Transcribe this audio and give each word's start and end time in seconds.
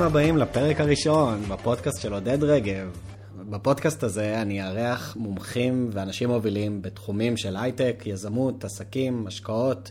ברוכים 0.00 0.16
הבאים 0.16 0.36
לפרק 0.36 0.80
הראשון 0.80 1.42
בפודקאסט 1.42 2.00
של 2.00 2.12
עודד 2.12 2.44
רגב. 2.44 2.90
בפודקאסט 3.50 4.02
הזה 4.02 4.42
אני 4.42 4.62
אארח 4.62 5.16
מומחים 5.16 5.90
ואנשים 5.92 6.28
מובילים 6.28 6.82
בתחומים 6.82 7.36
של 7.36 7.56
הייטק, 7.56 8.02
יזמות, 8.06 8.64
עסקים, 8.64 9.26
השקעות, 9.26 9.90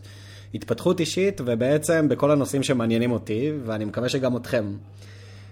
התפתחות 0.54 1.00
אישית 1.00 1.42
ובעצם 1.46 2.10
בכל 2.10 2.32
הנושאים 2.32 2.64
שמעניינים 2.64 3.12
אותי, 3.12 3.52
ואני 3.66 3.86
מקווה 3.86 4.10
שגם 4.10 4.38
אתכם. 4.38 4.74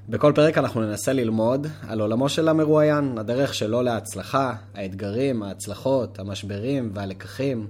בכל 0.10 0.32
פרק 0.36 0.58
אנחנו 0.58 0.82
ננסה 0.82 1.14
ללמוד 1.14 1.68
על 1.88 2.02
עולמו 2.02 2.30
של 2.30 2.48
המרואיין, 2.48 3.18
הדרך 3.18 3.54
שלו 3.54 3.82
להצלחה, 3.82 4.54
האתגרים, 4.76 5.44
ההצלחות, 5.44 6.20
המשברים 6.20 6.92
והלקחים. 6.94 7.68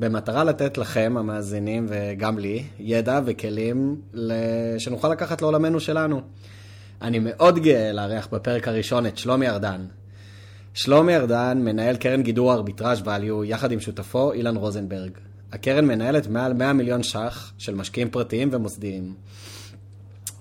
במטרה 0.00 0.44
לתת 0.44 0.78
לכם, 0.78 1.14
המאזינים 1.18 1.86
וגם 1.88 2.38
לי, 2.38 2.64
ידע 2.78 3.20
וכלים 3.24 4.00
שנוכל 4.78 5.08
לקחת 5.08 5.42
לעולמנו 5.42 5.80
שלנו. 5.80 6.20
אני 7.02 7.18
מאוד 7.18 7.58
גאה 7.58 7.92
לארח 7.92 8.28
בפרק 8.32 8.68
הראשון 8.68 9.06
את 9.06 9.18
שלומי 9.18 9.48
ארדן. 9.48 9.80
שלומי 10.74 11.16
ארדן 11.16 11.58
מנהל 11.64 11.96
קרן 11.96 12.22
גידור 12.22 12.52
ארביטראז' 12.52 13.02
ואליו 13.04 13.44
יחד 13.44 13.72
עם 13.72 13.80
שותפו 13.80 14.32
אילן 14.32 14.56
רוזנברג. 14.56 15.10
הקרן 15.52 15.84
מנהלת 15.84 16.26
מעל 16.26 16.52
100 16.52 16.72
מיליון 16.72 17.02
ש"ח 17.02 17.52
של 17.58 17.74
משקיעים 17.74 18.10
פרטיים 18.10 18.48
ומוסדיים. 18.52 19.14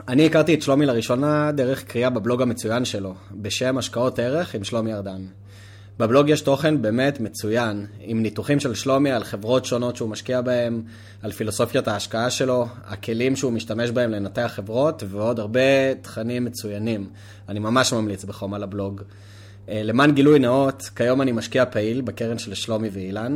אני 0.07 0.25
הכרתי 0.25 0.53
את 0.53 0.61
שלומי 0.61 0.85
לראשונה 0.85 1.51
דרך 1.51 1.83
קריאה 1.83 2.09
בבלוג 2.09 2.41
המצוין 2.41 2.85
שלו, 2.85 3.13
בשם 3.31 3.77
השקעות 3.77 4.19
ערך 4.19 4.55
עם 4.55 4.63
שלומי 4.63 4.93
ארדן. 4.93 5.21
בבלוג 5.99 6.29
יש 6.29 6.41
תוכן 6.41 6.81
באמת 6.81 7.19
מצוין, 7.19 7.85
עם 7.99 8.21
ניתוחים 8.21 8.59
של 8.59 8.73
שלומי 8.73 9.11
על 9.11 9.23
חברות 9.23 9.65
שונות 9.65 9.95
שהוא 9.95 10.09
משקיע 10.09 10.41
בהן, 10.41 10.81
על 11.21 11.31
פילוסופיית 11.31 11.87
ההשקעה 11.87 12.29
שלו, 12.29 12.67
הכלים 12.85 13.35
שהוא 13.35 13.51
משתמש 13.51 13.91
בהם 13.91 14.11
לנתח 14.11 14.51
חברות, 14.55 15.03
ועוד 15.07 15.39
הרבה 15.39 15.95
תכנים 16.01 16.45
מצוינים. 16.45 17.09
אני 17.49 17.59
ממש 17.59 17.93
ממליץ 17.93 18.23
בחום 18.23 18.53
על 18.53 18.63
הבלוג. 18.63 19.01
אה, 19.69 19.83
למען 19.83 20.11
גילוי 20.11 20.39
נאות, 20.39 20.89
כיום 20.95 21.21
אני 21.21 21.31
משקיע 21.31 21.65
פעיל 21.65 22.01
בקרן 22.01 22.37
של 22.37 22.53
שלומי 22.53 22.89
ואילן. 22.91 23.35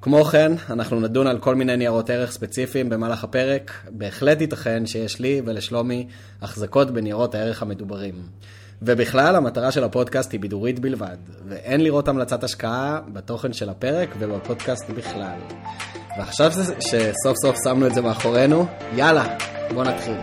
כמו 0.00 0.24
כן, 0.24 0.52
אנחנו 0.70 1.00
נדון 1.00 1.26
על 1.26 1.38
כל 1.38 1.54
מיני 1.54 1.76
ניירות 1.76 2.10
ערך 2.10 2.32
ספציפיים 2.32 2.88
במהלך 2.88 3.24
הפרק. 3.24 3.72
בהחלט 3.90 4.40
ייתכן 4.40 4.86
שיש 4.86 5.20
לי 5.20 5.42
ולשלומי 5.44 6.06
החזקות 6.42 6.90
בניירות 6.90 7.34
הערך 7.34 7.62
המדוברים. 7.62 8.14
ובכלל, 8.82 9.36
המטרה 9.36 9.70
של 9.70 9.84
הפודקאסט 9.84 10.32
היא 10.32 10.40
בידורית 10.40 10.78
בלבד, 10.78 11.16
ואין 11.48 11.80
לראות 11.80 12.08
המלצת 12.08 12.44
השקעה 12.44 13.00
בתוכן 13.12 13.52
של 13.52 13.68
הפרק 13.68 14.08
ובפודקאסט 14.18 14.90
בכלל. 14.90 15.38
ועכשיו 16.18 16.52
שסוף 16.80 17.36
סוף 17.42 17.56
שמנו 17.64 17.86
את 17.86 17.94
זה 17.94 18.00
מאחורינו, 18.02 18.66
יאללה, 18.96 19.36
בואו 19.74 19.84
נתחיל. 19.84 20.16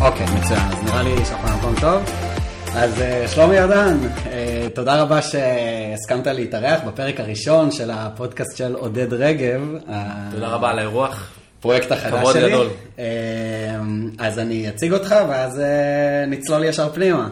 אוקיי, 0.00 0.26
מצוין, 0.26 0.60
אז 0.60 0.84
נראה 0.84 1.02
לי 1.02 1.24
שאנחנו 1.24 1.48
במקום 1.48 1.74
טוב. 1.80 2.21
אז 2.74 3.00
אה, 3.00 3.28
שלומי 3.28 3.56
ירדן, 3.56 3.98
אה, 4.26 4.66
תודה 4.74 5.02
רבה 5.02 5.22
שהסכמת 5.22 6.26
להתארח 6.26 6.80
בפרק 6.86 7.20
הראשון 7.20 7.70
של 7.70 7.90
הפודקאסט 7.90 8.56
של 8.56 8.74
עודד 8.74 9.12
רגב. 9.12 9.60
תודה 10.30 10.48
רבה 10.48 10.70
על 10.70 10.78
האירוח. 10.78 11.32
פרויקט 11.60 11.92
החדש 11.92 12.18
כבוד 12.18 12.32
שלי. 12.34 12.50
גדול. 12.50 12.68
אה, 12.98 13.04
אז 14.18 14.38
אני 14.38 14.68
אציג 14.68 14.92
אותך 14.92 15.14
ואז 15.28 15.62
נצלול 16.28 16.64
ישר 16.64 16.88
פנימה. 16.92 17.28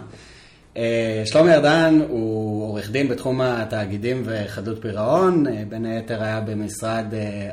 שלומי 1.25 1.53
ירדן 1.53 2.01
הוא 2.09 2.69
עורך 2.69 2.91
דין 2.91 3.09
בתחום 3.09 3.41
התאגידים 3.41 4.23
וחדות 4.25 4.83
פירעון, 4.83 5.47
בין 5.69 5.85
היתר 5.85 6.23
היה 6.23 6.41
במשרד 6.41 7.05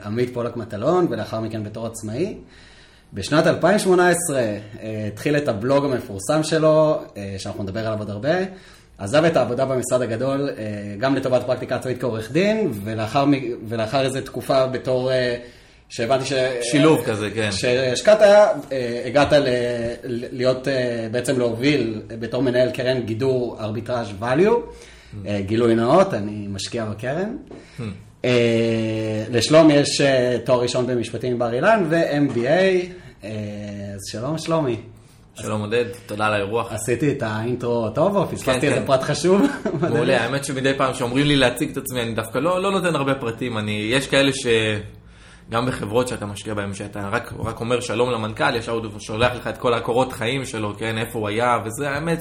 עמית 0.05 0.33
פולק 0.33 0.57
מטלון 0.57 1.07
ולאחר 1.09 1.39
מכן 1.39 1.63
בתור 1.63 1.87
עצמאי. 1.87 2.35
בשנת 3.13 3.47
2018 3.47 4.41
התחיל 5.07 5.37
את 5.37 5.47
הבלוג 5.47 5.85
המפורסם 5.85 6.43
שלו, 6.43 7.01
שאנחנו 7.37 7.63
נדבר 7.63 7.87
עליו 7.87 7.99
עוד 7.99 8.09
הרבה. 8.09 8.35
עזב 8.97 9.23
את 9.23 9.37
העבודה 9.37 9.65
במשרד 9.65 10.01
הגדול, 10.01 10.49
גם 10.99 11.15
לטובת 11.15 11.43
פרקטיקה 11.45 11.75
עצמאית 11.75 12.01
כעורך 12.01 12.31
דין, 12.31 12.71
ולאחר, 12.83 13.25
ולאחר 13.67 14.05
איזו 14.05 14.21
תקופה 14.21 14.67
בתור, 14.67 15.11
שהבנתי 15.89 16.25
ש... 16.25 16.33
שילוב 16.61 17.03
כזה, 17.05 17.29
כן. 17.31 17.51
שהשקעת, 17.51 18.19
הגעת 19.05 19.33
ל... 19.33 19.47
להיות, 20.31 20.67
בעצם 21.11 21.39
להוביל 21.39 22.01
בתור 22.07 22.43
מנהל 22.43 22.71
קרן 22.71 23.01
גידור 23.01 23.57
ארביטראז' 23.59 24.07
value, 24.21 25.25
גילוי 25.39 25.75
נאות, 25.75 26.13
אני 26.13 26.47
משקיע 26.49 26.85
בקרן. 26.85 27.37
לשלומי 29.29 29.73
יש 29.73 30.01
תואר 30.45 30.61
ראשון 30.61 30.87
במשפטים 30.87 31.39
בר 31.39 31.53
אילן 31.53 31.85
ו-MBA, 31.89 33.27
אז 33.95 34.01
שלום 34.11 34.37
שלומי. 34.37 34.77
שלום 35.41 35.61
עודד, 35.61 35.85
תודה 36.05 36.25
על 36.25 36.33
האירוח. 36.33 36.71
עשיתי 36.71 37.11
את 37.11 37.23
האינטרו 37.23 37.89
טוב 37.89 38.15
או 38.15 38.27
פספסתי 38.27 38.61
כן, 38.61 38.67
איזה 38.67 38.79
כן. 38.79 38.85
פרט 38.85 39.03
חשוב? 39.03 39.41
מעולה, 39.81 40.23
האמת 40.23 40.45
שמדי 40.45 40.73
פעם 40.77 40.93
שאומרים 40.93 41.27
לי 41.27 41.35
להציג 41.35 41.71
את 41.71 41.77
עצמי, 41.77 42.01
אני 42.01 42.13
דווקא 42.13 42.37
לא, 42.37 42.61
לא 42.61 42.71
נותן 42.71 42.95
הרבה 42.95 43.15
פרטים. 43.15 43.57
יש 43.69 44.07
כאלה 44.07 44.31
ש... 44.33 44.47
גם 45.49 45.65
בחברות 45.65 46.07
שאתה 46.07 46.25
משקיע 46.25 46.53
בהן, 46.53 46.73
שאתה 46.73 47.09
רק, 47.11 47.33
רק 47.39 47.59
אומר 47.59 47.79
שלום 47.79 48.11
למנכ"ל, 48.11 48.55
ישר 48.55 48.71
הוא 48.71 48.99
שולח 48.99 49.31
לך 49.35 49.47
את 49.47 49.57
כל 49.57 49.73
הקורות 49.73 50.13
חיים 50.13 50.45
שלו, 50.45 50.73
כן, 50.77 50.97
איפה 50.97 51.19
הוא 51.19 51.27
היה, 51.27 51.57
וזה 51.65 51.89
האמת 51.89 52.19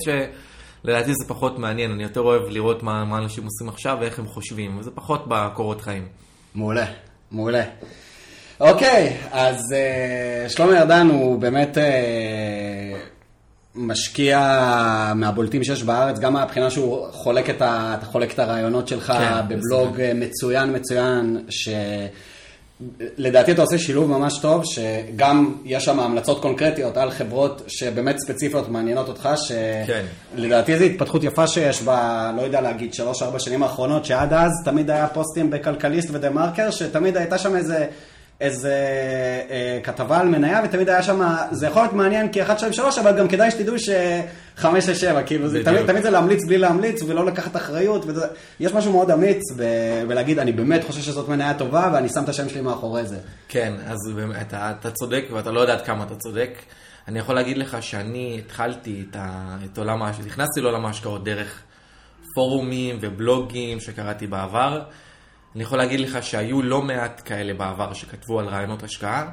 שלדעתי 0.87 1.13
זה 1.15 1.25
פחות 1.29 1.59
מעניין, 1.59 1.91
אני 1.91 2.03
יותר 2.03 2.21
אוהב 2.21 2.43
לראות 2.49 2.83
מה, 2.83 3.05
מה 3.05 3.19
אנשים 3.19 3.45
עושים 3.45 3.69
עכשיו 3.69 3.99
ואיך 4.01 4.19
הם 4.19 4.27
חושבים, 4.27 4.79
וזה 4.79 4.91
פחות 4.91 5.25
בקורות 5.29 5.81
חיים. 5.81 6.09
מעולה, 6.55 6.87
מעולה. 7.31 7.63
אוקיי, 8.61 9.17
אז 9.33 9.57
uh, 9.57 10.49
שלומי 10.49 10.79
ארדן 10.79 11.09
הוא 11.09 11.41
באמת 11.41 11.77
uh, 11.77 11.81
משקיע 13.75 14.39
מהבולטים 15.15 15.65
שיש 15.65 15.83
בארץ, 15.83 16.19
גם 16.19 16.33
מהבחינה 16.33 16.71
שהוא 16.71 17.07
חולק 17.13 17.51
את, 17.51 17.63
ה, 17.63 17.95
אתה 17.99 18.07
חולק 18.07 18.33
את 18.33 18.39
הרעיונות 18.39 18.89
שלך 18.89 19.13
כן, 19.13 19.49
בבלוג 19.49 19.93
בסדר. 19.93 20.13
מצוין 20.15 20.77
מצוין, 20.77 21.45
שלדעתי 23.17 23.53
אתה 23.53 23.63
עושה 23.63 23.79
שילוב 23.79 24.11
ממש 24.11 24.39
טוב, 24.39 24.65
שגם 24.65 25.55
יש 25.65 25.85
שם 25.85 26.01
המלצות 26.01 26.43
קונקרטיות 26.43 26.97
על 26.97 27.11
חברות 27.11 27.63
שבאמת 27.67 28.17
ספציפיות 28.19 28.69
מעניינות 28.69 29.09
אותך, 29.09 29.29
כן. 29.87 30.05
שלדעתי 30.37 30.79
זו 30.79 30.85
התפתחות 30.85 31.25
יפה 31.25 31.47
שיש 31.47 31.83
ב... 31.83 31.91
לא 32.37 32.43
יודע 32.43 32.61
להגיד, 32.61 32.95
שלוש-ארבע 32.95 33.39
שנים 33.39 33.63
האחרונות, 33.63 34.05
שעד 34.05 34.33
אז 34.33 34.51
תמיד 34.65 34.91
היה 34.91 35.09
פוסטים 35.09 35.51
בכלכליסט 35.51 36.09
ודה 36.13 36.31
מרקר, 36.31 36.71
שתמיד 36.71 37.17
הייתה 37.17 37.39
שם 37.39 37.57
איזה... 37.57 37.87
איזה 38.41 38.75
אה, 39.51 39.79
כתבה 39.83 40.19
על 40.19 40.29
מניה, 40.29 40.61
ותמיד 40.65 40.89
היה 40.89 41.03
שם, 41.03 41.21
זה 41.51 41.67
יכול 41.67 41.83
להיות 41.83 41.93
מעניין 41.93 42.33
כי 42.33 42.43
1, 42.43 42.59
2, 42.59 42.73
3, 42.73 42.99
אבל 42.99 43.19
גם 43.19 43.29
כדאי 43.29 43.51
שתדעו 43.51 43.79
ש-5, 43.79 44.67
6, 44.81 44.91
7, 44.91 45.23
כאילו, 45.23 45.49
זה. 45.49 45.65
תמיד, 45.65 45.87
תמיד 45.87 46.03
זה 46.03 46.11
להמליץ 46.11 46.45
בלי 46.45 46.59
להמליץ 46.59 47.03
ולא 47.03 47.27
לקחת 47.27 47.57
אחריות, 47.57 48.05
וזה, 48.07 48.27
יש 48.61 48.73
משהו 48.73 48.93
מאוד 48.93 49.11
אמיץ 49.11 49.43
ב- 49.57 50.03
בלהגיד, 50.09 50.39
אני 50.39 50.53
באמת 50.53 50.85
חושב 50.85 51.01
שזאת 51.03 51.29
מניה 51.29 51.55
טובה, 51.55 51.91
ואני 51.93 52.09
שם 52.09 52.25
את 52.25 52.29
השם 52.29 52.49
שלי 52.49 52.61
מאחורי 52.61 53.07
זה. 53.07 53.19
כן, 53.49 53.73
אז 53.87 53.97
באמת, 54.15 54.37
אתה, 54.41 54.73
אתה 54.81 54.91
צודק, 54.91 55.25
ואתה 55.33 55.51
לא 55.51 55.61
יודע 55.61 55.73
עד 55.73 55.83
כמה 55.83 56.05
אתה 56.05 56.15
צודק. 56.15 56.51
אני 57.09 57.19
יכול 57.19 57.35
להגיד 57.35 57.59
לך 57.59 57.77
שאני 57.83 58.41
התחלתי 58.45 59.05
את, 59.11 59.17
ה, 59.19 59.57
את 59.65 59.79
עולם 59.79 60.03
ההשקעות, 60.03 60.27
נכנסתי 60.27 60.61
לעולם 60.61 60.87
ההשקעות 60.87 61.25
דרך 61.25 61.63
פורומים 62.35 62.99
ובלוגים 63.01 63.81
שקראתי 63.81 64.27
בעבר. 64.27 64.83
אני 65.57 65.63
יכול 65.63 65.79
להגיד 65.79 66.01
לך 66.01 66.23
שהיו 66.23 66.63
לא 66.63 66.83
מעט 66.83 67.23
כאלה 67.25 67.55
בעבר 67.55 67.93
שכתבו 67.93 68.41
על 68.41 68.47
רעיונות 68.47 68.83
השקעה, 68.83 69.29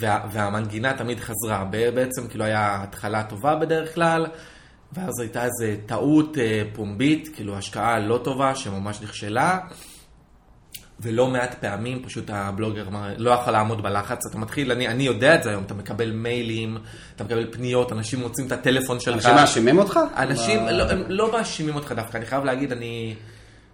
וה, 0.00 0.20
והמנגינה 0.32 0.92
תמיד 0.92 1.20
חזרה. 1.20 1.64
בעצם 1.70 2.28
כאילו 2.28 2.44
היה 2.44 2.82
התחלה 2.82 3.22
טובה 3.24 3.54
בדרך 3.54 3.94
כלל, 3.94 4.26
ואז 4.92 5.20
הייתה 5.20 5.44
איזו 5.44 5.80
טעות 5.86 6.38
אה, 6.38 6.62
פומבית, 6.72 7.28
כאילו 7.34 7.56
השקעה 7.56 7.98
לא 7.98 8.20
טובה 8.24 8.54
שממש 8.54 9.02
נכשלה. 9.02 9.58
ולא 11.00 11.26
מעט 11.26 11.54
פעמים 11.54 12.02
פשוט 12.04 12.30
הבלוגר 12.30 12.88
לא 13.16 13.30
יכול 13.30 13.52
לעמוד 13.52 13.82
בלחץ, 13.82 14.26
אתה 14.30 14.38
מתחיל, 14.38 14.72
אני, 14.72 14.88
אני 14.88 15.02
יודע 15.02 15.34
את 15.34 15.42
זה 15.42 15.50
היום, 15.50 15.64
אתה 15.64 15.74
מקבל 15.74 16.10
מיילים, 16.10 16.78
אתה 17.16 17.24
מקבל 17.24 17.52
פניות, 17.52 17.92
אנשים 17.92 18.20
מוצאים 18.20 18.46
את 18.46 18.52
הטלפון 18.52 19.00
שלך. 19.00 19.14
אנשים 19.16 19.34
מאשימים 19.34 19.78
אותך? 19.78 20.00
אנשים, 20.16 20.66
לא, 20.66 20.90
הם 20.90 21.02
לא 21.08 21.32
מאשימים 21.32 21.74
אותך 21.74 21.92
דווקא, 21.92 22.16
אני 22.16 22.26
חייב 22.26 22.44
להגיד, 22.44 22.72
אני 22.72 23.14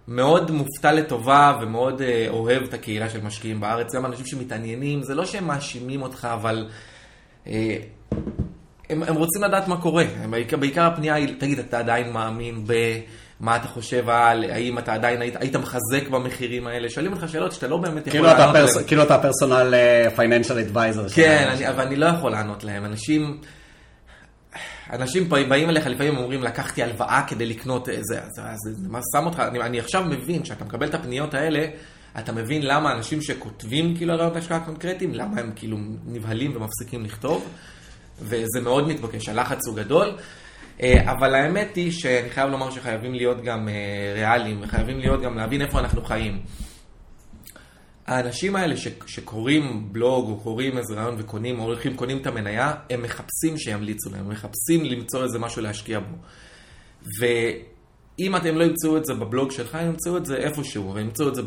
מאוד 0.07 0.51
מופתע 0.51 0.91
לטובה 0.91 1.57
ומאוד 1.61 2.01
אה, 2.01 2.25
אוהב 2.29 2.63
את 2.63 2.73
הקהילה 2.73 3.09
של 3.09 3.21
משקיעים 3.21 3.59
בארץ, 3.59 3.95
גם 3.95 4.05
אנשים 4.05 4.25
שמתעניינים, 4.25 5.03
זה 5.03 5.15
לא 5.15 5.25
שהם 5.25 5.47
מאשימים 5.47 6.01
אותך, 6.01 6.27
אבל 6.33 6.67
אה, 7.47 7.77
הם, 8.89 9.03
הם 9.03 9.15
רוצים 9.15 9.43
לדעת 9.43 9.67
מה 9.67 9.81
קורה. 9.81 10.03
בעיקר, 10.29 10.57
בעיקר 10.57 10.83
הפנייה 10.83 11.13
היא, 11.13 11.27
תגיד, 11.39 11.59
אתה 11.59 11.79
עדיין 11.79 12.11
מאמין 12.11 12.63
ב... 12.67 12.73
מה 13.39 13.55
אתה 13.55 13.67
חושב 13.67 14.09
על, 14.09 14.43
האם 14.43 14.77
אתה 14.77 14.93
עדיין 14.93 15.21
היית, 15.21 15.35
היית 15.35 15.55
מחזק 15.55 16.07
במחירים 16.11 16.67
האלה? 16.67 16.89
שואלים 16.89 17.13
אותך 17.13 17.29
שאלות 17.29 17.51
שאתה 17.51 17.67
לא 17.67 17.77
באמת 17.77 18.07
יכול 18.07 18.11
כאילו 18.11 18.25
לענות 18.25 18.55
עליהן. 18.55 18.83
כאילו 18.87 19.03
אתה 19.03 19.17
פרסונל 19.17 19.73
פייננשל 20.15 20.59
אדוויזר. 20.59 21.09
כן, 21.09 21.47
אני, 21.51 21.69
אבל 21.69 21.85
אני 21.87 21.95
לא 21.95 22.05
יכול 22.05 22.31
לענות 22.31 22.63
להם. 22.63 22.85
אנשים... 22.85 23.37
אנשים 24.89 25.29
באים 25.29 25.69
אליך 25.69 25.87
לפעמים 25.87 26.17
אומרים, 26.17 26.43
לקחתי 26.43 26.83
הלוואה 26.83 27.23
כדי 27.27 27.45
לקנות 27.45 27.85
זה, 28.01 28.21
אז 28.21 28.57
זה 28.63 28.89
מה 28.89 28.99
שם 29.13 29.25
אותך, 29.25 29.39
אני, 29.39 29.59
אני 29.61 29.79
עכשיו 29.79 30.03
מבין, 30.05 30.43
כשאתה 30.43 30.65
מקבל 30.65 30.87
את 30.87 30.93
הפניות 30.93 31.33
האלה, 31.33 31.65
אתה 32.19 32.31
מבין 32.31 32.61
למה 32.65 32.91
אנשים 32.91 33.21
שכותבים 33.21 33.97
כאילו 33.97 34.13
על 34.13 34.19
רעיונות 34.19 34.37
השקעה 34.37 34.59
קונקרטיים, 34.59 35.13
למה 35.13 35.41
הם 35.41 35.51
כאילו 35.55 35.77
נבהלים 36.05 36.55
ומפסיקים 36.55 37.05
לכתוב, 37.05 37.49
וזה 38.21 38.61
מאוד 38.63 38.87
מתבקש, 38.87 39.29
הלחץ 39.29 39.67
הוא 39.67 39.75
גדול. 39.75 40.17
אה, 40.81 41.11
אבל 41.11 41.35
האמת 41.35 41.75
היא 41.75 41.91
שאני 41.91 42.29
חייב 42.29 42.49
לומר 42.49 42.71
שחייבים 42.71 43.13
להיות 43.13 43.43
גם 43.43 43.69
אה, 43.69 43.73
ריאליים, 44.15 44.59
וחייבים 44.61 44.99
להיות 44.99 45.21
גם 45.21 45.37
להבין 45.37 45.61
איפה 45.61 45.79
אנחנו 45.79 46.05
חיים. 46.05 46.41
האנשים 48.07 48.55
האלה 48.55 48.77
ש, 48.77 48.87
שקוראים 49.05 49.87
בלוג 49.91 50.29
או 50.29 50.37
קוראים 50.37 50.77
איזה 50.77 50.93
רעיון 50.93 51.15
וקונים, 51.17 51.59
או 51.59 51.63
הולכים 51.63 51.95
קונים 51.95 52.17
את 52.17 52.27
המניה, 52.27 52.73
הם 52.89 53.01
מחפשים 53.01 53.57
שימליצו 53.57 54.09
להם, 54.09 54.25
הם 54.25 54.29
מחפשים 54.29 54.85
למצוא 54.85 55.23
איזה 55.23 55.39
משהו 55.39 55.61
להשקיע 55.61 55.99
בו. 55.99 56.15
ואם 57.19 58.35
אתם 58.35 58.55
לא 58.55 58.63
ימצאו 58.63 58.97
את 58.97 59.05
זה 59.05 59.13
בבלוג 59.13 59.51
שלך, 59.51 59.75
הם 59.75 59.87
ימצאו 59.87 60.17
את 60.17 60.25
זה 60.25 60.35
איפשהו, 60.35 60.91
הם 60.91 60.97
ימצאו 60.97 61.27
את 61.27 61.35
זה 61.35 61.41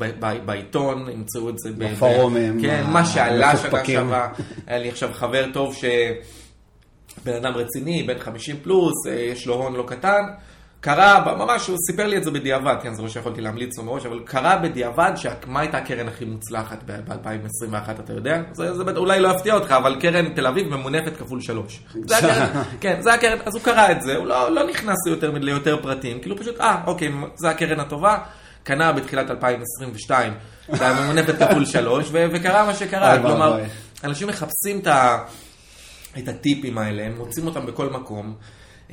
בעיתון, 0.44 1.10
ימצאו 1.10 1.50
את 1.50 1.58
זה 1.58 1.70
בפורומים, 1.78 2.62
כן, 2.62 2.84
מה 2.92 3.04
שעלה 3.04 3.56
שנה 3.56 3.84
שעברה. 3.84 4.32
היה 4.66 4.78
לי 4.78 4.88
עכשיו 4.88 5.10
חבר 5.12 5.46
טוב 5.52 5.74
ש... 5.74 5.84
בן 7.24 7.32
אדם 7.32 7.54
רציני, 7.54 8.02
בן 8.02 8.18
50 8.18 8.56
פלוס, 8.62 9.06
אה, 9.06 9.12
יש 9.12 9.46
לו 9.46 9.54
הון 9.54 9.74
לא 9.74 9.84
קטן. 9.86 10.22
קרה, 10.86 11.34
ממש, 11.36 11.66
הוא 11.66 11.76
סיפר 11.90 12.06
לי 12.06 12.16
את 12.16 12.24
זה 12.24 12.30
בדיעבד, 12.30 12.76
כן, 12.82 12.94
זה 12.94 13.02
לא 13.02 13.08
שיכולתי 13.08 13.40
להמליץ 13.40 13.78
לו 13.78 13.84
מראש, 13.84 14.06
אבל 14.06 14.20
קרה 14.24 14.56
בדיעבד, 14.56 15.12
מה 15.46 15.60
הייתה 15.60 15.78
הקרן 15.78 16.08
הכי 16.08 16.24
מוצלחת 16.24 16.78
ב-2021, 16.86 17.90
אתה 17.90 18.12
יודע? 18.12 18.42
זה, 18.52 18.74
זה 18.74 18.82
אולי 18.96 19.20
לא 19.20 19.28
יפתיע 19.28 19.54
אותך, 19.54 19.72
אבל 19.72 19.96
קרן 20.00 20.34
תל 20.34 20.46
אביב 20.46 20.68
ממונפת 20.68 21.16
כפול 21.16 21.40
שלוש. 21.40 21.82
זה 22.06 22.16
הקרן, 22.18 22.62
כן, 22.80 22.96
זה 23.00 23.14
הקרן, 23.14 23.38
אז 23.44 23.54
הוא 23.54 23.62
קרא 23.62 23.90
את 23.90 24.02
זה, 24.02 24.16
הוא 24.16 24.26
לא, 24.26 24.54
לא 24.54 24.66
נכנס 24.68 24.96
ליותר, 25.06 25.30
ליותר 25.30 25.82
פרטים, 25.82 26.20
כאילו 26.20 26.36
פשוט, 26.38 26.60
אה, 26.60 26.82
אוקיי, 26.86 27.12
זה 27.34 27.50
הקרן 27.50 27.80
הטובה, 27.80 28.18
קנה 28.62 28.92
בתחילת 28.92 29.30
2022, 29.30 30.32
זה 30.68 30.92
ממונפת 31.02 31.42
כפול 31.42 31.64
שלוש, 31.64 32.08
וקרה 32.12 32.66
מה 32.66 32.74
שקרה, 32.74 33.22
כלומר, 33.22 33.58
אנשים 34.04 34.28
מחפשים. 34.28 34.82
את 36.18 36.28
הטיפים 36.28 36.78
האלה, 36.78 37.02
הם 37.02 37.16
מוצאים 37.18 37.46
אותם 37.46 37.66
בכל 37.66 37.88
מקום. 37.88 38.34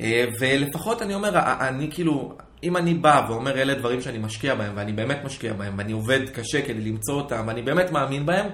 אה, 0.00 0.24
ולפחות 0.40 1.02
אני 1.02 1.14
אומר, 1.14 1.38
אני 1.60 1.88
כאילו, 1.90 2.34
אם 2.62 2.76
אני 2.76 2.94
בא 2.94 3.26
ואומר 3.28 3.58
אלה 3.62 3.74
דברים 3.74 4.00
שאני 4.00 4.18
משקיע 4.18 4.54
בהם, 4.54 4.72
ואני 4.74 4.92
באמת 4.92 5.18
משקיע 5.24 5.52
בהם, 5.52 5.74
ואני 5.78 5.92
עובד 5.92 6.20
קשה 6.34 6.62
כדי 6.62 6.80
למצוא 6.80 7.14
אותם, 7.14 7.44
ואני 7.46 7.62
באמת 7.62 7.90
מאמין 7.90 8.26
בהם, 8.26 8.46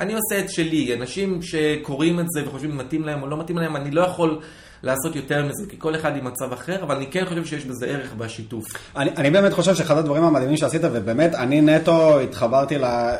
אני 0.00 0.14
עושה 0.14 0.44
את 0.44 0.50
שלי. 0.50 0.94
אנשים 0.94 1.42
שקוראים 1.42 2.20
את 2.20 2.26
זה 2.28 2.46
וחושבים 2.46 2.76
מתאים 2.76 3.04
להם 3.04 3.22
או 3.22 3.26
לא 3.26 3.38
מתאים 3.38 3.58
להם, 3.58 3.76
אני 3.76 3.90
לא 3.90 4.00
יכול 4.00 4.40
לעשות 4.82 5.16
יותר 5.16 5.44
מזה, 5.44 5.64
כי 5.68 5.76
כל 5.78 5.94
אחד 5.94 6.16
עם 6.16 6.24
מצב 6.24 6.52
אחר, 6.52 6.82
אבל 6.82 6.96
אני 6.96 7.06
כן 7.06 7.24
חושב 7.24 7.44
שיש 7.44 7.64
בזה 7.64 7.86
ערך 7.86 8.14
בשיתוף. 8.14 8.64
אני, 8.96 9.10
אני 9.16 9.30
באמת 9.30 9.52
חושב 9.52 9.74
שאחד 9.74 9.98
הדברים 9.98 10.24
המדהימים 10.24 10.56
שעשית, 10.56 10.80
ובאמת, 10.84 11.34
אני 11.34 11.60
נטו 11.60 12.20
התחברתי 12.20 12.78
ל... 12.78 12.84
אה, 12.84 13.18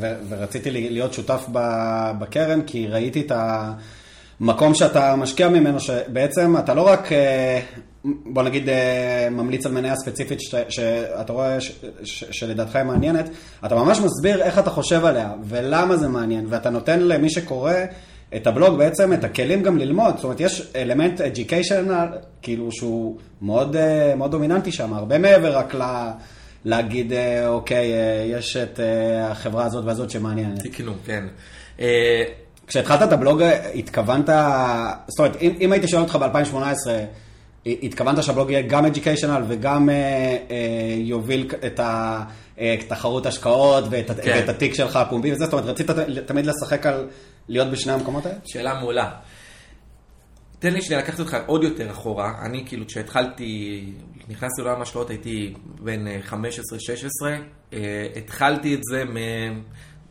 ו, 0.00 0.12
ורציתי 0.28 0.70
להיות 0.70 1.12
שותף 1.12 1.46
בקרן, 2.18 2.62
כי 2.62 2.86
ראיתי 2.86 3.20
את 3.20 3.30
ה... 3.30 3.72
מקום 4.40 4.74
שאתה 4.74 5.16
משקיע 5.16 5.48
ממנו, 5.48 5.80
שבעצם 5.80 6.56
אתה 6.58 6.74
לא 6.74 6.82
רק, 6.82 7.12
אה, 7.12 7.60
בוא 8.04 8.42
נגיד, 8.42 8.68
אה, 8.68 9.28
ממליץ 9.30 9.66
על 9.66 9.72
מניה 9.72 9.96
ספציפית 9.96 10.40
שאתה 10.68 11.32
רואה 11.32 11.58
שלדעתך 12.04 12.76
היא 12.76 12.84
מעניינת, 12.84 13.28
אתה 13.66 13.74
ממש 13.74 13.98
מסביר 13.98 14.42
איך 14.42 14.58
אתה 14.58 14.70
חושב 14.70 15.04
עליה 15.04 15.32
ולמה 15.44 15.96
זה 15.96 16.08
מעניין, 16.08 16.46
ואתה 16.48 16.70
נותן 16.70 17.00
למי 17.00 17.30
שקורא 17.30 17.72
את 18.36 18.46
הבלוג 18.46 18.78
בעצם 18.78 19.12
את 19.12 19.24
הכלים 19.24 19.62
גם 19.62 19.78
ללמוד, 19.78 20.14
זאת 20.16 20.24
אומרת, 20.24 20.40
יש 20.40 20.72
אלמנט 20.76 21.20
education, 21.20 21.90
כאילו 22.42 22.72
שהוא 22.72 23.16
מאוד, 23.42 23.76
אה, 23.76 24.14
מאוד 24.16 24.30
דומיננטי 24.30 24.72
שם, 24.72 24.94
הרבה 24.94 25.18
מעבר 25.18 25.56
רק 25.56 25.74
ל... 25.74 25.82
להגיד, 26.64 27.12
אוקיי, 27.46 27.92
יש 28.26 28.56
את 28.56 28.80
החברה 29.22 29.64
הזאת 29.64 29.84
והזאת 29.84 30.10
שמעניינת. 30.10 30.58
תקנו, 30.58 30.92
כן. 31.06 31.24
כשהתחלת 32.70 33.02
את 33.02 33.12
הבלוג, 33.12 33.42
התכוונת, 33.74 34.28
זאת 35.06 35.18
אומרת, 35.18 35.36
אם, 35.40 35.54
אם 35.60 35.72
הייתי 35.72 35.88
שואל 35.88 36.02
אותך 36.02 36.16
ב-2018, 36.16 36.56
התכוונת 37.66 38.22
שהבלוג 38.22 38.50
יהיה 38.50 38.62
גם 38.62 38.86
educational 38.86 39.42
וגם 39.48 39.90
אה, 39.90 39.94
אה, 39.94 40.94
יוביל 40.98 41.50
את 41.66 41.80
התחרות 41.82 43.26
אה, 43.26 43.28
השקעות 43.28 43.84
ואת, 43.90 44.10
כן. 44.10 44.32
ואת 44.36 44.48
התיק 44.48 44.74
שלך 44.74 44.96
הפומבי 44.96 45.32
וזה, 45.32 45.44
זאת 45.44 45.52
אומרת, 45.52 45.66
רצית 45.66 45.90
תמיד 46.26 46.46
לשחק 46.46 46.86
על 46.86 47.08
להיות 47.48 47.70
בשני 47.70 47.92
המקומות 47.92 48.26
האלה? 48.26 48.38
שאלה 48.46 48.80
מעולה. 48.80 49.10
תן 50.58 50.72
לי 50.72 50.82
שנייה 50.82 51.02
לקחת 51.02 51.20
אותך 51.20 51.36
עוד 51.46 51.64
יותר 51.64 51.90
אחורה. 51.90 52.32
אני 52.46 52.62
כאילו, 52.66 52.86
כשהתחלתי, 52.86 53.84
נכנסתי 54.28 54.62
לעולם 54.62 54.78
ההשקעות, 54.78 55.10
הייתי 55.10 55.54
בן 55.80 56.06
15-16. 56.28 56.34
אה, 57.72 58.06
התחלתי 58.16 58.74
את 58.74 58.80
זה 58.82 59.04
מ... 59.04 59.16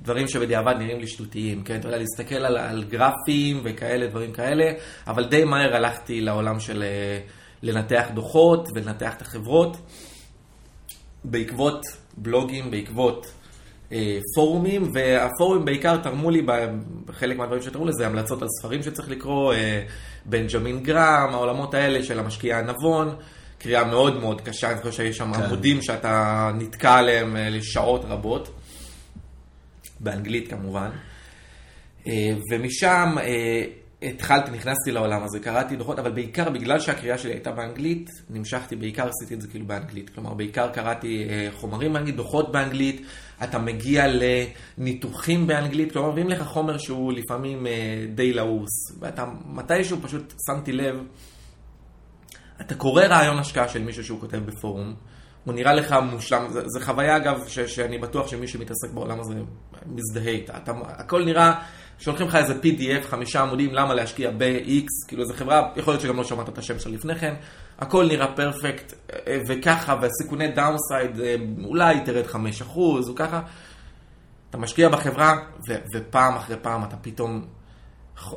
דברים 0.01 0.27
שבדיעבד 0.27 0.75
נראים 0.79 0.99
לי 0.99 1.07
שטותיים, 1.07 1.63
כן? 1.63 1.79
אתה 1.79 1.87
יודע, 1.87 1.97
להסתכל 1.97 2.35
על, 2.35 2.57
על 2.57 2.83
גרפים 2.83 3.61
וכאלה, 3.63 4.07
דברים 4.07 4.31
כאלה, 4.31 4.71
אבל 5.07 5.25
די 5.25 5.43
מהר 5.43 5.75
הלכתי 5.75 6.21
לעולם 6.21 6.59
של 6.59 6.83
אה, 6.83 7.19
לנתח 7.63 8.07
דוחות 8.13 8.69
ולנתח 8.75 9.13
את 9.13 9.21
החברות, 9.21 9.77
בעקבות 11.23 11.85
בלוגים, 12.17 12.71
בעקבות 12.71 13.31
אה, 13.91 14.19
פורומים, 14.35 14.91
והפורומים 14.93 15.65
בעיקר 15.65 15.97
תרמו 15.97 16.29
לי, 16.29 16.41
בחלק 17.05 17.37
מהדברים 17.37 17.61
שתרמו 17.61 17.85
לזה, 17.85 18.07
המלצות 18.07 18.41
על 18.41 18.47
ספרים 18.59 18.83
שצריך 18.83 19.09
לקרוא, 19.09 19.53
אה, 19.53 19.83
בנג'מין 20.25 20.83
גרם, 20.83 21.29
העולמות 21.31 21.73
האלה 21.73 22.03
של 22.03 22.19
המשקיע 22.19 22.57
הנבון. 22.57 23.15
קריאה 23.59 23.83
מאוד 23.85 24.19
מאוד 24.19 24.41
קשה, 24.41 24.71
אני 24.71 24.81
חושב 24.81 24.91
שיש 24.91 25.17
שם 25.17 25.33
כן. 25.33 25.43
עמודים 25.43 25.81
שאתה 25.81 26.51
נתקע 26.55 26.95
עליהם 26.95 27.35
אה, 27.35 27.49
לשעות 27.49 28.05
רבות. 28.05 28.58
באנגלית 29.99 30.47
כמובן. 30.47 30.89
אה, 32.07 32.13
ומשם 32.51 33.15
אה, 33.21 33.63
התחלתי, 34.01 34.51
נכנסתי 34.51 34.91
לעולם 34.91 35.23
הזה, 35.23 35.39
קראתי 35.39 35.75
דוחות, 35.75 35.99
אבל 35.99 36.11
בעיקר 36.11 36.49
בגלל 36.49 36.79
שהקריאה 36.79 37.17
שלי 37.17 37.31
הייתה 37.31 37.51
באנגלית, 37.51 38.09
נמשכתי, 38.29 38.75
בעיקר 38.75 39.07
עשיתי 39.07 39.33
את 39.33 39.41
זה 39.41 39.47
כאילו 39.47 39.65
באנגלית. 39.65 40.09
כלומר, 40.09 40.33
בעיקר 40.33 40.69
קראתי 40.69 41.27
אה, 41.29 41.49
חומרים 41.51 41.93
באנגלית, 41.93 42.15
דוחות 42.15 42.51
באנגלית, 42.51 43.01
אתה 43.43 43.59
מגיע 43.59 44.05
לניתוחים 44.77 45.47
באנגלית, 45.47 45.91
כלומר, 45.91 46.11
מביאים 46.11 46.29
לך 46.29 46.43
חומר 46.43 46.77
שהוא 46.77 47.13
לפעמים 47.13 47.67
די 48.15 48.33
לעוס, 48.33 48.69
ואתה 48.99 49.25
מתישהו 49.45 49.97
פשוט 50.01 50.33
שמתי 50.47 50.71
לב, 50.71 50.95
אתה 52.61 52.75
קורא 52.75 53.03
רעיון 53.03 53.39
השקעה 53.39 53.69
של 53.69 53.83
מישהו 53.83 54.03
שהוא 54.03 54.19
כותב 54.19 54.37
בפורום, 54.37 54.95
הוא 55.49 55.55
נראה 55.55 55.73
לך 55.73 55.95
מושלם, 56.11 56.47
זו 56.49 56.79
חוויה 56.79 57.17
אגב, 57.17 57.43
ש, 57.47 57.59
שאני 57.59 57.97
בטוח 57.97 58.27
שמי 58.27 58.47
שמתעסק 58.47 58.89
בעולם 58.93 59.19
הזה 59.19 59.33
מזדהה 59.85 60.33
איתה. 60.33 60.53
הכל 60.87 61.25
נראה, 61.25 61.53
שולחים 61.99 62.27
לך 62.27 62.35
איזה 62.35 62.53
PDF, 62.63 63.07
חמישה 63.07 63.41
עמודים, 63.41 63.73
למה 63.73 63.93
להשקיע 63.93 64.31
ב-X, 64.37 65.07
כאילו 65.07 65.25
זו 65.25 65.33
חברה, 65.33 65.69
יכול 65.75 65.93
להיות 65.93 66.01
שגם 66.01 66.17
לא 66.17 66.23
שמעת 66.23 66.49
את 66.49 66.57
השם 66.57 66.79
שלה 66.79 66.93
לפני 66.93 67.15
כן, 67.15 67.35
הכל 67.79 68.07
נראה 68.07 68.35
פרפקט, 68.35 68.93
אה, 69.27 69.39
וככה, 69.47 69.95
והסיכוני 70.01 70.47
downside, 70.47 71.19
אה, 71.19 71.35
אולי 71.63 71.99
תרד 72.05 72.25
5% 72.25 73.09
או 73.09 73.15
ככה. 73.15 73.41
אתה 74.49 74.57
משקיע 74.57 74.89
בחברה, 74.89 75.35
ו, 75.67 75.75
ופעם 75.95 76.35
אחרי 76.35 76.55
פעם 76.61 76.83
אתה 76.83 76.95
פתאום 76.97 77.45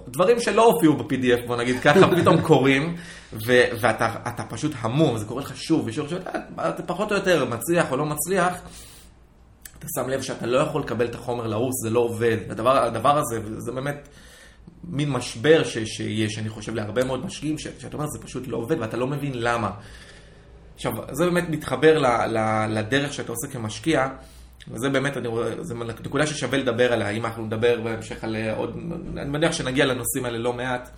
דברים 0.08 0.40
שלא 0.40 0.64
הופיעו 0.64 0.96
ב-PDF, 0.96 1.46
בוא 1.46 1.56
נגיד 1.56 1.80
ככה, 1.80 2.08
פתאום 2.20 2.40
קורים, 2.40 2.96
ו- 3.32 3.64
ואתה 3.80 4.44
פשוט 4.48 4.72
המום, 4.80 5.18
זה 5.18 5.24
קורה 5.24 5.42
לך 5.42 5.56
שוב 5.56 5.82
ושוב, 5.86 6.06
אתה 6.60 6.82
פחות 6.86 7.12
או 7.12 7.16
יותר 7.16 7.44
מצליח 7.44 7.90
או 7.90 7.96
לא 7.96 8.06
מצליח, 8.06 8.54
אתה 9.78 9.86
שם 9.96 10.08
לב 10.08 10.22
שאתה 10.22 10.46
לא 10.46 10.58
יכול 10.58 10.80
לקבל 10.80 11.06
את 11.06 11.14
החומר 11.14 11.46
לעוס, 11.46 11.74
זה 11.84 11.90
לא 11.90 12.00
עובד. 12.00 12.36
הדבר, 12.50 12.76
הדבר 12.84 13.18
הזה, 13.18 13.40
זה 13.58 13.72
באמת 13.72 14.08
מין 14.84 15.10
משבר 15.10 15.64
ש- 15.64 15.78
שיש, 15.78 16.38
אני 16.38 16.48
חושב, 16.48 16.74
להרבה 16.74 17.04
מאוד 17.04 17.26
משקיעים, 17.26 17.58
ש- 17.58 17.66
שאתה 17.78 17.96
אומר, 17.96 18.06
זה 18.06 18.18
פשוט 18.22 18.48
לא 18.48 18.56
עובד 18.56 18.76
ואתה 18.80 18.96
לא 18.96 19.06
מבין 19.06 19.32
למה. 19.34 19.70
עכשיו, 20.74 20.92
זה 21.12 21.24
באמת 21.24 21.48
מתחבר 21.48 21.98
ל- 21.98 22.06
ל- 22.38 22.66
לדרך 22.78 23.12
שאתה 23.12 23.32
עושה 23.32 23.46
כמשקיע. 23.52 24.08
וזה 24.68 24.88
באמת, 24.88 25.16
אני 25.16 25.28
רואה, 25.28 25.50
זו 25.64 25.74
נקודה 26.04 26.26
ששווה 26.26 26.58
לדבר 26.58 26.92
עליה, 26.92 27.10
אם 27.10 27.26
אנחנו 27.26 27.44
נדבר 27.46 27.80
בהמשך 27.80 28.24
על 28.24 28.36
עוד, 28.56 28.76
אני 29.16 29.30
מניח 29.30 29.52
שנגיע 29.52 29.86
לנושאים 29.86 30.24
האלה 30.24 30.38
לא 30.38 30.52
מעט. 30.52 30.90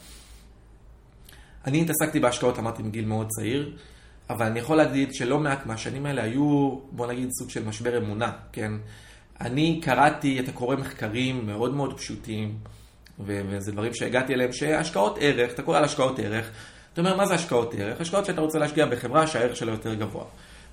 אני 1.66 1.83
התעסקתי 1.83 2.21
בהשקעות, 2.21 2.59
אמרתי, 2.59 2.83
מגיל 2.83 3.04
מאוד 3.04 3.28
צעיר, 3.28 3.76
אבל 4.30 4.47
אני 4.47 4.59
יכול 4.59 4.76
להגיד 4.76 5.14
שלא 5.14 5.38
מעט 5.38 5.66
מהשנים 5.66 6.06
האלה 6.06 6.23
היו, 6.23 6.78
בוא 6.90 7.06
נגיד, 7.06 7.28
סוג 7.38 7.50
של 7.50 7.64
משבר 7.64 7.99
אמונה, 7.99 8.33
כן? 8.52 8.73
אני 9.40 9.80
קראתי, 9.83 10.40
אתה 10.40 10.52
קורא 10.52 10.76
מחקרים 10.76 11.47
מאוד 11.47 11.75
מאוד 11.75 11.99
פשוטים, 11.99 12.59
ו- 13.21 13.40
וזה 13.49 13.73
דברים 13.73 13.94
שהגעתי 13.94 14.35
אליהם, 14.35 14.52
שהשקעות 14.52 15.18
ערך, 15.21 15.52
אתה 15.52 15.62
קורא 15.62 15.78
על 15.78 15.85
השקעות 15.85 16.18
ערך, 16.18 16.50
אתה 16.92 17.00
אומר, 17.00 17.16
מה 17.16 17.26
זה 17.26 17.35
השקעות 17.35 17.75
ערך? 17.78 18.00
השקעות 18.00 18.26
שאתה 18.26 18.40
רוצה 18.40 18.59
להשקיע 18.59 18.87
בחברה 18.87 19.26
שהערך 19.26 19.56
שלה 19.56 19.73
יותר 19.73 19.94
גבוה. 19.94 20.25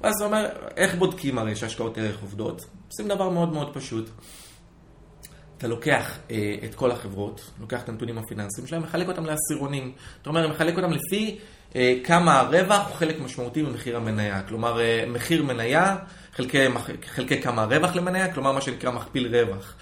ואז 0.02 0.14
זה 0.20 0.26
אומר, 0.26 0.50
איך 0.78 0.96
בודקים 0.96 1.38
הרי 1.38 1.56
שהשקעות 1.56 1.98
ערך 1.98 2.22
עובדות? 2.22 2.66
עושים 2.88 3.08
דבר 3.08 3.30
מאוד 3.30 3.54
מאוד 3.54 3.74
פשוט. 3.74 4.10
אתה 5.62 5.70
לוקח 5.70 6.18
אה, 6.32 6.56
את 6.66 6.76
כל 6.76 6.92
החברות, 6.92 7.52
לוקח 7.60 7.84
את 7.84 7.90
הנתונים 7.90 8.18
הפיננסיים 8.18 8.68
שלהם, 8.68 8.82
מחלק 8.82 9.08
אותם 9.08 9.26
לעשירונים. 9.26 9.92
זאת 10.18 10.28
אומרת, 10.28 10.50
מחלק 10.50 10.78
אותם 10.78 10.92
לפי 10.92 11.40
אה, 11.76 11.96
כמה 12.04 12.40
הרווח 12.40 12.88
הוא 12.88 12.96
חלק 12.96 13.20
משמעותי 13.20 13.62
ממחיר 13.62 13.98
המניה. 13.98 14.42
כלומר, 14.48 14.82
אה, 14.82 15.04
מחיר 15.08 15.44
מניה 15.44 15.98
חלקי, 16.36 16.58
חלקי 17.06 17.42
כמה 17.42 17.62
הרווח 17.62 17.96
למניה, 17.96 18.34
כלומר 18.34 18.52
מה 18.52 18.62
שנקרא 18.62 18.92
מכפיל 18.92 19.36
רווח. 19.36 19.76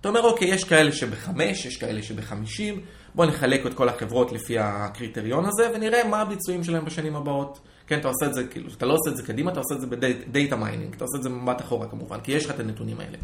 אתה 0.00 0.08
אומר, 0.08 0.22
אוקיי, 0.22 0.48
יש 0.48 0.64
כאלה 0.64 0.92
שבחמש, 0.92 1.66
יש 1.66 1.76
כאלה 1.76 2.02
שבחמישים, 2.02 2.80
בוא 3.14 3.26
נחלק 3.26 3.66
את 3.66 3.74
כל 3.74 3.88
החברות 3.88 4.32
לפי 4.32 4.58
הקריטריון 4.58 5.44
הזה, 5.44 5.70
ונראה 5.74 6.04
מה 6.04 6.20
הביצועים 6.20 6.64
שלהם 6.64 6.84
בשנים 6.84 7.16
הבאות. 7.16 7.60
כן, 7.86 7.98
אתה 7.98 8.08
עושה 8.08 8.26
את 8.26 8.34
זה, 8.34 8.44
כאילו, 8.44 8.68
אתה 8.76 8.86
לא 8.86 8.94
עושה 8.94 9.10
את 9.10 9.16
זה 9.16 9.22
קדימה, 9.22 9.52
אתה 9.52 9.60
עושה 9.60 9.74
את 9.74 9.80
זה 9.80 9.86
ב 9.86 10.00
data 10.00 10.56
mining, 10.56 10.94
אתה 10.94 11.04
עושה 11.04 11.18
את 11.18 11.22
זה 11.22 11.28
במבט 11.28 11.60
אחורה 11.60 11.88
כמובן, 11.88 12.20
כי 12.20 12.32
יש 12.32 12.44
לך 12.46 12.50
את 12.50 12.60
הנתונים 12.60 13.00
האלה. 13.00 13.18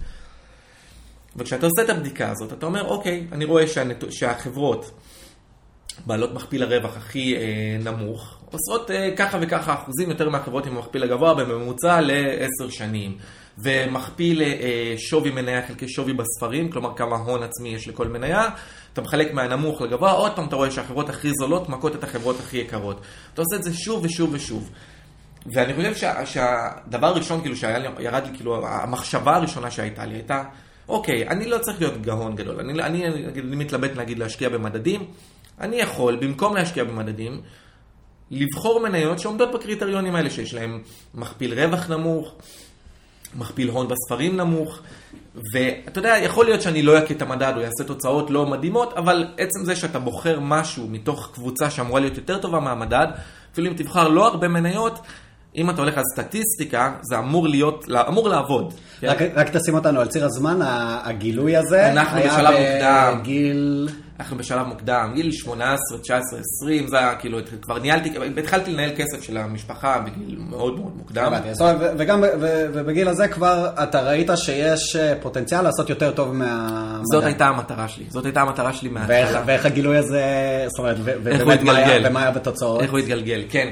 וכשאתה 1.38 1.66
עושה 1.66 1.82
את 1.82 1.90
הבדיקה 1.90 2.30
הזאת, 2.30 2.52
אתה 2.52 2.66
אומר, 2.66 2.88
אוקיי, 2.88 3.26
אני 3.32 3.44
רואה 3.44 3.66
שהנת... 3.66 4.04
שהחברות 4.10 4.90
בעלות 6.06 6.34
מכפיל 6.34 6.62
הרווח 6.62 6.96
הכי 6.96 7.36
אה, 7.36 7.42
נמוך, 7.84 8.38
עושות 8.50 8.90
אה, 8.90 9.10
ככה 9.16 9.38
וככה 9.40 9.74
אחוזים 9.74 10.10
יותר 10.10 10.28
מהחברות 10.28 10.66
עם 10.66 10.76
המכפיל 10.76 11.02
הגבוה 11.02 11.34
בממוצע 11.34 12.00
לעשר 12.00 12.68
שנים. 12.70 13.16
ומכפיל 13.58 14.42
אה, 14.42 14.94
שווי 14.96 15.30
מניה 15.30 15.66
חלקי 15.66 15.88
שווי 15.88 16.12
בספרים, 16.12 16.70
כלומר 16.70 16.96
כמה 16.96 17.16
הון 17.16 17.42
עצמי 17.42 17.68
יש 17.68 17.88
לכל 17.88 18.08
מניה, 18.08 18.48
אתה 18.92 19.00
מחלק 19.00 19.34
מהנמוך 19.34 19.80
לגבוה, 19.80 20.12
עוד 20.12 20.32
פעם 20.36 20.48
אתה 20.48 20.56
רואה 20.56 20.70
שהחברות 20.70 21.08
הכי 21.08 21.30
זולות 21.40 21.68
מכות 21.68 21.94
את 21.94 22.04
החברות 22.04 22.40
הכי 22.40 22.58
יקרות. 22.58 23.00
אתה 23.34 23.42
עושה 23.42 23.56
את 23.56 23.62
זה 23.62 23.74
שוב 23.74 24.04
ושוב 24.04 24.30
ושוב. 24.32 24.70
ואני 25.52 25.74
חושב 25.74 25.94
שה, 25.94 26.26
שהדבר 26.26 27.06
הראשון, 27.06 27.40
כאילו, 27.40 27.56
שהיה 27.56 27.78
לי, 27.78 27.88
ירד 28.00 28.22
לי, 28.26 28.36
כאילו, 28.36 28.66
המחשבה 28.66 29.36
הראשונה 29.36 29.70
שהייתה 29.70 30.06
לי 30.06 30.14
הייתה, 30.14 30.42
אוקיי, 30.88 31.28
אני 31.28 31.48
לא 31.48 31.58
צריך 31.58 31.80
להיות 31.80 32.02
גאון 32.02 32.36
גדול. 32.36 32.60
אני, 32.60 32.72
אני, 32.72 33.06
אני, 33.06 33.26
אני 33.26 33.56
מתלבט, 33.56 33.90
נגיד, 33.96 34.18
להשקיע 34.18 34.48
במדדים. 34.48 35.04
אני 35.60 35.76
יכול, 35.76 36.16
במקום 36.16 36.56
להשקיע 36.56 36.84
במדדים, 36.84 37.40
לבחור 38.30 38.80
מניות 38.80 39.18
שעומדות 39.18 39.52
בקריטריונים 39.54 40.14
האלה, 40.14 40.30
שיש 40.30 40.54
להם 40.54 40.82
מכפיל 41.14 41.60
רווח 41.60 41.90
נמוך, 41.90 42.34
מכפיל 43.34 43.68
הון 43.68 43.88
בספרים 43.88 44.36
נמוך, 44.36 44.80
ואתה 45.52 45.98
יודע, 45.98 46.16
יכול 46.22 46.44
להיות 46.44 46.62
שאני 46.62 46.82
לא 46.82 46.98
אכה 46.98 47.14
את 47.14 47.22
המדד, 47.22 47.52
הוא 47.54 47.62
יעשה 47.62 47.84
תוצאות 47.86 48.30
לא 48.30 48.46
מדהימות, 48.46 48.92
אבל 48.92 49.26
עצם 49.38 49.64
זה 49.64 49.76
שאתה 49.76 49.98
בוחר 49.98 50.40
משהו 50.40 50.88
מתוך 50.88 51.30
קבוצה 51.34 51.70
שאמורה 51.70 52.00
להיות 52.00 52.16
יותר 52.16 52.38
טובה 52.38 52.60
מהמדד, 52.60 53.06
אפילו 53.52 53.68
אם 53.68 53.74
תבחר 53.74 54.08
לא 54.08 54.26
הרבה 54.26 54.48
מניות, 54.48 54.98
אם 55.56 55.70
אתה 55.70 55.82
הולך 55.82 55.98
על 55.98 56.04
סטטיסטיקה, 56.14 56.92
זה 57.02 57.18
אמור 57.18 57.48
להיות, 57.48 57.84
אמור 58.08 58.28
לעבוד. 58.28 58.74
רק, 59.02 59.18
כן? 59.18 59.28
רק 59.34 59.56
תשים 59.56 59.74
אותנו 59.74 60.00
על 60.00 60.06
ציר 60.06 60.24
הזמן, 60.24 60.58
הגילוי 61.04 61.56
הזה 61.56 61.92
אנחנו 61.92 62.20
בשלב 62.20 62.50
מוקדם. 62.50 63.20
גיל... 63.22 63.88
אנחנו 64.20 64.36
בשלב 64.36 64.66
מוקדם, 64.66 65.12
גיל 65.14 65.32
18, 65.32 65.98
19, 65.98 66.40
20, 66.62 66.86
זה 66.88 66.98
היה 66.98 67.14
כאילו, 67.14 67.38
כבר 67.62 67.78
ניהלתי, 67.78 68.12
התחלתי 68.38 68.72
לנהל 68.72 68.90
כסף 68.96 69.22
של 69.22 69.36
המשפחה 69.36 69.98
בגיל 69.98 70.38
מאוד 70.38 70.80
מאוד 70.80 70.92
מוקדם. 70.96 71.32
וגם, 71.98 72.24
ובגיל 72.74 73.08
הזה 73.08 73.28
כבר 73.28 73.68
אתה 73.82 74.00
ראית 74.00 74.30
שיש 74.36 74.96
אה, 74.96 75.14
פוטנציאל 75.20 75.62
לעשות 75.62 75.90
יותר 75.90 76.10
טוב 76.10 76.32
מהמדע. 76.32 77.02
זאת 77.04 77.24
הייתה 77.24 77.46
המטרה 77.46 77.88
שלי, 77.88 78.04
זאת 78.08 78.24
הייתה 78.24 78.40
המטרה 78.40 78.72
שלי 78.72 78.88
מההתחלה. 78.88 79.42
ואיך 79.46 79.66
הגילוי 79.66 79.96
הזה, 79.96 80.24
זאת 80.68 80.78
אומרת, 80.78 80.96
ובאמת 81.00 81.62
מה 82.12 82.20
היה 82.22 82.30
בתוצאות? 82.30 82.82
איך 82.82 82.90
הוא 82.90 82.98
התגלגל, 82.98 83.44
כן. 83.48 83.68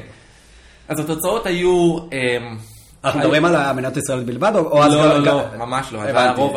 אז 0.89 0.99
התוצאות 0.99 1.47
היו... 1.47 1.99
אמ, 1.99 2.57
אנחנו 3.05 3.21
מדברים 3.21 3.45
על 3.45 3.57
המדינת 3.57 3.97
ישראל 3.97 4.25
בלבד, 4.25 4.53
או 4.57 4.85
אז... 4.85 4.93
לא, 4.93 5.09
לא, 5.09 5.25
לא, 5.25 5.43
ממש 5.59 5.93
לא. 5.93 6.03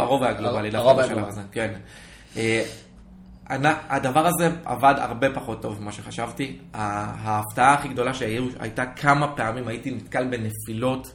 הרוב 0.02 0.24
היה 0.24 0.34
גלובלי 0.34 0.70
דווקא 0.70 0.94
בשלב 0.94 1.28
הזה, 1.28 1.42
כן. 1.52 1.74
אה, 2.38 2.64
הדבר 3.90 4.28
הזה 4.28 4.50
עבד 4.66 4.94
הרבה 4.98 5.34
פחות 5.34 5.62
טוב 5.62 5.82
ממה 5.82 5.92
שחשבתי. 5.92 6.58
ההפתעה 6.74 7.74
הכי 7.74 7.88
גדולה 7.88 8.14
שהייתה 8.14 8.86
כמה 8.86 9.36
פעמים 9.36 9.68
הייתי 9.68 9.92
נתקל 9.92 10.28
בנפילות, 10.28 11.12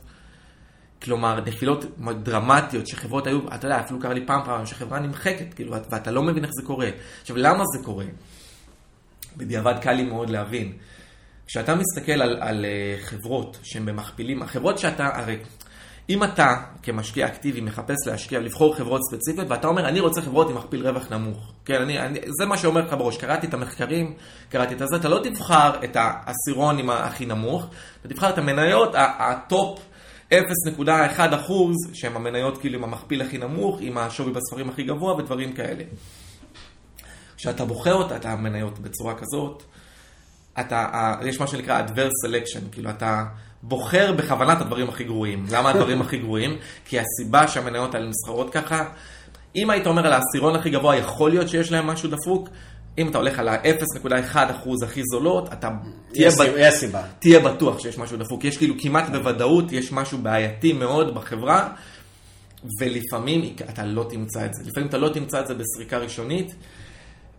כלומר 1.03 1.41
נפילות 1.47 1.85
דרמטיות 2.23 2.87
שחברות 2.87 3.27
היו, 3.27 3.41
אתה 3.55 3.67
יודע, 3.67 3.81
אפילו 3.81 4.01
קרה 4.01 4.15
לי 4.15 4.27
פעם 4.27 4.41
פעם 4.45 4.67
שחברה 4.67 4.99
נמחקת, 4.99 5.55
כאילו, 5.55 5.77
ואתה 5.91 6.11
לא 6.11 6.23
מבין 6.23 6.45
איך 6.45 6.53
זה 6.61 6.67
קורה. 6.67 6.89
עכשיו, 7.21 7.37
למה 7.37 7.65
זה 7.77 7.85
קורה? 7.85 8.05
בדיעבד 9.37 9.79
קל 9.79 9.93
לי 9.93 10.03
מאוד 10.03 10.31
להבין. 10.31 10.73
כשאתה 11.47 11.75
מסתכל 11.75 12.13
על, 12.13 12.37
על 12.41 12.65
אה, 12.65 12.97
חברות 13.01 13.59
שהן 13.63 13.87
במכפילים, 13.87 14.43
החברות 14.43 14.79
שאתה, 14.79 15.09
הרי 15.15 15.37
אם 16.09 16.25
אתה 16.25 16.55
כמשקיע 16.83 17.27
אקטיבי 17.27 17.61
מחפש 17.61 18.07
להשקיע, 18.07 18.41
לבחור 18.41 18.77
חברות 18.77 19.01
ספציפיות, 19.11 19.51
ואתה 19.51 19.69
אומר, 19.69 19.89
אני 19.89 20.01
רוצה 20.01 20.23
חברות 20.23 20.51
עם 20.51 20.57
מכפיל 20.57 20.89
רווח 20.89 21.11
נמוך. 21.11 21.53
כן, 21.65 21.83
אני, 21.83 21.99
אני, 21.99 22.19
זה 22.39 22.47
מה 22.47 22.59
שאומר 22.59 22.81
לך 22.81 22.93
בראש. 22.93 23.17
קראתי 23.17 23.47
את 23.47 23.55
המחקרים, 23.55 24.15
קראתי 24.49 24.75
את 24.75 24.81
הזה, 24.81 24.97
אתה 24.97 25.09
לא 25.09 25.21
תבחר 25.25 25.85
את 25.85 25.97
העשירון 25.97 26.79
עם 26.79 26.91
הכי 26.91 27.27
נמוך, 27.27 27.67
אתה 28.01 28.09
תבחר 28.09 28.31
את 28.31 28.39
המניות, 28.39 28.91
ה 28.95 29.16
top 29.16 29.79
0.1 30.31 30.35
אחוז, 31.35 31.77
שהן 31.93 32.17
המניות 32.17 32.59
כאילו 32.59 32.79
עם 32.79 32.85
המכפיל 32.85 33.23
הכי 33.23 33.39
נמוך, 33.39 33.79
עם 33.81 33.99
השווי 33.99 34.33
בספרים 34.33 34.69
הכי 34.69 34.83
גבוה 34.83 35.15
ודברים 35.15 35.53
כאלה. 35.53 35.85
כשאתה 37.37 37.65
בוחר 37.65 37.95
אותה, 37.95 38.17
את 38.17 38.25
המניות 38.25 38.79
בצורה 38.79 39.15
כזאת, 39.15 39.63
אתה, 40.61 41.15
יש 41.25 41.41
מה 41.41 41.47
שנקרא 41.47 41.83
adverse 41.87 42.29
selection, 42.29 42.73
כאילו 42.73 42.91
אתה 42.91 43.25
בוחר 43.63 44.13
בכוונת 44.13 44.61
הדברים 44.61 44.89
הכי 44.89 45.05
גרועים. 45.05 45.47
למה 45.51 45.71
הדברים 45.71 46.01
הכי 46.01 46.19
גרועים? 46.19 46.57
כי 46.85 46.99
הסיבה 47.01 47.49
שהמניות 47.49 47.95
האלה 47.95 48.09
נסחרות 48.09 48.51
ככה, 48.51 48.85
אם 49.57 49.71
היית 49.71 49.87
אומר 49.87 50.07
על 50.07 50.13
העשירון 50.13 50.57
הכי 50.57 50.71
גבוה, 50.71 50.97
יכול 50.97 51.31
להיות 51.31 51.49
שיש 51.49 51.73
להם 51.73 51.87
משהו 51.87 52.11
דפוק, 52.11 52.49
אם 52.99 53.09
אתה 53.09 53.19
הולך 53.19 53.39
על 53.39 53.49
ה-0.1% 53.49 54.39
הכי 54.85 55.03
זולות, 55.05 55.53
אתה 55.53 55.71
תהיה, 56.13 56.31
ב... 56.31 56.71
סיבה. 56.71 57.03
תהיה 57.19 57.41
בטוח 57.41 57.79
שיש 57.79 57.99
משהו 57.99 58.17
דפוק. 58.17 58.45
יש 58.45 58.57
כאילו 58.57 58.75
כמעט 58.79 59.09
בוודאות, 59.11 59.73
יש 59.73 59.93
משהו 59.93 60.19
בעייתי 60.19 60.73
מאוד 60.73 61.15
בחברה, 61.15 61.69
ולפעמים 62.81 63.55
אתה 63.71 63.85
לא 63.85 64.07
תמצא 64.11 64.45
את 64.45 64.55
זה. 64.55 64.63
לפעמים 64.67 64.89
אתה 64.89 64.99
לא 64.99 65.09
תמצא 65.09 65.41
את 65.41 65.47
זה 65.47 65.55
בסריקה 65.55 65.99
ראשונית. 65.99 66.55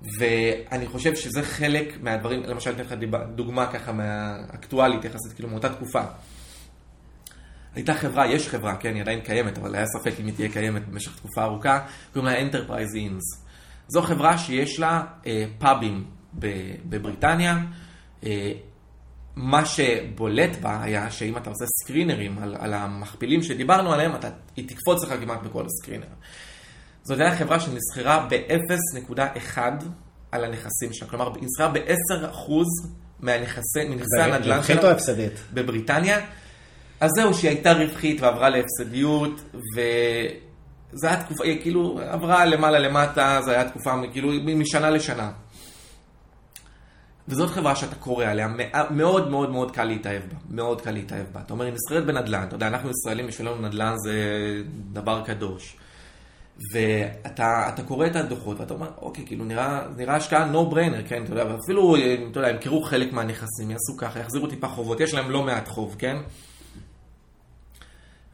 ואני 0.03 0.87
חושב 0.87 1.15
שזה 1.15 1.43
חלק 1.43 1.97
מהדברים, 2.01 2.43
למשל 2.43 2.69
אני 2.69 2.81
אתן 2.81 2.95
לך 2.95 3.15
דוגמה 3.35 3.71
ככה 3.71 3.91
מהאקטואלית 3.91 5.05
יחסית, 5.05 5.33
כאילו 5.35 5.49
מאותה 5.49 5.69
תקופה. 5.69 6.01
הייתה 7.75 7.93
חברה, 7.93 8.27
יש 8.27 8.47
חברה, 8.47 8.75
כן, 8.75 8.93
היא 8.93 9.01
עדיין 9.01 9.21
קיימת, 9.21 9.57
אבל 9.57 9.75
היה 9.75 9.85
ספק 9.85 10.13
אם 10.19 10.25
היא 10.25 10.33
תהיה 10.35 10.49
קיימת 10.49 10.87
במשך 10.87 11.15
תקופה 11.15 11.43
ארוכה, 11.43 11.79
קוראים 12.13 12.33
לה 12.33 12.49
Enterprise 12.49 12.93
Inns. 12.95 13.43
זו 13.87 14.01
חברה 14.01 14.37
שיש 14.37 14.79
לה 14.79 15.03
אה, 15.27 15.45
פאבים 15.59 16.05
בבריטניה. 16.85 17.57
אה, 18.25 18.51
מה 19.35 19.65
שבולט 19.65 20.55
בה 20.61 20.83
היה 20.83 21.11
שאם 21.11 21.37
אתה 21.37 21.49
עושה 21.49 21.65
סקרינרים 21.65 22.37
על, 22.39 22.55
על 22.59 22.73
המכפילים 22.73 23.41
שדיברנו 23.43 23.93
עליהם, 23.93 24.15
אתה, 24.15 24.29
היא 24.55 24.67
תקפוץ 24.67 25.03
לך 25.03 25.19
כמעט 25.19 25.43
בכל 25.43 25.65
הסקרינר. 25.65 26.07
זאת 27.03 27.19
הייתה 27.19 27.35
חברה 27.35 27.59
שנסחרה 27.59 28.27
ב-0.1 28.29 29.57
על 30.31 30.43
הנכסים 30.43 30.93
שלה. 30.93 31.09
כלומר, 31.09 31.35
היא 31.35 31.43
נסחרה 31.43 31.67
ב-10% 31.67 32.51
מהנכסי 33.19 33.79
הנדל"ן 33.81 34.43
שלה. 34.43 34.55
רווחית 34.55 34.83
או 34.83 34.89
הפסדית? 34.89 35.33
בבריטניה. 35.53 36.19
אז 36.99 37.09
זהו, 37.15 37.33
שהיא 37.33 37.49
הייתה 37.49 37.73
רווחית 37.73 38.21
ועברה 38.21 38.49
להפסדיות, 38.49 39.41
וזו 39.53 41.07
הייתה 41.07 41.23
תקופה, 41.23 41.43
היא 41.43 41.61
כאילו 41.61 41.99
עברה 42.09 42.45
למעלה 42.45 42.79
למטה, 42.79 43.39
זו 43.45 43.51
הייתה 43.51 43.69
תקופה 43.69 43.91
כאילו 44.11 44.29
משנה 44.43 44.89
לשנה. 44.89 45.31
וזאת 47.27 47.49
חברה 47.49 47.75
שאתה 47.75 47.95
קורא 47.95 48.25
עליה, 48.25 48.47
מאוד 48.89 49.31
מאוד 49.31 49.49
מאוד 49.49 49.71
קל 49.71 49.83
להתאהב 49.83 50.21
בה, 50.21 50.37
מאוד 50.49 50.81
קל 50.81 50.91
להתאהב 50.91 51.25
בה. 51.31 51.41
אתה 51.41 51.53
אומר, 51.53 51.65
היא 51.65 51.73
נסחרת 51.73 52.05
בנדל"ן, 52.05 52.43
אתה 52.47 52.55
יודע, 52.55 52.67
אנחנו 52.67 52.89
ישראלים, 52.89 53.27
בשבילנו 53.27 53.61
נדל"ן 53.61 53.95
זה 53.97 54.13
דבר 54.91 55.21
קדוש. 55.25 55.77
ואתה 56.71 57.81
קורא 57.87 58.07
את 58.07 58.15
הדוחות 58.15 58.59
ואתה 58.59 58.73
אומר, 58.73 58.89
אוקיי, 59.01 59.25
כאילו 59.25 59.45
נראה, 59.45 59.81
נראה 59.97 60.15
השקעה 60.15 60.51
no 60.51 60.73
brainer, 60.73 61.07
כן, 61.07 61.23
אתה 61.23 61.31
יודע, 61.31 61.45
ואפילו, 61.45 61.95
אתה 62.31 62.39
יודע, 62.39 62.49
ימכרו 62.49 62.81
חלק 62.81 63.13
מהנכסים, 63.13 63.71
יעשו 63.71 63.97
ככה, 63.97 64.19
יחזירו 64.19 64.47
טיפה 64.47 64.67
חובות, 64.67 64.99
יש 64.99 65.13
להם 65.13 65.31
לא 65.31 65.43
מעט 65.43 65.67
חוב, 65.67 65.95
כן? 65.99 66.17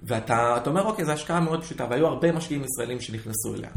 ואתה 0.03 0.57
אומר, 0.67 0.86
אוקיי, 0.86 1.05
זו 1.05 1.12
השקעה 1.12 1.39
מאוד 1.39 1.63
פשוטה, 1.63 1.86
והיו 1.89 2.07
הרבה 2.07 2.31
משקיעים 2.31 2.63
ישראלים 2.63 3.01
שנכנסו 3.01 3.55
אליה. 3.55 3.69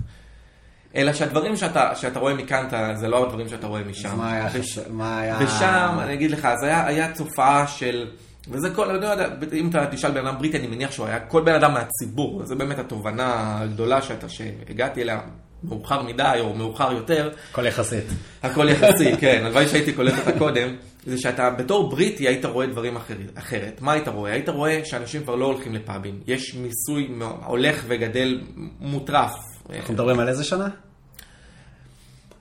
אלא 0.97 1.13
שהדברים 1.13 1.57
שאתה, 1.57 1.95
שאתה 1.95 2.19
רואה 2.19 2.35
מכאן, 2.35 2.67
אתה, 2.69 2.95
זה 2.95 3.09
לא 3.09 3.27
הדברים 3.27 3.49
שאתה 3.49 3.67
רואה 3.67 3.85
משם. 3.85 4.19
מה 4.19 4.33
היה? 4.33 4.49
וש... 4.53 4.79
מה 4.79 5.21
היה... 5.21 5.39
ושם, 5.41 5.97
אני 6.03 6.15
אגיד 6.15 6.31
לך, 6.31 6.49
זה 6.61 6.67
היה, 6.67 6.87
היה 6.87 7.15
תופעה 7.15 7.67
של... 7.67 8.11
וזה 8.51 8.71
כל, 8.71 8.91
אני 8.91 9.01
לא 9.01 9.07
יודע, 9.07 9.29
אם 9.53 9.71
אתה 9.71 9.87
תשאל 9.91 10.11
בן 10.11 10.27
אדם 10.27 10.39
בריטי, 10.39 10.59
אני 10.59 10.67
מניח 10.67 10.91
שהוא 10.91 11.07
היה 11.07 11.21
כל 11.21 11.43
בן 11.43 11.55
אדם 11.55 11.75
מהציבור, 11.75 12.45
זה 12.45 12.55
באמת 12.55 12.79
התובנה 12.79 13.59
הגדולה 13.61 14.03
שאתה, 14.03 14.29
שהגעתי 14.29 15.03
אליה 15.03 15.21
מאוחר 15.65 16.03
מדי 16.03 16.39
או 16.41 16.55
מאוחר 16.55 16.93
יותר. 16.93 17.31
הכל 17.51 17.67
יחסית. 17.67 18.05
הכל 18.43 18.69
יחסי, 18.69 19.17
כן, 19.17 19.43
הלוואי 19.45 19.69
שהייתי 19.69 19.93
קולט 19.93 20.19
אותה 20.19 20.39
קודם, 20.39 20.77
זה 21.07 21.19
שאתה 21.19 21.51
בתור 21.51 21.91
בריטי 21.91 22.29
היית 22.29 22.45
רואה 22.45 22.67
דברים 22.67 22.97
אחר, 22.97 23.15
אחרת. 23.35 23.81
מה 23.81 23.93
היית 23.93 24.09
רואה? 24.09 24.33
היית 24.33 24.49
רואה 24.49 24.81
שאנשים 24.85 25.23
כבר 25.23 25.35
לא 25.35 25.45
הולכים 25.45 25.75
לפאבים, 25.75 26.21
יש 26.27 26.55
מיסוי 26.55 27.09
הולך 27.47 27.85
וגדל 27.89 28.41
מוטרף. 28.81 29.33
אנחנו 29.77 29.95
מדברים 29.95 30.21
על 30.21 30.29
איזה 30.29 30.45
שנה? 30.45 30.69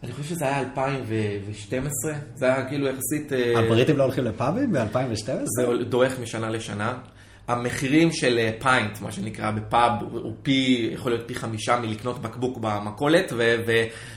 אני 0.04 0.12
חושב 0.12 0.24
שזה 0.24 0.46
היה 0.46 0.60
2012, 0.60 2.14
זה 2.36 2.46
היה 2.46 2.66
כאילו 2.66 2.88
יחסית... 2.88 3.34
אה, 3.34 3.60
הבריטים 3.60 3.98
לא 3.98 4.04
הולכים 4.04 4.24
לפאבים 4.26 4.72
ב-2012? 4.72 5.30
זה 5.46 5.84
דועך 5.90 6.20
משנה 6.20 6.50
לשנה. 6.50 6.98
המחירים 7.48 8.12
של 8.12 8.38
אה, 8.40 8.52
פיינט, 8.60 9.02
מה 9.02 9.12
שנקרא 9.12 9.52
בפאב, 9.52 9.92
הוא 10.12 10.34
פי, 10.44 10.90
יכול 10.94 11.12
להיות 11.12 11.28
פי 11.28 11.36
חמישה 11.36 11.80
מלקנות 11.80 12.22
בקבוק 12.22 12.58
במכולת, 12.62 13.34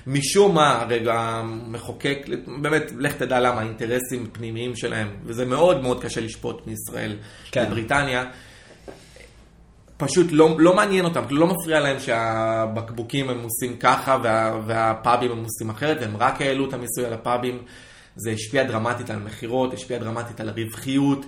ומשום 0.07 0.55
מה, 0.55 0.83
הרגע 0.83 1.15
המחוקק, 1.15 2.19
באמת, 2.63 2.93
לך 2.99 3.13
תדע 3.13 3.41
למה, 3.41 3.61
האינטרסים 3.61 4.27
פנימיים 4.33 4.77
שלהם, 4.77 5.09
וזה 5.25 5.47
מאוד 5.47 5.83
מאוד 5.83 6.03
קשה 6.03 6.21
לשפוט 6.21 6.67
מישראל 6.67 7.17
כן. 7.51 7.65
לבריטניה. 7.65 8.25
פשוט 9.97 10.27
לא, 10.31 10.57
לא 10.59 10.77
מעניין 10.77 11.05
אותם, 11.05 11.23
לא 11.31 11.47
מפריע 11.47 11.81
להם 11.81 12.01
שהבקבוקים 12.01 13.31
הם 13.31 13.41
עושים 13.43 13.77
ככה 13.77 14.19
וה, 14.23 14.61
והפאבים 14.67 15.31
הם 15.31 15.45
עושים 15.45 15.71
אחרת, 15.71 15.97
והם 16.01 16.17
רק 16.17 16.41
העלו 16.41 16.69
את 16.69 16.73
המיסוי 16.73 17.05
על 17.05 17.13
הפאבים. 17.13 17.63
זה 18.17 18.31
השפיע 18.31 18.65
דרמטית 18.65 19.11
על 19.11 19.19
מכירות, 19.19 19.75
השפיע 19.75 19.99
דרמטית 19.99 20.41
על 20.41 20.49
הרווחיות. 20.49 21.27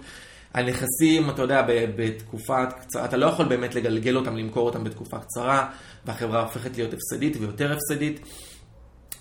הנכסים, 0.54 1.30
אתה 1.30 1.42
יודע, 1.42 1.62
בתקופה 1.96 2.66
קצרה, 2.66 3.04
אתה 3.04 3.16
לא 3.16 3.26
יכול 3.26 3.46
באמת 3.46 3.74
לגלגל 3.74 4.16
אותם, 4.16 4.36
למכור 4.36 4.66
אותם 4.66 4.84
בתקופה 4.84 5.18
קצרה, 5.18 5.70
והחברה 6.06 6.40
הופכת 6.40 6.76
להיות 6.76 6.94
הפסדית 6.94 7.36
ויותר 7.40 7.72
הפסדית. 7.72 8.20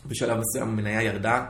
בשלב 0.05 0.37
מסוים 0.39 0.67
המניה 0.69 1.01
ירדה 1.01 1.45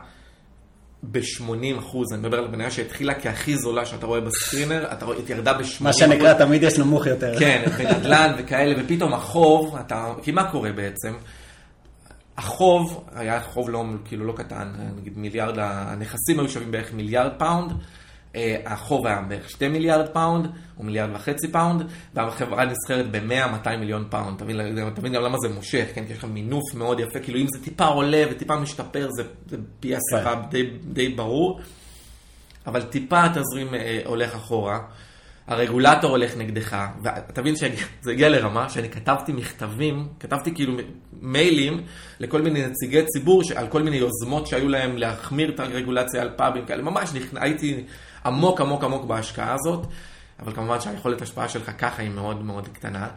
ב-80 1.10 1.78
אחוז, 1.78 2.12
אני 2.12 2.20
מדבר 2.20 2.38
על 2.38 2.48
מניה 2.48 2.70
שהתחילה 2.70 3.14
כהכי 3.20 3.56
זולה 3.56 3.86
שאתה 3.86 4.06
רואה 4.06 4.20
ב 4.20 4.27
screener, 4.27 4.92
אתה 4.92 5.04
רואה, 5.04 5.16
ירדה 5.28 5.52
ב-80 5.52 5.62
אחוז. 5.62 5.82
מה 5.82 5.92
שנקרא, 5.92 6.32
תמיד 6.32 6.62
יש 6.62 6.78
נמוך 6.78 7.06
יותר. 7.06 7.38
כן, 7.38 7.64
ונדל"ן 7.76 8.32
וכאלה, 8.38 8.82
ופתאום 8.84 9.14
החוב, 9.14 9.76
אתה, 9.76 10.12
כי 10.22 10.32
מה 10.32 10.50
קורה 10.50 10.72
בעצם? 10.72 11.12
החוב, 12.38 13.04
היה 13.14 13.40
חוב 13.40 13.70
לא, 13.70 13.84
כאילו 14.04 14.24
לא 14.24 14.32
קטן, 14.32 14.72
נגיד 14.96 15.18
מיליארד, 15.18 15.54
הנכסים 15.58 16.40
היו 16.40 16.48
שווים 16.48 16.70
בערך 16.70 16.92
מיליארד 16.92 17.32
פאונד, 17.38 17.72
החוב 18.64 19.06
היה 19.06 19.20
בערך 19.28 19.50
2 19.50 19.72
מיליארד 19.72 20.08
פאונד, 20.08 20.46
או 20.78 20.84
מיליארד 20.84 21.10
וחצי 21.14 21.48
פאונד, 21.48 21.82
והחברה 22.14 22.64
נסחרת 22.64 23.10
ב-100-200 23.10 23.76
מיליון 23.78 24.04
פאונד. 24.10 24.42
אתה 24.92 25.00
מבין 25.00 25.12
גם 25.12 25.22
למה 25.22 25.38
זה 25.38 25.48
מושך, 25.48 25.86
כן? 25.94 26.06
כי 26.06 26.12
יש 26.12 26.18
לך 26.18 26.24
מינוף 26.24 26.74
מאוד 26.74 27.00
יפה, 27.00 27.20
כאילו 27.20 27.38
אם 27.38 27.46
זה 27.48 27.64
טיפה 27.64 27.86
עולה 27.86 28.24
וטיפה 28.30 28.56
משתפר, 28.56 29.08
זה, 29.10 29.22
זה 29.48 29.56
פי 29.80 29.94
עשרה 29.94 30.34
כן. 30.34 30.48
די, 30.50 30.70
די 30.92 31.08
ברור, 31.08 31.60
אבל 32.66 32.82
טיפה 32.82 33.24
התזרים 33.24 33.74
אה, 33.74 34.00
הולך 34.04 34.34
אחורה. 34.34 34.78
הרגולטור 35.46 36.10
הולך 36.10 36.36
נגדך, 36.36 36.76
ואתה 37.02 37.40
מבין 37.40 37.56
שזה 37.56 38.10
הגיע 38.12 38.28
לרמה 38.28 38.68
שאני 38.68 38.88
כתבתי 38.88 39.32
מכתבים, 39.32 40.08
כתבתי 40.20 40.54
כאילו 40.54 40.72
מיילים 41.20 41.82
לכל 42.20 42.42
מיני 42.42 42.66
נציגי 42.66 43.02
ציבור 43.06 43.42
על 43.56 43.66
כל 43.66 43.82
מיני 43.82 43.96
יוזמות 43.96 44.46
שהיו 44.46 44.68
להם 44.68 44.96
להחמיר 44.96 45.50
את 45.50 45.60
הרגולציה 45.60 46.22
על 46.22 46.30
פאבים 46.36 46.64
כאלה, 46.66 46.82
ממש 46.82 47.10
הייתי 47.34 47.84
עמוק 48.26 48.60
עמוק 48.60 48.84
עמוק 48.84 49.04
בהשקעה 49.04 49.54
הזאת, 49.54 49.86
אבל 50.40 50.52
כמובן 50.52 50.80
שהיכולת 50.80 51.22
השפעה 51.22 51.48
שלך 51.48 51.70
ככה 51.78 52.02
היא 52.02 52.10
מאוד 52.10 52.44
מאוד 52.44 52.68
קטנה. 52.68 53.08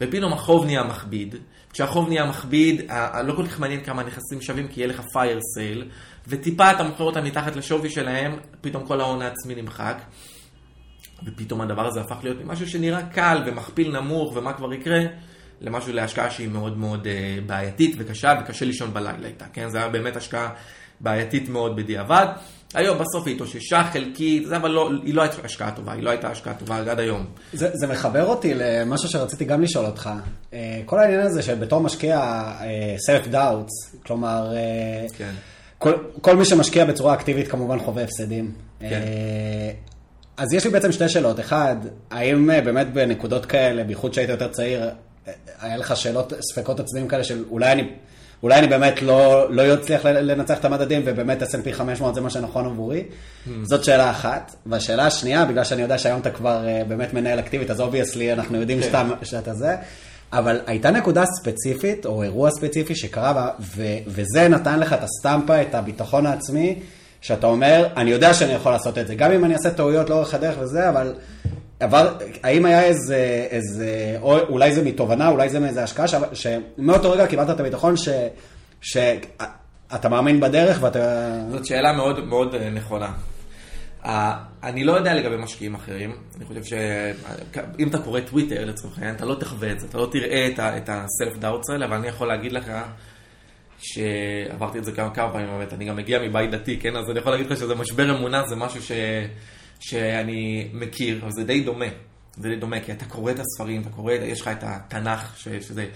ופתאום 0.00 0.32
החוב 0.32 0.64
נהיה 0.64 0.84
מכביד, 0.84 1.34
כשהחוב 1.72 2.08
נהיה 2.08 2.24
מכביד, 2.24 2.90
לא 3.24 3.32
כל 3.36 3.46
כך 3.46 3.60
מעניין 3.60 3.84
כמה 3.84 4.02
נכסים 4.02 4.40
שווים, 4.40 4.68
כי 4.68 4.80
יהיה 4.80 4.88
לך 4.88 5.00
פייר 5.12 5.38
סייל, 5.54 5.88
וטיפה 6.28 6.70
אתה 6.70 6.82
מוכר 6.82 7.04
אותם 7.04 7.24
מתחת 7.24 7.56
לשווי 7.56 7.90
שלהם, 7.90 8.36
פתאום 8.60 8.86
כל 8.86 9.00
ההון 9.00 9.22
העצמי 9.22 9.54
נמחק. 9.54 10.02
ופתאום 11.24 11.60
הדבר 11.60 11.86
הזה 11.86 12.00
הפך 12.00 12.16
להיות 12.22 12.44
ממשהו 12.44 12.68
שנראה 12.68 13.02
קל 13.02 13.42
ומכפיל 13.46 14.00
נמוך 14.00 14.36
ומה 14.36 14.52
כבר 14.52 14.72
יקרה, 14.72 15.00
למשהו 15.60 15.92
להשקעה 15.92 16.30
שהיא 16.30 16.48
מאוד 16.48 16.78
מאוד 16.78 17.06
אה, 17.06 17.38
בעייתית 17.46 17.94
וקשה 17.98 18.34
וקשה 18.40 18.64
לישון 18.64 18.94
בלילה 18.94 19.28
איתה, 19.28 19.44
כן? 19.52 19.68
זה 19.68 19.78
היה 19.78 19.88
באמת 19.88 20.16
השקעה 20.16 20.48
בעייתית 21.00 21.48
מאוד 21.48 21.76
בדיעבד. 21.76 22.26
היום 22.74 22.98
בסוף 22.98 23.26
היא 23.26 23.34
התאוששה 23.34 23.82
חלקית, 23.92 24.46
זה 24.46 24.56
אבל 24.56 24.70
לא, 24.70 24.90
היא 25.04 25.14
לא 25.14 25.22
הייתה 25.22 25.36
השקעה 25.44 25.70
טובה, 25.70 25.92
היא 25.92 26.02
לא 26.02 26.10
הייתה 26.10 26.30
השקעה 26.30 26.54
טובה 26.54 26.76
עד 26.76 27.00
היום. 27.00 27.26
זה, 27.52 27.70
זה 27.72 27.86
מחבר 27.86 28.26
אותי 28.26 28.54
למשהו 28.54 29.08
שרציתי 29.08 29.44
גם 29.44 29.62
לשאול 29.62 29.86
אותך. 29.86 30.10
אה, 30.52 30.80
כל 30.86 30.98
העניין 30.98 31.20
הזה 31.20 31.42
שבתור 31.42 31.80
משקיע 31.80 32.18
אה, 32.18 32.96
self 33.08 33.32
doubts, 33.32 33.96
כלומר, 34.06 34.52
כן. 35.16 35.32
כל, 35.78 35.92
כל 36.20 36.36
מי 36.36 36.44
שמשקיע 36.44 36.84
בצורה 36.84 37.14
אקטיבית 37.14 37.48
כמובן 37.48 37.78
חווה 37.78 38.02
הפסדים. 38.02 38.52
כן. 38.80 39.00
אז 40.40 40.52
יש 40.52 40.64
לי 40.64 40.70
בעצם 40.70 40.92
שתי 40.92 41.08
שאלות. 41.08 41.40
אחד, 41.40 41.76
האם 42.10 42.50
אה, 42.50 42.60
באמת 42.60 42.92
בנקודות 42.92 43.46
כאלה, 43.46 43.84
בייחוד 43.84 44.14
שהיית 44.14 44.30
יותר 44.30 44.48
צעיר, 44.48 44.82
אה, 44.82 45.32
היה 45.60 45.76
לך 45.76 45.96
שאלות, 45.96 46.32
ספקות 46.52 46.80
עצמיים 46.80 47.08
כאלה 47.08 47.24
של 47.24 47.44
אולי 47.50 47.72
אני, 47.72 47.90
אולי 48.42 48.58
אני 48.58 48.66
באמת 48.66 49.02
לא, 49.02 49.46
לא 49.50 49.74
אצליח 49.74 50.06
לנצח 50.06 50.58
את 50.58 50.64
המדדים 50.64 51.02
ובאמת 51.04 51.42
S&P 51.42 51.72
500 51.72 52.14
זה 52.14 52.20
מה 52.20 52.30
שנכון 52.30 52.66
עבורי? 52.66 53.02
Mm. 53.02 53.50
זאת 53.62 53.84
שאלה 53.84 54.10
אחת. 54.10 54.54
והשאלה 54.66 55.06
השנייה, 55.06 55.44
בגלל 55.44 55.64
שאני 55.64 55.82
יודע 55.82 55.98
שהיום 55.98 56.20
אתה 56.20 56.30
כבר 56.30 56.68
אה, 56.68 56.82
באמת 56.88 57.14
מנהל 57.14 57.38
אקטיבית, 57.38 57.70
אז 57.70 57.80
obviously 57.80 58.32
אנחנו 58.32 58.60
יודעים 58.60 58.78
okay. 58.78 58.82
כן. 58.82 58.88
שאתה, 58.88 59.24
שאתה 59.26 59.54
זה. 59.54 59.76
אבל 60.32 60.60
הייתה 60.66 60.90
נקודה 60.90 61.24
ספציפית, 61.26 62.06
או 62.06 62.22
אירוע 62.22 62.50
ספציפי 62.50 62.94
שקרה, 62.94 63.50
ו, 63.60 63.82
וזה 64.06 64.48
נתן 64.48 64.80
לך 64.80 64.92
את 64.92 65.02
ה 65.02 65.11
stamp, 65.11 65.62
את 65.62 65.74
הביטחון 65.74 66.26
העצמי, 66.26 66.78
שאתה 67.20 67.46
אומר, 67.46 67.86
אני 67.96 68.10
יודע 68.10 68.34
שאני 68.34 68.52
יכול 68.52 68.72
לעשות 68.72 68.98
את 68.98 69.06
זה, 69.06 69.14
גם 69.14 69.32
אם 69.32 69.44
אני 69.44 69.54
אעשה 69.54 69.70
טעויות 69.70 70.10
לאורך 70.10 70.34
הדרך 70.34 70.56
וזה, 70.60 70.88
אבל 70.88 71.14
אבל 71.80 72.06
האם 72.42 72.64
היה 72.64 72.82
איזה, 72.82 73.46
איזה, 73.50 74.16
או 74.20 74.38
אולי 74.38 74.72
זה 74.72 74.84
מתובנה, 74.84 75.28
אולי 75.28 75.48
זה 75.48 75.60
מאיזה 75.60 75.82
השקעה, 75.82 76.06
שמאותו 76.32 77.10
רגע 77.10 77.26
קיבלת 77.26 77.50
את 77.50 77.60
הביטחון 77.60 77.96
ש, 77.96 78.08
שאתה 78.80 80.08
מאמין 80.08 80.40
בדרך 80.40 80.78
ואתה... 80.82 81.30
זאת 81.50 81.66
שאלה 81.66 81.92
מאוד 81.92 82.24
מאוד 82.24 82.54
אה, 82.54 82.70
נכונה. 82.70 83.12
Uh, 84.04 84.08
אני 84.62 84.84
לא 84.84 84.92
יודע 84.92 85.14
לגבי 85.14 85.36
משקיעים 85.36 85.74
אחרים, 85.74 86.16
אני 86.36 86.44
חושב 86.44 86.64
שאם 86.64 87.88
אתה 87.88 87.98
קורא 87.98 88.20
טוויטר 88.20 88.64
לצורך 88.64 88.98
העניין, 88.98 89.16
אתה 89.16 89.24
לא 89.24 89.34
תחווה 89.34 89.72
את 89.72 89.80
זה, 89.80 89.86
אתה 89.86 89.98
לא 89.98 90.08
תראה 90.12 90.48
את 90.58 90.88
ה 90.92 91.01
self 91.01 91.38
doubts 91.38 91.70
האלה, 91.70 91.86
אבל 91.86 91.96
אני 91.96 92.08
יכול 92.08 92.28
להגיד 92.28 92.52
לך 92.52 92.72
שעברתי 93.78 94.78
את 94.78 94.84
זה 94.84 94.92
כמה, 94.92 95.10
כמה 95.14 95.32
פעמים 95.32 95.46
באמת, 95.46 95.72
אני 95.72 95.84
גם 95.84 95.96
מגיע 95.96 96.18
מבית 96.18 96.50
דתי, 96.50 96.78
כן? 96.78 96.96
אז 96.96 97.10
אני 97.10 97.18
יכול 97.18 97.32
להגיד 97.32 97.50
לך 97.50 97.58
שזה 97.58 97.74
משבר 97.74 98.16
אמונה, 98.18 98.42
זה 98.48 98.56
משהו 98.56 98.82
ש, 98.82 98.92
שאני 99.80 100.68
מכיר, 100.72 101.18
אבל 101.22 101.30
זה 101.30 101.44
די 101.44 101.60
דומה. 101.60 101.86
זה 102.36 102.48
די 102.48 102.56
דומה, 102.56 102.80
כי 102.80 102.92
אתה 102.92 103.04
קורא 103.04 103.32
את 103.32 103.38
הספרים, 103.38 103.80
אתה 103.80 103.90
קורא, 103.90 104.12
יש 104.12 104.40
לך 104.40 104.48
את 104.48 104.64
התנ"ך, 104.66 105.36
ש, 105.36 105.48
שזה, 105.48 105.86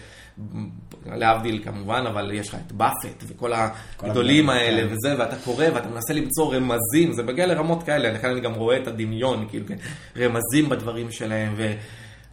להבדיל 1.06 1.62
כמובן, 1.64 2.04
אבל 2.08 2.30
יש 2.34 2.48
לך 2.48 2.54
את 2.66 2.72
באפט 2.72 3.24
וכל 3.26 3.52
הגדולים 4.02 4.50
האלה 4.50 4.88
כן. 4.88 4.94
וזה, 4.94 5.14
ואתה 5.18 5.36
קורא 5.36 5.64
ואתה 5.74 5.88
מנסה 5.88 6.12
למצוא 6.14 6.54
רמזים, 6.54 7.12
זה 7.12 7.22
מגיע 7.22 7.46
לרמות 7.46 7.82
כאלה, 7.82 8.12
לכן 8.12 8.30
אני 8.30 8.40
גם 8.40 8.54
רואה 8.54 8.76
את 8.76 8.86
הדמיון, 8.86 9.46
כאילו, 9.50 9.66
כן, 9.66 9.76
רמזים 10.16 10.68
בדברים 10.68 11.10
שלהם, 11.10 11.54
ו... 11.56 11.72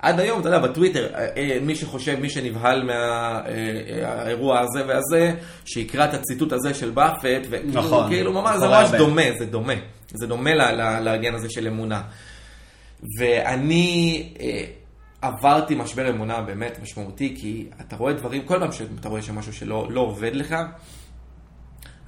עד 0.01 0.19
היום, 0.19 0.39
אתה 0.39 0.47
יודע, 0.47 0.59
בטוויטר, 0.59 1.07
אה, 1.15 1.27
אה, 1.37 1.57
מי 1.61 1.75
שחושב, 1.75 2.19
מי 2.19 2.29
שנבהל 2.29 2.83
מהאירוע 2.83 4.57
אה, 4.57 4.61
הזה 4.61 4.87
והזה, 4.87 5.33
שיקרא 5.65 6.05
את 6.05 6.13
הציטוט 6.13 6.53
הזה 6.53 6.73
של 6.73 6.89
באפט, 6.89 7.47
נכון. 7.65 8.09
כאילו 8.09 8.33
ממש, 8.33 8.57
זה 8.59 8.67
ממש 8.67 8.89
דומה, 8.97 9.21
זה 9.39 9.45
דומה. 9.45 9.73
זה 10.13 10.27
דומה 10.27 10.53
לעניין 10.99 11.35
הזה 11.35 11.49
של 11.49 11.67
אמונה. 11.67 12.01
ואני 13.17 14.33
עברתי 15.21 15.75
משבר 15.75 16.09
אמונה 16.09 16.41
באמת 16.41 16.79
משמעותי, 16.83 17.35
כי 17.39 17.67
אתה 17.81 17.95
רואה 17.95 18.13
דברים, 18.13 18.45
כל 18.45 18.59
פעם 18.59 18.71
שאתה 18.71 19.09
רואה 19.09 19.21
שמשהו 19.21 19.53
שלא 19.53 19.87
לא 19.91 20.01
עובד 20.01 20.35
לך, 20.35 20.55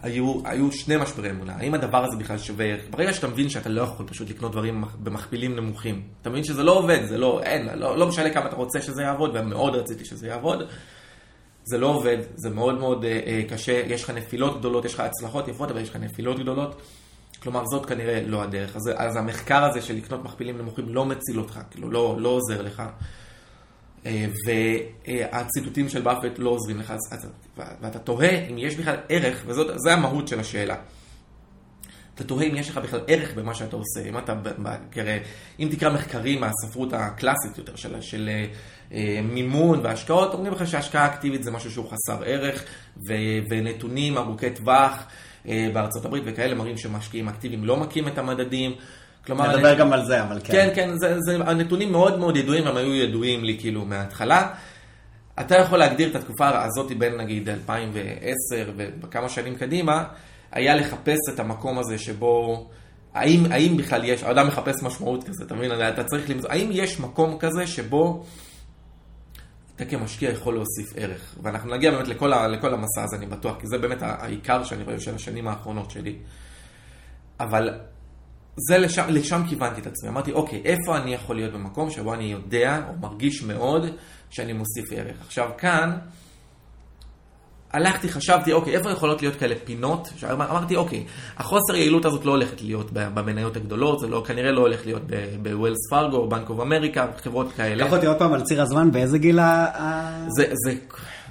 היו, 0.04 0.42
היו 0.46 0.72
שני 0.72 0.98
משברי 0.98 1.30
אמונה. 1.30 1.54
האם 1.56 1.74
הדבר 1.74 2.06
הזה 2.06 2.18
בכלל 2.18 2.38
שווה 2.38 2.66
ערך? 2.66 2.82
ברגע 2.90 3.14
שאתה 3.14 3.28
מבין 3.28 3.50
שאתה 3.50 3.70
לא 3.70 3.82
יכול 3.82 4.08
פשוט 4.08 4.30
לקנות 4.30 4.52
דברים 4.52 4.84
במכפילים 5.04 5.56
נמוכים, 5.56 6.02
אתה 6.22 6.30
מבין 6.30 6.44
שזה 6.44 6.64
לא 6.64 6.72
עובד, 6.72 7.06
זה 7.06 7.18
לא, 7.18 7.42
אין, 7.44 7.70
לא, 7.80 7.98
לא 7.98 8.08
משנה 8.08 8.30
כמה 8.30 8.46
אתה 8.46 8.56
רוצה 8.56 8.82
שזה 8.82 9.02
יעבוד, 9.02 9.32
ומאוד 9.34 9.76
רציתי 9.76 10.06
שזה 10.06 10.28
יעבוד. 10.28 10.64
זה 11.66 11.78
לא 11.78 11.88
עובד, 11.88 12.18
זה 12.36 12.50
מאוד 12.50 12.80
מאוד 12.80 13.06
אה, 13.06 13.20
אה, 13.26 13.42
קשה, 13.50 13.72
יש 13.72 14.04
לך 14.04 14.10
נפילות 14.10 14.60
גדולות, 14.60 14.86
יש 14.86 14.94
לך 14.94 15.00
הצלחות 15.00 15.48
יפות, 15.48 15.72
אבל 15.72 15.82
יש 15.82 15.90
לך 15.90 15.96
נפילות 15.96 16.40
גדולות. 16.40 16.82
כלומר, 17.44 17.66
זאת 17.66 17.86
כנראה 17.86 18.22
לא 18.26 18.44
הדרך. 18.44 18.76
אז, 18.76 18.92
אז 18.96 19.16
המחקר 19.16 19.64
הזה 19.64 19.82
של 19.82 19.96
לקנות 19.96 20.24
מכפילים 20.24 20.58
נמוכים 20.58 20.90
לא 20.90 21.06
מציל 21.06 21.40
אותך, 21.40 21.60
כאילו, 21.72 21.92
לא, 21.92 22.16
לא 22.20 22.30
עוזר 22.30 22.62
לך. 22.62 22.84
אה, 24.06 24.26
והציטוטים 24.48 25.90
של 25.90 26.02
באפט 26.02 26.40
לא 26.40 26.50
עוזרים 26.50 26.80
לך, 26.80 26.94
ואתה 27.58 28.00
תוהה 28.00 28.48
אם 28.50 28.58
יש 28.58 28.76
בכלל 28.76 28.96
ערך, 29.10 29.44
וזאת 29.48 29.76
המהות 29.92 30.28
של 30.28 30.40
השאלה. 30.40 30.76
אתה 32.16 32.24
תוהה 32.24 32.46
אם 32.46 32.56
יש 32.56 32.70
לך 32.70 32.78
בכלל 32.78 33.00
ערך 33.08 33.34
במה 33.34 33.56
שאתה 33.56 33.76
עושה, 33.76 34.10
אם 34.10 34.18
אתה, 34.18 34.34
אם 35.60 35.68
תקרא 35.72 35.94
מחקרים 35.94 36.42
מהספרות 36.42 36.94
הקלאסית 36.94 37.58
יותר 37.58 37.76
של, 37.76 38.02
של 38.02 38.30
אה, 38.92 39.20
מימון 39.24 39.80
והשקעות, 39.84 40.34
אומרים 40.34 40.54
לך 40.54 40.68
שהשקעה 40.68 41.06
אקטיבית 41.06 41.44
זה 41.44 41.52
משהו 41.52 41.72
שהוא 41.72 41.86
חסר 41.90 42.24
ערך, 42.26 42.64
ו, 43.10 43.14
ונתונים 43.50 44.18
ארוכי 44.18 44.50
טווח 44.50 44.94
אה, 44.94 45.04
בארצות 45.46 46.06
הברית 46.06 46.24
וכאלה 46.26 46.56
מראים 46.56 46.78
שמשקיעים 46.78 47.28
אקטיביים 47.28 47.66
לא 47.66 47.78
מכים 47.78 48.08
את 48.08 48.18
המדדים. 48.18 48.72
כלומר... 49.26 49.56
נדבר 49.56 49.74
גם 49.74 49.94
על 49.94 50.06
זה, 50.06 50.24
אבל 50.24 50.40
כן. 50.44 50.54
כן, 50.54 50.70
כן, 50.76 50.98
זה, 50.98 51.16
זה, 51.20 51.38
הנתונים 51.46 51.92
מאוד 51.92 52.20
מאוד 52.20 52.38
ידועים, 52.38 52.68
הם 52.68 52.78
היו 52.78 52.96
ידועים 52.96 53.44
לי 53.44 53.58
כאילו 53.60 53.86
מההתחלה. 53.86 54.54
אתה 55.40 55.56
יכול 55.58 55.80
להגדיר 55.80 56.10
את 56.10 56.16
התקופה 56.16 56.64
הזאת 56.64 56.92
בין 56.98 57.18
נגיד 57.18 57.50
2010 57.50 58.72
וכמה 59.02 59.30
שנים 59.30 59.56
קדימה, 59.56 60.04
היה 60.52 60.76
לחפש 60.76 61.20
את 61.34 61.40
המקום 61.40 61.80
הזה 61.80 61.98
שבו, 61.98 62.68
האם, 63.14 63.46
האם 63.52 63.78
בכלל 63.78 64.04
יש, 64.04 64.24
האדם 64.24 64.48
מחפש 64.48 64.84
משמעות 64.84 65.24
כזה, 65.24 65.44
אתה 65.44 65.56
מבין? 65.56 65.72
אתה 65.72 66.04
צריך 66.04 66.30
למצוא, 66.30 66.50
האם 66.50 66.70
יש 66.72 67.00
מקום 67.00 67.38
כזה 67.40 67.68
שבו 67.68 68.24
אתה 69.76 69.86
כמשקיע 69.86 70.30
יכול 70.32 70.54
להוסיף 70.54 70.94
ערך. 70.96 71.36
ואנחנו 71.44 71.76
נגיע 71.76 71.92
באמת 71.92 72.08
לכל, 72.08 72.34
ה, 72.34 72.48
לכל 72.48 72.74
המסע 72.74 73.04
הזה, 73.04 73.16
אני 73.16 73.26
בטוח, 73.26 73.60
כי 73.60 73.68
זה 73.68 73.78
באמת 73.78 73.98
העיקר 74.02 74.64
שאני 74.64 74.84
רואה 74.84 75.00
של 75.00 75.16
השנים 75.16 75.48
האחרונות 75.48 75.92
שלי. 75.92 76.16
אבל 77.40 77.80
זה 78.58 78.78
לשם, 78.78 79.06
לשם 79.10 79.42
כיוונתי 79.50 79.82
את 79.82 79.88
עצמי. 79.88 80.10
אמרתי, 80.10 80.32
אוקיי, 80.32 80.62
איפה 80.66 80.98
אני 80.98 81.14
יכול 81.14 81.36
להיות 81.36 81.54
במקום 81.54 81.90
שבו 81.90 82.14
אני 82.14 82.24
יודע 82.24 82.82
או 82.88 82.94
מרגיש 83.02 83.44
מאוד 83.44 83.86
שאני 84.30 84.54
מוסיף 84.54 84.92
ערך. 84.92 85.22
עכשיו 85.22 85.50
כאן, 85.58 85.98
הלכתי, 87.74 88.10
חשבתי, 88.10 88.54
אוקיי, 88.54 88.78
איפה 88.78 88.92
יכולות 88.92 89.22
להיות 89.22 89.36
כאלה 89.36 89.56
פינות? 89.64 90.10
אמרתי, 90.32 90.76
אוקיי, 90.76 91.04
החוסר 91.38 91.76
יעילות 91.76 92.06
הזאת 92.06 92.26
לא 92.26 92.32
הולכת 92.32 92.62
להיות 92.62 92.92
במניות 92.92 93.56
הגדולות, 93.56 94.00
זה 94.00 94.08
לא, 94.08 94.24
כנראה 94.28 94.52
לא 94.52 94.62
הולך 94.62 94.86
להיות 94.86 95.02
בווילס 95.42 95.90
פארגו, 95.90 96.30
בנק 96.30 96.50
אוף 96.50 96.60
אמריקה, 96.60 97.08
חברות 97.24 97.54
כאלה. 97.54 97.86
קח 97.86 97.94
אותי 97.94 98.06
עוד 98.06 98.18
פעם 98.18 98.34
על 98.34 98.42
ציר 98.42 98.62
הזמן, 98.62 98.92
באיזה 98.92 99.18
גיל 99.18 99.40
ה... 99.40 99.68
זה, 100.28 100.46
זה, 100.66 100.76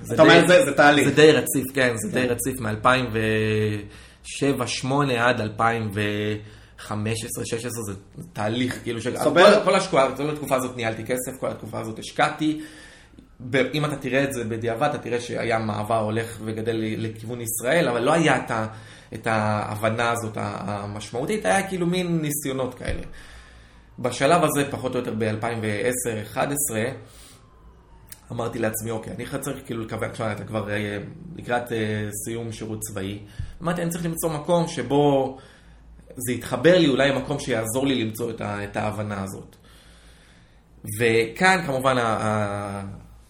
זה 0.02 0.14
אתה 0.14 0.22
אומר, 0.22 0.48
זה, 0.48 0.64
זה 0.64 0.72
תהליך. 0.72 1.09
זה 1.09 1.14
די 1.14 1.33
רציף, 1.33 1.64
כן, 1.74 1.92
זה 1.96 2.09
די 2.12 2.26
רציף 2.26 2.61
מ-2007-2008 2.61 4.87
עד 5.18 5.40
2015, 5.40 7.44
16 7.44 7.83
זה 7.83 7.92
תהליך, 8.33 8.78
כאילו, 8.83 9.00
כל 10.16 10.31
התקופה 10.31 10.57
הזאת 10.57 10.76
ניהלתי 10.76 11.05
כסף, 11.05 11.33
כל 11.40 11.46
התקופה 11.46 11.81
הזאת 11.81 11.98
השקעתי. 11.98 12.61
אם 13.74 13.85
אתה 13.85 13.96
תראה 13.96 14.24
את 14.24 14.33
זה 14.33 14.44
בדיעבד, 14.44 14.88
אתה 14.88 14.98
תראה 14.98 15.20
שהיה 15.20 15.59
מעבר 15.59 15.98
הולך 15.98 16.38
וגדל 16.44 16.76
לכיוון 16.78 17.40
ישראל, 17.40 17.88
אבל 17.88 18.02
לא 18.02 18.12
היה 18.12 18.37
את, 18.37 18.50
ה, 18.50 18.66
את 19.14 19.26
ההבנה 19.26 20.11
הזאת 20.11 20.37
המשמעותית, 20.37 21.44
היה 21.44 21.68
כאילו 21.68 21.87
מין 21.87 22.22
ניסיונות 22.22 22.74
כאלה. 22.74 23.02
בשלב 23.98 24.44
הזה, 24.44 24.70
פחות 24.70 24.94
או 24.94 25.00
יותר 25.00 25.14
ב-2010-2011, 25.18 26.38
אמרתי 28.33 28.59
לעצמי, 28.59 28.90
אוקיי, 28.90 29.12
אני 29.12 29.24
צריך 29.40 29.57
כאילו 29.66 29.85
לקוות, 29.85 30.11
עכשיו 30.11 30.33
אתה 30.33 30.44
כבר 30.44 30.70
אה, 30.70 30.98
לקראת 31.37 31.72
אה, 31.72 32.09
סיום 32.24 32.52
שירות 32.52 32.81
צבאי. 32.81 33.18
אמרתי, 33.62 33.83
אני 33.83 33.90
צריך 33.90 34.05
למצוא 34.05 34.31
מקום 34.31 34.68
שבו 34.68 35.38
זה 36.16 36.33
יתחבר 36.33 36.78
לי, 36.78 36.88
אולי 36.88 37.12
מקום 37.12 37.38
שיעזור 37.38 37.87
לי 37.87 38.05
למצוא 38.05 38.31
את, 38.31 38.40
ה, 38.40 38.64
את 38.64 38.76
ההבנה 38.76 39.22
הזאת. 39.22 39.57
וכאן 40.98 41.62
כמובן 41.66 41.96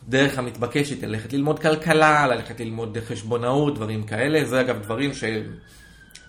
הדרך 0.09 0.39
המתבקשת 0.39 1.01
היא 1.01 1.09
ללכת 1.09 1.33
ללמוד 1.33 1.59
כלכלה, 1.59 2.27
ללכת 2.27 2.61
ללמוד 2.61 2.99
חשבונאות, 3.07 3.75
דברים 3.75 4.03
כאלה. 4.03 4.45
זה 4.45 4.61
אגב 4.61 4.83
דברים 4.83 5.15
ש... 5.15 5.25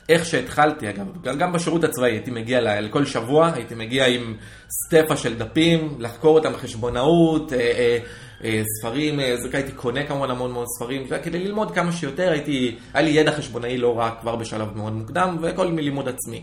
איך 0.09 0.25
שהתחלתי, 0.25 0.89
אגב, 0.89 1.07
גם 1.37 1.53
בשירות 1.53 1.83
הצבאי 1.83 2.11
הייתי 2.11 2.31
מגיע 2.31 2.81
לכל 2.81 3.05
שבוע, 3.05 3.51
הייתי 3.53 3.75
מגיע 3.75 4.07
עם 4.07 4.35
סטפה 4.69 5.17
של 5.17 5.37
דפים, 5.37 5.95
לחקור 5.99 6.37
אותם 6.37 6.55
חשבונאות, 6.55 7.53
אה, 7.53 7.59
אה, 7.59 7.97
אה, 8.43 8.61
ספרים, 8.79 9.19
זה 9.41 9.49
הייתי 9.53 9.71
קונה 9.71 10.03
כמובן 10.03 10.29
המון 10.29 10.51
מאוד 10.51 10.67
ספרים, 10.77 11.07
כדי 11.23 11.39
ללמוד 11.39 11.71
כמה 11.71 11.91
שיותר, 11.91 12.31
הייתי, 12.31 12.75
היה 12.93 13.03
לי 13.03 13.11
ידע 13.11 13.31
חשבונאי 13.31 13.77
לא 13.77 13.99
רע 13.99 14.11
כבר 14.21 14.35
בשלב 14.35 14.77
מאוד 14.77 14.93
מוקדם, 14.93 15.37
וכל 15.41 15.67
מלימוד 15.67 16.07
עצמי. 16.07 16.41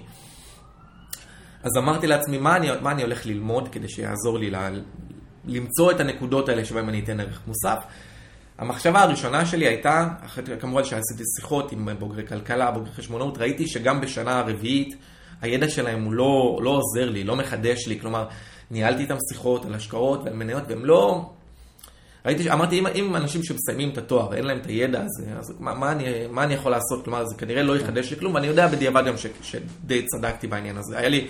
אז 1.62 1.70
אמרתי 1.78 2.06
לעצמי, 2.06 2.38
מה 2.38 2.56
אני, 2.56 2.68
מה 2.82 2.90
אני 2.90 3.02
הולך 3.02 3.26
ללמוד 3.26 3.68
כדי 3.68 3.88
שיעזור 3.88 4.38
לי 4.38 4.50
למצוא 5.44 5.90
את 5.90 6.00
הנקודות 6.00 6.48
האלה 6.48 6.64
שבהן 6.64 6.88
אני 6.88 7.00
אתן 7.00 7.20
ערך 7.20 7.40
מוסף. 7.46 7.78
המחשבה 8.58 9.02
הראשונה 9.02 9.46
שלי 9.46 9.66
הייתה, 9.66 10.08
כמובן 10.60 10.84
שעשיתי 10.84 11.22
שיחות 11.36 11.72
עם 11.72 11.88
בוגרי 11.98 12.26
כלכלה, 12.26 12.70
בוגרי 12.70 12.92
חשבונאות, 12.92 13.38
ראיתי 13.38 13.68
שגם 13.68 14.00
בשנה 14.00 14.38
הרביעית 14.38 14.94
הידע 15.42 15.68
שלהם 15.68 16.04
הוא 16.04 16.12
לא, 16.12 16.58
לא 16.62 16.70
עוזר 16.70 17.10
לי, 17.10 17.24
לא 17.24 17.36
מחדש 17.36 17.88
לי, 17.88 18.00
כלומר, 18.00 18.26
ניהלתי 18.70 19.02
איתם 19.02 19.16
שיחות 19.32 19.64
על 19.64 19.74
השקעות 19.74 20.20
ועל 20.24 20.34
מניות, 20.34 20.62
והם 20.68 20.84
לא... 20.84 21.30
ראיתי, 22.26 22.50
אמרתי, 22.50 22.78
אם, 22.78 22.86
אם 22.86 23.16
אנשים 23.16 23.42
שמסיימים 23.42 23.90
את 23.90 23.98
התואר, 23.98 24.34
אין 24.34 24.44
להם 24.44 24.58
את 24.58 24.66
הידע 24.66 25.02
הזה, 25.02 25.32
אז 25.38 25.54
מה, 25.60 25.74
מה, 25.74 25.92
אני, 25.92 26.04
מה 26.30 26.44
אני 26.44 26.54
יכול 26.54 26.72
לעשות? 26.72 27.04
כלומר, 27.04 27.24
זה 27.26 27.34
כנראה 27.34 27.62
לא 27.62 27.76
יחדש 27.76 28.10
לי 28.10 28.16
כלום, 28.16 28.34
ואני 28.34 28.46
יודע 28.46 28.68
בדיעבד 28.68 29.04
גם 29.06 29.16
ש, 29.16 29.26
שדי 29.42 30.06
צדקתי 30.06 30.46
בעניין 30.46 30.76
הזה. 30.76 30.98
היה 30.98 31.08
לי 31.08 31.26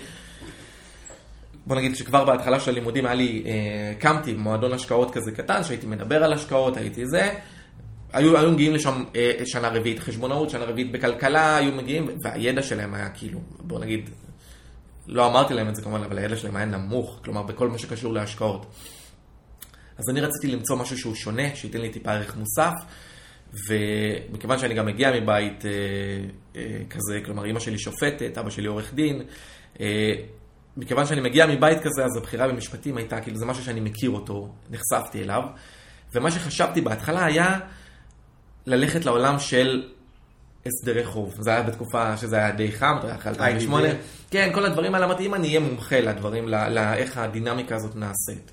בוא 1.65 1.75
נגיד 1.75 1.95
שכבר 1.95 2.25
בהתחלה 2.25 2.59
של 2.59 2.71
הלימודים 2.71 3.05
היה 3.05 3.15
לי, 3.15 3.43
אה, 3.45 3.93
קמתי 3.99 4.33
במועדון 4.33 4.73
השקעות 4.73 5.11
כזה 5.11 5.31
קטן, 5.31 5.63
שהייתי 5.63 5.87
מדבר 5.87 6.23
על 6.23 6.33
השקעות, 6.33 6.77
הייתי 6.77 7.07
זה. 7.07 7.33
היו, 8.13 8.37
היו 8.37 8.51
מגיעים 8.51 8.73
לשם 8.73 9.03
אה, 9.15 9.31
שנה 9.45 9.69
רביעית 9.69 9.99
חשבונאות, 9.99 10.49
שנה 10.49 10.65
רביעית 10.65 10.91
בכלכלה, 10.91 11.57
היו 11.57 11.71
מגיעים, 11.71 12.09
והידע 12.23 12.63
שלהם 12.63 12.93
היה 12.93 13.09
כאילו, 13.09 13.39
בוא 13.59 13.79
נגיד, 13.79 14.09
לא 15.07 15.27
אמרתי 15.27 15.53
להם 15.53 15.69
את 15.69 15.75
זה 15.75 15.81
כמובן, 15.81 16.03
אבל 16.03 16.17
הידע 16.17 16.35
שלהם 16.35 16.55
היה 16.55 16.65
נמוך, 16.65 17.19
כלומר 17.23 17.43
בכל 17.43 17.69
מה 17.69 17.77
שקשור 17.77 18.13
להשקעות. 18.13 18.65
אז 19.97 20.09
אני 20.09 20.21
רציתי 20.21 20.47
למצוא 20.47 20.75
משהו 20.75 20.97
שהוא 20.97 21.15
שונה, 21.15 21.55
שייתן 21.55 21.81
לי 21.81 21.89
טיפה 21.89 22.11
ערך 22.11 22.37
מוסף, 22.37 22.73
ומכיוון 23.67 24.59
שאני 24.59 24.73
גם 24.73 24.85
מגיע 24.85 25.11
מבית 25.21 25.65
אה, 25.65 25.71
אה, 26.55 26.81
כזה, 26.89 27.19
כלומר 27.25 27.45
אמא 27.45 27.59
שלי 27.59 27.79
שופטת, 27.79 28.37
אבא 28.37 28.49
שלי 28.49 28.67
עורך 28.67 28.93
דין, 28.93 29.21
אה, 29.79 30.13
מכיוון 30.77 31.05
שאני 31.05 31.21
מגיע 31.21 31.47
מבית 31.47 31.79
כזה, 31.79 32.05
אז 32.05 32.17
הבחירה 32.17 32.47
במשפטים 32.47 32.97
הייתה, 32.97 33.21
כאילו 33.21 33.37
זה 33.37 33.45
משהו 33.45 33.63
שאני 33.63 33.79
מכיר 33.79 34.09
אותו, 34.09 34.49
נחשפתי 34.69 35.23
אליו. 35.23 35.43
ומה 36.13 36.31
שחשבתי 36.31 36.81
בהתחלה 36.81 37.25
היה 37.25 37.59
ללכת 38.65 39.05
לעולם 39.05 39.39
של 39.39 39.89
הסדרי 40.65 41.05
חוב. 41.05 41.35
זה 41.39 41.49
היה 41.49 41.61
בתקופה 41.61 42.17
שזה 42.17 42.35
היה 42.35 42.51
די 42.51 42.71
חם, 42.71 42.95
אתה 42.99 43.05
יודע, 43.07 43.15
אחרי 43.15 43.31
2008. 43.31 43.87
כן, 44.31 44.49
כל 44.53 44.65
הדברים 44.65 44.95
האלה, 44.95 45.05
אמרתי, 45.05 45.25
אם 45.25 45.35
אני 45.35 45.47
אהיה 45.47 45.59
מומחה 45.59 45.99
לדברים, 45.99 46.47
לאיך 46.47 47.17
הדינמיקה 47.17 47.75
הזאת 47.75 47.95
נעשית. 47.95 48.51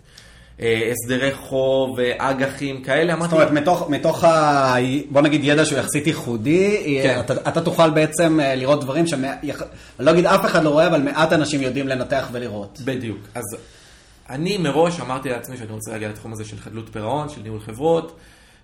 אה, 0.61 0.93
הסדרי 0.93 1.35
חוב, 1.35 1.99
אג"חים 2.19 2.83
כאלה. 2.83 3.15
זאת 3.21 3.33
אומרת, 3.33 3.51
מתוך, 3.51 3.91
מתוך 3.91 4.25
ה... 4.25 4.75
בוא 5.11 5.21
נגיד 5.21 5.41
ידע 5.45 5.65
שהוא 5.65 5.79
יחסית 5.79 6.07
ייחודי, 6.07 7.01
כן. 7.03 7.21
אתה, 7.21 7.35
אתה 7.49 7.61
תוכל 7.61 7.91
בעצם 7.91 8.41
אה, 8.41 8.55
לראות 8.55 8.81
דברים 8.81 9.07
שאני 9.07 9.27
לא 9.99 10.11
אגיד 10.11 10.27
אף 10.27 10.45
אחד 10.45 10.65
לא 10.65 10.71
רואה, 10.71 10.87
אבל 10.87 11.03
מעט 11.03 11.33
אנשים 11.33 11.63
יודעים 11.63 11.89
לנתח 11.89 12.29
ולראות. 12.33 12.79
בדיוק. 12.85 13.19
אז 13.35 13.45
אני 14.31 14.59
מראש 14.59 15.01
אמרתי 15.01 15.29
לעצמי 15.29 15.57
שאני 15.57 15.73
רוצה 15.73 15.91
להגיע 15.91 16.09
לתחום 16.09 16.33
הזה 16.33 16.45
של 16.45 16.57
חדלות 16.57 16.89
פירעון, 16.93 17.29
של 17.29 17.41
ניהול 17.43 17.61
חברות, 17.61 18.17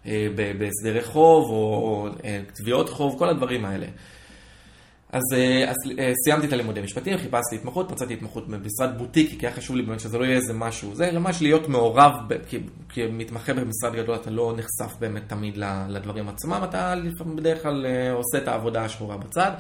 אה, 0.07 0.26
בהסדרי 0.59 1.04
חוב 1.04 1.50
או, 1.50 1.54
או 1.54 2.09
תביעות 2.54 2.88
חוב, 2.88 3.18
כל 3.18 3.28
הדברים 3.28 3.64
האלה. 3.64 3.87
אז, 5.14 5.22
אה, 5.33 5.70
אז 5.70 5.77
אה, 5.98 6.12
סיימתי 6.24 6.46
את 6.46 6.53
הלימודי 6.53 6.81
משפטים, 6.81 7.18
חיפשתי 7.18 7.57
התמחות, 7.57 7.90
מצאתי 7.90 8.14
התמחות 8.14 8.48
במשרד 8.48 8.98
בוטיקי, 8.98 9.38
כי 9.38 9.46
היה 9.46 9.57
חשוב 9.57 9.77
לי 9.77 9.83
באמת 9.83 10.00
שזה 10.00 10.18
לא 10.18 10.24
יהיה 10.24 10.37
איזה 10.37 10.53
משהו. 10.53 10.94
זה 10.94 11.12
ממש 11.12 11.42
להיות 11.42 11.68
מעורב, 11.68 12.12
כי, 12.48 12.59
כמתמחה 12.88 13.55
במשרד 13.55 13.94
גדול 13.94 14.14
אתה 14.14 14.31
לא 14.31 14.55
נחשף 14.57 14.96
באמת 14.98 15.22
תמיד 15.27 15.57
לדברים 15.88 16.29
עצמם, 16.29 16.61
אתה 16.64 16.94
בדרך 17.37 17.62
כלל 17.62 17.87
אה, 17.87 18.12
עושה 18.12 18.38
את 18.38 18.48
העבודה 18.48 18.85
השחורה 18.85 19.16
בצד. 19.16 19.50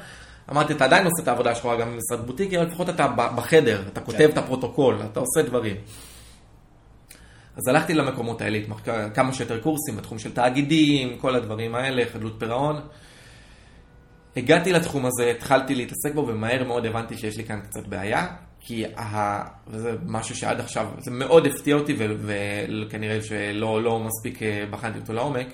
אמרתי, 0.50 0.72
אתה 0.72 0.84
עדיין 0.84 1.06
עושה 1.06 1.22
את 1.22 1.28
העבודה 1.28 1.50
השחורה 1.50 1.76
גם 1.76 1.88
במשרד 1.92 2.26
בוטיקי, 2.26 2.58
אבל 2.58 2.66
לפחות 2.66 2.88
אתה 2.88 3.08
בחדר, 3.36 3.82
אתה 3.92 4.00
כותב 4.00 4.18
כן. 4.18 4.30
את 4.30 4.38
הפרוטוקול, 4.38 4.98
אתה 5.12 5.20
עושה 5.20 5.42
דברים. 5.42 5.76
אז 7.56 7.68
הלכתי 7.68 7.94
למקומות 7.94 8.40
האלה, 8.40 8.58
כמה 9.14 9.32
שיותר 9.32 9.60
קורסים 9.60 9.96
בתחום 9.96 10.18
של 10.18 10.32
תאגידים, 10.32 11.18
כל 11.18 11.34
הדברים 11.34 11.74
האלה, 11.74 12.02
חדלות 12.12 12.34
פירעון. 12.38 12.76
הגעתי 14.36 14.72
לתחום 14.72 15.06
הזה, 15.06 15.30
התחלתי 15.30 15.74
להתעסק 15.74 16.14
בו, 16.14 16.26
ומהר 16.28 16.64
מאוד 16.64 16.86
הבנתי 16.86 17.16
שיש 17.16 17.36
לי 17.36 17.44
כאן 17.44 17.60
קצת 17.60 17.86
בעיה, 17.86 18.26
כי 18.60 18.84
ה... 18.86 19.42
וזה 19.68 19.92
משהו 20.06 20.36
שעד 20.36 20.60
עכשיו, 20.60 20.88
זה 20.98 21.10
מאוד 21.10 21.46
הפתיע 21.46 21.76
אותי, 21.76 21.96
וכנראה 21.98 23.22
שלא 23.22 23.82
לא 23.82 24.00
מספיק 24.00 24.42
אה, 24.42 24.64
בחנתי 24.70 24.98
אותו 24.98 25.12
לעומק. 25.12 25.46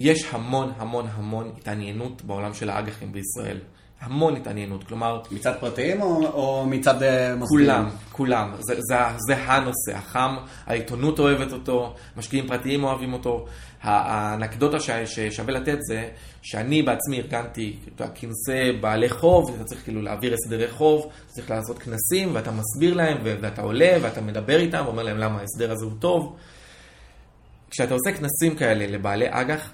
יש 0.00 0.34
המון 0.34 0.72
המון 0.76 1.06
המון 1.12 1.52
התעניינות 1.58 2.22
בעולם 2.22 2.54
של 2.54 2.70
האג"חים 2.70 3.12
בישראל. 3.12 3.58
המון 4.00 4.36
התעניינות, 4.36 4.84
כלומר... 4.84 5.22
מצד 5.30 5.52
פרטיים 5.60 6.02
או, 6.02 6.26
או 6.26 6.66
מצד 6.66 7.02
אה, 7.02 7.34
מוסדים? 7.34 7.58
כולם, 7.58 7.88
כולם. 8.12 8.52
זה, 8.58 8.74
זה, 8.78 8.96
זה 9.28 9.36
הנושא 9.36 9.96
החם, 9.96 10.36
העיתונות 10.66 11.18
אוהבת 11.18 11.52
אותו, 11.52 11.94
משקיעים 12.16 12.48
פרטיים 12.48 12.84
אוהבים 12.84 13.12
אותו. 13.12 13.46
האנקדוטה 13.82 14.76
ששווה 14.80 15.52
לתת 15.54 15.78
זה 15.80 16.08
שאני 16.42 16.82
בעצמי 16.82 17.18
ארגנתי 17.20 17.76
כנסי 17.96 18.72
בעלי 18.80 19.08
חוב, 19.08 19.54
אתה 19.54 19.64
צריך 19.64 19.84
כאילו 19.84 20.02
להעביר 20.02 20.34
הסדרי 20.34 20.70
חוב, 20.70 21.12
צריך 21.26 21.50
לעשות 21.50 21.78
כנסים 21.78 22.34
ואתה 22.34 22.50
מסביר 22.50 22.94
להם 22.94 23.18
ואתה 23.22 23.62
עולה 23.62 23.96
ואתה 24.02 24.20
מדבר 24.20 24.60
איתם 24.60 24.82
ואומר 24.86 25.02
להם 25.02 25.18
למה 25.18 25.38
ההסדר 25.40 25.72
הזה 25.72 25.84
הוא 25.84 25.92
טוב. 25.98 26.36
כשאתה 27.70 27.94
עושה 27.94 28.12
כנסים 28.12 28.56
כאלה 28.56 28.86
לבעלי 28.86 29.26
אג"ח, 29.28 29.72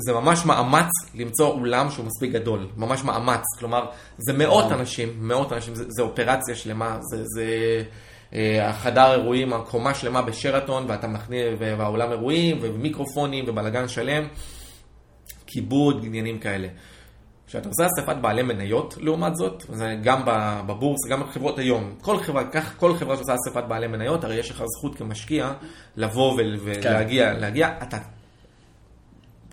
זה 0.00 0.12
ממש 0.12 0.44
מאמץ 0.46 0.90
למצוא 1.14 1.48
אולם 1.48 1.90
שהוא 1.90 2.06
מספיק 2.06 2.32
גדול, 2.32 2.66
ממש 2.76 3.04
מאמץ, 3.04 3.42
כלומר, 3.58 3.86
זה 4.18 4.32
מאות 4.32 4.72
אנשים, 4.72 5.08
מאות 5.18 5.52
אנשים, 5.52 5.74
זה, 5.74 5.84
זה 5.88 6.02
אופרציה 6.02 6.54
שלמה, 6.54 6.98
זה, 7.00 7.24
זה 7.24 7.46
אה, 8.34 8.68
החדר 8.68 9.12
אירועים, 9.12 9.52
הקומה 9.52 9.94
שלמה 9.94 10.22
בשרתון, 10.22 10.84
ואתה 10.88 11.06
מכניס, 11.06 11.44
והאולם 11.58 12.10
אירועים, 12.10 12.58
ומיקרופונים, 12.62 13.44
ובלאגן 13.48 13.88
שלם, 13.88 14.24
כיבוד, 15.46 16.02
עניינים 16.04 16.38
כאלה. 16.38 16.68
כשאתה 17.46 17.68
עושה 17.68 17.86
אספת 17.86 18.16
בעלי 18.16 18.42
מניות, 18.42 18.96
לעומת 19.00 19.36
זאת, 19.36 19.64
זה 19.68 19.96
גם 20.02 20.22
בבורס, 20.66 20.98
גם 21.10 21.20
בחברות 21.20 21.58
היום, 21.58 21.94
כל 22.00 22.18
חברה, 22.18 22.44
כך 22.44 22.74
כל 22.76 22.94
חברה 22.94 23.16
שעושה 23.16 23.34
אספת 23.34 23.64
בעלי 23.68 23.86
מניות, 23.86 24.24
הרי 24.24 24.34
יש 24.34 24.50
לך 24.50 24.64
זכות 24.66 24.94
כמשקיע 24.94 25.52
לבוא 25.96 26.32
ולהגיע, 26.32 27.34
כן. 27.34 27.40
להגיע, 27.40 27.68
אתה 27.82 27.98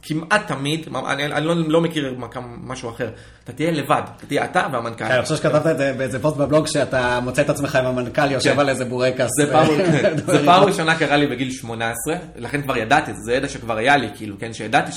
כמעט 0.08 0.48
תמיד, 0.48 0.88
אני, 1.08 1.26
אני 1.26 1.46
לא, 1.46 1.56
לא 1.56 1.82
מכיר 1.82 2.15
משהו 2.63 2.89
אחר, 2.89 3.10
אתה 3.48 3.56
תהיה 3.56 3.72
לבד, 3.72 4.02
אתה 4.18 4.26
תהיה 4.26 4.46
אתה 4.46 4.68
והמנכ"ל. 4.72 5.06
כן, 5.06 5.12
אני 5.12 5.24
חושב 5.24 5.36
שכתבת 5.36 5.68
את 5.68 5.78
זה 5.78 5.94
באיזה 5.98 6.20
פוסט 6.20 6.38
בבלוג, 6.38 6.68
שאתה 6.68 7.20
מוצא 7.24 7.42
את 7.42 7.50
עצמך 7.50 7.76
עם 7.76 7.86
המנכ"ל 7.86 8.32
יושב 8.32 8.54
כן. 8.54 8.60
על 8.60 8.70
איזה 8.70 8.86
בורקס. 8.86 9.30
זה 9.38 10.46
פעם, 10.46 10.64
ראשונה 10.64 10.96
קרה 11.00 11.18
לי 11.18 11.28
בגיל 11.28 11.52
18, 11.52 12.16
לכן 12.36 12.62
כבר 12.62 12.78
ידעתי, 12.78 13.12
זה 13.26 13.34
ידע 13.34 13.48
שכבר 13.48 13.78
היה 13.78 13.98
לי, 13.98 14.08
כאילו, 14.16 14.36
כן, 14.40 14.54
שידעתי 14.54 14.92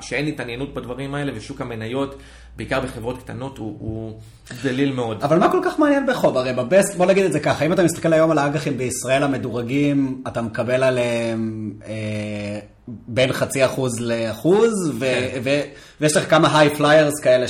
שאין 0.00 0.26
התעניינות 0.26 0.74
בדברים 0.74 1.14
האלה, 1.14 1.32
ושוק 1.36 1.60
המניות, 1.60 2.18
בעיקר 2.56 2.80
בחברות 2.80 3.18
קטנות, 3.18 3.58
הוא, 3.58 4.18
דליל 4.62 4.92
מאוד. 4.92 5.22
אבל 5.22 5.38
מה 5.38 5.52
כל 5.52 5.60
כך 5.64 5.78
מעניין 5.78 6.06
בחוב? 6.06 6.36
הרי 6.36 6.52
בבסט, 6.52 6.94
בוא 6.96 7.06
נגיד 7.06 7.24
את 7.24 7.32
זה 7.32 7.40
ככה, 7.40 7.66
אם 7.66 7.72
אתה 7.72 7.82
מסתכל 7.82 8.12
היום 8.12 8.30
על 8.30 8.38
האג"חים 8.38 8.78
בישראל 8.78 9.22
המדורגים, 9.22 10.22
אתה 10.26 10.42
מקבל 10.42 10.82
עליהם... 10.82 11.72
אה, 11.86 12.58
בין 12.88 13.32
חצי 13.32 13.64
אחוז 13.64 14.00
לאחוז, 14.00 14.92
ו- 14.94 15.00
כן. 15.00 15.40
ו- 15.44 15.60
ויש 16.02 16.16
לך 16.16 16.30
כמה 16.30 16.58
high 16.58 16.74
flyers 16.74 17.20
כאלה 17.22 17.46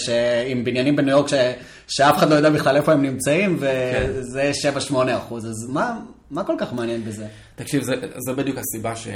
עם 0.46 0.64
בניינים 0.64 0.96
בניו 0.96 1.10
יורק 1.10 1.28
ש- 1.28 1.34
שאף 1.88 2.16
אחד 2.16 2.30
לא 2.30 2.34
יודע 2.34 2.50
בכלל 2.50 2.76
איפה 2.76 2.92
הם 2.92 3.02
נמצאים, 3.02 3.56
וזה 3.60 4.50
כן. 4.62 4.70
7-8 4.90 4.94
אחוז, 5.16 5.46
אז 5.46 5.70
מה, 5.70 5.98
מה 6.30 6.44
כל 6.44 6.54
כך 6.58 6.72
מעניין 6.72 7.04
בזה? 7.04 7.26
תקשיב, 7.54 7.82
זה, 7.82 7.94
זה 8.26 8.32
בדיוק 8.32 8.58
הסיבה 8.58 8.96
ש, 8.96 9.08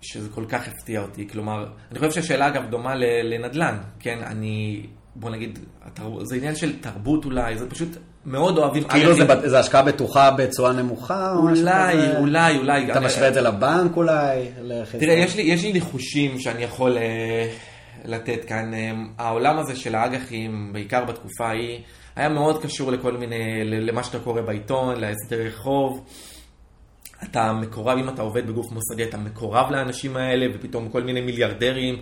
שזה 0.00 0.28
כל 0.28 0.44
כך 0.48 0.68
הפתיע 0.68 1.00
אותי. 1.00 1.28
כלומר, 1.28 1.66
אני 1.90 1.98
חושב 1.98 2.10
שהשאלה 2.12 2.48
אגב 2.48 2.62
דומה 2.70 2.94
לנדל"ן, 3.24 3.76
כן? 4.00 4.18
אני, 4.26 4.86
בוא 5.16 5.30
נגיד, 5.30 5.58
זה 6.22 6.36
עניין 6.36 6.54
של 6.54 6.72
תרבות 6.80 7.24
אולי, 7.24 7.58
זה 7.58 7.70
פשוט 7.70 7.88
מאוד 8.26 8.58
אוהבים... 8.58 8.84
כאילו 8.84 9.14
זה, 9.14 9.24
זה 9.48 9.58
השקעה 9.58 9.82
בטוחה 9.82 10.30
בצורה 10.30 10.72
נמוכה? 10.72 11.32
אולי, 11.36 12.16
אולי, 12.18 12.58
אולי. 12.58 12.92
אתה 12.92 13.00
משווה 13.00 13.28
את 13.28 13.34
זה 13.34 13.40
לבנק 13.40 13.96
אולי? 13.96 14.48
תראה, 14.98 15.14
יש 15.14 15.36
לי, 15.36 15.42
יש 15.42 15.62
לי 15.62 15.72
ניחושים 15.72 16.38
שאני 16.38 16.62
יכול 16.62 16.96
uh, 16.96 17.00
לתת 18.04 18.44
כאן. 18.44 18.72
Uh, 18.74 18.76
העולם 19.18 19.58
הזה 19.58 19.76
של 19.76 19.94
האג"חים, 19.94 20.72
בעיקר 20.72 21.04
בתקופה 21.04 21.46
ההיא, 21.46 21.78
היה 22.16 22.28
מאוד 22.28 22.62
קשור 22.62 22.92
לכל 22.92 23.12
מיני, 23.16 23.64
למה 23.64 24.04
שאתה 24.04 24.18
קורא 24.18 24.40
בעיתון, 24.40 25.00
להסדרי 25.00 25.52
חוב. 25.52 26.04
אתה 27.22 27.52
מקורב, 27.52 27.98
אם 27.98 28.08
אתה 28.08 28.22
עובד 28.22 28.46
בגוף 28.46 28.72
מוסדי, 28.72 29.04
אתה 29.04 29.16
מקורב 29.16 29.70
לאנשים 29.70 30.16
האלה, 30.16 30.46
ופתאום 30.54 30.88
כל 30.88 31.02
מיני 31.02 31.20
מיליארדרים. 31.20 32.00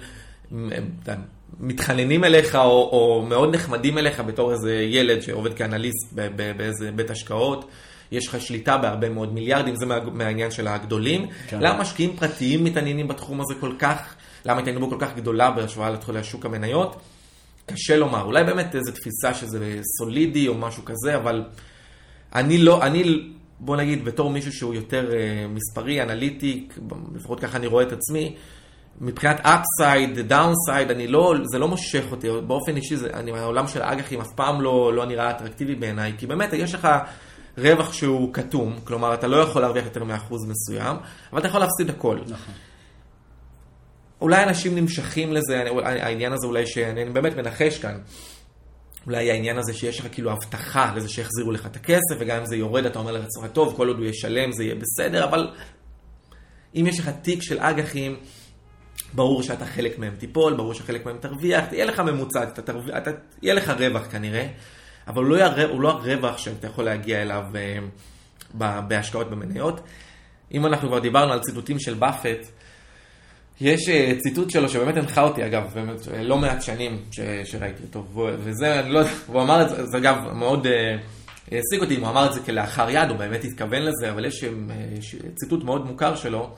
אתה 1.02 1.14
מתחננים 1.60 2.24
אליך 2.24 2.54
או, 2.54 2.88
או 2.92 3.26
מאוד 3.28 3.54
נחמדים 3.54 3.98
אליך 3.98 4.20
בתור 4.20 4.52
איזה 4.52 4.74
ילד 4.74 5.20
שעובד 5.20 5.54
כאנליסט 5.54 6.12
באיזה 6.56 6.90
בית 6.92 7.10
השקעות. 7.10 7.70
יש 8.12 8.28
לך 8.28 8.40
שליטה 8.40 8.78
בהרבה 8.78 9.08
מאוד 9.08 9.34
מיליארדים, 9.34 9.76
זה 9.76 9.86
מה, 9.86 9.98
מהעניין 10.12 10.50
של 10.50 10.68
הגדולים. 10.68 11.26
כן. 11.48 11.58
למה 11.60 11.80
משקיעים 11.80 12.16
פרטיים 12.16 12.64
מתעניינים 12.64 13.08
בתחום 13.08 13.40
הזה 13.40 13.54
כל 13.60 13.72
כך? 13.78 14.14
למה 14.44 14.60
התעניינות 14.60 14.90
כל 14.90 14.96
כך 14.98 15.16
גדולה 15.16 15.50
בהשוואה 15.50 15.90
לשוק 16.08 16.46
המניות? 16.46 16.96
קשה 17.66 17.96
לומר. 17.96 18.22
אולי 18.22 18.44
באמת 18.44 18.74
איזו 18.74 18.92
תפיסה 18.92 19.34
שזה 19.34 19.80
סולידי 19.98 20.48
או 20.48 20.54
משהו 20.54 20.84
כזה, 20.84 21.16
אבל 21.16 21.44
אני 22.34 22.58
לא, 22.58 22.82
אני, 22.82 23.30
בוא 23.60 23.76
נגיד, 23.76 24.04
בתור 24.04 24.30
מישהו 24.30 24.52
שהוא 24.52 24.74
יותר 24.74 25.10
uh, 25.10 25.48
מספרי, 25.48 26.02
אנליטי, 26.02 26.68
לפחות 27.14 27.40
ככה 27.40 27.56
אני 27.56 27.66
רואה 27.66 27.82
את 27.82 27.92
עצמי, 27.92 28.36
מבחינת 29.00 29.40
upside, 29.40 30.18
downside, 30.18 30.90
אני 30.90 31.06
לא, 31.06 31.34
זה 31.52 31.58
לא 31.58 31.68
מושך 31.68 32.04
אותי, 32.10 32.28
באופן 32.46 32.76
אישי, 32.76 32.96
זה, 32.96 33.10
אני, 33.14 33.32
העולם 33.32 33.68
של 33.68 33.82
האג"חים 33.82 34.20
אף 34.20 34.32
פעם 34.36 34.60
לא, 34.60 34.92
לא 34.94 35.06
נראה 35.06 35.30
אטרקטיבי 35.30 35.74
בעיניי, 35.74 36.12
כי 36.18 36.26
באמת 36.26 36.52
יש 36.52 36.74
לך 36.74 36.88
רווח 37.58 37.92
שהוא 37.92 38.34
כתום, 38.34 38.76
כלומר 38.84 39.14
אתה 39.14 39.26
לא 39.26 39.36
יכול 39.36 39.62
להרוויח 39.62 39.84
יותר 39.84 40.04
מאחוז 40.04 40.48
מסוים, 40.48 40.96
אבל 41.32 41.38
אתה 41.40 41.48
יכול 41.48 41.60
להפסיד 41.60 41.90
הכל. 41.90 42.18
נכון. 42.26 42.54
אולי 44.20 44.42
אנשים 44.42 44.74
נמשכים 44.74 45.32
לזה, 45.32 45.64
העניין 45.84 46.32
הזה 46.32 46.46
אולי 46.46 46.66
שאני 46.66 47.04
באמת 47.04 47.36
מנחש 47.36 47.78
כאן, 47.78 47.98
אולי 49.06 49.30
העניין 49.30 49.58
הזה 49.58 49.74
שיש 49.74 50.00
לך 50.00 50.06
כאילו 50.12 50.30
הבטחה 50.30 50.92
לזה 50.96 51.08
שיחזירו 51.08 51.52
לך 51.52 51.66
את 51.66 51.76
הכסף, 51.76 52.16
וגם 52.18 52.38
אם 52.38 52.46
זה 52.46 52.56
יורד 52.56 52.86
אתה 52.86 52.98
אומר 52.98 53.12
לעצמך, 53.12 53.46
טוב, 53.52 53.76
כל 53.76 53.88
עוד 53.88 53.98
הוא 53.98 54.06
ישלם 54.06 54.52
זה 54.52 54.64
יהיה 54.64 54.74
בסדר, 54.74 55.24
אבל 55.24 55.50
אם 56.74 56.86
יש 56.86 56.98
לך 56.98 57.10
תיק 57.22 57.42
של 57.42 57.58
אג"חים, 57.58 58.16
ברור 59.12 59.42
שאתה 59.42 59.66
חלק 59.66 59.98
מהם 59.98 60.14
תיפול, 60.18 60.54
ברור 60.54 60.74
שחלק 60.74 61.06
מהם 61.06 61.18
תרוויח, 61.18 61.64
תהיה 61.64 61.84
לך 61.84 62.00
ממוצע, 62.00 62.42
אתה 62.42 62.62
תרוויח, 62.62 62.96
אתה, 62.96 63.10
יהיה 63.42 63.54
לך 63.54 63.72
רווח 63.78 64.06
כנראה, 64.10 64.46
אבל 65.06 65.22
הוא 65.22 65.30
לא, 65.30 65.36
יהיה, 65.36 65.66
הוא 65.68 65.80
לא 65.80 65.90
הרווח 65.90 66.38
שאתה 66.38 66.66
יכול 66.66 66.84
להגיע 66.84 67.22
אליו 67.22 67.42
אה, 67.54 68.80
בהשקעות 68.80 69.30
במניות. 69.30 69.80
אם 70.54 70.66
אנחנו 70.66 70.88
כבר 70.88 70.98
דיברנו 70.98 71.32
על 71.32 71.40
ציטוטים 71.40 71.78
של 71.78 71.94
באפט, 71.94 72.46
יש 73.60 73.88
אה, 73.88 74.12
ציטוט 74.18 74.50
שלו 74.50 74.68
שבאמת 74.68 74.96
הנחה 74.96 75.22
אותי, 75.22 75.46
אגב, 75.46 75.70
באמת, 75.74 76.08
אה, 76.08 76.22
לא 76.22 76.38
מעט 76.38 76.62
שנים 76.62 77.02
ש, 77.10 77.20
שראיתי 77.44 77.82
אותו, 77.82 78.04
וזה, 78.14 78.80
אני 78.80 78.90
לא 78.90 78.98
יודע, 78.98 79.10
הוא 79.26 79.42
אמר 79.42 79.62
את 79.62 79.68
זה, 79.68 79.86
זה 79.86 79.98
אגב 79.98 80.32
מאוד 80.32 80.66
העסיק 81.52 81.80
אותי, 81.80 81.96
אם 81.96 82.00
הוא 82.00 82.10
אמר 82.10 82.26
את 82.26 82.32
זה 82.32 82.40
כלאחר 82.40 82.90
יד, 82.90 83.10
הוא 83.10 83.18
באמת 83.18 83.44
התכוון 83.44 83.82
לזה, 83.82 84.10
אבל 84.10 84.24
יש 84.24 84.44
ציטוט 85.34 85.64
מאוד 85.64 85.86
מוכר 85.86 86.16
שלו, 86.16 86.50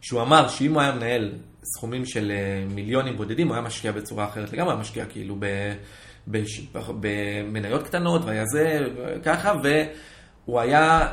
שהוא 0.00 0.22
אמר 0.22 0.48
שאם 0.48 0.74
הוא 0.74 0.80
היה 0.80 0.92
מנהל 0.92 1.32
סכומים 1.76 2.06
של 2.06 2.32
מיליונים 2.74 3.16
בודדים, 3.16 3.48
הוא 3.48 3.54
היה 3.54 3.64
משקיע 3.64 3.92
בצורה 3.92 4.24
אחרת 4.24 4.52
לגמרי, 4.52 4.72
היה 4.72 4.80
משקיע 4.80 5.04
כאילו 5.04 5.36
ב, 5.38 5.46
במניות 7.00 7.82
קטנות, 7.82 8.22
והיה 8.24 8.44
זה 8.46 8.78
ככה, 9.24 9.52
והוא 9.62 10.60
היה, 10.60 11.08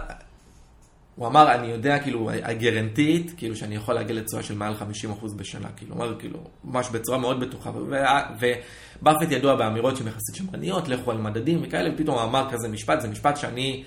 הוא 1.16 1.28
אמר, 1.28 1.56
אני 1.56 1.68
יודע, 1.68 2.00
כאילו, 2.00 2.30
הגרנטית, 2.44 3.34
כאילו, 3.38 3.56
שאני 3.56 3.76
יכול 3.76 3.96
להגיע 3.96 4.16
לתשואה 4.16 4.44
של 4.44 4.56
מעל 4.56 4.74
50% 5.22 5.36
בשנה, 5.36 5.68
כאילו, 5.76 5.96
הוא 5.96 6.04
אמר, 6.04 6.20
כאילו, 6.20 6.40
ממש 6.64 6.90
בצורה 6.90 7.18
מאוד 7.18 7.40
בטוחה, 7.40 7.72
ובאפט 8.40 9.32
ידוע 9.32 9.56
באמירות 9.56 9.98
שהן 9.98 10.08
יחסית 10.08 10.36
שמרניות, 10.36 10.88
לכו 10.88 11.12
על 11.12 11.18
מדדים 11.18 11.60
וכאלה, 11.64 11.90
ופתאום 11.96 12.18
הוא 12.18 12.24
אמר 12.24 12.48
כזה 12.52 12.68
משפט, 12.68 13.02
זה 13.02 13.08
משפט 13.08 13.38
שאני... 13.38 13.84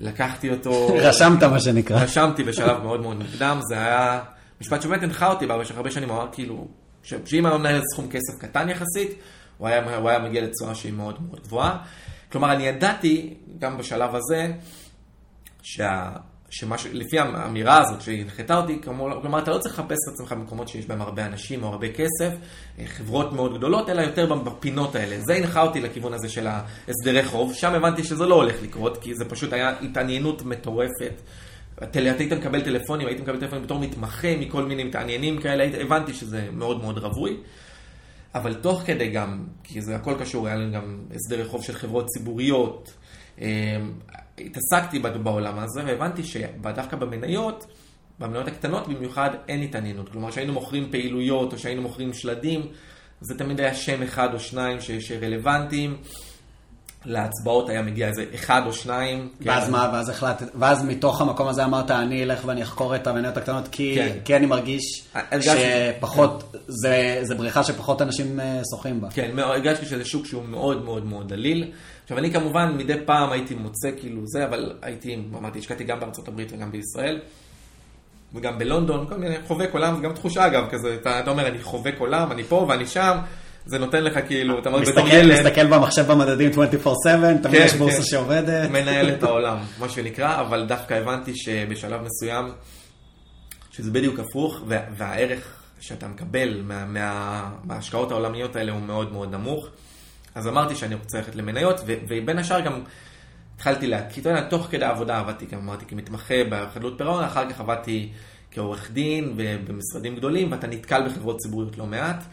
לקחתי 0.00 0.50
אותו... 0.50 0.88
רשמת 1.08 1.42
מה 1.42 1.60
שנקרא. 1.60 2.02
רשמתי 2.02 2.44
בשלב 2.44 2.82
מאוד 2.82 3.00
מאוד 3.00 3.16
מוקדם, 3.16 3.60
זה 3.68 3.74
היה 3.74 4.20
משפט 4.60 4.82
שבאמת 4.82 5.02
הנחה 5.02 5.30
אותי 5.30 5.46
במשך 5.46 5.76
הרבה 5.76 5.90
שנים, 5.90 6.08
הוא 6.08 6.18
אמר 6.18 6.28
כאילו, 6.32 6.68
שאם 7.02 7.46
היה 7.46 7.58
מנהל 7.58 7.82
סכום 7.92 8.08
כסף 8.10 8.38
קטן 8.40 8.68
יחסית, 8.68 9.18
הוא 9.58 9.68
היה, 9.68 9.96
הוא 9.96 10.08
היה 10.08 10.18
מגיע 10.18 10.42
לתשואה 10.42 10.74
שהיא 10.74 10.92
מאוד 10.92 11.22
מאוד 11.28 11.40
גבוהה. 11.40 11.78
כלומר, 12.32 12.52
אני 12.52 12.66
ידעתי, 12.66 13.34
גם 13.58 13.78
בשלב 13.78 14.14
הזה, 14.14 14.52
שה... 15.62 16.10
שלפי 16.50 17.18
האמירה 17.18 17.78
הזאת 17.78 18.02
שהנחתה 18.02 18.56
אותי, 18.56 18.78
כלומר, 18.84 19.38
אתה 19.38 19.50
לא 19.50 19.58
צריך 19.58 19.78
לחפש 19.78 19.96
את 20.08 20.14
עצמך 20.14 20.32
במקומות 20.32 20.68
שיש 20.68 20.86
בהם 20.86 21.02
הרבה 21.02 21.26
אנשים 21.26 21.62
או 21.62 21.68
הרבה 21.68 21.88
כסף, 21.88 22.32
אה, 22.78 22.86
חברות 22.86 23.32
מאוד 23.32 23.58
גדולות, 23.58 23.88
אלא 23.88 24.02
יותר 24.02 24.34
בפינות 24.34 24.94
האלה. 24.94 25.20
זה 25.20 25.34
הנחה 25.34 25.62
אותי 25.62 25.80
לכיוון 25.80 26.12
הזה 26.12 26.28
של 26.28 26.46
ההסדרי 26.46 27.24
חוב, 27.24 27.54
שם 27.54 27.74
הבנתי 27.74 28.04
שזה 28.04 28.26
לא 28.26 28.34
הולך 28.34 28.54
לקרות, 28.62 28.98
כי 29.02 29.14
זה 29.14 29.24
פשוט 29.24 29.52
היה 29.52 29.80
התעניינות 29.80 30.42
מטורפת. 30.42 31.22
היית 31.94 32.32
מקבל 32.32 32.60
טלפונים, 32.60 33.06
הייתי 33.06 33.22
מקבל 33.22 33.40
טלפונים 33.40 33.64
בתור 33.64 33.78
מתמחה 33.78 34.36
מכל 34.40 34.64
מיני 34.64 34.84
מתעניינים 34.84 35.40
כאלה, 35.40 35.80
הבנתי 35.80 36.14
שזה 36.14 36.48
מאוד 36.52 36.80
מאוד 36.80 36.98
רווי. 36.98 37.36
אבל 38.34 38.54
תוך 38.54 38.82
כדי 38.86 39.10
גם, 39.10 39.44
כי 39.64 39.82
זה 39.82 39.96
הכל 39.96 40.14
קשור, 40.20 40.46
היה 40.46 40.56
לנו 40.56 40.72
גם 40.72 40.98
הסדרי 41.14 41.44
חוב 41.44 41.62
של 41.62 41.72
חברות 41.72 42.06
ציבוריות, 42.06 42.92
אה, 43.40 43.46
התעסקתי 44.40 44.98
בעולם 44.98 45.58
הזה 45.58 45.82
והבנתי 45.86 46.24
שדווקא 46.24 46.96
במניות, 46.96 47.66
במניות 48.18 48.48
הקטנות 48.48 48.88
במיוחד, 48.88 49.30
אין 49.48 49.62
התעניינות. 49.62 50.08
כלומר, 50.08 50.30
כשהיינו 50.30 50.52
מוכרים 50.52 50.88
פעילויות 50.90 51.52
או 51.52 51.58
שהיינו 51.58 51.82
מוכרים 51.82 52.12
שלדים, 52.12 52.66
זה 53.20 53.38
תמיד 53.38 53.60
היה 53.60 53.74
שם 53.74 54.02
אחד 54.02 54.34
או 54.34 54.40
שניים 54.40 54.78
שרלוונטיים. 55.00 55.96
להצבעות 57.04 57.68
היה 57.68 57.82
מגיע 57.82 58.08
איזה 58.08 58.24
אחד 58.34 58.62
או 58.66 58.72
שניים. 58.72 59.28
ואז 59.40 59.64
כן. 59.64 59.72
מה, 59.72 59.90
ואז 59.92 60.08
החלטת, 60.08 60.46
ואז 60.54 60.84
מתוך 60.84 61.20
המקום 61.20 61.48
הזה 61.48 61.64
אמרת, 61.64 61.90
אני 61.90 62.22
אלך 62.22 62.44
ואני 62.44 62.62
אחקור 62.62 62.96
את 62.96 63.06
המניות 63.06 63.36
הקטנות, 63.36 63.68
כי, 63.68 63.94
כן. 63.94 64.18
כי 64.24 64.36
אני 64.36 64.46
מרגיש 64.46 64.82
שפחות, 65.40 66.44
כן. 66.52 66.58
זה, 66.66 67.18
זה 67.22 67.34
בריכה 67.34 67.64
שפחות 67.64 68.02
אנשים 68.02 68.40
אה, 68.40 68.60
שוחים 68.74 69.00
בה. 69.00 69.08
כן, 69.10 69.38
הרגשתי 69.38 69.86
שזה 69.86 70.04
שוק 70.04 70.26
שהוא 70.26 70.44
מאוד 70.44 70.84
מאוד 70.84 71.06
מאוד 71.06 71.28
דליל. 71.28 71.72
עכשיו, 72.08 72.18
אני 72.18 72.32
כמובן 72.32 72.74
מדי 72.76 72.94
פעם 73.04 73.32
הייתי 73.32 73.54
מוצא 73.54 73.90
כאילו 74.00 74.20
זה, 74.26 74.44
אבל 74.44 74.72
הייתי, 74.82 75.18
אמרתי, 75.38 75.58
השקעתי 75.58 75.84
גם 75.84 76.00
בארצות 76.00 76.28
הברית 76.28 76.52
וגם 76.52 76.72
בישראל. 76.72 77.20
וגם 78.34 78.58
בלונדון, 78.58 79.06
כל 79.08 79.16
מיני 79.16 79.34
חובק 79.46 79.70
עולם, 79.72 79.96
זה 79.96 80.02
גם 80.02 80.12
תחושה 80.12 80.46
אגב, 80.46 80.64
כזה, 80.70 80.94
אתה, 80.94 81.20
אתה 81.20 81.30
אומר, 81.30 81.46
אני 81.46 81.58
חובק 81.62 81.94
עולם, 81.98 82.32
אני 82.32 82.44
פה 82.44 82.66
ואני 82.68 82.86
שם, 82.86 83.18
זה 83.66 83.78
נותן 83.78 84.04
לך 84.04 84.18
כאילו, 84.26 84.58
אתה 84.58 84.68
אומר, 84.68 84.80
בתור 84.80 85.08
ילד, 85.08 85.40
מסתכל 85.40 85.66
במחשב 85.66 86.06
במדדים 86.12 86.50
24/7, 86.50 86.56
תמיד 87.42 87.42
כן, 87.60 87.64
יש 87.66 87.74
בורסה 87.74 87.96
כן. 87.96 88.02
שעובדת. 88.02 88.70
מנהל 88.70 89.08
את 89.10 89.22
העולם, 89.22 89.56
מה 89.78 89.88
שנקרא, 89.88 90.40
אבל 90.40 90.66
דווקא 90.68 90.94
הבנתי 90.94 91.32
שבשלב 91.36 92.00
מסוים, 92.02 92.44
שזה 93.70 93.90
בדיוק 93.90 94.18
הפוך, 94.18 94.60
וה- 94.66 94.82
והערך 94.96 95.54
שאתה 95.80 96.08
מקבל 96.08 96.60
מה, 96.62 96.84
מה, 96.84 97.50
מההשקעות 97.64 98.10
העולמיות 98.10 98.56
האלה 98.56 98.72
הוא 98.72 98.80
מאוד 98.80 99.12
מאוד 99.12 99.30
נמוך. 99.34 99.68
אז 100.38 100.48
אמרתי 100.48 100.76
שאני 100.76 100.94
רוצה 100.94 101.18
ללכת 101.18 101.34
למניות, 101.34 101.80
ו- 101.86 101.94
ובין 102.08 102.38
השאר 102.38 102.60
גם 102.60 102.82
התחלתי 103.56 103.86
יודע, 104.16 104.48
תוך 104.48 104.66
כדי 104.70 104.84
העבודה 104.84 105.18
עבדתי, 105.18 105.46
גם 105.46 105.58
אמרתי, 105.58 105.84
כמתמחה 105.86 106.34
בחדלות 106.50 106.94
פירעון, 106.98 107.24
אחר 107.24 107.50
כך 107.50 107.60
עבדתי 107.60 108.12
כעורך 108.50 108.90
דין 108.90 109.36
במשרדים 109.36 110.16
גדולים, 110.16 110.52
ואתה 110.52 110.66
נתקל 110.66 111.08
בחברות 111.08 111.36
ציבוריות 111.38 111.78
לא 111.78 111.86
מעט. 111.86 112.24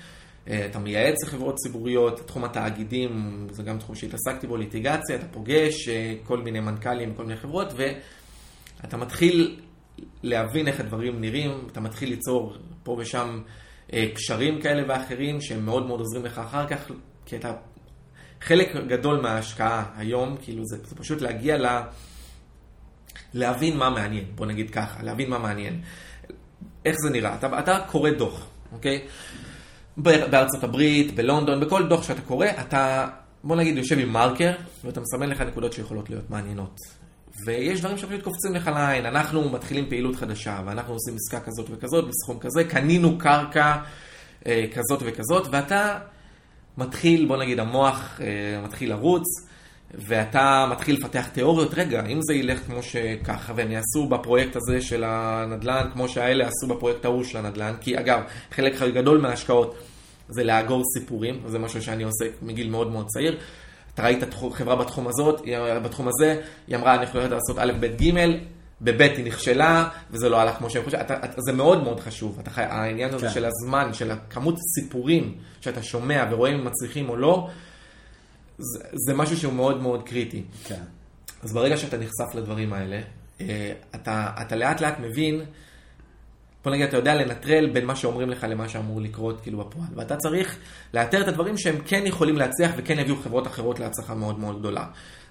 אה, 0.48 0.66
אתה 0.66 0.80
מייעץ 0.80 1.24
לחברות 1.24 1.56
ציבוריות, 1.56 2.28
תחום 2.28 2.44
התאגידים, 2.44 3.48
זה 3.52 3.64
גם 3.64 3.78
תחום 3.78 3.96
שהתעסקתי 3.96 4.48
בו, 4.48 4.58
ליטיגציה, 4.58 5.16
אתה 5.16 5.26
פוגש 5.32 5.90
אה, 5.90 6.14
כל 6.24 6.38
מיני 6.38 6.60
מנכ"לים 6.60 7.12
וכל 7.12 7.24
מיני 7.24 7.40
חברות, 7.40 7.74
ואתה 8.82 8.98
מתחיל 8.98 9.60
להבין 10.24 10.68
איך 10.68 10.80
הדברים 10.80 11.22
נראים, 11.22 11.68
אתה 11.72 11.80
מתחיל 11.80 12.10
ליצור 12.10 12.58
פה 12.84 12.96
ושם 13.00 13.42
אה, 13.94 14.06
קשרים 14.14 14.62
כאלה 14.62 14.84
ואחרים, 14.88 15.42
שהם 15.42 15.66
מאוד 15.66 15.86
מאוד 15.86 16.00
עוזרים 16.00 16.26
לך 16.26 16.40
אחר 16.40 16.68
כך, 16.68 16.92
כי 17.26 17.36
אתה... 17.36 17.54
חלק 18.46 18.76
גדול 18.88 19.22
מההשקעה 19.22 19.86
היום, 19.98 20.38
כאילו 20.42 20.66
זה, 20.66 20.78
זה 20.84 20.96
פשוט 20.96 21.22
להגיע 21.22 21.58
ל... 21.58 21.66
להבין 23.34 23.78
מה 23.78 23.90
מעניין, 23.90 24.26
בוא 24.36 24.46
נגיד 24.46 24.70
ככה, 24.70 25.04
להבין 25.04 25.30
מה 25.30 25.40
מעניין. 25.40 25.82
איך 26.86 26.96
זה 27.04 27.10
נראה? 27.10 27.36
אתה, 27.36 27.60
אתה 27.60 27.80
קורא 27.88 28.10
דוח, 28.10 28.48
אוקיי? 28.72 29.02
בארצות 29.98 30.64
הברית, 30.64 31.16
בלונדון, 31.16 31.60
בכל 31.60 31.88
דוח 31.88 32.04
שאתה 32.04 32.22
קורא, 32.22 32.48
אתה, 32.62 33.08
בוא 33.44 33.56
נגיד, 33.56 33.78
יושב 33.78 34.00
עם 34.00 34.10
מרקר, 34.10 34.52
ואתה 34.84 35.02
מסמן 35.02 35.30
לך 35.30 35.42
נקודות 35.42 35.74
שיכולות 35.74 36.10
להיות 36.10 36.30
מעניינות. 36.30 36.80
ויש 37.46 37.80
דברים 37.80 37.98
שפשוט 37.98 38.22
קופצים 38.22 38.56
לך 38.56 38.68
לעין. 38.68 39.06
אנחנו 39.06 39.50
מתחילים 39.50 39.90
פעילות 39.90 40.16
חדשה, 40.16 40.62
ואנחנו 40.66 40.94
עושים 40.94 41.16
עסקה 41.16 41.40
כזאת 41.40 41.68
וכזאת, 41.72 42.06
בסכום 42.08 42.40
כזה, 42.40 42.64
קנינו 42.64 43.18
קרקע 43.18 43.76
אה, 44.48 44.66
כזאת 44.74 45.04
וכזאת, 45.06 45.48
ואתה 45.52 45.98
מתחיל, 46.78 47.26
בוא 47.26 47.38
נגיד, 47.38 47.60
המוח 47.60 48.20
אה, 48.22 48.62
מתחיל 48.64 48.90
לרוץ, 48.90 49.24
ואתה 49.94 50.68
מתחיל 50.72 50.96
לפתח 50.96 51.28
תיאוריות. 51.28 51.74
רגע, 51.74 52.06
אם 52.06 52.20
זה 52.22 52.34
ילך 52.34 52.60
כמו 52.60 52.84
שככה, 52.84 53.54
והם 53.56 53.72
יעשו 53.72 54.08
בפרויקט 54.10 54.56
הזה 54.56 54.82
של 54.82 55.04
הנדל"ן, 55.08 55.90
כמו 55.94 56.10
שהאלה 56.10 56.48
עשו 56.48 56.68
בפרויקט 56.68 57.06
ההוא 57.06 57.24
של 57.24 57.38
הנדל"ן, 57.38 57.74
כי 57.82 58.00
אגב, 58.00 58.22
חלק 58.52 58.82
גדול 58.94 59.22
מההשקעות 59.22 59.76
זה 60.30 60.44
לאגור 60.44 60.84
סיפורים, 60.98 61.40
זה 61.48 61.60
משהו 61.60 61.82
שאני 61.82 62.04
עושה 62.04 62.26
מגיל 62.42 62.70
מאוד 62.70 62.92
מאוד 62.92 63.06
צעיר. 63.08 63.38
אתה 63.94 64.04
ראית 64.04 64.24
חברה 64.54 64.76
בתחום 64.76 65.08
הזאת, 65.08 65.42
בתחום 65.84 66.08
הזה, 66.08 66.42
היא 66.68 66.76
אמרה, 66.76 66.96
אני 66.96 67.04
יכולה 67.04 67.28
לעשות 67.28 67.60
א', 67.60 67.72
ב', 67.80 67.86
ג', 67.86 68.12
בב' 68.82 69.02
היא 69.02 69.26
נכשלה, 69.26 69.90
וזה 70.12 70.30
לא 70.30 70.40
הלך 70.40 70.56
כמו 70.58 70.70
שהם 70.70 70.84
חושבים. 70.84 71.02
אתה- 71.06 71.18
אתה- 71.26 71.42
זה 71.42 71.52
מאוד 71.54 71.84
מאוד 71.84 72.00
חשוב. 72.00 72.40
אתה 72.40 72.52
העניין 72.64 73.14
הזה 73.14 73.28
כן. 73.28 73.34
של 73.34 73.46
הזמן, 73.46 73.94
של 73.94 74.12
הכמות 74.12 74.56
סיפורים 74.76 75.36
שאתה 75.62 75.84
שומע 75.84 76.26
ורואה 76.32 76.50
אם 76.52 76.60
הם 76.60 76.66
מצליחים 76.66 77.10
או 77.10 77.16
לא, 77.16 77.50
זה, 78.58 78.80
זה 78.94 79.14
משהו 79.14 79.38
שהוא 79.38 79.54
מאוד 79.54 79.82
מאוד 79.82 80.04
קריטי. 80.04 80.44
כן. 80.64 80.82
אז 81.44 81.54
ברגע 81.54 81.78
שאתה 81.78 81.98
נחשף 81.98 82.36
לדברים 82.36 82.74
האלה, 82.74 83.02
אה, 83.42 83.74
אתה, 83.96 84.32
אתה 84.42 84.56
לאט 84.56 84.82
לאט 84.82 85.00
מבין, 85.00 85.42
בוא 86.64 86.72
נגיד, 86.72 86.88
אתה 86.88 86.98
יודע 86.98 87.16
לנטרל 87.16 87.70
בין 87.74 87.86
מה 87.86 87.96
שאומרים 87.96 88.30
לך 88.30 88.46
למה 88.50 88.70
שאמור 88.70 89.02
לקרות 89.02 89.42
כאילו 89.42 89.58
בפועל. 89.66 89.88
ואתה 89.96 90.16
צריך 90.16 90.58
לאתר 90.94 91.22
את 91.22 91.28
הדברים 91.28 91.58
שהם 91.58 91.76
כן 91.86 92.04
יכולים 92.06 92.38
להצליח 92.38 92.72
וכן 92.78 93.00
יביאו 93.00 93.16
חברות 93.24 93.48
אחרות 93.48 93.80
להצלחה 93.80 94.16
מאוד 94.16 94.40
מאוד 94.40 94.60
גדולה. 94.60 94.86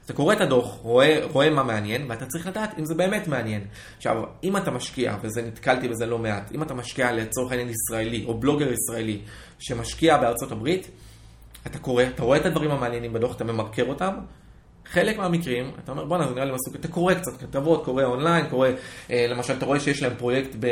אתה 0.05 0.13
קורא 0.13 0.35
את 0.35 0.41
הדוח, 0.41 0.79
רואה, 0.83 1.21
רואה 1.33 1.51
מה 1.51 1.63
מעניין, 1.63 2.11
ואתה 2.11 2.27
צריך 2.27 2.47
לדעת 2.47 2.79
אם 2.79 2.85
זה 2.85 2.95
באמת 2.95 3.29
מעניין. 3.29 3.61
עכשיו, 3.97 4.23
אם 4.45 4.57
אתה 4.57 4.71
משקיע, 4.71 5.17
וזה 5.23 5.43
נתקלתי 5.43 5.89
בזה 5.89 6.07
לא 6.07 6.19
מעט, 6.19 6.53
אם 6.55 6.63
אתה 6.63 6.75
משקיע 6.75 7.13
לצורך 7.13 7.51
העניין 7.51 7.71
ישראלי, 7.71 8.25
או 8.27 8.35
בלוגר 8.39 8.73
ישראלי, 8.73 9.21
שמשקיע 9.59 10.17
בארצות 10.17 10.53
הברית, 10.53 10.91
אתה 11.67 11.79
קורא, 11.79 12.03
אתה 12.03 12.23
רואה 12.23 12.39
את 12.39 12.47
הדברים 12.47 12.71
המעניינים 12.71 13.13
בדוח, 13.13 13.37
אתה 13.37 13.45
ממרקר 13.45 13.85
אותם, 13.89 14.15
חלק 14.87 15.19
מהמקרים, 15.19 15.71
אתה 15.85 15.93
אומר, 15.93 16.05
בואנה, 16.05 16.29
זה 16.29 16.35
נראה 16.35 16.45
לי 16.45 16.53
מסוג, 16.53 16.75
אתה 16.75 16.89
קורא 16.89 17.15
קצת 17.15 17.37
כתבות, 17.41 17.85
קורא 17.85 18.05
אונליין, 18.05 18.47
קורא, 18.47 18.69
אה, 19.11 19.27
למשל, 19.29 19.53
אתה 19.53 19.67
רואה 19.67 19.81
שיש 19.81 20.03
להם 20.03 20.13
פרויקט 20.19 20.57
ב... 20.61 20.67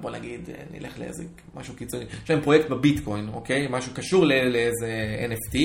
בוא 0.00 0.10
נגיד, 0.10 0.50
אה, 0.50 0.62
נלך 0.70 0.98
לאיזה 0.98 1.24
משהו 1.54 1.74
קיצוני, 1.74 2.04
יש 2.24 2.30
להם 2.30 2.40
פרויקט 2.40 2.68
בביטקוין, 2.68 3.28
אוקיי? 3.32 3.66
משהו 3.70 3.92
קשור 3.94 4.24
לאיזה 4.24 5.16
NFT, 5.30 5.58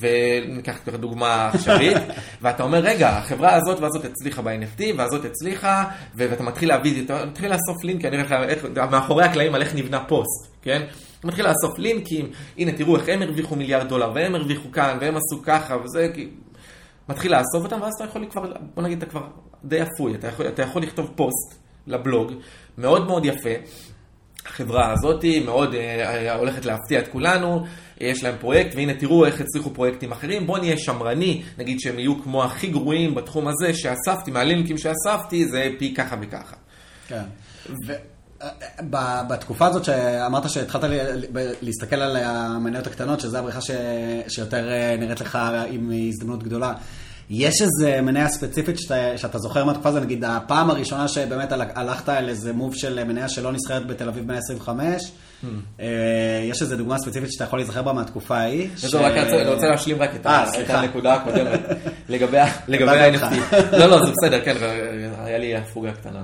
וניקח 0.00 0.76
ככה 0.86 0.96
דוגמה 0.96 1.48
עכשווית, 1.48 1.96
ואתה 2.42 2.62
אומר, 2.62 2.78
רגע, 2.78 3.08
החברה 3.08 3.54
הזאת 3.54 3.80
והזאת 3.80 4.04
הצליחה 4.04 4.42
ב-NFT, 4.42 4.82
והזאת 4.96 5.24
הצליחה, 5.24 5.84
ואתה 6.14 6.42
מתחיל 6.42 6.68
להביא, 6.68 7.04
אתה 7.04 7.24
מתחיל 7.24 7.50
לאסוף 7.50 7.84
לינקים, 7.84 8.12
אני 8.12 8.22
אומר 8.22 8.46
לך, 8.50 8.90
מאחורי 8.90 9.24
הקלעים 9.24 9.54
על 9.54 9.62
איך 9.62 9.74
נבנה 9.74 10.04
פוסט, 10.04 10.46
כן? 10.62 10.82
אתה 11.18 11.28
מתחיל 11.28 11.46
לאסוף 11.48 11.78
לינקים, 11.78 12.30
הנה 12.58 12.72
תראו 12.72 12.96
איך 12.96 13.08
הם 13.08 13.22
הרוויחו 13.22 13.56
מיליארד 13.56 13.88
דולר, 13.88 14.12
והם 14.14 14.34
הרוויחו 14.34 14.72
כאן, 14.72 14.98
והם 15.00 15.16
עשו 15.16 15.42
ככה, 15.42 15.76
וזה, 15.76 16.08
כי... 16.14 16.28
מתחיל 17.10 17.32
לאסוף 17.32 17.64
אותם, 17.64 17.82
ואז 17.82 17.92
אתה 17.96 18.04
יכול 18.04 18.26
כבר, 18.30 18.52
בוא 18.74 18.82
נגיד, 18.82 19.02
אתה 19.02 19.10
כבר 19.10 19.22
די 19.64 19.82
אפוי, 19.82 20.14
אתה 20.14 20.28
יכול, 20.28 20.46
אתה 20.46 20.62
יכול 20.62 20.82
לכתוב 20.82 21.10
פוסט 21.16 21.60
לבלוג, 21.86 22.32
מאוד 22.78 23.06
מאוד 23.06 23.24
יפה. 23.24 23.50
החברה 24.46 24.92
הזאת 24.92 25.24
מאוד 25.44 25.74
אה, 25.74 26.34
הולכת 26.34 26.64
להפתיע 26.64 27.00
את 27.00 27.08
כולנו, 27.08 27.64
יש 28.00 28.24
להם 28.24 28.34
פרויקט, 28.40 28.74
והנה 28.74 28.94
תראו 28.94 29.26
איך 29.26 29.40
הצליחו 29.40 29.70
פרויקטים 29.70 30.12
אחרים, 30.12 30.46
בוא 30.46 30.58
נהיה 30.58 30.78
שמרני, 30.78 31.42
נגיד 31.58 31.80
שהם 31.80 31.98
יהיו 31.98 32.22
כמו 32.22 32.44
הכי 32.44 32.66
גרועים 32.66 33.14
בתחום 33.14 33.48
הזה 33.48 33.74
שאספתי, 33.74 34.30
מהלינקים 34.30 34.78
שאספתי, 34.78 35.48
זה 35.48 35.68
פי 35.78 35.94
ככה 35.94 36.16
וככה. 36.20 36.56
כן. 37.08 37.22
ו- 37.86 37.92
בתקופה 39.28 39.66
הזאת 39.66 39.84
שאמרת 39.84 40.50
שהתחלת 40.50 40.90
להסתכל 41.62 41.96
על 41.96 42.16
המניות 42.16 42.86
הקטנות, 42.86 43.20
שזו 43.20 43.38
הבריכה. 43.38 43.60
שיותר 44.28 44.70
אה, 44.70 44.96
נראית 44.98 45.20
לך 45.20 45.38
עם 45.70 45.92
הזדמנות 46.08 46.42
גדולה, 46.42 46.74
יש 47.30 47.54
איזה 47.62 48.00
מניה 48.02 48.28
ספציפית 48.28 48.78
שאתה, 48.78 48.94
שאתה 49.18 49.38
זוכר 49.38 49.64
מהתקופה 49.64 49.90
נגיד 49.90 50.24
הפעם 50.24 50.70
הראשונה 50.70 51.08
שבאמת 51.08 51.52
הל- 51.52 51.62
הלכת 51.74 52.08
על 52.08 52.28
איזה 52.28 52.52
מוב 52.52 52.74
של 52.74 53.04
מניה 53.04 53.28
שלא 53.28 53.52
נסחרת 53.52 53.86
בתל 53.86 54.08
אביב 54.08 54.26
125, 54.26 55.12
אה, 55.80 55.86
יש 56.44 56.62
איזה 56.62 56.76
דוגמה 56.76 56.98
ספציפית 56.98 57.32
שאתה 57.32 57.44
יכול 57.44 57.58
להיזכר 57.58 57.82
בה 57.82 57.92
מהתקופה 57.92 58.36
ההיא? 58.38 58.68
רק 58.98 59.12
אני 59.16 59.54
רוצה 59.54 59.66
להשלים 59.68 60.02
רק 60.02 60.10
את 60.20 60.26
ה- 60.26 60.30
אה, 60.30 60.62
את. 60.62 60.70
הנקודה 60.70 61.14
הקודמת. 61.14 61.60
לגבי. 62.08 62.38
ה-NFT. 62.38 63.34
לא, 63.78 63.86
לא, 63.86 64.04
זה 64.06 64.12
בסדר, 64.12 64.44
כן, 64.44 64.56
היה 65.24 65.38
לי 65.38 65.56
הפוגה 65.56 65.92
קטנה. 65.92 66.22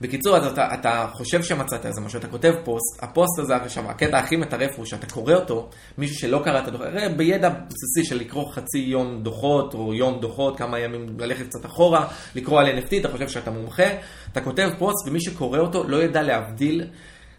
בקיצור, 0.00 0.36
אז 0.36 0.46
אתה, 0.46 0.74
אתה 0.74 1.06
חושב 1.12 1.42
שמצאת 1.42 1.86
איזה 1.86 2.00
משהו, 2.00 2.18
אתה 2.18 2.28
כותב 2.28 2.54
פוסט, 2.64 3.02
הפוסט 3.02 3.38
הזה, 3.38 3.56
עכשיו, 3.56 3.90
הקטע 3.90 4.18
הכי 4.18 4.36
מטרף 4.36 4.70
הוא 4.76 4.86
שאתה 4.86 5.06
קורא 5.06 5.34
אותו, 5.34 5.68
מישהו 5.98 6.16
שלא 6.16 6.40
קרא 6.44 6.58
את 6.58 6.68
הדוחות, 6.68 6.86
הרי 6.86 7.08
בידע 7.16 7.48
בסיסי 7.48 8.04
של 8.08 8.16
לקרוא 8.18 8.52
חצי 8.52 8.78
יום 8.78 9.22
דוחות, 9.22 9.74
או 9.74 9.94
יום 9.94 10.20
דוחות, 10.20 10.58
כמה 10.58 10.78
ימים 10.78 11.06
ללכת 11.18 11.46
קצת 11.46 11.66
אחורה, 11.66 12.08
לקרוא 12.34 12.60
על 12.60 12.78
NFT, 12.78 12.96
אתה 13.00 13.08
חושב 13.08 13.28
שאתה 13.28 13.50
מומחה, 13.50 13.86
אתה 14.32 14.40
כותב 14.40 14.70
פוסט, 14.78 15.08
ומי 15.08 15.20
שקורא 15.20 15.58
אותו 15.58 15.84
לא 15.88 16.02
ידע 16.02 16.22
להבדיל, 16.22 16.84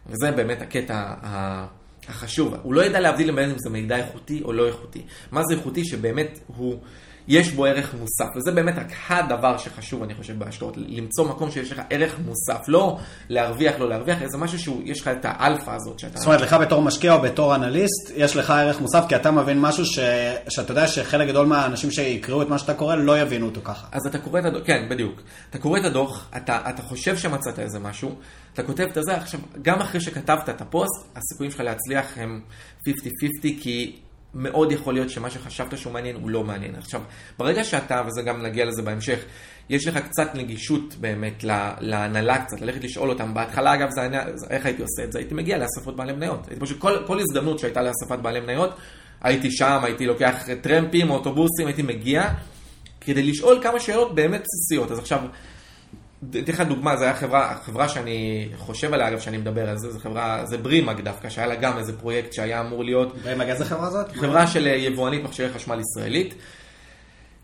וזה 0.07 0.31
באמת 0.31 0.61
הקטע 0.61 0.95
ה- 1.21 1.65
החשוב, 2.07 2.55
הוא 2.63 2.73
לא 2.73 2.85
ידע 2.85 2.99
להבדיל 2.99 3.39
אם 3.39 3.53
זה 3.57 3.69
מידע 3.69 3.95
איכותי 3.97 4.41
או 4.45 4.53
לא 4.53 4.67
איכותי. 4.67 5.01
מה 5.31 5.41
זה 5.43 5.53
איכותי? 5.55 5.85
שבאמת 5.85 6.39
הוא, 6.47 6.75
יש 7.27 7.51
בו 7.51 7.65
ערך 7.65 7.93
מוסף, 7.93 8.25
וזה 8.35 8.51
באמת 8.51 8.77
רק 8.77 8.91
הדבר 9.09 9.57
שחשוב, 9.57 10.03
אני 10.03 10.15
חושב, 10.15 10.39
בהשקעות, 10.39 10.77
למצוא 10.77 11.25
מקום 11.25 11.51
שיש 11.51 11.71
לך 11.71 11.81
ערך 11.89 12.19
מוסף, 12.25 12.65
לא 12.67 12.97
להרוויח, 13.29 13.79
לא 13.79 13.89
להרוויח, 13.89 14.17
זה 14.25 14.37
משהו 14.37 14.59
שהוא, 14.59 14.81
יש 14.85 15.01
לך 15.01 15.07
את 15.07 15.19
האלפא 15.23 15.71
הזאת 15.71 15.99
שאתה... 15.99 16.17
זאת 16.17 16.25
אומרת, 16.25 16.41
לך 16.41 16.53
בתור 16.53 16.81
משקיע 16.81 17.13
או 17.13 17.21
בתור 17.21 17.55
אנליסט, 17.55 18.11
יש 18.15 18.35
לך 18.35 18.49
ערך 18.49 18.81
מוסף, 18.81 19.05
כי 19.09 19.15
אתה 19.15 19.31
מבין 19.31 19.61
משהו 19.61 19.85
ש... 19.85 19.99
שאתה 20.49 20.71
יודע 20.71 20.87
שחלק 20.87 21.27
גדול 21.27 21.47
מהאנשים 21.47 21.91
שיקראו 21.91 22.41
את 22.41 22.49
מה 22.49 22.57
שאתה 22.57 22.73
קורא 22.73 22.95
לא 22.95 23.19
יבינו 23.19 23.45
אותו 23.45 23.61
ככה. 23.63 23.87
אז 23.91 24.07
אתה 24.07 24.17
קורא 24.17 24.39
את 24.39 24.45
הדוח, 24.45 24.61
כן, 24.65 24.87
בדיוק. 24.89 25.21
אתה 25.49 25.57
קורא 25.57 25.79
את 25.79 25.85
הדוח, 25.85 26.29
אתה, 26.37 26.59
אתה 26.69 26.81
חושב 26.81 27.17
שמצאת 27.17 27.59
איזה 27.59 27.79
משהו, 27.79 28.15
אתה 28.53 28.63
כותב 28.63 28.83
את 28.83 28.97
זה, 29.03 29.17
עכשיו, 29.17 29.39
גם 29.61 29.79
אחרי 29.79 30.01
שכתבת 30.01 30.49
את 30.49 30.61
הפוסט, 30.61 31.05
הסיכויים 31.15 31.51
שלך 31.51 31.61
להצליח 31.61 32.17
הם 32.17 32.41
50-50, 32.87 32.91
כי 33.41 33.95
מאוד 34.35 34.71
יכול 34.71 34.93
להיות 34.93 35.09
שמה 35.09 35.29
שחשבת 35.29 35.77
שהוא 35.77 35.93
מעניין 35.93 36.15
הוא 36.15 36.29
לא 36.29 36.43
מעניין. 36.43 36.75
עכשיו, 36.75 37.01
ברגע 37.39 37.63
שאתה, 37.63 38.01
וזה 38.07 38.21
גם 38.21 38.41
נגיע 38.43 38.65
לזה 38.65 38.81
בהמשך, 38.81 39.19
יש 39.69 39.87
לך 39.87 39.97
קצת 39.97 40.35
נגישות 40.35 40.95
באמת 40.99 41.43
לה- 41.43 41.73
להנהלה 41.79 42.45
קצת, 42.45 42.61
ללכת 42.61 42.83
לשאול 42.83 43.09
אותם. 43.09 43.33
בהתחלה, 43.33 43.73
אגב, 43.73 43.89
זה- 43.89 44.07
איך 44.49 44.65
הייתי 44.65 44.81
עושה 44.81 45.03
את 45.03 45.11
זה? 45.11 45.19
הייתי 45.19 45.33
מגיע 45.33 45.57
לאספות 45.57 45.95
בעלי 45.95 46.13
מניות. 46.13 46.47
הייתי 46.47 46.61
פשוט, 46.61 46.79
כל, 46.79 46.97
כל 47.07 47.19
הזדמנות 47.19 47.59
שהייתה 47.59 47.81
לאספת 47.81 48.19
בעלי 48.19 48.39
מניות, 48.39 48.75
הייתי 49.21 49.51
שם, 49.51 49.79
הייתי 49.83 50.05
לוקח 50.05 50.35
טרמפים, 50.61 51.09
אוטובוסים, 51.09 51.67
הייתי 51.67 51.81
מגיע, 51.81 52.23
כדי 53.01 53.23
לשאול 53.23 53.59
כמה 53.63 53.79
שאלות 53.79 54.15
באמת 54.15 54.41
בסיסיות. 54.41 54.91
אז 54.91 54.99
עכשיו, 54.99 55.19
אתן 56.29 56.51
לך 56.53 56.61
דוגמה, 56.61 56.97
זו 56.97 57.03
הייתה 57.03 57.19
חברה, 57.19 57.55
חברה 57.65 57.89
שאני 57.89 58.49
חושב 58.57 58.93
עליה, 58.93 59.07
אגב, 59.07 59.19
שאני 59.19 59.37
מדבר 59.37 59.69
על 59.69 59.77
זה, 59.77 59.91
זו 59.91 59.99
חברה, 59.99 60.45
זה 60.45 60.57
ברימאג 60.57 61.01
דווקא, 61.01 61.29
שהיה 61.29 61.47
לה 61.47 61.55
גם 61.55 61.77
איזה 61.77 61.97
פרויקט 61.99 62.33
שהיה 62.33 62.61
אמור 62.61 62.83
להיות... 62.83 63.17
ברימאג, 63.23 63.49
איזה 63.49 63.65
חברה 63.65 63.89
זאת? 63.89 64.11
חברה 64.11 64.47
של 64.47 64.67
אה, 64.67 64.71
יבואנית 64.71 65.23
מכשירי 65.23 65.49
חשמל 65.49 65.79
ישראלית, 65.79 66.33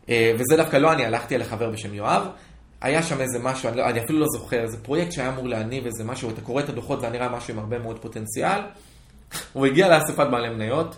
אה, 0.10 0.34
וזה 0.36 0.58
דווקא 0.58 0.78
לא 0.78 0.94
אני, 0.94 1.06
הלכתי 1.06 1.36
עם 1.36 1.42
החבר 1.42 1.70
בשם 1.70 1.94
יואב. 1.94 2.28
היה 2.82 3.04
שם 3.04 3.22
איזה 3.22 3.40
משהו, 3.40 3.70
אני, 3.70 3.78
לא, 3.78 3.90
אני 3.90 4.00
אפילו 4.00 4.20
לא 4.20 4.26
זוכר, 4.34 4.62
איזה 4.62 4.78
פרויקט 4.78 5.12
שהיה 5.12 5.30
אמור 5.30 5.48
להניב 5.48 5.86
איזה 5.86 6.04
משהו, 6.04 6.30
אתה 6.30 6.42
קורא 6.42 6.62
את 6.62 6.70
הדוחות 6.70 7.00
וזה 7.00 7.10
נראה 7.10 7.30
משהו 7.30 7.54
עם 7.54 7.60
הרבה 7.60 7.80
מאוד 7.80 8.00
פוטנציאל. 8.00 8.60
הוא 9.54 9.66
הגיע 9.66 9.98
לאספת 9.98 10.28
בעלי 10.32 10.50
מניות, 10.50 10.96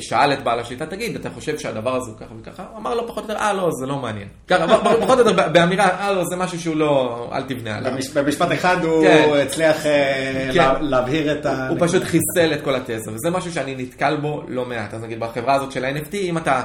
שאל 0.00 0.32
את 0.32 0.44
בעל 0.44 0.60
השליטה, 0.60 0.86
תגיד, 0.86 1.16
אתה 1.16 1.30
חושב 1.30 1.58
שהדבר 1.58 1.96
הזה 1.96 2.10
הוא 2.10 2.18
ככה 2.18 2.34
וככה? 2.40 2.64
הוא 2.70 2.78
אמר 2.78 2.94
לו 2.94 3.08
פחות 3.08 3.24
או 3.24 3.30
יותר, 3.30 3.42
אה, 3.42 3.52
לא, 3.52 3.70
זה 3.80 3.86
לא 3.86 3.98
מעניין. 3.98 4.28
ככה, 4.48 4.78
פחות 5.00 5.18
או 5.18 5.28
יותר 5.28 5.48
באמירה, 5.48 5.88
אה, 5.88 6.12
לא, 6.12 6.24
זה 6.24 6.36
משהו 6.36 6.60
שהוא 6.60 6.76
לא, 6.76 7.30
אל 7.32 7.42
תבנה 7.42 7.76
עליו. 7.76 7.92
במשפט 8.14 8.52
אחד 8.52 8.84
הוא 8.84 9.04
כן. 9.04 9.28
הצליח 9.42 9.86
אה, 9.86 10.50
כן. 10.54 10.84
להבהיר 10.84 11.32
את 11.32 11.46
ה... 11.46 11.68
הוא 11.68 11.76
פשוט 11.80 12.02
חיסל 12.02 12.52
את 12.54 12.64
כל 12.64 12.74
התזה, 12.74 13.12
וזה 13.12 13.30
משהו 13.30 13.52
שאני 13.52 13.74
נתקל 13.74 14.16
בו 14.16 14.42
לא 14.48 14.64
מעט. 14.64 14.94
אז 14.94 15.02
נגיד, 15.02 15.20
בחברה 15.20 15.54
הזאת 15.54 15.72
של 15.72 15.84
ה-NFT, 15.84 16.14
אם 16.14 16.38
אתה... 16.38 16.62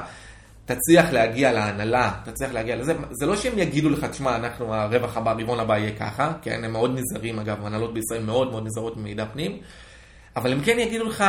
תצליח 0.66 1.14
להגיע 1.14 1.52
להנהלה, 1.52 2.12
תצליח 2.26 2.54
להגיע 2.54 2.76
לזה, 2.76 2.94
זה 3.12 3.26
לא 3.26 3.36
שהם 3.36 3.60
יגידו 3.60 3.90
לך, 3.90 4.06
תשמע, 4.06 4.36
אנחנו, 4.36 4.76
הרווח 4.76 5.18
הבא, 5.18 5.34
ברבעון 5.34 5.60
הבא 5.60 5.78
יהיה 5.78 5.92
ככה, 6.00 6.32
כן, 6.42 6.64
הם 6.64 6.72
מאוד 6.72 7.00
נזהרים, 7.00 7.40
אגב, 7.40 7.66
הנהלות 7.66 7.94
בישראל 7.94 8.24
מאוד 8.24 8.52
מאוד 8.52 8.66
נזהרות 8.66 8.98
ממידע 8.98 9.26
פנים, 9.34 9.58
אבל 10.36 10.52
הם 10.52 10.62
כן 10.62 10.80
יגידו 10.80 11.06
לך, 11.06 11.24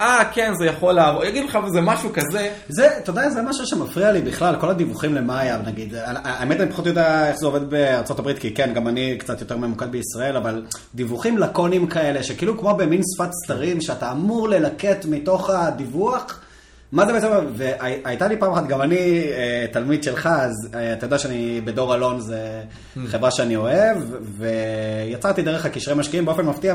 אה, 0.00 0.24
כן, 0.32 0.52
זה 0.58 0.66
יכול 0.66 0.94
לעבור, 0.94 1.24
יגידו 1.24 1.46
לך 1.46 1.58
וזה 1.66 1.80
משהו 1.80 2.10
כזה. 2.12 2.50
זה, 2.68 2.98
אתה 2.98 3.10
יודע, 3.10 3.30
זה 3.30 3.42
משהו 3.42 3.66
שמפריע 3.66 4.12
לי 4.12 4.20
בכלל, 4.20 4.56
כל 4.60 4.70
הדיווחים 4.70 5.14
למאיה, 5.14 5.58
נגיד, 5.66 5.94
האמת 6.04 6.60
אני 6.60 6.70
פחות 6.70 6.86
יודע 6.86 7.28
איך 7.28 7.36
זה 7.36 7.46
עובד 7.46 7.70
בארצות 7.70 8.18
הברית, 8.18 8.38
כי 8.38 8.54
כן, 8.54 8.74
גם 8.74 8.88
אני 8.88 9.16
קצת 9.18 9.40
יותר 9.40 9.56
ממוקד 9.56 9.90
בישראל, 9.90 10.36
אבל 10.36 10.64
דיווחים 10.94 11.38
לקונים 11.38 11.86
כאלה, 11.86 12.22
שכאילו 12.22 12.58
כמו 12.58 12.74
במין 12.74 13.00
שפת 13.14 13.30
סתרים, 13.44 13.80
שאתה 13.80 14.12
אמור 14.12 14.48
ללקט 14.48 15.04
מתוך 15.04 15.50
הדיווח, 15.50 16.40
מה 16.92 17.06
זה 17.06 17.12
בעצם, 17.12 17.28
והייתה 17.56 18.28
לי 18.28 18.36
פעם 18.36 18.52
אחת, 18.52 18.66
גם 18.66 18.82
אני 18.82 19.22
אה, 19.22 19.66
תלמיד 19.72 20.02
שלך, 20.02 20.26
אז 20.26 20.68
אה, 20.74 20.92
אתה 20.92 21.06
יודע 21.06 21.18
שאני 21.18 21.60
בדור 21.64 21.94
אלון, 21.94 22.20
זה 22.20 22.62
mm. 22.96 23.00
חברה 23.08 23.30
שאני 23.30 23.56
אוהב, 23.56 23.98
ויצרתי 24.38 25.42
דרך 25.42 25.66
הקשרי 25.66 25.94
משקיעים 25.94 26.24
באופן 26.24 26.46
מפתיע, 26.46 26.74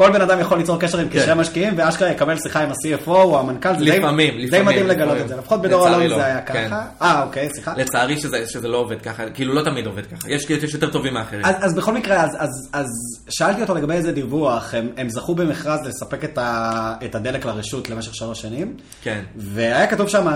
כל 0.00 0.10
בן 0.12 0.20
אדם 0.20 0.40
יכול 0.40 0.58
ליצור 0.58 0.80
קשר 0.80 0.98
עם 0.98 1.08
קשרי 1.08 1.26
כן. 1.26 1.38
משקיעים, 1.38 1.74
ואשכרה 1.76 2.10
יקבל 2.10 2.36
שיחה 2.42 2.62
עם 2.62 2.70
ה-CFO 2.70 3.08
או 3.08 3.38
המנכ"ל, 3.38 3.78
זה 3.78 3.84
לפעמים, 3.84 4.34
די, 4.34 4.50
די 4.50 4.62
מדהים 4.62 4.86
לגלות 4.86 5.18
את 5.20 5.28
זה, 5.28 5.36
לפחות 5.36 5.62
בדור 5.62 5.88
אלון 5.88 6.02
לא. 6.02 6.16
זה 6.16 6.24
היה 6.24 6.40
כן. 6.40 6.66
ככה. 6.68 6.84
אה, 7.02 7.22
אוקיי, 7.22 7.48
סליחה. 7.52 7.74
לצערי 7.76 8.20
שזה, 8.20 8.46
שזה 8.46 8.68
לא 8.68 8.76
עובד 8.76 9.02
ככה, 9.02 9.30
כאילו 9.34 9.54
לא 9.54 9.62
תמיד 9.64 9.86
עובד 9.86 10.06
ככה, 10.06 10.30
יש, 10.30 10.50
יש 10.50 10.74
יותר 10.74 10.90
טובים 10.90 11.14
מאחרים. 11.14 11.44
אז, 11.44 11.54
אז 11.60 11.74
בכל 11.74 11.92
מקרה, 11.92 12.22
אז, 12.22 12.30
אז, 12.38 12.68
אז 12.72 12.86
שאלתי 13.28 13.62
אותו 13.62 13.74
לגבי 13.74 13.94
איזה 13.94 14.12
דיווח, 14.12 14.74
הם, 14.74 14.88
הם 14.96 15.08
זכו 15.10 15.34
במכרז 15.34 15.80
לספק 15.86 16.24
את, 16.24 16.38
ה, 16.38 16.94
את 17.04 17.14
הדלק 17.14 17.44
לרשות 17.44 17.90
למשך 17.90 18.14
שלוש 18.14 18.42
שנים. 18.42 18.76
כן. 19.02 19.20
והיה 19.36 19.86
כתוב 19.86 20.08
שם, 20.08 20.26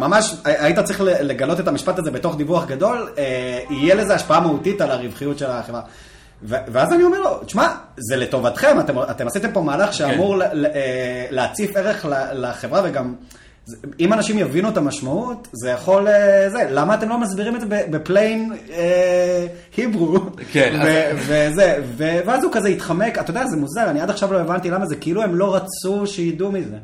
ממש, 0.00 0.34
היית 0.44 0.78
צריך 0.78 1.00
לגלות 1.00 1.60
את 1.60 1.68
המשפט 1.68 1.98
הזה 1.98 2.10
בתוך 2.10 2.36
דיווח 2.36 2.66
גדול, 2.66 3.08
אה, 3.18 3.58
יהיה 3.70 3.94
לזה 3.94 4.14
השפעה 4.14 4.40
מהותית 4.40 4.80
על 4.80 4.90
הרווחיות 4.90 5.38
של 5.38 5.50
החברה. 5.50 5.80
ואז 6.44 6.92
אני 6.92 7.04
אומר 7.04 7.20
לו, 7.20 7.38
תשמע, 7.38 7.68
זה 7.96 8.16
לטובתכם, 8.16 8.80
אתם, 8.80 8.98
אתם 9.10 9.26
עשיתם 9.26 9.52
פה 9.52 9.60
מהלך 9.60 9.92
שאמור 9.94 10.40
כן. 10.40 10.64
אה, 10.64 11.26
להציף 11.30 11.76
ערך 11.76 12.06
לחברה 12.32 12.80
וגם... 12.84 13.14
אם 14.00 14.12
אנשים 14.12 14.38
יבינו 14.38 14.68
את 14.68 14.76
המשמעות, 14.76 15.48
זה 15.52 15.70
יכול, 15.70 16.08
אה, 16.08 16.50
זה, 16.50 16.66
למה 16.70 16.94
אתם 16.94 17.08
לא 17.08 17.18
מסבירים 17.18 17.56
את 17.56 17.60
זה 17.60 17.66
בפליין 17.90 18.52
היברו? 19.76 20.18
כן. 20.52 20.80
וזה, 21.14 21.82
ואז 21.96 22.44
הוא 22.44 22.52
כזה 22.52 22.68
התחמק, 22.68 23.18
אתה 23.18 23.30
יודע, 23.30 23.46
זה 23.46 23.56
מוזר, 23.56 23.90
אני 23.90 24.00
עד 24.00 24.10
עכשיו 24.10 24.32
לא 24.32 24.40
הבנתי 24.40 24.70
למה 24.70 24.86
זה, 24.86 24.96
כאילו 24.96 25.22
הם 25.22 25.34
לא 25.34 25.54
רצו 25.54 26.06
שידעו 26.06 26.52
מזה. 26.52 26.76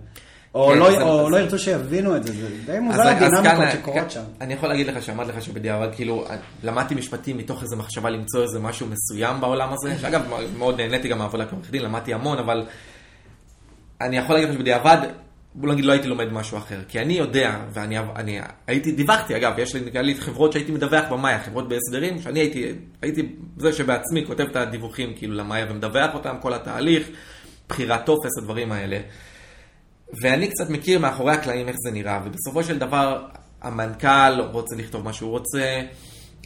או, 0.54 0.68
כן, 0.68 0.78
לא, 0.78 1.02
או 1.02 1.30
לא 1.30 1.36
ירצו 1.36 1.58
שיבינו 1.58 2.16
את 2.16 2.24
זה, 2.24 2.32
זה 2.32 2.48
די 2.66 2.78
מוזר 2.78 3.02
הדינמיקות 3.02 3.64
שקורות 3.72 4.10
שם. 4.10 4.22
אני 4.40 4.54
יכול 4.54 4.68
להגיד 4.68 4.86
לך 4.86 5.02
שאמרתי 5.02 5.32
לך 5.32 5.42
שבדיעבד, 5.42 5.88
כאילו, 5.94 6.24
למדתי 6.62 6.94
משפטים 6.94 7.38
מתוך 7.38 7.62
איזו 7.62 7.76
מחשבה 7.76 8.10
למצוא 8.10 8.42
איזה 8.42 8.60
משהו 8.60 8.86
מסוים 8.86 9.40
בעולם 9.40 9.72
הזה, 9.72 9.98
שאגב, 9.98 10.22
מאוד 10.58 10.80
נהניתי 10.80 11.08
גם 11.08 11.18
מהעבודה 11.18 11.46
כעורך 11.46 11.70
דין, 11.70 11.82
למדתי 11.82 12.14
המון, 12.14 12.38
אבל 12.38 12.66
אני 14.00 14.16
יכול 14.16 14.36
להגיד 14.36 14.48
לך 14.48 14.54
שבדיעבד, 14.54 14.98
בוא 15.54 15.72
נגיד 15.72 15.84
לא 15.84 15.92
הייתי 15.92 16.08
לומד 16.08 16.32
משהו 16.32 16.58
אחר, 16.58 16.80
כי 16.88 17.00
אני 17.00 17.12
יודע, 17.12 17.56
ואני 17.72 17.98
אני, 17.98 18.40
הייתי, 18.66 18.92
דיווחתי 18.92 19.36
אגב, 19.36 19.58
יש 19.58 19.74
לי, 19.74 20.02
לי 20.02 20.14
חברות 20.14 20.52
שהייתי 20.52 20.72
מדווח 20.72 21.04
במאיה, 21.10 21.38
חברות 21.38 21.68
בהסדרים, 21.68 22.22
שאני 22.22 22.40
הייתי, 22.40 22.72
הייתי 23.02 23.36
זה 23.56 23.72
שבעצמי 23.72 24.26
כותב 24.26 24.44
את 24.50 24.56
הדיווחים 24.56 25.12
כאילו 25.16 25.34
למאיה 25.34 25.66
ומדווח 25.70 26.14
אותם, 26.14 26.36
כל 26.40 26.54
התהליך, 26.54 27.08
בחירת 27.68 28.06
טופס, 28.06 28.38
הדברים 28.38 28.72
האלה. 28.72 29.00
ואני 30.22 30.48
קצת 30.48 30.70
מכיר 30.70 30.98
מאחורי 30.98 31.32
הקלעים 31.32 31.68
איך 31.68 31.76
זה 31.84 31.90
נראה, 31.90 32.20
ובסופו 32.24 32.64
של 32.64 32.78
דבר 32.78 33.26
המנכ"ל 33.62 34.40
רוצה 34.52 34.76
לכתוב 34.76 35.04
מה 35.04 35.12
שהוא 35.12 35.30
רוצה, 35.30 35.80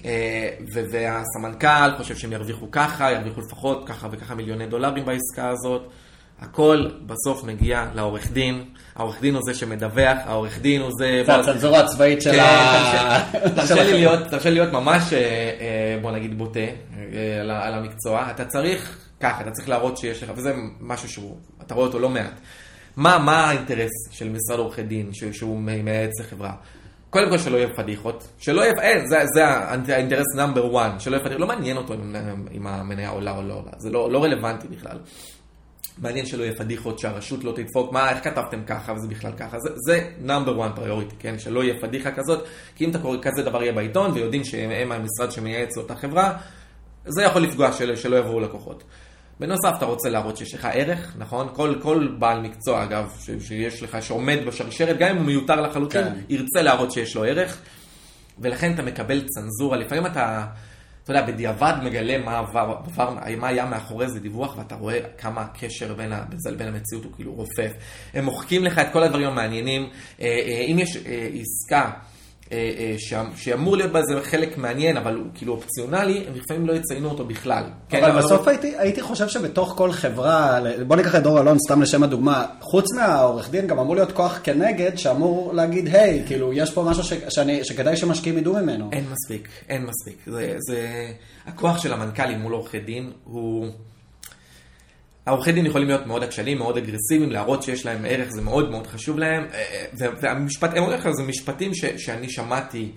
אה, 0.05 0.49
והסמנכ"ל 0.67 1.97
חושב 1.97 2.17
שהם 2.17 2.33
ירוויחו 2.33 2.71
ככה, 2.71 3.13
ירוויחו 3.13 3.41
לפחות 3.41 3.85
ככה 3.87 4.09
וככה 4.11 4.35
מיליוני 4.35 4.67
דולרים 4.67 5.05
בעסקה 5.05 5.49
הזאת. 5.49 5.83
הכל 6.41 6.89
בסוף 7.07 7.45
מגיע 7.45 7.87
לעורך 7.95 8.33
דין, 8.33 8.65
העורך 8.97 9.21
דין 9.21 9.35
הוא 9.35 9.43
זה 9.45 9.55
שמדווח, 9.55 10.19
העורך 10.25 10.59
דין 10.59 10.81
הוא 10.81 10.91
זה... 10.99 11.23
זה 11.27 11.35
הצנזורה 11.35 11.81
הצבאית 11.81 12.23
של 12.23 12.33
כן, 12.33 12.39
ה... 12.41 13.31
תרשה 14.31 14.51
לי 14.51 14.55
להיות 14.55 14.73
ממש, 14.73 15.13
אה, 15.13 15.19
אה, 15.19 15.99
בוא 16.03 16.11
נגיד, 16.11 16.39
בוטה 16.39 16.61
על 17.49 17.75
המקצוע. 17.75 18.31
אתה 18.31 18.45
צריך 18.45 18.99
ככה, 19.21 19.41
אתה 19.41 19.51
צריך 19.51 19.69
להראות 19.69 19.97
שיש 19.97 20.23
לך, 20.23 20.33
וזה 20.37 20.55
משהו 20.81 21.09
שהוא, 21.09 21.37
אתה 21.63 21.75
רואה 21.75 21.87
אותו 21.87 21.99
לא 21.99 22.09
מעט. 22.09 22.41
מה, 22.97 23.19
מה 23.19 23.45
האינטרס 23.45 23.91
של 24.11 24.29
משרד 24.29 24.59
עורכי 24.59 24.83
דין 24.83 25.11
שהוא 25.33 25.61
מייעץ 25.61 26.21
לחברה? 26.21 26.53
קודם 27.11 27.31
כל 27.31 27.39
שלא 27.39 27.57
יהיה 27.57 27.69
פדיחות, 27.77 28.29
שלא 28.39 28.61
יהיה, 28.63 28.73
אין, 28.81 29.07
זה, 29.07 29.25
זה 29.35 29.47
האינטרס 29.95 30.27
number 30.37 30.81
1, 30.81 31.01
שלא 31.01 31.17
יהיה 31.17 31.25
פדיחות, 31.25 31.41
לא 31.41 31.47
מעניין 31.47 31.77
אותו 31.77 31.95
אם, 31.95 32.17
אם 32.53 32.67
המניה 32.67 33.09
עולה 33.09 33.37
או 33.37 33.43
לא 33.43 33.55
עולה, 33.55 33.71
זה 33.79 33.91
לא, 33.91 34.11
לא 34.11 34.25
רלוונטי 34.25 34.69
בכלל. 34.69 34.99
מעניין 35.99 36.27
שלא 36.27 36.43
יהיה 36.43 36.55
פדיחות, 36.55 36.99
שהרשות 36.99 37.45
לא 37.45 37.53
תדפוק, 37.57 37.93
מה, 37.93 38.11
איך 38.11 38.25
כתבתם 38.25 38.65
ככה 38.67 38.93
וזה 38.93 39.09
בכלל 39.09 39.33
ככה, 39.33 39.57
זה, 39.61 39.71
זה 39.87 40.11
number 40.21 40.67
1 40.67 40.77
priority, 40.77 41.15
כן, 41.19 41.39
שלא 41.39 41.65
יהיה 41.65 41.81
פדיחה 41.81 42.11
כזאת, 42.13 42.45
כי 42.77 42.85
אם 42.85 42.91
אתה 42.91 42.99
קורא 42.99 43.17
כזה 43.23 43.43
דבר 43.43 43.63
יהיה 43.63 43.73
בעיתון 43.73 44.11
ויודעים 44.11 44.45
שהם 44.45 44.93
המשרד 44.93 45.33
שמייעץ 45.33 45.77
לאותה 45.77 45.97
חברה, 45.97 46.37
זה 47.07 47.23
יכול 47.23 47.43
לפגוע 47.43 47.73
של, 47.73 47.97
שלא 47.97 48.17
יבואו 48.17 48.41
לקוחות. 48.41 48.85
בנוסף, 49.41 49.73
אתה 49.77 49.85
רוצה 49.85 50.09
להראות 50.09 50.37
שיש 50.37 50.55
לך 50.55 50.69
ערך, 50.73 51.15
נכון? 51.19 51.49
כל, 51.53 51.75
כל 51.83 52.09
בעל 52.19 52.41
מקצוע, 52.41 52.83
אגב, 52.85 53.13
ש, 53.21 53.31
שיש 53.49 53.83
לך, 53.83 53.99
שעומד 54.03 54.39
בשרשרת, 54.47 54.99
גם 54.99 55.09
אם 55.09 55.17
הוא 55.17 55.25
מיותר 55.25 55.61
לחלוטין, 55.61 56.05
כן. 56.05 56.15
ירצה 56.29 56.63
להראות 56.63 56.93
שיש 56.93 57.17
לו 57.17 57.25
ערך, 57.25 57.61
ולכן 58.39 58.75
אתה 58.75 58.83
מקבל 58.83 59.25
צנזורה. 59.29 59.77
לפעמים 59.77 60.07
אתה, 60.07 60.47
אתה 61.05 61.13
יודע, 61.13 61.27
בדיעבד 61.27 61.75
מגלה 61.83 62.19
מה, 62.19 62.39
עבר, 62.39 62.81
מה 63.37 63.49
היה 63.49 63.67
מאחורי 63.67 64.05
איזה 64.05 64.21
דיווח, 64.21 64.59
ואתה 64.59 64.75
רואה 64.75 64.99
כמה 65.19 65.41
הקשר 65.41 65.95
בין, 65.95 66.13
ה, 66.13 66.25
בין 66.57 66.69
המציאות 66.69 67.05
הוא 67.05 67.13
כאילו 67.15 67.33
רופף. 67.33 67.73
הם 68.15 68.25
מוחקים 68.25 68.65
לך 68.65 68.79
את 68.79 68.87
כל 68.93 69.03
הדברים 69.03 69.27
המעניינים. 69.27 69.83
אה, 70.21 70.27
אה, 70.27 70.65
אם 70.69 70.79
יש 70.79 70.97
אה, 70.97 71.29
עסקה... 71.41 71.91
אה, 72.53 72.73
אה, 72.79 72.95
שאמור 73.37 73.77
להיות 73.77 73.93
בה 73.93 73.99
איזה 73.99 74.23
חלק 74.23 74.59
מעניין, 74.59 74.97
אבל 74.97 75.15
הוא 75.15 75.27
כאילו 75.35 75.53
אופציונלי, 75.53 76.25
הם 76.29 76.35
לפעמים 76.35 76.67
לא 76.67 76.73
יציינו 76.73 77.11
אותו 77.11 77.25
בכלל. 77.25 77.65
כן, 77.89 78.05
אבל 78.05 78.19
בסוף 78.19 78.49
הייתי, 78.49 79.01
חושב 79.01 79.29
שבתוך 79.29 79.75
כל 79.77 79.93
חברה, 79.93 80.61
בוא 80.87 80.97
ניקח 80.97 81.15
את 81.15 81.23
דור 81.23 81.41
אלון 81.41 81.59
סתם 81.69 81.83
לשם 81.83 82.03
הדוגמה, 82.03 82.47
חוץ 82.61 82.93
מהעורך 82.95 83.51
דין 83.51 83.67
גם 83.67 83.79
אמור 83.79 83.95
להיות 83.95 84.13
כוח 84.13 84.41
כנגד, 84.43 84.97
שאמור 84.97 85.55
להגיד, 85.55 85.95
היי, 85.95 86.23
כאילו, 86.27 86.53
יש 86.53 86.73
פה 86.73 86.83
משהו 86.83 87.19
שכדאי 87.63 87.97
שמשקיעים 87.97 88.39
ידעו 88.39 88.55
ממנו. 88.55 88.89
אין 88.93 89.05
מספיק, 89.13 89.49
אין 89.69 89.87
מספיק. 89.87 90.17
זה, 90.27 90.57
זה... 90.59 91.07
הכוח 91.47 91.83
של 91.83 91.93
המנכ"לים 91.93 92.41
מול 92.41 92.53
עורכי 92.53 92.81
דין 92.81 93.11
הוא... 93.25 93.67
העורכי 95.27 95.53
דין 95.53 95.67
יכולים 95.67 95.89
להיות 95.89 96.07
מאוד 96.07 96.23
עקשנים, 96.23 96.59
מאוד 96.59 96.77
אגרסיביים, 96.77 97.33
להראות 97.33 97.63
שיש 97.63 97.87
להם 97.87 98.05
ערך, 98.09 98.31
זה 98.31 98.43
מאוד 98.43 98.71
מאוד 98.71 98.87
חשוב 98.87 99.19
להם. 99.19 99.45
אה, 99.53 99.85
אה, 100.01 100.09
והמשפט, 100.21 100.71
הם 100.71 100.79
אומרים 100.79 100.99
לך, 100.99 101.09
זה 101.11 101.23
משפטים 101.23 101.75
ש, 101.75 101.85
שאני 101.85 102.31
שמעתי, 102.31 102.93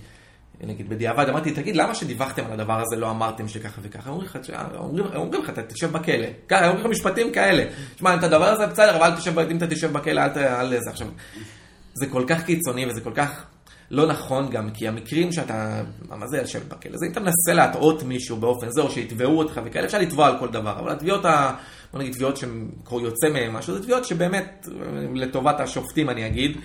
נגיד 0.62 0.90
בדיעבד, 0.90 1.30
אמרתי, 1.30 1.52
תגיד, 1.52 1.76
למה 1.76 1.96
שדיווחתם 1.96 2.46
על 2.46 2.52
הדבר 2.52 2.82
הזה 2.82 2.96
לא 2.96 3.12
אמרתם 3.12 3.48
שככה 3.48 3.82
וככה? 3.84 4.10
אומרים 4.10 4.26
לך, 4.26 5.16
אומרים, 5.16 5.44
לך, 5.44 5.50
תשב 5.68 5.92
בכלא. 5.92 6.28
ככה, 6.48 6.68
אומרים 6.68 6.80
לך 6.80 6.86
משפטים 6.86 7.32
כאלה. 7.32 7.64
תשמע, 7.96 8.16
את 8.16 8.24
הדבר 8.24 8.46
הזה 8.46 8.68
בסדר, 8.68 8.98
אבל 8.98 9.12
אם 9.52 9.58
אתה 9.58 9.68
תשב 9.68 9.92
בכלא, 9.92 10.22
אל 10.22 10.30
תעלה. 10.30 10.78
עכשיו, 10.90 11.08
זה 11.94 12.06
כל 12.08 12.24
כך 12.28 12.46
קיצוני 12.46 12.86
וזה 12.86 13.02
כל 13.02 13.14
כך... 13.16 13.46
לא 13.92 14.08
נכון 14.08 14.50
גם, 14.50 14.70
כי 14.70 14.88
המקרים 14.88 15.32
שאתה, 15.32 15.82
מה 16.10 16.28
זה 16.28 16.42
לשבת 16.42 16.66
בכלא? 16.68 16.98
זה 16.98 17.06
אם 17.06 17.12
אתה 17.12 17.20
מנסה 17.20 17.54
להטעות 17.54 18.04
מישהו 18.04 18.38
באופן 18.38 18.70
זה, 18.70 18.82
או 18.82 18.92
שיתבעו 18.92 19.38
אותך 19.38 19.62
וכאלה, 19.66 19.86
אפשר 19.86 20.00
לתבוע 20.00 20.28
על 20.28 20.40
כל 20.40 20.48
דבר, 20.48 20.80
אבל 20.80 20.92
התביעות, 20.92 21.26
ה, 21.26 21.54
בוא 21.94 22.00
נגיד 22.00 22.14
תביעות 22.14 22.38
שיוצא 22.38 23.30
מהן 23.34 23.52
משהו, 23.52 23.74
זה 23.74 23.84
תביעות 23.84 24.06
שבאמת, 24.06 24.68
לטובת 25.14 25.60
השופטים 25.60 26.10
אני 26.10 26.28
אגיד, 26.28 26.58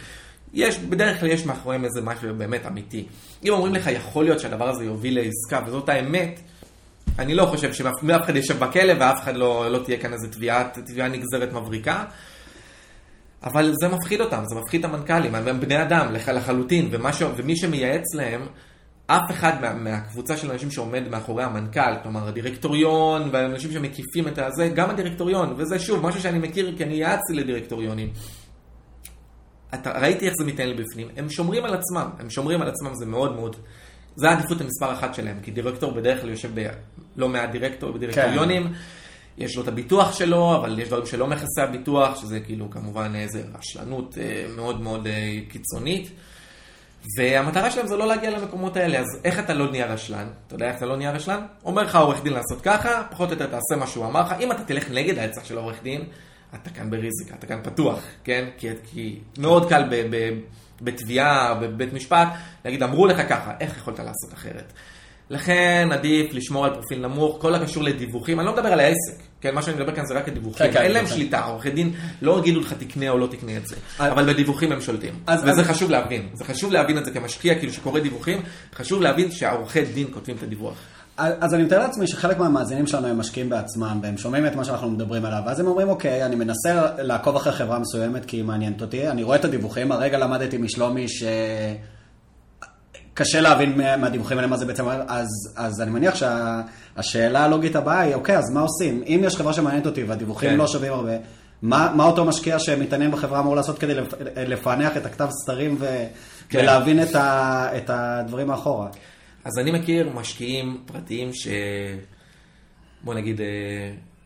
יש, 0.55 0.79
בדרך 0.79 1.21
כלל 1.21 1.29
יש 1.29 1.47
מאחוריהם 1.47 1.85
איזה 1.85 2.01
משהו 2.01 2.35
באמת 2.35 2.67
אמיתי. 2.67 3.07
אם 3.45 3.53
אומרים 3.53 3.75
לך, 3.75 3.87
יכול 3.87 4.25
להיות 4.25 4.41
שהדבר 4.41 4.69
הזה 4.69 4.85
יוביל 4.85 5.21
לעסקה, 5.21 5.67
וזאת 5.67 5.89
האמת, 5.89 6.41
אני 7.19 7.35
לא 7.35 7.47
חושב 7.47 7.73
שאף 7.73 7.95
אחד 8.25 8.37
ישב 8.37 8.59
בכלא 8.59 8.93
ואף 8.99 9.23
אחד 9.23 9.37
לא, 9.37 9.73
לא 9.73 9.79
תהיה 9.79 9.99
כאן 9.99 10.13
איזה 10.13 10.29
תביעה, 10.29 10.69
תביעה 10.87 11.09
נגזרת 11.09 11.53
מבריקה. 11.53 12.05
אבל 13.45 13.73
זה 13.81 13.89
מפחיד 13.89 14.21
אותם, 14.21 14.43
זה 14.47 14.55
מפחיד 14.55 14.85
את 14.85 14.91
המנכ"לים, 14.91 15.35
הם 15.35 15.61
בני 15.61 15.83
אדם 15.83 16.13
לח, 16.13 16.29
לחלוטין, 16.29 16.89
ומה 16.91 17.13
ש, 17.13 17.23
ומי 17.37 17.57
שמייעץ 17.57 18.15
להם, 18.15 18.47
אף 19.07 19.31
אחד 19.31 19.61
מה, 19.61 19.75
מהקבוצה 19.75 20.37
של 20.37 20.51
אנשים 20.51 20.71
שעומד 20.71 21.09
מאחורי 21.11 21.45
המנכ"ל, 21.45 21.95
כלומר 22.03 22.29
הדירקטוריון 22.29 23.29
והאנשים 23.33 23.73
שמקיפים 23.73 24.29
את 24.29 24.39
הזה, 24.39 24.69
גם 24.69 24.91
הדירקטוריון, 24.91 25.55
וזה 25.57 25.79
שוב 25.79 26.07
משהו 26.07 26.21
שאני 26.21 26.39
מכיר 26.39 26.75
כי 26.77 26.85
אני 26.85 26.95
יעצתי 26.95 27.35
לדירקטוריונים. 27.35 28.11
אתה, 29.75 30.01
ראיתי 30.01 30.27
איך 30.27 30.35
זה 30.39 30.45
מתנהל 30.45 30.73
בפנים, 30.73 31.09
הם 31.17 31.31
שומרים 31.31 31.65
על 31.65 31.75
עצמם, 31.75 32.11
הם 32.19 32.31
שומרים 32.31 32.63
על 32.63 32.69
עצמם, 32.69 32.95
זה 32.95 33.07
מאוד 33.07 33.35
מאוד, 33.37 33.57
זה 34.17 34.29
העדיפות 34.29 34.61
המספר 34.61 34.93
אחת 34.93 35.15
שלהם, 35.15 35.37
כי 35.43 35.51
דירקטור 35.51 35.93
בדרך 35.93 36.21
כלל 36.21 36.31
יושב 36.31 36.51
בלא 37.17 37.29
מעט 37.29 37.51
דירקטור, 37.51 37.93
בדירקטוריונים, 37.93 38.69
כן. 38.69 38.73
יש 39.39 39.57
לו 39.57 39.63
את 39.63 39.69
הביטוח 39.69 40.13
שלו, 40.13 40.57
אבל 40.57 40.79
יש 40.79 40.89
דברים 40.89 41.07
שלא 41.07 41.27
מכסה 41.27 41.63
הביטוח, 41.63 42.21
שזה 42.21 42.41
כאילו 42.41 42.71
כמובן 42.71 43.13
איזה 43.15 43.43
רשלנות 43.59 44.19
אה, 44.19 44.45
מאוד 44.57 44.81
מאוד 44.81 45.07
אה, 45.07 45.39
קיצונית. 45.49 46.11
והמטרה 47.17 47.71
שלהם 47.71 47.87
זה 47.87 47.97
לא 47.97 48.07
להגיע 48.07 48.31
למקומות 48.31 48.77
האלה, 48.77 48.99
אז 48.99 49.07
איך 49.25 49.39
אתה 49.39 49.55
לא 49.55 49.71
נהיה 49.71 49.87
רשלן? 49.87 50.27
אתה 50.47 50.55
יודע 50.55 50.69
איך 50.69 50.77
אתה 50.77 50.87
לא 50.87 50.97
נהיה 50.97 51.11
רשלן? 51.11 51.47
אומר 51.65 51.83
לך 51.83 51.95
העורך 51.95 52.23
דין 52.23 52.33
לעשות 52.33 52.61
ככה, 52.63 53.03
פחות 53.11 53.29
או 53.29 53.35
יותר 53.35 53.47
תעשה 53.47 53.77
מה 53.81 53.87
שהוא 53.87 54.07
אמר 54.07 54.21
לך. 54.21 54.35
אם 54.41 54.53
אתה 54.53 54.65
תלך 54.65 54.91
נגד 54.91 55.19
העצה 55.19 55.45
של 55.45 55.59
העורך 55.59 55.83
דין, 55.83 56.05
אתה 56.55 56.71
כאן 56.71 56.91
בריזיקה, 56.91 57.35
אתה 57.39 57.47
כאן 57.47 57.61
פתוח, 57.63 58.01
כן? 58.25 58.49
כי, 58.59 58.69
כי 58.85 59.21
מאוד 59.39 59.69
קל 59.69 59.83
בתביעה, 60.81 61.55
בבית 61.55 61.93
משפט, 61.93 62.29
להגיד, 62.65 62.83
אמרו 62.83 63.07
לך 63.07 63.29
ככה, 63.29 63.53
איך 63.61 63.77
יכולת 63.77 63.99
לעשות 63.99 64.33
אחרת? 64.35 64.73
לכן 65.33 65.89
עדיף 65.93 66.35
לשמור 66.35 66.65
על 66.65 66.75
פרופיל 66.75 66.99
נמוך, 66.99 67.37
כל 67.41 67.55
הקשור 67.55 67.83
לדיווחים, 67.83 68.41
אני 68.41 68.47
לא 68.47 68.53
מדבר 68.53 68.69
על 68.69 68.81
העסק, 68.81 69.23
כן, 69.41 69.55
מה 69.55 69.63
שאני 69.63 69.77
מדבר 69.77 69.95
כאן 69.95 70.07
זה 70.07 70.15
רק 70.15 70.29
הדיווחים, 70.29 70.67
כן, 70.67 70.73
כן, 70.73 70.83
אין 70.83 70.93
להם 70.93 71.07
כן. 71.07 71.15
שליטה, 71.15 71.45
עורכי 71.45 71.71
דין 71.71 71.93
לא 72.23 72.39
יגידו 72.39 72.61
לך 72.61 72.73
תקנה 72.73 73.11
או 73.11 73.19
לא 73.19 73.27
תקנה 73.27 73.57
את 73.57 73.67
זה, 73.67 73.77
אבל 73.99 74.33
בדיווחים 74.33 74.73
הם 74.73 74.81
שולטים, 74.81 75.15
וזה 75.47 75.65
חשוב 75.65 75.91
להבין, 75.91 76.29
זה 76.33 76.45
חשוב 76.45 76.73
להבין 76.73 76.99
את 76.99 77.05
זה 77.05 77.11
כמשקיע, 77.11 77.55
כאילו 77.55 77.73
שקורא 77.73 78.01
דיווחים, 78.01 78.43
חשוב 78.75 79.03
להבין 79.03 79.31
שהעורכי 79.31 79.85
דין 79.85 80.07
כותבים 80.15 80.37
את 80.37 80.43
הדיווח. 80.43 80.75
אז 81.17 81.55
אני 81.55 81.63
מתאר 81.63 81.79
לעצמי 81.79 82.07
שחלק 82.07 82.39
מהמאזינים 82.39 82.87
שלנו 82.87 83.07
הם 83.07 83.19
משקיעים 83.19 83.51
בעצמם, 83.51 84.01
והם 84.03 84.19
שומעים 84.19 84.47
את 84.47 84.57
מה 84.57 84.65
שאנחנו 84.65 84.91
מדברים 84.91 85.25
עליו, 85.25 85.43
ואז 85.47 85.61
הם 85.61 85.67
אומרים, 85.67 85.89
אוקיי, 85.89 86.27
אני 86.27 86.37
מנסה 86.37 86.87
לעקוב 86.99 87.37
אחרי 87.37 87.53
חברה 87.53 87.79
מסוימת 87.79 88.25
כי 88.25 88.37
היא 88.37 88.45
מעניינת 88.45 88.83
אותי, 88.83 89.09
אני 89.09 89.23
רואה 89.23 89.37
את 89.37 89.45
הדיווחים, 89.45 89.93
הרגע 89.93 90.19
למדתי 90.19 90.59
משלומי 90.59 91.09
ש... 91.09 91.23
קשה 93.15 93.41
להבין 93.41 93.81
מהדיווחים 94.01 94.39
האלה 94.39 94.49
מה 94.49 94.57
זה 94.57 94.67
בעצם, 94.67 94.89
אז, 94.89 95.29
אז 95.57 95.81
אני 95.81 95.91
מניח 95.91 96.15
שהשאלה 96.15 97.45
הלוגית 97.45 97.77
הבאה 97.77 98.01
היא, 98.01 98.15
אוקיי, 98.15 98.39
אז 98.39 98.51
מה 98.51 98.61
עושים? 98.61 99.03
אם 99.07 99.21
יש 99.25 99.37
חברה 99.37 99.53
שמעניינת 99.53 99.87
אותי 99.87 100.03
והדיווחים 100.03 100.51
כן. 100.51 100.57
לא 100.57 100.67
שווים 100.67 100.93
הרבה, 100.93 101.13
מה, 101.63 101.93
מה 101.97 102.05
אותו 102.05 102.25
משקיע 102.25 102.59
שמתעניין 102.59 103.11
בחברה 103.11 103.41
אמור 103.41 103.57
לעשות 103.57 103.79
כדי 103.79 103.95
לפענח 104.37 104.97
את 104.97 105.07
הכתב 105.07 105.29
סתרים 105.43 105.77
ו, 105.79 105.87
כן. 106.49 106.59
ולהבין 106.59 107.03
את, 107.03 107.15
ה, 107.15 107.69
את 107.77 107.91
הדברים 107.91 108.47
מאחורה? 108.47 108.89
אז 109.45 109.59
אני 109.59 109.71
מכיר 109.71 110.11
משקיעים 110.15 110.83
פרטיים 110.87 111.31
ש... 111.33 111.49
בוא 113.05 113.15
נגיד, 113.15 113.41
אה, 113.41 113.47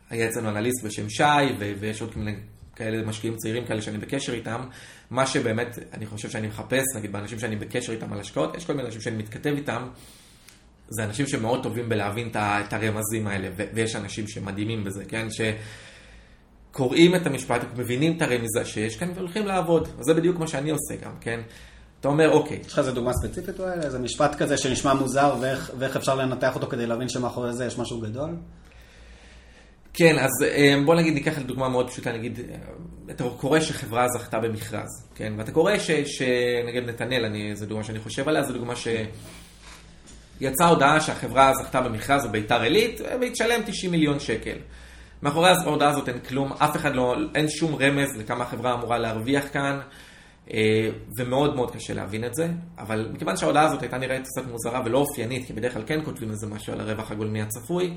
היה 0.09 0.29
אצלנו 0.29 0.49
אנליסט 0.49 0.85
בשם 0.85 1.09
שי, 1.09 1.23
ויש 1.79 2.01
עוד 2.01 2.11
מיני 2.15 2.35
כאלה 2.75 3.05
משקיעים 3.05 3.35
צעירים 3.35 3.65
כאלה 3.65 3.81
שאני 3.81 3.97
בקשר 3.97 4.33
איתם, 4.33 4.61
מה 5.11 5.27
שבאמת 5.27 5.79
אני 5.93 6.05
חושב 6.05 6.29
שאני 6.29 6.47
מחפש, 6.47 6.83
נגיד 6.95 7.11
באנשים 7.11 7.39
שאני 7.39 7.55
בקשר 7.55 7.91
איתם 7.93 8.13
על 8.13 8.19
השקעות, 8.19 8.57
יש 8.57 8.65
כל 8.65 8.73
מיני 8.73 8.87
אנשים 8.87 9.01
שאני 9.01 9.17
מתכתב 9.17 9.53
איתם, 9.57 9.87
זה 10.89 11.03
אנשים 11.03 11.27
שמאוד 11.27 11.63
טובים 11.63 11.89
בלהבין 11.89 12.31
את 12.35 12.73
הרמזים 12.73 13.27
האלה, 13.27 13.49
ויש 13.73 13.95
אנשים 13.95 14.27
שמדהימים 14.27 14.83
בזה, 14.83 15.05
כן? 15.05 15.27
שקוראים 16.71 17.15
את 17.15 17.27
המשפט, 17.27 17.61
מבינים 17.75 18.17
את 18.17 18.21
הרמיזה 18.21 18.65
שיש 18.65 18.95
כאן 18.95 19.11
והולכים 19.15 19.45
לעבוד, 19.45 19.87
וזה 19.99 20.13
בדיוק 20.13 20.39
מה 20.39 20.47
שאני 20.47 20.69
עושה 20.69 20.95
גם, 21.05 21.11
כן? 21.21 21.39
אתה 21.99 22.07
אומר, 22.07 22.31
אוקיי. 22.31 22.59
יש 22.65 22.73
לך 22.73 22.79
איזה 22.79 22.91
דוגמה 22.91 23.13
ספציפית 23.13 23.59
אולי? 23.59 23.73
איזה 23.73 23.99
משפט 23.99 24.35
כזה 24.35 24.57
שנשמע 24.57 24.93
מוזר 24.93 25.35
ואיך, 25.41 25.71
ואיך 25.79 25.95
אפשר 25.95 26.15
לנתח 26.15 26.55
אותו 26.55 26.67
כדי 26.67 26.87
להבין 26.87 27.09
שמאחורי 27.09 27.53
זה 27.53 27.65
יש 27.65 27.77
משהו 27.77 28.01
גדול? 28.01 28.35
כן, 29.97 30.19
אז 30.19 30.31
אה, 30.43 30.75
בוא 30.85 30.95
נגיד, 30.95 31.13
ניקח 31.13 31.37
לדוגמה 31.37 31.69
מאוד 31.69 31.89
פשוטה, 31.89 32.11
נגיד, 32.11 32.39
אה, 32.39 32.55
אתה 33.11 33.23
קורא 33.37 33.59
שחברה 33.59 34.07
זכתה 34.07 34.39
במכרז, 34.39 35.07
כן? 35.15 35.33
ואתה 35.37 35.51
קורא 35.51 35.77
ש... 35.77 35.91
ש... 35.91 36.21
נגיד 36.67 36.83
נתנאל, 36.89 37.53
זו 37.53 37.65
דוגמה 37.65 37.83
שאני 37.83 37.99
חושב 37.99 38.29
עליה, 38.29 38.43
זו 38.43 38.53
דוגמה 38.53 38.75
ש... 38.75 38.87
יצאה 40.41 40.67
הודעה 40.67 41.01
שהחברה 41.01 41.53
זכתה 41.53 41.81
במכרז 41.81 42.25
בביתר 42.25 42.61
עילית, 42.61 43.01
והיא 43.19 43.31
תשלם 43.31 43.61
90 43.65 43.91
מיליון 43.91 44.19
שקל. 44.19 44.57
מאחורי 45.21 45.49
ההודעה 45.49 45.89
הזאת 45.89 46.09
אין 46.09 46.19
כלום, 46.19 46.53
אף 46.53 46.75
אחד 46.75 46.95
לא, 46.95 47.15
אין 47.35 47.49
שום 47.49 47.75
רמז 47.75 48.17
לכמה 48.17 48.43
החברה 48.43 48.73
אמורה 48.73 48.97
להרוויח 48.97 49.45
כאן, 49.53 49.79
אה, 50.53 50.89
ומאוד 51.17 51.55
מאוד 51.55 51.71
קשה 51.71 51.93
להבין 51.93 52.23
את 52.23 52.35
זה, 52.35 52.47
אבל 52.77 53.09
מכיוון 53.13 53.37
שההודעה 53.37 53.65
הזאת 53.65 53.81
הייתה 53.81 53.97
נראית 53.97 54.23
קצת 54.23 54.51
מוזרה 54.51 54.81
ולא 54.85 54.97
אופיינית, 54.97 55.47
כי 55.47 55.53
בדרך 55.53 55.73
כלל 55.73 55.83
כן 55.85 55.99
כותבים 56.05 56.31
איזה 56.31 56.47
משהו 56.47 56.73
על 56.73 56.79
הרווח 56.79 57.11
הגולמי 57.11 57.41
הצפוי, 57.41 57.93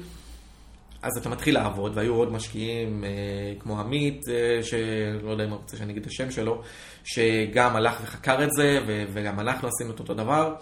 אז 1.03 1.16
אתה 1.20 1.28
מתחיל 1.28 1.55
לעבוד, 1.55 1.92
והיו 1.94 2.14
עוד 2.14 2.32
משקיעים 2.32 3.05
אה, 3.05 3.11
כמו 3.59 3.80
עמית, 3.80 4.28
אה, 4.28 4.62
שלא 4.62 5.30
יודע 5.30 5.44
אם 5.44 5.51
רוצה 5.51 5.76
שאני 5.76 5.92
אגיד 5.92 6.03
את 6.03 6.09
השם 6.09 6.30
שלו, 6.30 6.62
שגם 7.05 7.76
הלך 7.76 8.01
וחקר 8.03 8.44
את 8.44 8.53
זה, 8.53 8.78
וגם 9.12 9.40
אנחנו 9.40 9.68
עשינו 9.68 9.94
את 9.94 9.98
אותו 9.98 10.14
דבר. 10.14 10.55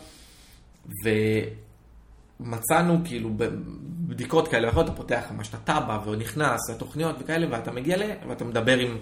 ומצאנו 2.40 2.98
כאילו 3.04 3.30
בבדיקות 3.36 4.48
כאלה 4.48 4.66
ואחרות, 4.66 4.86
אתה 4.86 4.94
פותח 4.94 5.22
ממש 5.30 5.48
את 5.48 5.54
הטאבה, 5.54 5.98
ונכנס 6.06 6.70
לתוכניות 6.70 7.16
וכאלה, 7.20 7.46
ואתה 7.50 7.70
מגיע 7.70 7.96
ל... 7.96 8.02
ואתה 8.28 8.44
מדבר 8.44 8.78
עם 8.78 8.98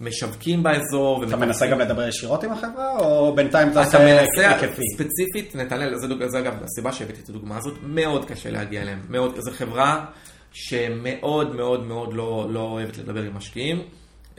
משווקים 0.00 0.62
באזור. 0.62 1.24
אתה 1.24 1.36
מנסה 1.36 1.66
גם 1.66 1.78
לדבר 1.78 2.08
ישירות 2.08 2.44
עם 2.44 2.52
החברה, 2.52 2.98
או 2.98 3.34
בינתיים 3.34 3.72
אתה 3.72 3.84
עושה 3.84 3.98
היקפי? 4.36 4.82
ספציפית, 4.94 5.56
נתנאל, 5.56 5.94
זה 6.28 6.38
אגב 6.38 6.54
הסיבה 6.62 6.92
שהבאתי 6.92 7.20
את 7.20 7.28
הדוגמה 7.28 7.56
הזאת, 7.56 7.74
מאוד 7.82 8.24
קשה 8.24 8.50
להגיע 8.50 8.82
אליהם. 8.82 9.00
מאוד, 9.08 9.40
זו 9.40 9.50
חברה... 9.50 10.04
שמאוד 10.60 11.56
מאוד 11.56 11.86
מאוד 11.86 12.14
לא, 12.14 12.46
לא 12.50 12.60
אוהבת 12.60 12.98
לדבר 12.98 13.22
עם 13.22 13.36
משקיעים. 13.36 13.82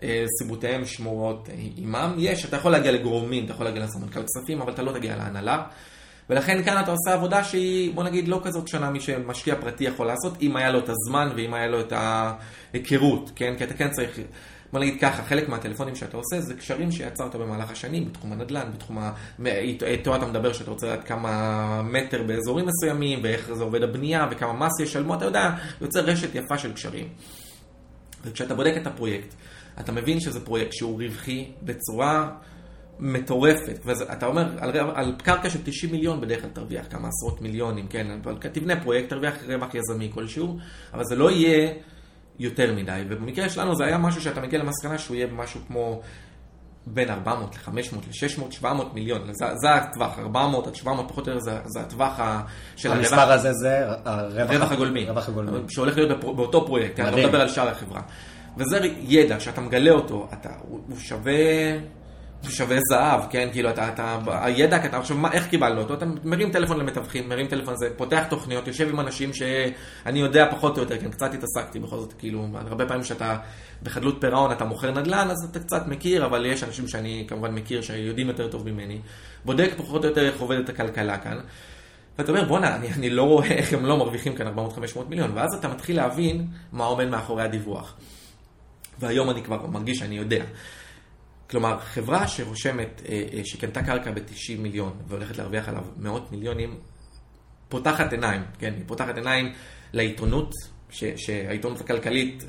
אה, 0.04 0.26
סיבותיהם 0.42 0.86
שמורות 0.86 1.50
עימם. 1.76 2.16
יש, 2.18 2.46
אתה 2.46 2.56
יכול 2.56 2.72
להגיע 2.72 2.92
לגורמים, 2.92 3.46
אתה 3.46 3.54
יכול 3.54 3.66
להגיע 3.66 3.84
לסמנכ"ל 3.84 4.20
כספים, 4.24 4.62
אבל 4.62 4.74
אתה 4.74 4.82
לא 4.82 4.92
תגיע 4.92 5.16
להנהלה. 5.16 5.64
ולכן 6.30 6.64
כאן 6.64 6.84
אתה 6.84 6.92
עושה 6.92 7.14
עבודה 7.14 7.44
שהיא, 7.44 7.94
בוא 7.94 8.04
נגיד, 8.04 8.28
לא 8.28 8.42
כזאת 8.44 8.68
שונה 8.68 8.90
משמשקיע 8.90 9.56
פרטי 9.56 9.84
יכול 9.84 10.08
לעשות, 10.08 10.42
אם 10.42 10.56
היה 10.56 10.72
לו 10.72 10.80
את 10.80 10.90
הזמן 10.90 11.30
ואם 11.36 11.54
היה 11.54 11.68
לו 11.68 11.80
את 11.80 11.94
ההיכרות, 11.96 13.32
כן? 13.36 13.56
כי 13.58 13.64
אתה 13.64 13.74
כן 13.74 13.90
צריך... 13.90 14.20
בוא 14.72 14.80
נגיד 14.80 15.02
ככה, 15.02 15.24
חלק 15.24 15.50
מהטלפונים 15.50 15.96
שאתה 15.96 16.18
עושה 16.18 16.42
זה 16.42 16.54
קשרים 16.54 16.92
שיצרת 16.92 17.36
במהלך 17.36 17.72
השנים 17.72 18.06
בתחום 18.06 18.32
הנדל"ן, 18.32 18.72
בתחום 18.76 18.98
ה... 18.98 19.12
איתו 19.82 20.16
אתה 20.16 20.26
מדבר 20.26 20.54
שאתה 20.54 20.72
רוצה 20.72 20.88
לדעת 20.88 21.08
כמה 21.08 21.82
מטר 21.84 22.24
באזורים 22.24 22.66
מסוימים, 22.66 23.20
ואיך 23.24 23.54
זה 23.54 23.64
עובד 23.64 23.84
הבנייה, 23.84 24.28
וכמה 24.32 24.54
מס 24.54 24.80
ישלמו, 24.80 25.16
אתה 25.16 25.26
יודע, 25.26 25.50
יוצר 25.82 26.00
רשת 26.00 26.36
יפה 26.36 26.58
של 26.58 26.74
קשרים. 26.74 27.08
וכשאתה 28.26 28.56
בודק 28.56 28.74
את 28.82 28.88
הפרויקט, 28.88 29.34
אתה 29.80 29.92
מבין 29.92 30.20
שזה 30.20 30.46
פרויקט 30.46 30.74
שהוא 30.74 31.02
רווחי 31.02 31.52
בצורה 31.62 32.30
מטורפת. 33.00 33.80
ואתה 33.86 34.26
אומר, 34.26 34.48
על, 34.60 34.72
על 34.96 35.16
קרקע 35.18 35.50
של 35.50 35.60
90 35.64 35.92
מיליון 35.92 36.22
בדרך 36.22 36.42
כלל 36.42 36.50
תרוויח 36.50 36.86
כמה 36.90 37.08
עשרות 37.08 37.42
מיליונים, 37.42 37.88
כן? 37.88 38.08
תבנה 38.54 38.84
פרויקט, 38.84 39.10
תרוויח 39.10 39.34
רווח 39.48 39.76
יזמי 39.76 40.12
כלשהו, 40.14 40.58
אבל 40.94 41.04
זה 41.04 41.16
לא 41.16 41.32
יהיה... 41.32 41.74
יותר 42.40 42.74
מדי, 42.76 43.04
ובמקרה 43.10 43.50
שלנו 43.50 43.76
זה 43.76 43.86
היה 43.86 43.98
משהו 43.98 44.22
שאתה 44.22 44.42
מגיע 44.42 44.60
למסקנה 44.60 44.98
שהוא 44.98 45.16
יהיה 45.16 45.28
משהו 45.28 45.60
כמו 45.68 46.02
בין 46.88 47.10
400 47.10 47.56
ל-500 47.56 47.96
ל-600, 47.96 48.52
700 48.52 48.94
מיליון, 48.94 49.34
זה, 49.34 49.46
זה 49.62 49.76
הטווח, 49.76 50.20
400 50.20 50.68
עד 50.68 50.76
700 50.76 51.10
פחות 51.10 51.28
או 51.28 51.34
יותר 51.34 51.44
זה, 51.44 51.60
זה 51.66 51.80
הטווח 51.80 52.20
ה, 52.20 52.42
של 52.76 52.92
הרווח. 52.92 53.06
המספר 53.06 53.32
הזה 53.32 53.54
זה 53.54 53.86
הרווח 54.06 54.72
הגולמי, 54.72 55.10
רווח 55.10 55.30
הגולמי, 55.30 55.60
שהולך 55.68 55.98
להיות 55.98 56.20
באותו 56.24 56.66
פרויקט, 56.66 57.00
אני 57.00 57.22
לא 57.22 57.28
מדבר 57.28 57.42
על 57.42 57.50
שאר 57.50 57.68
החברה. 57.68 58.02
וזה 58.58 58.80
ידע 59.00 59.40
שאתה 59.40 59.62
מגלה 59.62 59.92
אותו, 59.92 60.28
אתה, 60.34 60.50
הוא 60.68 60.98
שווה 61.00 61.34
שווה 62.44 62.78
זהב, 62.90 63.22
כן? 63.30 63.50
כאילו, 63.52 63.70
אתה, 63.70 63.88
אתה, 63.88 64.20
הידע 64.26 64.76
הקטן, 64.76 64.98
עכשיו, 64.98 65.18
מה, 65.18 65.32
איך 65.32 65.48
קיבלנו 65.48 65.82
אותו? 65.82 65.94
אתה 65.94 66.06
מרים 66.24 66.52
טלפון 66.52 66.80
למתווכים, 66.80 67.30
מרים 67.30 67.48
טלפון 67.48 67.74
לזה, 67.74 67.90
פותח 67.98 68.24
תוכניות, 68.30 68.68
יושב 68.68 68.90
עם 68.90 69.00
אנשים 69.00 69.34
שאני 69.34 70.20
יודע 70.20 70.52
פחות 70.52 70.78
או 70.78 70.84
יותר, 70.84 70.98
כן, 70.98 71.12
קצת 71.12 71.34
התעסקתי 71.34 71.80
בכל 71.80 71.96
זאת, 71.96 72.14
כאילו, 72.14 72.48
הרבה 72.68 72.86
פעמים 72.86 73.04
שאתה 73.04 73.38
בחדלות 73.84 74.18
פירעון, 74.22 74.52
אתה 74.52 74.66
מוכר 74.66 74.92
נדל"ן, 74.92 75.28
אז 75.32 75.48
אתה 75.52 75.60
קצת 75.60 75.88
מכיר, 75.88 76.26
אבל 76.26 76.46
יש 76.46 76.64
אנשים 76.64 76.88
שאני 76.88 77.26
כמובן 77.28 77.52
מכיר, 77.52 77.82
שיודעים 77.82 78.28
יותר 78.28 78.48
טוב 78.48 78.70
ממני, 78.70 79.00
בודק 79.46 79.72
פחות 79.78 80.04
או 80.04 80.10
יותר 80.10 80.28
איך 80.28 80.40
עובדת 80.40 80.70
הכלכלה 80.70 81.18
כאן. 81.18 81.38
ואתה 82.18 82.32
אומר, 82.32 82.44
בואנה, 82.44 82.76
אני, 82.76 82.94
אני 82.94 83.10
לא 83.10 83.24
רואה 83.24 83.48
איך 83.48 83.74
הם 83.74 83.86
לא 83.86 83.98
מרוויחים 83.98 84.36
כאן 84.36 84.48
400-500 84.48 85.00
מיליון, 85.10 85.32
ואז 85.34 85.54
אתה 85.60 85.68
מתחיל 85.68 85.96
להבין 85.96 86.48
מה 86.72 86.86
עומד 86.86 87.08
מאחורי 87.10 87.44
הדיווח. 87.44 87.96
והיום 89.00 89.30
אני 89.30 89.44
כבר 89.44 89.68
מרגיש 89.68 89.98
שאני 89.98 90.18
יודע. 90.18 90.44
כלומר, 91.50 91.80
חברה 91.80 92.28
שרושמת, 92.28 93.02
אה, 93.10 93.24
אה, 93.34 93.42
שקנתה 93.44 93.84
קרקע 93.84 94.12
ב-90 94.12 94.60
מיליון 94.60 94.94
והולכת 95.08 95.38
להרוויח 95.38 95.70
עליו 95.70 95.84
מאות 95.98 96.32
מיליונים, 96.32 96.76
פותחת 97.70 98.12
עיניים, 98.12 98.42
כן, 98.60 98.74
היא 98.78 98.84
פותחת 98.88 99.16
עיניים 99.18 99.54
לעיתונות, 99.94 100.52
ש, 100.90 101.04
שהעיתונות 101.16 101.82
הכלכלית, 101.82 102.44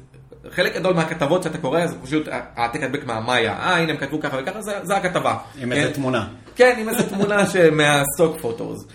חלק 0.51 0.75
גדול 0.75 0.95
מהכתבות 0.95 1.43
שאתה 1.43 1.59
קורא 1.59 1.87
זה 1.87 1.97
פשוט 2.03 2.29
העתק 2.31 2.83
הדבק 2.83 3.05
מהמאיה, 3.05 3.53
אה 3.53 3.77
הנה 3.77 3.93
הם 3.93 3.99
כתבו 3.99 4.21
ככה 4.21 4.39
וככה, 4.43 4.63
זה, 4.63 4.73
זה 4.83 4.97
הכתבה. 4.97 5.39
עם 5.59 5.73
איזה 5.73 5.95
תמונה. 5.95 6.29
כן, 6.57 6.77
עם 6.79 6.89
איזה 6.89 7.09
תמונה 7.09 7.45
מהסטוק 7.77 8.41
פוטוס. 8.41 8.87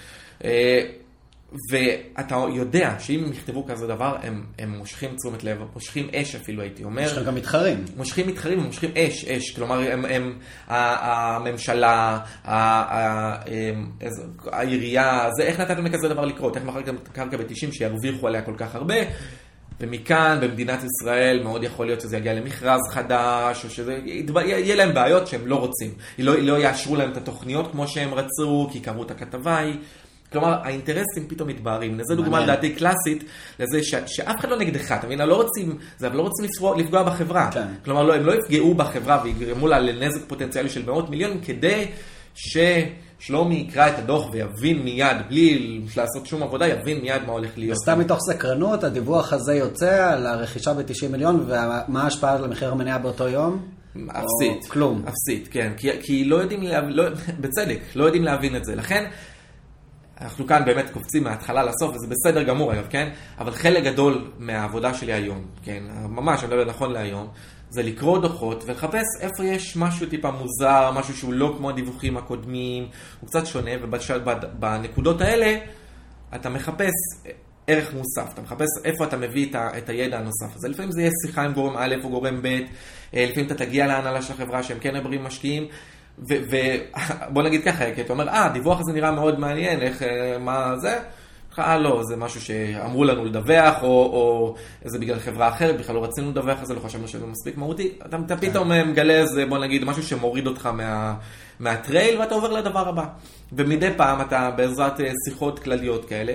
ואתה 1.71 2.45
יודע 2.55 2.95
שאם 2.99 3.23
הם 3.23 3.31
יכתבו 3.31 3.65
כזה 3.65 3.87
דבר, 3.87 4.15
הם, 4.23 4.43
הם 4.59 4.77
מושכים 4.77 5.15
תשומת 5.15 5.43
לב, 5.43 5.57
מושכים 5.73 6.07
אש 6.15 6.35
אפילו, 6.35 6.61
הייתי 6.61 6.83
אומר. 6.83 7.03
מושכים 7.03 7.23
גם 7.23 7.35
מתחרים. 7.35 7.85
מושכים 7.97 8.27
מתחרים, 8.27 8.59
הם 8.59 8.65
מושכים 8.65 8.91
אש, 8.97 9.25
אש. 9.25 9.51
כלומר, 9.51 9.91
הם, 9.91 10.05
הם, 10.05 10.39
הממשלה, 10.67 12.19
העירייה, 14.51 15.29
זה 15.37 15.43
איך 15.43 15.59
נתתם 15.59 15.85
לכזה 15.85 16.07
דבר 16.07 16.25
לקרות? 16.25 16.55
איך 16.55 16.65
מכרתם 16.65 16.95
קרקע 17.13 17.37
ב-90 17.37 17.71
שירוויחו 17.71 18.27
עליה 18.27 18.41
כל 18.41 18.55
כך 18.57 18.75
הרבה? 18.75 18.95
ומכאן, 19.79 20.37
במדינת 20.41 20.79
ישראל, 20.83 21.43
מאוד 21.43 21.63
יכול 21.63 21.85
להיות 21.85 22.01
שזה 22.01 22.17
יגיע 22.17 22.33
למכרז 22.33 22.81
חדש, 22.91 23.65
או 23.65 23.69
שזה, 23.69 23.99
יהיה 24.45 24.75
להם 24.75 24.93
בעיות 24.93 25.27
שהם 25.27 25.47
לא 25.47 25.55
רוצים. 25.55 25.93
לא, 26.19 26.39
לא 26.39 26.59
יאשרו 26.59 26.95
להם 26.95 27.11
את 27.11 27.17
התוכניות 27.17 27.71
כמו 27.71 27.87
שהם 27.87 28.13
רצו, 28.13 28.69
כי 28.71 28.79
קראו 28.79 29.03
את 29.03 29.11
הכתבה 29.11 29.51
ההיא. 29.51 29.75
כלומר, 30.35 30.57
האינטרסים 30.63 31.27
פתאום 31.27 31.49
מתבהרים. 31.49 31.99
זו 32.03 32.15
דוגמה 32.15 32.39
לדעתי 32.39 32.69
קלאסית, 32.69 33.23
לזה 33.59 33.83
ש, 33.83 33.95
שאף 34.05 34.39
אחד 34.39 34.49
לא 34.49 34.57
נגדך, 34.57 34.91
אתה 34.91 35.05
מבין? 35.05 35.19
לא 35.19 35.35
רוצים, 35.35 35.77
זה, 35.97 36.07
אבל 36.07 36.17
לא 36.17 36.21
רוצים 36.21 36.45
לפגוע, 36.45 36.77
לפגוע 36.77 37.03
בחברה. 37.03 37.51
כן. 37.51 37.67
כלומר, 37.85 38.03
לא, 38.03 38.15
הם 38.15 38.25
לא 38.25 38.33
יפגעו 38.33 38.73
בחברה 38.73 39.21
ויגרמו 39.23 39.67
לה 39.67 39.79
לנזק 39.79 40.21
פוטנציאלי 40.27 40.69
של 40.69 40.85
מאות 40.85 41.09
מיליונים, 41.09 41.41
כדי 41.41 41.87
ששלומי 42.35 43.55
יקרא 43.55 43.87
את 43.87 43.99
הדוח 43.99 44.29
ויבין 44.31 44.79
מיד, 44.79 45.17
בלי 45.29 45.81
לעשות 45.97 46.25
שום 46.25 46.43
עבודה, 46.43 46.67
יבין 46.67 47.01
מיד 47.01 47.21
מה 47.25 47.33
הולך 47.33 47.57
להיות. 47.57 47.77
וסתם 47.77 47.99
מתוך 47.99 48.19
סקרנות, 48.31 48.83
הדיווח 48.83 49.33
הזה 49.33 49.53
יוצא 49.53 50.11
על 50.11 50.25
הרכישה 50.25 50.73
ב-90 50.73 51.07
מיליון, 51.11 51.45
ומה 51.47 52.03
ההשפעה 52.03 52.33
על 52.33 52.43
המחיר 52.43 52.71
המניה 52.71 52.97
באותו 52.97 53.27
יום? 53.27 53.65
אפסית. 53.93 54.71
כלום. 54.71 55.05
אפסית, 55.07 55.47
כן. 55.51 55.71
כי, 55.77 55.89
כי 56.01 56.25
לא 56.25 56.35
יודעים, 56.35 56.63
לה, 56.63 56.81
לא, 56.81 57.03
בצדק, 57.39 57.79
לא 57.95 58.05
יודעים 58.05 58.23
להבין 58.23 58.55
את 58.55 58.65
זה. 58.65 58.75
לכן, 58.75 59.05
אנחנו 60.21 60.47
כאן 60.47 60.65
באמת 60.65 60.89
קופצים 60.89 61.23
מההתחלה 61.23 61.63
לסוף, 61.63 61.95
וזה 61.95 62.07
בסדר 62.07 62.43
גמור 62.43 62.73
אגב, 62.73 62.87
כן? 62.89 63.09
אבל 63.39 63.51
חלק 63.51 63.83
גדול 63.83 64.31
מהעבודה 64.39 64.93
שלי 64.93 65.13
היום, 65.13 65.45
כן? 65.63 65.83
ממש, 66.09 66.43
אני 66.43 66.47
מדבר 66.47 66.65
נכון 66.65 66.91
להיום, 66.91 67.27
זה 67.69 67.83
לקרוא 67.83 68.19
דוחות 68.19 68.63
ולחפש 68.67 69.05
איפה 69.19 69.45
יש 69.45 69.77
משהו 69.77 70.07
טיפה 70.07 70.31
מוזר, 70.31 70.91
משהו 70.91 71.17
שהוא 71.17 71.33
לא 71.33 71.53
כמו 71.57 71.69
הדיווחים 71.69 72.17
הקודמים, 72.17 72.87
הוא 73.21 73.27
קצת 73.29 73.45
שונה, 73.45 73.71
ובנקודות 73.81 75.21
האלה 75.21 75.57
אתה 76.35 76.49
מחפש 76.49 76.93
ערך 77.67 77.93
מוסף, 77.93 78.33
אתה 78.33 78.41
מחפש 78.41 78.67
איפה 78.83 79.03
אתה 79.03 79.17
מביא 79.17 79.51
את 79.55 79.89
הידע 79.89 80.19
הנוסף 80.19 80.55
הזה. 80.55 80.67
לפעמים 80.67 80.91
זה 80.91 81.01
יהיה 81.01 81.11
שיחה 81.25 81.43
עם 81.43 81.53
גורם 81.53 81.77
א' 81.77 81.95
או 82.03 82.09
גורם 82.09 82.41
ב', 82.41 82.45
אה, 82.45 83.25
לפעמים 83.29 83.45
אתה 83.45 83.55
תגיע 83.55 83.87
להנהלה 83.87 84.21
של 84.21 84.33
החברה 84.33 84.63
שהם 84.63 84.79
כן 84.79 84.95
עברים 84.95 85.23
משקיעים. 85.23 85.67
ובוא 86.19 87.43
נגיד 87.47 87.63
ככה, 87.63 87.95
כי 87.95 88.01
אתה 88.01 88.13
אומר, 88.13 88.29
אה, 88.29 88.45
הדיווח 88.45 88.79
הזה 88.79 88.93
נראה 88.93 89.11
מאוד 89.11 89.39
מעניין, 89.39 89.81
איך, 89.81 90.01
אה, 90.01 90.37
מה 90.39 90.77
זה? 90.77 90.99
אה, 91.59 91.77
לא, 91.77 92.01
זה 92.03 92.15
משהו 92.15 92.41
שאמרו 92.41 93.03
לנו 93.03 93.25
לדווח, 93.25 93.83
או, 93.83 93.87
או 93.87 94.55
זה 94.85 94.99
בגלל 94.99 95.19
חברה 95.19 95.49
אחרת, 95.49 95.79
בכלל 95.79 95.95
לא 95.95 96.03
רצינו 96.03 96.29
לדווח 96.29 96.63
זה, 96.63 96.73
לא 96.73 96.79
חשבנו 96.79 97.07
שזה 97.07 97.25
מספיק 97.25 97.57
מהותי. 97.57 97.91
אתה, 98.05 98.17
אתה 98.25 98.37
פתאום 98.37 98.71
אה, 98.71 98.83
מגלה 98.83 99.13
איזה, 99.13 99.45
בוא 99.45 99.57
נגיד, 99.57 99.83
משהו 99.83 100.03
שמוריד 100.03 100.47
אותך 100.47 100.65
מה, 100.65 101.15
מהטרייל, 101.59 102.19
ואתה 102.19 102.35
עובר 102.35 102.51
לדבר 102.51 102.89
הבא. 102.89 103.05
ומדי 103.53 103.89
פעם 103.97 104.21
אתה 104.21 104.51
בעזרת 104.51 105.01
אה, 105.01 105.11
שיחות 105.29 105.59
כלליות 105.59 106.05
כאלה, 106.05 106.33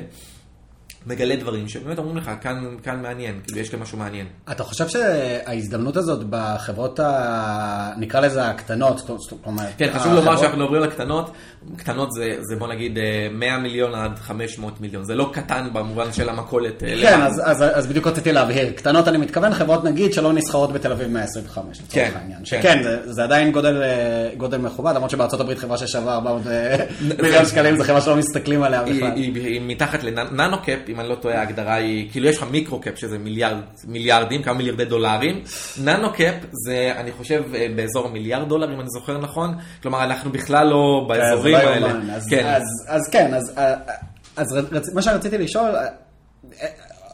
מגלה 1.07 1.37
דברים 1.37 1.69
שבאמת 1.69 1.99
אומרים 1.99 2.17
לך, 2.17 2.31
כאן, 2.41 2.65
כאן 2.83 3.03
מעניין, 3.03 3.41
כאילו 3.47 3.61
יש 3.61 3.69
כאן 3.69 3.81
משהו 3.81 3.99
מעניין. 3.99 4.27
אתה 4.51 4.65
חושב 4.65 4.89
שההזדמנות 4.89 5.97
הזאת 5.97 6.25
בחברות, 6.31 7.01
ה... 7.01 7.93
נקרא 7.97 8.21
לזה 8.21 8.47
הקטנות, 8.47 8.99
זאת 8.99 9.33
אומרת... 9.47 9.69
כן, 9.77 9.87
חשוב 9.87 9.97
החברות... 9.97 10.25
לומר 10.25 10.37
שאנחנו 10.37 10.59
מדברים 10.59 10.83
על 10.83 10.89
הקטנות, 10.89 11.31
קטנות 11.77 12.13
זה, 12.13 12.37
זה 12.41 12.57
בוא 12.57 12.69
נגיד 12.69 12.99
100 13.33 13.49
אה, 13.49 13.59
מיליון 13.59 13.95
עד 13.95 14.19
500 14.19 14.81
מיליון, 14.81 15.05
זה 15.05 15.15
לא 15.15 15.31
קטן 15.33 15.69
במובן 15.73 16.13
של 16.13 16.29
המכולת. 16.29 16.83
אה, 16.83 16.95
כן, 17.03 17.21
אז, 17.21 17.43
אז, 17.45 17.65
אז 17.75 17.87
בדיוק 17.87 18.07
רציתי 18.07 18.33
להבהיר, 18.33 18.73
קטנות 18.73 19.09
אני 19.09 19.19
מתכוון, 19.19 19.55
חברות 19.55 19.85
נגיד 19.85 20.13
שלא 20.13 20.33
נסחרות 20.33 20.73
בתל 20.73 20.93
אביב 20.93 21.09
125, 21.09 21.79
לצורך 21.79 21.93
כן, 21.93 22.11
העניין. 22.15 22.39
כן, 22.39 22.45
שכן, 22.45 22.83
זה, 22.83 23.13
זה 23.13 23.25
עדיין 23.25 23.53
גודל, 23.53 23.83
אה, 23.83 24.31
גודל 24.37 24.59
מכובד, 24.59 24.93
למרות 24.95 25.11
שבארצות 25.11 25.41
הברית 25.41 25.59
חברה 25.59 25.79
ששווה 25.79 26.15
400 26.15 26.43
מיליון 27.23 27.47
שקלים, 27.47 27.77
זו 27.77 27.85
חברה 27.85 28.01
שלא 28.01 28.17
מסתכלים 28.17 28.63
עליה 28.63 28.83
בכלל. 28.83 28.95
היא, 28.95 29.35
היא, 29.35 29.47
היא 29.47 29.61
מתחת 29.65 30.03
לננו-קאפ, 30.03 30.90
אם 30.91 31.01
אני 31.01 31.09
לא 31.09 31.15
טועה, 31.15 31.39
ההגדרה 31.39 31.75
היא, 31.75 32.11
כאילו 32.11 32.29
יש 32.29 32.37
לך 32.37 32.47
מיקרו-קאפ 32.51 32.99
שזה 32.99 33.19
מיליארד, 33.19 33.57
מיליארדים, 33.85 34.43
כמה 34.43 34.55
מיליארדי 34.55 34.85
דולרים. 34.85 35.43
ננו-קאפ 35.85 36.35
זה, 36.53 36.93
אני 36.97 37.13
חושב, 37.13 37.43
באזור 37.77 38.09
מיליארד 38.09 38.49
דולר, 38.49 38.75
אם 38.75 38.81
אני 38.81 38.89
זוכר 38.89 39.19
נכון. 39.19 39.55
כלומר, 39.83 40.05
אנחנו 40.05 40.33
בכלל 40.33 40.67
לא 40.67 41.07
כן, 41.09 41.09
באזורים 41.09 41.57
האלה. 41.57 42.15
אז, 42.15 42.27
כן. 42.31 42.47
אז, 42.47 42.63
אז 42.89 43.09
כן, 43.13 43.35
אז, 43.35 43.53
אז 44.37 44.53
רצ, 44.53 44.89
מה 44.95 45.03
שרציתי 45.03 45.39
לשאול, 45.39 45.71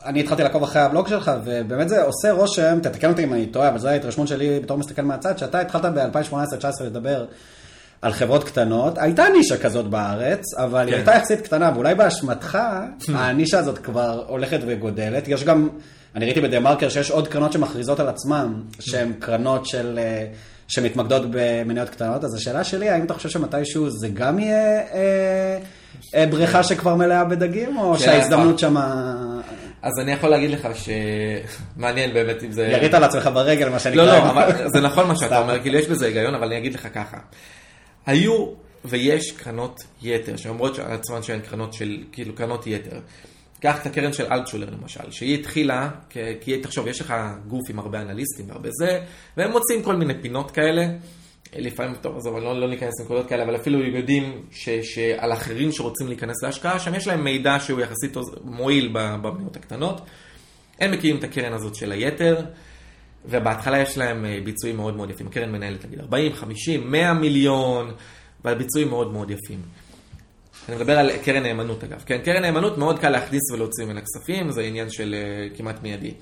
אני 0.05 0.21
התחלתי 0.21 0.43
לעקוב 0.43 0.63
אחרי 0.63 0.83
הבלוג 0.83 1.09
שלך, 1.09 1.31
ובאמת 1.45 1.89
זה 1.89 2.03
עושה 2.03 2.33
רושם, 2.33 2.79
תתקן 2.83 3.11
אותי 3.11 3.25
אם 3.25 3.33
אני 3.33 3.47
טועה, 3.47 3.69
אבל 3.69 3.79
זו 3.79 3.89
ההתרשמות 3.89 4.29
שלי 4.29 4.61
בתור 4.61 4.79
מסתכל 4.79 5.03
מהצד, 5.03 5.39
שאתה 5.39 5.61
התחלת 5.61 5.85
ב-2018-2019 5.85 6.83
לדבר 6.85 7.25
על 8.03 8.13
חברות 8.13 8.45
קטנות, 8.45 8.99
הייתה 8.99 9.25
נישה 9.29 9.59
כזאת 9.59 9.87
בארץ, 9.87 10.55
אבל 10.55 10.81
כן. 10.81 10.87
היא 10.87 10.95
הייתה 10.95 11.15
יחסית 11.15 11.41
קטנה, 11.41 11.71
ואולי 11.75 11.95
באשמתך, 11.95 12.59
הנישה 13.15 13.59
הזאת 13.59 13.79
כבר 13.79 14.25
הולכת 14.27 14.61
וגודלת. 14.67 15.29
יש 15.29 15.45
גם, 15.45 15.69
אני 16.15 16.25
ראיתי 16.25 16.41
בדה 16.41 16.61
מרקר 16.61 16.89
שיש 16.89 17.11
עוד 17.11 17.29
קרנות 17.29 17.53
שמכריזות 17.53 18.01
על 18.01 18.09
עצמן, 18.09 18.53
שהן 18.81 19.13
קרנות 19.19 19.67
של... 19.67 19.99
אה, 20.03 20.27
שמתמקדות 20.69 21.23
במניות 21.31 21.89
קטנות, 21.89 22.25
אז 22.25 22.35
השאלה 22.35 22.65
שלי, 22.65 22.89
האם 22.89 23.05
אתה 23.05 23.15
חושב 23.15 23.29
שמתישהו 23.29 23.91
זה 23.91 24.09
גם 24.09 24.39
יהיה 24.39 24.81
אה, 24.95 25.59
אה, 26.15 26.27
בריכה 26.27 26.63
שכבר 26.63 26.95
מלאה 26.95 27.25
בדגים, 27.25 27.79
או 27.79 27.99
שההזדמנות 27.99 28.59
שמה... 28.59 29.15
אז 29.83 29.93
אני 30.03 30.13
יכול 30.13 30.31
להגיד 30.31 30.51
לך 30.51 30.69
שמעניין 31.77 32.13
באמת 32.15 32.43
אם 32.43 32.53
זה... 32.53 32.63
ירית 32.63 32.95
על 32.95 33.05
עצמך 33.05 33.31
ברגל, 33.35 33.69
מה 33.69 33.79
שנקרא. 33.79 34.05
לא, 34.05 34.07
לא, 34.07 34.31
אבל 34.31 34.69
זה 34.69 34.81
נכון 34.81 35.09
מה 35.09 35.17
שאתה 35.17 35.39
אומר, 35.39 35.61
כאילו 35.63 35.79
יש 35.79 35.87
בזה 35.87 36.07
היגיון, 36.07 36.35
אבל 36.35 36.47
אני 36.47 36.59
אגיד 36.59 36.75
לך 36.75 36.89
ככה. 36.95 37.17
היו 38.07 38.47
ויש 38.85 39.33
קרנות 39.33 39.85
יתר, 40.03 40.37
שאומרות 40.37 40.79
על 40.79 40.93
עצמן 40.93 41.23
שהן 41.23 41.41
קרנות 41.41 41.73
של, 41.75 42.05
כאילו 42.13 42.35
קרנות 42.35 42.67
יתר. 42.67 43.01
קח 43.61 43.81
את 43.81 43.87
הקרן 43.87 44.13
של 44.13 44.33
אלטשולר 44.33 44.71
למשל, 44.71 45.11
שהיא 45.11 45.35
התחילה, 45.35 45.91
כי 46.41 46.61
תחשוב, 46.61 46.87
יש 46.87 47.01
לך 47.01 47.15
גוף 47.49 47.71
עם 47.71 47.79
הרבה 47.79 48.01
אנליסטים 48.01 48.49
והרבה 48.49 48.69
זה, 48.73 49.01
והם 49.37 49.51
מוצאים 49.51 49.83
כל 49.83 49.97
מיני 49.97 50.15
פינות 50.23 50.51
כאלה. 50.51 50.87
לפעמים, 51.57 51.95
טוב, 51.95 52.17
עזוב, 52.17 52.37
לא, 52.37 52.61
לא 52.61 52.69
ניכנס 52.69 53.01
לנקודות 53.01 53.29
כאלה, 53.29 53.43
אבל 53.45 53.57
אפילו 53.57 53.85
יודעים 53.85 54.43
ש, 54.51 54.69
שעל 54.69 55.33
אחרים 55.33 55.73
שרוצים 55.73 56.09
להיכנס 56.09 56.43
להשקעה, 56.43 56.79
שם 56.79 56.95
יש 56.95 57.07
להם 57.07 57.25
מידע 57.25 57.57
שהוא 57.61 57.81
יחסית 57.81 58.17
מועיל 58.45 58.91
במדינות 58.93 59.57
הקטנות. 59.57 60.01
הם 60.81 60.91
מקימים 60.91 61.17
את 61.19 61.25
הקרן 61.25 61.53
הזאת 61.53 61.75
של 61.75 61.93
היתר, 61.93 62.45
ובהתחלה 63.29 63.79
יש 63.79 63.99
להם 63.99 64.25
אה, 64.25 64.39
ביצועים 64.45 64.77
מאוד 64.77 64.97
מאוד 64.97 65.11
יפים. 65.11 65.27
הקרן 65.27 65.53
מנהלת, 65.53 65.85
נגיד, 65.85 66.01
40, 66.01 66.33
50, 66.33 66.91
100 66.91 67.15
מיליון, 67.15 67.93
והביצועים 68.45 68.89
מאוד 68.89 69.13
מאוד 69.13 69.31
יפים. 69.31 69.63
אני 70.69 70.77
מדבר 70.77 70.99
על 70.99 71.11
קרן 71.25 71.43
נאמנות 71.43 71.85
אגב. 71.85 72.03
כן, 72.07 72.19
קרן 72.25 72.43
נאמנות 72.43 72.79
מאוד 72.79 72.99
קל 72.99 73.11
להכניס 73.11 73.43
ולהוציא 73.53 73.85
ממנה 73.85 74.01
כספים, 74.01 74.51
זה 74.51 74.63
עניין 74.63 74.91
של 74.91 75.15
uh, 75.15 75.57
כמעט 75.57 75.83
מיידי. 75.83 76.15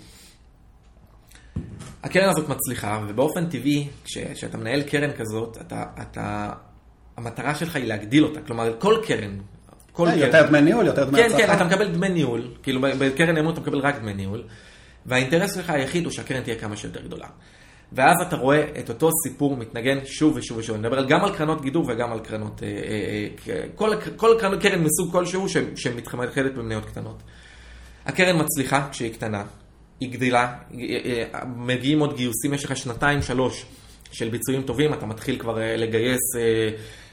הקרן 2.02 2.28
הזאת 2.28 2.48
מצליחה, 2.48 3.00
ובאופן 3.08 3.46
טבעי, 3.46 3.88
כשאתה 4.04 4.58
מנהל 4.58 4.82
קרן 4.82 5.10
כזאת, 5.12 5.58
אתה, 5.60 5.84
אתה, 6.02 6.50
המטרה 7.16 7.54
שלך 7.54 7.76
היא 7.76 7.84
להגדיל 7.84 8.24
אותה. 8.24 8.40
כלומר, 8.40 8.72
כל 8.78 8.96
קרן, 9.06 9.38
כל 9.92 10.08
קרן... 10.10 10.18
יותר 10.18 10.46
דמי 10.46 10.60
ניהול, 10.60 10.86
יותר 10.86 11.04
דמי 11.04 11.22
הצלחה. 11.22 11.38
כן, 11.38 11.46
כן, 11.46 11.54
אתה 11.54 11.64
מקבל 11.64 11.88
דמי 11.88 12.08
ניהול, 12.08 12.48
כאילו 12.62 12.80
בקרן 12.80 13.34
נאמנות 13.34 13.54
אתה 13.54 13.60
מקבל 13.60 13.78
רק 13.78 13.98
דמי 13.98 14.14
ניהול, 14.14 14.42
והאינטרס 15.06 15.54
שלך 15.54 15.70
היחיד 15.70 16.04
הוא 16.04 16.12
שהקרן 16.12 16.42
תהיה 16.42 16.56
כמה 16.56 16.76
שיותר 16.76 17.02
גדולה. 17.02 17.26
ואז 17.92 18.16
אתה 18.28 18.36
רואה 18.36 18.64
את 18.78 18.88
אותו 18.88 19.10
סיפור 19.26 19.56
מתנגן 19.56 19.98
שוב 20.04 20.36
ושוב 20.36 20.58
ושוב. 20.58 20.76
אני 20.76 20.88
מדבר 20.88 21.04
גם 21.04 21.24
על 21.24 21.36
קרנות 21.36 21.62
גידור 21.62 21.84
וגם 21.88 22.12
על 22.12 22.20
קרנות, 22.20 22.62
אה, 22.62 22.68
אה, 22.68 23.54
אה, 23.54 23.64
כל, 23.74 23.90
כל 24.16 24.36
קרנות, 24.40 24.62
קרן 24.62 24.82
מסוג 24.82 25.12
כלשהו 25.12 25.46
שמתחמדת 25.76 26.52
במניות 26.54 26.84
קטנות. 26.84 27.22
הקרן 28.06 28.40
מצליחה 28.40 28.88
כשהיא 28.90 29.12
קטנה, 29.12 29.44
היא 30.00 30.12
גדילה, 30.12 30.54
מגיעים 31.56 32.00
עוד 32.00 32.16
גיוסים, 32.16 32.54
יש 32.54 32.64
לך 32.64 32.76
שנתיים, 32.76 33.22
שלוש 33.22 33.66
של 34.12 34.28
ביצועים 34.28 34.62
טובים, 34.62 34.94
אתה 34.94 35.06
מתחיל 35.06 35.38
כבר 35.38 35.58
לגייס 35.76 36.20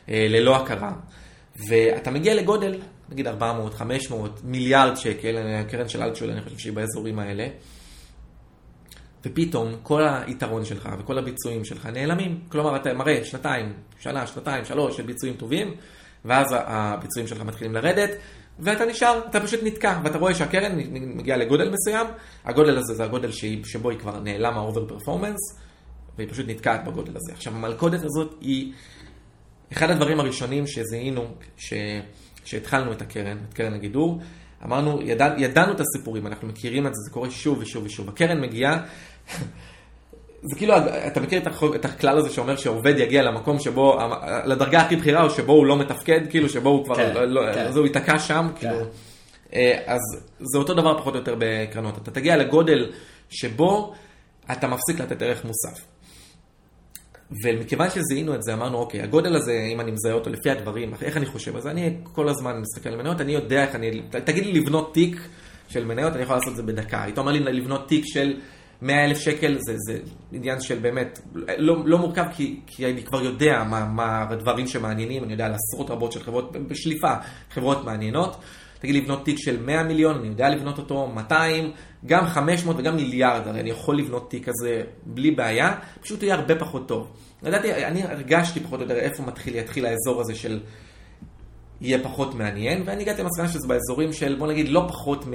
ללא 0.07 0.55
הכרה. 0.55 0.91
ואתה 1.69 2.11
מגיע 2.11 2.33
לגודל, 2.33 2.79
נגיד 3.09 3.27
400, 3.27 3.73
500, 3.73 4.41
מיליארד 4.43 4.95
שקל, 4.95 5.37
הקרן 5.37 5.89
של 5.89 6.03
אלטשול, 6.03 6.31
אני 6.31 6.41
חושב 6.41 6.57
שהיא 6.57 6.73
באזורים 6.73 7.19
האלה. 7.19 7.47
ופתאום 9.25 9.75
כל 9.83 10.03
היתרון 10.03 10.65
שלך 10.65 10.89
וכל 10.99 11.17
הביצועים 11.17 11.65
שלך 11.65 11.85
נעלמים. 11.85 12.39
כלומר, 12.49 12.75
אתה 12.75 12.93
מראה 12.93 13.25
שנתיים, 13.25 13.73
שנה, 13.99 14.27
שנתיים, 14.27 14.65
שלוש 14.65 14.97
של 14.97 15.03
ביצועים 15.03 15.35
טובים, 15.35 15.75
ואז 16.25 16.47
הביצועים 16.57 17.27
שלך 17.27 17.41
מתחילים 17.41 17.73
לרדת, 17.73 18.09
ואתה 18.59 18.85
נשאר, 18.85 19.21
אתה 19.29 19.39
פשוט 19.39 19.59
נתקע, 19.63 19.99
ואתה 20.03 20.17
רואה 20.17 20.35
שהקרן 20.35 20.71
מגיעה 20.91 21.37
לגודל 21.37 21.69
מסוים, 21.69 22.07
הגודל 22.45 22.77
הזה 22.77 22.93
זה 22.93 23.03
הגודל 23.03 23.31
שבו 23.63 23.89
היא 23.89 23.99
כבר 23.99 24.19
נעלם 24.19 24.57
ה 24.57 24.63
over 24.63 24.87
performance, 24.87 25.59
והיא 26.17 26.29
פשוט 26.29 26.45
נתקעת 26.49 26.85
בגודל 26.85 27.11
הזה. 27.15 27.33
עכשיו, 27.33 27.53
המלכודת 27.53 28.03
הזאת 28.03 28.35
היא 28.41 28.73
אחד 29.73 29.89
הדברים 29.89 30.19
הראשונים 30.19 30.67
שזיהינו, 30.67 31.25
כשהתחלנו 32.43 32.91
את 32.91 33.01
הקרן, 33.01 33.37
את 33.49 33.53
קרן 33.53 33.73
הגידור, 33.73 34.21
אמרנו, 34.63 35.01
ידע, 35.01 35.33
ידענו 35.37 35.73
את 35.73 35.79
הסיפורים, 35.79 36.27
אנחנו 36.27 36.47
מכירים 36.47 36.87
את 36.87 36.95
זה, 36.95 37.01
זה 37.05 37.11
קורה 37.11 37.31
שוב 37.31 37.57
ושוב 37.59 37.83
ושוב. 37.85 38.09
הקרן 38.09 38.41
מגיעה, 38.41 38.83
זה 40.49 40.55
כאילו, 40.57 40.73
אתה 41.07 41.19
מכיר 41.19 41.41
את 41.75 41.85
הכלל 41.85 42.17
הזה 42.17 42.29
שאומר 42.29 42.55
שעובד 42.55 42.93
יגיע 42.97 43.21
למקום 43.23 43.59
שבו, 43.59 43.99
לדרגה 44.45 44.81
הכי 44.81 44.95
בכירה, 44.95 45.23
או 45.23 45.29
שבו 45.29 45.53
הוא 45.53 45.65
לא 45.65 45.77
מתפקד, 45.77 46.21
כאילו, 46.29 46.49
שבו 46.49 46.69
הוא 46.69 46.85
כבר, 46.85 46.95
כן, 46.95 47.29
לא, 47.29 47.41
כן. 47.53 47.65
אז 47.65 47.77
הוא 47.77 47.85
ייתקע 47.85 48.19
שם, 48.19 48.47
כן. 48.55 48.69
כאילו. 48.69 48.85
אה, 49.53 49.79
אז 49.85 49.99
זה 50.39 50.57
אותו 50.57 50.73
דבר 50.73 50.97
פחות 50.97 51.13
או 51.13 51.19
יותר 51.19 51.35
בקרנות. 51.39 51.97
אתה 51.97 52.11
תגיע 52.11 52.37
לגודל 52.37 52.91
שבו 53.29 53.93
אתה 54.51 54.67
מפסיק 54.67 54.99
לתת 54.99 55.21
ערך 55.21 55.45
מוסף. 55.45 55.85
ומכיוון 57.43 57.89
שזיהינו 57.89 58.35
את 58.35 58.43
זה, 58.43 58.53
אמרנו, 58.53 58.77
אוקיי, 58.77 59.01
הגודל 59.01 59.35
הזה, 59.35 59.67
אם 59.73 59.79
אני 59.79 59.91
מזהה 59.91 60.13
אותו 60.13 60.29
לפי 60.29 60.49
הדברים, 60.49 60.93
איך 61.01 61.17
אני 61.17 61.25
חושב? 61.25 61.55
אז 61.55 61.67
אני 61.67 61.97
כל 62.03 62.29
הזמן 62.29 62.61
מסתכל 62.61 62.89
על 62.89 62.95
מניות, 62.95 63.21
אני 63.21 63.31
יודע 63.31 63.63
איך 63.63 63.75
אני, 63.75 64.01
תגיד 64.25 64.45
לי 64.45 64.53
לבנות 64.53 64.93
תיק 64.93 65.15
של 65.69 65.85
מניות, 65.85 66.13
אני 66.13 66.23
יכול 66.23 66.35
לעשות 66.35 66.51
את 66.51 66.55
זה 66.55 66.63
בדקה. 66.63 67.03
היית 67.03 67.17
אומר 67.17 67.31
לי 67.31 67.39
לבנות 67.39 67.87
תיק 67.87 68.05
של 68.05 68.39
100 68.81 69.05
אלף 69.05 69.19
שקל, 69.19 69.57
זה, 69.59 69.75
זה 69.77 69.99
עניין 70.31 70.61
של 70.61 70.79
באמת, 70.79 71.19
לא, 71.57 71.75
לא 71.85 71.97
מורכב, 71.97 72.25
כי, 72.35 72.59
כי 72.67 72.85
אני 72.85 73.03
כבר 73.03 73.23
יודע 73.23 73.63
מה, 73.63 73.85
מה 73.85 74.25
הדברים 74.29 74.67
שמעניינים, 74.67 75.23
אני 75.23 75.31
יודע 75.31 75.45
על 75.45 75.53
עשרות 75.53 75.89
רבות 75.89 76.11
של 76.11 76.23
חברות, 76.23 76.51
בשליפה, 76.67 77.13
חברות 77.51 77.85
מעניינות. 77.85 78.41
תגיד 78.79 78.95
לבנות 78.95 79.25
תיק 79.25 79.37
של 79.39 79.63
100 79.63 79.83
מיליון, 79.83 80.17
אני 80.17 80.27
יודע 80.27 80.49
לבנות 80.49 80.77
אותו, 80.77 81.07
200, 81.07 81.71
גם 82.05 82.25
500 82.25 82.75
וגם 82.79 82.95
מיליארד, 82.95 83.47
הרי 83.47 83.59
אני 83.59 83.69
יכול 83.69 83.97
לבנות 83.97 84.29
תיק 84.29 84.49
כזה 84.49 84.83
בלי 85.05 85.31
בעיה, 85.31 85.75
פשוט 86.01 86.23
יהיה 86.23 86.35
הרבה 86.35 86.55
פחות 86.59 86.87
טוב. 86.87 87.11
לדעתי, 87.43 87.73
אני 87.73 88.03
הרגשתי 88.03 88.59
פחות 88.59 88.79
או 88.79 88.85
יותר 88.85 88.97
איפה 88.97 89.23
מתחיל, 89.23 89.55
יתחיל 89.55 89.85
האזור 89.85 90.21
הזה 90.21 90.35
של 90.35 90.59
יהיה 91.81 92.03
פחות 92.03 92.35
מעניין, 92.35 92.83
ואני 92.85 93.01
הגעתי 93.03 93.21
למסקנה 93.21 93.47
שזה 93.47 93.67
באזורים 93.67 94.13
של, 94.13 94.35
בוא 94.39 94.47
נגיד, 94.47 94.69
לא 94.69 94.85
פחות 94.87 95.25
מ... 95.27 95.33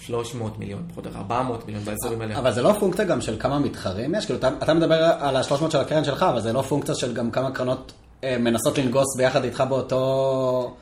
300 0.00 0.58
מיליון, 0.58 0.82
פחות 0.90 1.06
או 1.06 1.10
400 1.14 1.66
מיליון 1.66 1.84
באזורים 1.84 2.20
האלה. 2.20 2.38
אבל 2.38 2.52
זה 2.52 2.62
לא 2.62 2.72
פונקציה 2.80 3.04
גם 3.04 3.20
של 3.20 3.36
כמה 3.38 3.58
מתחרים 3.58 4.14
יש? 4.14 4.24
כאילו, 4.24 4.38
אתה, 4.38 4.48
אתה 4.62 4.74
מדבר 4.74 4.94
על 5.20 5.36
ה-300 5.36 5.70
של 5.70 5.78
הקרן 5.78 6.04
שלך, 6.04 6.22
אבל 6.22 6.40
זה 6.40 6.52
לא 6.52 6.62
פונקציה 6.62 6.94
של 6.94 7.14
גם 7.14 7.30
כמה 7.30 7.50
קרנות 7.50 7.92
אה, 8.24 8.38
מנסות 8.38 8.78
לנגוס 8.78 9.16
ביחד 9.16 9.44
איתך 9.44 9.64
באותו... 9.68 10.76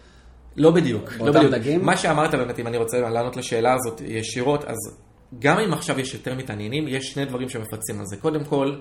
לא 0.57 0.71
בדיוק, 0.71 1.13
לא 1.21 1.33
בדיוק. 1.33 1.53
דגים? 1.53 1.85
מה 1.85 1.97
שאמרת 1.97 2.35
באמת, 2.35 2.59
אם 2.59 2.67
אני 2.67 2.77
רוצה 2.77 3.01
לענות 3.01 3.37
לשאלה 3.37 3.75
הזאת 3.75 4.01
ישירות, 4.05 4.65
אז 4.65 4.77
גם 5.39 5.59
אם 5.59 5.73
עכשיו 5.73 6.01
יש 6.01 6.15
יותר 6.15 6.35
מתעניינים, 6.35 6.89
יש 6.89 7.13
שני 7.13 7.25
דברים 7.25 7.49
שמפצים 7.49 8.01
על 8.01 8.07
זה. 8.07 8.17
קודם 8.17 8.45
כל, 8.45 8.77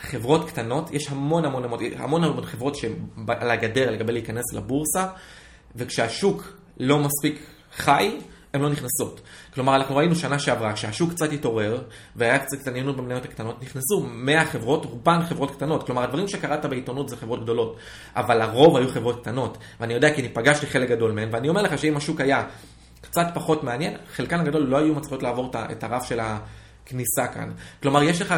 חברות 0.00 0.48
קטנות, 0.48 0.90
יש 0.90 1.08
המון 1.10 1.44
המון 1.44 1.64
המון, 1.64 1.80
המון 1.96 2.24
המון 2.24 2.44
חברות 2.44 2.74
שעל 2.74 3.50
הגדר 3.50 3.90
לגבי 3.90 4.12
להיכנס 4.12 4.52
לבורסה, 4.52 5.06
וכשהשוק 5.76 6.52
לא 6.80 6.98
מספיק 6.98 7.46
חי, 7.76 8.18
הן 8.54 8.60
לא 8.60 8.70
נכנסות. 8.70 9.20
כלומר, 9.54 9.76
אנחנו 9.76 9.96
ראינו 9.96 10.14
שנה 10.14 10.38
שעברה, 10.38 10.72
כשהשוק 10.72 11.10
קצת 11.10 11.32
התעורר, 11.32 11.82
והיה 12.16 12.38
קצת 12.38 12.60
התעניינות 12.60 12.96
במניות 12.96 13.24
הקטנות, 13.24 13.62
נכנסו 13.62 14.00
100 14.00 14.44
חברות, 14.44 14.84
רובן 14.84 15.22
חברות 15.22 15.50
קטנות. 15.50 15.86
כלומר, 15.86 16.02
הדברים 16.02 16.28
שקראת 16.28 16.66
בעיתונות 16.66 17.08
זה 17.08 17.16
חברות 17.16 17.42
גדולות, 17.42 17.76
אבל 18.16 18.40
הרוב 18.40 18.76
היו 18.76 18.88
חברות 18.88 19.20
קטנות. 19.20 19.58
ואני 19.80 19.94
יודע 19.94 20.14
כי 20.14 20.20
אני 20.20 20.28
פגשתי 20.28 20.66
חלק 20.66 20.88
גדול 20.88 21.12
מהן, 21.12 21.28
ואני 21.32 21.48
אומר 21.48 21.62
לך 21.62 21.78
שאם 21.78 21.96
השוק 21.96 22.20
היה 22.20 22.44
קצת 23.00 23.26
פחות 23.34 23.64
מעניין, 23.64 23.96
חלקן 24.16 24.40
הגדול 24.40 24.62
לא 24.62 24.76
היו 24.76 24.94
מצליחות 24.94 25.22
לעבור 25.22 25.50
את 25.70 25.84
הרף 25.84 26.04
של 26.04 26.20
הכניסה 26.20 27.26
כאן. 27.26 27.50
כלומר, 27.82 28.02
יש 28.02 28.22
לך 28.22 28.34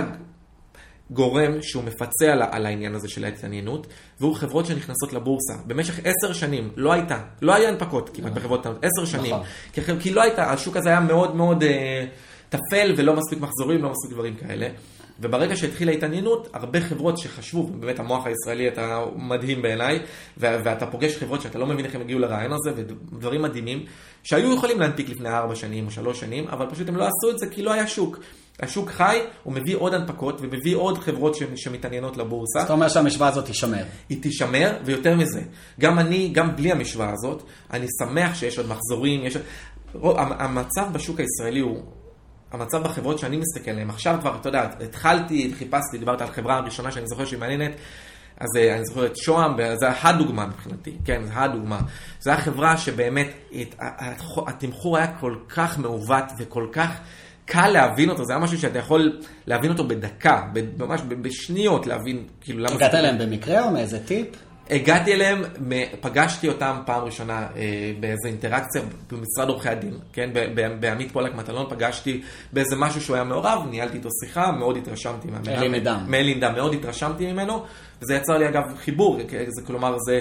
גורם 1.10 1.62
שהוא 1.62 1.84
מפצה 1.84 2.32
על, 2.32 2.42
על 2.50 2.66
העניין 2.66 2.94
הזה 2.94 3.08
של 3.08 3.24
ההתעניינות, 3.24 3.86
והוא 4.20 4.34
חברות 4.34 4.66
שנכנסות 4.66 5.12
לבורסה. 5.12 5.54
במשך 5.66 6.00
עשר 6.04 6.32
שנים 6.32 6.70
לא 6.76 6.92
הייתה, 6.92 7.20
לא 7.42 7.54
היה 7.54 7.68
הנפקות 7.68 8.10
כמעט 8.14 8.30
נכון. 8.30 8.42
בחברות 8.42 8.66
עשר 8.66 9.04
שנים. 9.04 9.34
נכון. 9.34 9.46
כי, 9.72 9.80
כי 10.00 10.10
לא 10.10 10.22
הייתה, 10.22 10.52
השוק 10.52 10.76
הזה 10.76 10.88
היה 10.88 11.00
מאוד 11.00 11.36
מאוד 11.36 11.62
אה, 11.62 12.04
טפל 12.48 12.94
ולא 12.96 13.16
מספיק 13.16 13.40
מחזורים, 13.40 13.82
לא 13.82 13.90
מספיק 13.90 14.10
דברים 14.12 14.34
כאלה. 14.34 14.68
וברגע 15.20 15.56
שהתחילה 15.56 15.92
התעניינות, 15.92 16.48
הרבה 16.52 16.80
חברות 16.80 17.18
שחשבו, 17.18 17.62
באמת 17.62 17.98
המוח 17.98 18.26
הישראלי 18.26 18.68
אתה 18.68 19.04
מדהים 19.16 19.62
בעיניי, 19.62 19.98
ואתה 20.36 20.86
פוגש 20.86 21.16
חברות 21.16 21.42
שאתה 21.42 21.58
לא 21.58 21.66
מבין 21.66 21.84
איך 21.84 21.94
הם 21.94 22.00
הגיעו 22.00 22.20
לרעיון 22.20 22.52
הזה, 22.52 22.72
ודברים 22.76 23.42
מדהימים, 23.42 23.84
שהיו 24.22 24.54
יכולים 24.54 24.80
להנפיק 24.80 25.08
לפני 25.08 25.28
ארבע 25.28 25.54
שנים 25.54 25.86
או 25.86 25.90
שלוש 25.90 26.20
שנים, 26.20 26.48
אבל 26.48 26.66
פשוט 26.70 26.88
הם 26.88 26.96
לא 26.96 27.04
עשו 27.04 27.30
את 27.30 27.38
זה 27.38 27.46
כי 27.46 27.62
לא 27.62 27.72
היה 27.72 27.86
שוק. 27.86 28.18
השוק 28.62 28.90
חי, 28.90 29.20
הוא 29.42 29.52
מביא 29.52 29.76
עוד 29.76 29.94
הנפקות 29.94 30.38
ומביא 30.40 30.76
עוד 30.76 30.98
חברות 30.98 31.36
שמתעניינות 31.56 32.16
לבורסה. 32.16 32.60
זאת 32.60 32.70
אומרת 32.70 32.90
שהמשוואה 32.90 33.28
הזאת 33.28 33.44
תישמר. 33.44 33.84
היא 34.08 34.22
תישמר, 34.22 34.76
ויותר 34.84 35.16
מזה, 35.16 35.42
גם 35.80 35.98
אני, 35.98 36.28
גם 36.32 36.56
בלי 36.56 36.72
המשוואה 36.72 37.12
הזאת, 37.12 37.42
אני 37.72 37.86
שמח 38.02 38.34
שיש 38.34 38.58
עוד 38.58 38.68
מחזורים, 38.68 39.24
יש... 39.24 39.36
המצב 40.14 40.92
בשוק 40.92 41.20
הישראלי 41.20 41.60
הוא, 41.60 41.82
המצב 42.52 42.82
בחברות 42.82 43.18
שאני 43.18 43.36
מסתכל 43.36 43.70
עליהן, 43.70 43.90
עכשיו 43.90 44.16
כבר, 44.20 44.36
אתה 44.40 44.48
יודע, 44.48 44.68
התחלתי, 44.84 45.52
חיפשתי, 45.58 45.98
דיברת 45.98 46.20
על 46.20 46.28
חברה 46.30 46.56
הראשונה 46.56 46.92
שאני 46.92 47.06
זוכר 47.06 47.24
שהיא 47.24 47.40
מעניינת, 47.40 47.72
אז 48.40 48.48
אה, 48.56 48.76
אני 48.76 48.84
זוכר 48.84 49.06
את 49.06 49.16
שוהם, 49.16 49.54
וזה 49.58 49.86
הדוגמה 50.02 50.46
מבחינתי, 50.46 50.96
כן, 51.04 51.24
זה 51.24 51.32
הדוגמה. 51.34 51.80
זו 52.20 52.30
הייתה 52.30 52.42
חברה 52.42 52.76
שבאמת, 52.78 53.28
התמחור 54.46 54.96
היה 54.96 55.06
כל 55.20 55.36
כך 55.48 55.78
מעוות 55.78 56.24
וכל 56.38 56.66
כך... 56.72 56.90
קל 57.46 57.68
להבין 57.68 58.10
אותו, 58.10 58.24
זה 58.24 58.32
היה 58.32 58.42
משהו 58.42 58.58
שאתה 58.58 58.78
יכול 58.78 59.20
להבין 59.46 59.70
אותו 59.70 59.88
בדקה, 59.88 60.42
ממש 60.78 61.00
בשניות 61.22 61.86
להבין, 61.86 62.24
כאילו 62.40 62.58
למה... 62.58 62.74
הגעת 62.74 62.94
אליהם 62.94 63.18
במקרה 63.18 63.64
או 63.64 63.70
מאיזה 63.70 64.06
טיפ? 64.06 64.26
הגעתי 64.70 65.12
אליהם, 65.12 65.42
פגשתי 66.00 66.48
אותם 66.48 66.76
פעם 66.86 67.04
ראשונה 67.04 67.46
אה, 67.56 67.92
באיזה 68.00 68.28
אינטראקציה 68.28 68.82
במשרד 69.10 69.48
עורכי 69.48 69.68
הדין, 69.68 69.94
כן? 70.12 70.30
בעמית 70.80 71.12
פולק 71.12 71.34
מטלון 71.34 71.66
פגשתי 71.70 72.22
באיזה 72.52 72.76
משהו 72.76 73.00
שהוא 73.00 73.16
היה 73.16 73.24
מעורב, 73.24 73.66
ניהלתי 73.70 73.96
איתו 73.96 74.08
שיחה, 74.24 74.52
מאוד 74.52 74.76
התרשמתי 74.76 75.28
ממנו. 75.28 75.44
מאלי 76.08 76.34
נדם, 76.34 76.54
מאוד 76.54 76.74
התרשמתי 76.74 77.32
ממנו, 77.32 77.64
וזה 78.02 78.14
יצר 78.14 78.38
לי 78.38 78.48
אגב 78.48 78.62
חיבור, 78.76 79.18
זה, 79.48 79.62
כלומר 79.66 79.96
זה... 80.06 80.20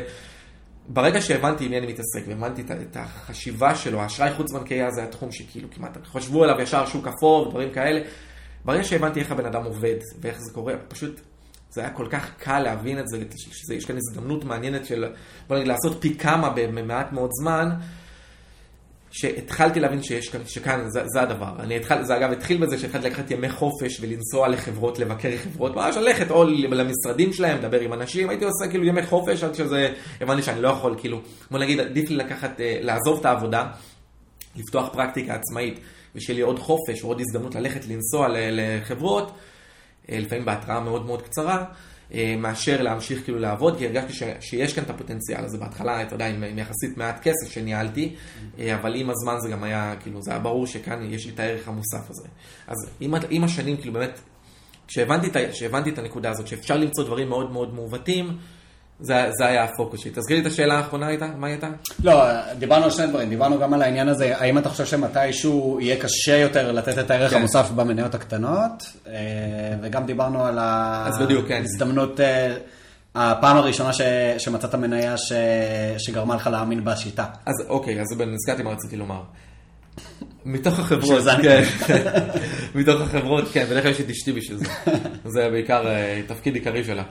ברגע 0.88 1.22
שהבנתי 1.22 1.66
עם 1.66 1.72
מי 1.72 1.78
אני 1.78 1.88
מתעסק, 1.88 2.28
והבנתי 2.28 2.62
את 2.62 2.98
החשיבה 3.00 3.76
שלו, 3.76 4.02
האשראי 4.02 4.34
חוץ-בנקאי 4.34 4.92
זה 4.92 5.04
התחום 5.04 5.32
שכאילו 5.32 5.68
כמעט 5.72 5.98
חשבו 6.06 6.44
עליו 6.44 6.62
ישר 6.62 6.86
שוק 6.86 7.08
אפור 7.08 7.48
ודברים 7.48 7.72
כאלה. 7.72 8.02
ברגע 8.66 8.84
שהבנתי 8.84 9.20
איך 9.20 9.32
הבן 9.32 9.46
אדם 9.46 9.64
עובד 9.64 9.96
ואיך 10.22 10.38
זה 10.40 10.54
קורה, 10.54 10.74
פשוט 10.88 11.22
זה 11.70 11.82
היה 11.82 11.90
כל 11.90 12.08
כך 12.10 12.32
קל 12.38 12.60
להבין 12.60 13.00
את 13.00 13.08
זה, 13.08 13.24
שיש 13.52 13.86
כאן 13.86 13.96
הזדמנות 13.98 14.44
מעניינת 14.44 14.86
של, 14.86 15.06
בוא 15.48 15.56
נגיד, 15.56 15.68
לעשות 15.68 15.98
פי 16.02 16.18
כמה 16.18 16.50
במעט 16.50 17.12
מאוד 17.12 17.30
זמן. 17.42 17.70
שהתחלתי 19.18 19.80
להבין 19.80 20.04
שיש 20.04 20.30
כאן, 20.30 20.42
שכאן 20.48 20.90
זה, 20.90 21.02
זה 21.06 21.22
הדבר. 21.22 21.52
אני 21.60 21.76
התחל, 21.76 22.04
זה 22.04 22.18
אגב 22.18 22.32
התחיל 22.32 22.58
בזה 22.58 22.80
שהתחלתי 22.80 23.10
לקחת 23.10 23.32
ימי 23.32 23.50
חופש 23.50 24.00
ולנסוע 24.02 24.48
לחברות, 24.48 25.00
לבקר 25.00 25.38
חברות, 25.38 25.76
ממש 25.76 25.98
ללכת 25.98 26.32
או 26.32 26.44
למשרדים 26.44 27.34
שלהם, 27.34 27.58
לדבר 27.58 27.80
עם 27.80 27.94
אנשים, 27.94 28.30
הייתי 28.30 28.46
עושה 28.46 28.68
כאילו 28.70 28.84
ימי 28.84 29.06
חופש 29.06 29.44
עד 29.44 29.56
שזה, 29.56 29.94
הבנתי 30.22 30.42
שאני 30.42 30.62
לא 30.62 30.68
יכול, 30.68 30.96
כאילו, 30.98 31.22
בוא 31.52 31.60
נגיד, 31.60 31.80
עדיף 31.80 32.10
לי 32.10 32.16
לקחת, 32.16 32.62
אה, 32.62 32.78
לעזוב 32.82 33.20
את 33.20 33.26
העבודה, 33.26 33.68
לפתוח 34.56 34.90
פרקטיקה 34.94 35.34
עצמאית, 35.34 35.80
ושיהיה 36.16 36.36
לי 36.36 36.42
עוד 36.42 36.60
חופש 36.60 37.04
או 37.04 37.08
עוד 37.08 37.22
הזדמנות 37.22 37.56
ללכת 37.56 37.86
לנסוע 37.88 38.28
לחברות, 38.32 39.32
אה, 40.10 40.20
לפעמים 40.20 40.46
בהתראה 40.46 40.80
מאוד 40.80 41.06
מאוד 41.06 41.22
קצרה. 41.22 41.66
אה, 42.14 42.36
מאשר 42.38 42.82
להמשיך 42.82 43.24
כאילו 43.24 43.40
לעבוד, 43.40 43.78
כי 43.78 43.86
הרגשתי 43.86 44.14
ש, 44.14 44.24
שיש 44.40 44.74
כאן 44.74 44.84
את 44.84 44.90
הפוטנציאל 44.90 45.46
הזה 45.46 45.58
בהתחלה, 45.58 46.04
אתה 46.04 46.16
יודע, 46.16 46.28
עם, 46.28 46.44
עם 46.44 46.60
יחסית 46.60 46.98
מעט 46.98 47.22
כסף 47.24 47.52
שניהלתי, 47.52 48.16
אה, 48.60 48.76
אבל 48.76 48.96
עם 48.96 49.10
הזמן 49.10 49.36
זה 49.40 49.50
גם 49.50 49.64
היה, 49.64 49.96
כאילו, 50.00 50.22
זה 50.22 50.32
היה 50.32 50.40
ברור 50.40 50.68
שכאן 50.68 51.14
יש 51.14 51.26
לי 51.26 51.32
את 51.32 51.40
הערך 51.40 51.68
המוסף 51.68 52.10
הזה. 52.10 52.28
אז 52.68 52.90
עם, 53.00 53.14
עם 53.30 53.44
השנים, 53.44 53.78
כאילו 53.78 53.94
באמת, 53.94 54.20
כשהבנתי 54.88 55.90
את 55.90 55.98
הנקודה 55.98 56.30
הזאת, 56.30 56.48
שאפשר 56.48 56.78
למצוא 56.78 57.04
דברים 57.04 57.30
מאוד 57.30 57.52
מאוד 57.52 57.74
מעוותים, 57.74 58.38
זה, 59.00 59.30
זה 59.38 59.46
היה 59.46 59.64
הפוקוס 59.64 60.00
שלי. 60.00 60.12
תסגיר 60.12 60.38
לי 60.38 60.42
את 60.42 60.48
השאלה 60.48 60.78
האחרונה 60.78 61.08
הייתה, 61.08 61.28
מה 61.38 61.48
הייתה? 61.48 61.68
לא, 62.04 62.24
דיברנו 62.60 62.84
על 62.84 62.92
שני 62.92 63.08
דברים, 63.08 63.30
דיברנו 63.30 63.60
גם 63.60 63.74
על 63.74 63.82
העניין 63.82 64.08
הזה, 64.08 64.38
האם 64.38 64.58
אתה 64.58 64.70
חושב 64.70 64.86
שמתישהו 64.86 65.80
יהיה 65.82 65.96
קשה 66.02 66.38
יותר 66.38 66.72
לתת 66.72 67.00
את 67.00 67.12
הערך 67.12 67.32
כן. 67.32 67.38
המוסף 67.38 67.72
במניות 67.72 68.16
הקטנות, 68.16 68.84
אה, 69.08 69.14
וגם 69.82 70.06
דיברנו 70.06 70.46
על 70.46 70.56
כן. 71.48 71.54
ההזדמנות, 71.56 72.18
כן. 72.18 72.54
הפעם 73.16 73.58
הראשונה 73.58 73.94
ש, 73.94 74.02
שמצאת 74.38 74.76
מניה 74.76 75.18
ש, 75.18 75.32
שגרמה 75.98 76.36
לך 76.36 76.48
להאמין 76.48 76.86
בשיטה. 76.86 77.26
אז 77.46 77.54
אוקיי, 77.68 78.02
אז 78.02 78.08
נזכרתי 78.28 78.64
מה 78.64 78.72
רציתי 78.72 78.96
לומר. 78.96 79.22
מתוך 80.46 80.80
החברות, 80.80 81.24
כן, 81.42 81.64
מתוך 82.76 83.02
החברות, 83.02 83.44
כן, 83.52 83.66
בדרך 83.66 83.84
כלל 83.84 83.92
יש 83.92 84.02
את 84.02 84.10
אשתי 84.10 84.32
בשביל 84.32 84.58
זה. 84.58 84.66
זה 85.26 85.50
בעיקר 85.52 85.88
אה, 85.88 86.22
תפקיד 86.28 86.56
עיקרי 86.56 86.84
שלה. 86.84 87.04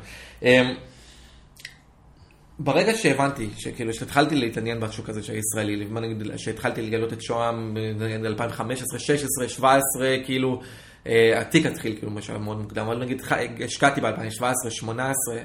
ברגע 2.58 2.94
שהבנתי, 2.94 3.48
שכאילו, 3.56 3.94
שהתחלתי 3.94 4.36
להתעניין 4.36 4.80
בשוק 4.80 5.08
הזה 5.08 5.22
של 5.22 5.32
הישראלי, 5.32 5.86
שהתחלתי 6.36 6.82
לגלות 6.82 7.12
את 7.12 7.22
שוהם 7.22 7.74
ב-2015, 7.74 8.60
2016, 8.60 9.44
2017, 9.44 10.16
כאילו, 10.24 10.60
אה, 11.06 11.40
התיק 11.40 11.66
התחיל 11.66 11.96
כאילו 11.98 12.14
בשלב 12.14 12.40
מאוד 12.40 12.60
מוקדם, 12.60 12.86
אבל 12.86 12.98
נגיד 12.98 13.22
השקעתי 13.64 14.00
ב-2017, 14.00 14.44
2018, 14.44 15.36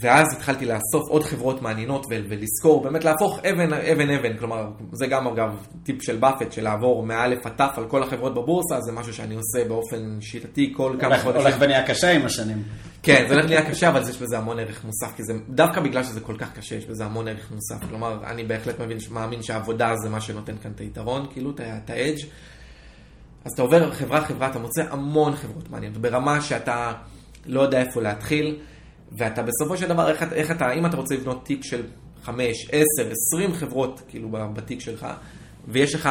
ואז 0.00 0.26
התחלתי 0.36 0.66
לאסוף 0.66 1.08
עוד 1.08 1.22
חברות 1.24 1.62
מעניינות 1.62 2.06
ולזכור, 2.08 2.82
באמת 2.82 3.04
להפוך 3.04 3.38
אבן, 3.38 3.72
אבן, 3.72 4.10
אבן, 4.10 4.36
כלומר, 4.36 4.66
זה 4.92 5.06
גם 5.06 5.26
אגב 5.26 5.66
טיפ 5.82 6.02
של 6.02 6.16
באפט, 6.16 6.52
של 6.52 6.64
לעבור 6.64 7.06
מאלף 7.06 7.46
עד 7.46 7.52
תף 7.56 7.74
על 7.76 7.88
כל 7.88 8.02
החברות 8.02 8.34
בבורסה, 8.34 8.80
זה 8.80 8.92
משהו 8.92 9.14
שאני 9.14 9.34
עושה 9.34 9.68
באופן 9.68 10.18
שיטתי 10.20 10.72
כל 10.76 10.96
כמה 11.00 11.18
חודשים. 11.18 11.42
הולך 11.42 11.56
ונהיה 11.60 11.86
קשה 11.86 12.10
עם 12.10 12.26
השנים. 12.26 12.62
כן, 13.02 13.24
זה 13.28 13.34
הולך 13.34 13.44
ונהיה 13.44 13.70
קשה, 13.70 13.88
אבל 13.88 14.02
יש 14.10 14.18
בזה 14.18 14.38
המון 14.38 14.58
ערך 14.58 14.84
מוסף, 14.84 15.16
כי 15.16 15.22
זה, 15.22 15.34
דווקא 15.48 15.80
בגלל 15.80 16.04
שזה 16.04 16.20
כל 16.20 16.36
כך 16.38 16.52
קשה, 16.52 16.74
יש 16.74 16.86
בזה 16.86 17.04
המון 17.04 17.28
ערך 17.28 17.50
מוסף. 17.50 17.88
כלומר, 17.88 18.18
אני 18.26 18.44
בהחלט 18.44 18.80
מבין, 18.80 18.98
מאמין 19.10 19.42
שהעבודה 19.42 19.96
זה 19.96 20.08
מה 20.08 20.20
שנותן 20.20 20.54
כאן 20.62 20.70
את 20.74 20.80
היתרון, 20.80 21.26
כאילו, 21.32 21.50
את 21.50 21.60
האדג'. 21.60 22.18
אז 23.44 23.52
אתה 23.52 23.62
עובר 23.62 23.92
חברה-חברה, 23.92 24.50
אתה 24.50 24.58
מוצא 24.58 24.84
המון 24.90 25.36
חברות 25.36 25.70
מעניינות, 25.70 25.98
ברמה 25.98 26.40
שאתה 26.40 26.92
לא 27.46 27.60
יודע 27.60 27.80
איפה 27.80 28.02
להתחיל. 28.02 28.58
ואתה 29.12 29.42
בסופו 29.42 29.76
של 29.76 29.88
דבר, 29.88 30.08
איך, 30.10 30.22
איך 30.32 30.50
אתה, 30.50 30.72
אם 30.72 30.86
אתה 30.86 30.96
רוצה 30.96 31.14
לבנות 31.14 31.44
תיק 31.44 31.64
של 31.64 31.82
5, 32.22 32.68
10, 32.72 33.10
20 33.34 33.54
חברות, 33.54 34.02
כאילו, 34.08 34.28
בתיק 34.54 34.80
שלך, 34.80 35.06
ויש 35.68 35.94
לך, 35.94 36.08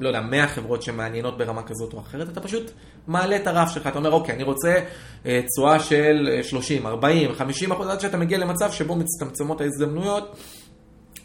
לא 0.00 0.08
יודע, 0.08 0.20
100 0.20 0.48
חברות 0.48 0.82
שמעניינות 0.82 1.38
ברמה 1.38 1.62
כזאת 1.62 1.92
או 1.92 2.00
אחרת, 2.00 2.28
אתה 2.28 2.40
פשוט 2.40 2.70
מעלה 3.06 3.36
את 3.36 3.46
הרף 3.46 3.70
שלך, 3.70 3.86
אתה 3.86 3.98
אומר, 3.98 4.12
אוקיי, 4.12 4.34
אני 4.34 4.42
רוצה 4.42 4.74
אה, 5.26 5.40
תשואה 5.46 5.80
של 5.80 6.40
30, 6.42 6.86
40, 6.86 7.34
50 7.34 7.72
אחוז, 7.72 7.88
עד 7.88 8.00
שאתה 8.00 8.16
מגיע 8.16 8.38
למצב 8.38 8.72
שבו 8.72 8.96
מצטמצמות 8.96 9.60
ההזדמנויות 9.60 10.36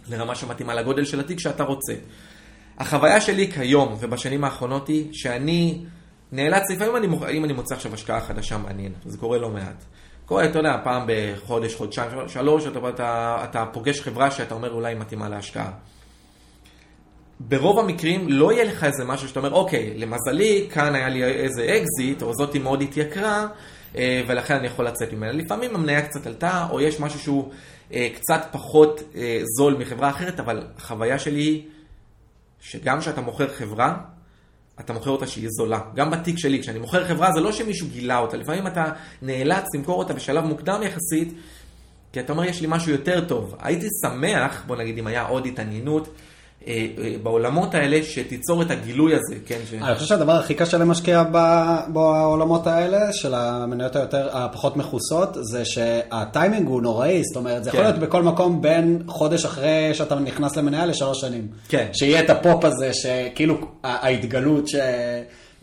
לרמה 0.09 0.35
שמתאימה 0.35 0.73
לגודל 0.73 1.05
של 1.05 1.19
התיק 1.19 1.39
שאתה 1.39 1.63
רוצה. 1.63 1.93
החוויה 2.77 3.21
שלי 3.21 3.51
כיום 3.51 3.95
ובשנים 3.99 4.43
האחרונות 4.43 4.87
היא 4.87 5.07
שאני 5.11 5.85
נאלץ, 6.31 6.63
לפעמים 6.71 6.95
אני, 6.95 7.07
אם 7.37 7.45
אני 7.45 7.53
מוצא 7.53 7.75
עכשיו 7.75 7.93
השקעה 7.93 8.21
חדשה 8.21 8.57
מעניינת, 8.57 8.95
זה 9.05 9.17
קורה 9.17 9.37
לא 9.37 9.49
מעט. 9.49 9.83
קורה, 10.25 10.45
אתה 10.45 10.59
יודע, 10.59 10.77
פעם 10.83 11.07
בחודש, 11.07 11.75
חודשיים, 11.75 12.11
שלוש, 12.27 12.67
אתה, 12.67 12.89
אתה, 12.89 13.37
אתה 13.43 13.65
פוגש 13.73 14.01
חברה 14.01 14.31
שאתה 14.31 14.55
אומר 14.55 14.71
אולי 14.71 14.95
מתאימה 14.95 15.29
להשקעה. 15.29 15.71
ברוב 17.39 17.79
המקרים 17.79 18.29
לא 18.29 18.53
יהיה 18.53 18.63
לך 18.63 18.83
איזה 18.83 19.05
משהו 19.05 19.27
שאתה 19.27 19.39
אומר, 19.39 19.53
אוקיי, 19.53 19.93
למזלי, 19.97 20.67
כאן 20.73 20.95
היה 20.95 21.09
לי 21.09 21.23
איזה 21.23 21.77
אקזיט, 21.77 22.21
או 22.21 22.33
זאתי 22.33 22.59
מאוד 22.59 22.81
התייקרה, 22.81 23.47
אה, 23.95 24.21
ולכן 24.27 24.55
אני 24.55 24.67
יכול 24.67 24.87
לצאת 24.87 25.13
ממנה. 25.13 25.31
לפעמים 25.31 25.75
המניה 25.75 26.01
קצת 26.01 26.27
עלתה, 26.27 26.67
או 26.69 26.81
יש 26.81 26.99
משהו 26.99 27.19
שהוא 27.19 27.51
אה, 27.93 28.07
קצת 28.15 28.45
פחות 28.51 29.03
אה, 29.15 29.41
זול 29.57 29.77
מחברה 29.79 30.09
אחרת, 30.09 30.39
אבל 30.39 30.63
החוויה 30.77 31.19
שלי 31.19 31.39
היא 31.39 31.63
שגם 32.61 32.99
כשאתה 32.99 33.21
מוכר 33.21 33.47
חברה, 33.47 33.97
אתה 34.79 34.93
מוכר 34.93 35.09
אותה 35.09 35.27
שהיא 35.27 35.47
זולה. 35.51 35.79
גם 35.95 36.11
בתיק 36.11 36.37
שלי, 36.37 36.61
כשאני 36.61 36.79
מוכר 36.79 37.07
חברה, 37.07 37.31
זה 37.31 37.41
לא 37.41 37.51
שמישהו 37.51 37.87
גילה 37.87 38.17
אותה, 38.17 38.37
לפעמים 38.37 38.67
אתה 38.67 38.91
נאלץ 39.21 39.65
למכור 39.75 39.99
אותה 39.99 40.13
בשלב 40.13 40.43
מוקדם 40.45 40.81
יחסית, 40.83 41.33
כי 42.13 42.19
אתה 42.19 42.33
אומר, 42.33 42.43
יש 42.43 42.61
לי 42.61 42.67
משהו 42.69 42.91
יותר 42.91 43.25
טוב. 43.25 43.55
הייתי 43.59 43.87
שמח, 44.01 44.63
בוא 44.67 44.75
נגיד, 44.75 44.97
אם 44.97 45.07
היה 45.07 45.25
עוד 45.25 45.45
התעניינות. 45.45 46.09
אה, 46.69 46.87
אה, 47.03 47.15
בעולמות 47.23 47.75
האלה 47.75 48.03
שתיצור 48.03 48.61
את 48.61 48.71
הגילוי 48.71 49.13
הזה, 49.15 49.35
כן? 49.45 49.59
ש... 49.69 49.73
אני 49.73 49.95
חושב 49.95 50.07
שהדבר 50.07 50.31
הכי 50.31 50.53
קשה 50.53 50.77
למשקיע 50.77 51.23
בעולמות 51.87 52.67
האלה, 52.67 53.13
של 53.13 53.33
המניות 53.33 53.95
היותר, 53.95 54.29
הפחות 54.37 54.77
מכוסות, 54.77 55.37
זה 55.41 55.65
שהטיימינג 55.65 56.67
הוא 56.67 56.81
נוראי, 56.81 57.21
זאת 57.23 57.37
אומרת, 57.37 57.63
זה 57.63 57.69
יכול 57.69 57.81
כן. 57.81 57.85
להיות 57.85 57.99
בכל 57.99 58.23
מקום 58.23 58.61
בין 58.61 59.03
חודש 59.07 59.45
אחרי 59.45 59.91
שאתה 59.93 60.15
נכנס 60.15 60.57
למניה 60.57 60.85
לשלוש 60.85 61.21
שנים. 61.21 61.47
כן. 61.69 61.87
שיהיה 61.93 62.19
את 62.19 62.29
הפופ 62.29 62.65
הזה, 62.65 62.91
שכאילו 62.93 63.57
ההתגלות 63.83 64.67
ש... 64.67 64.75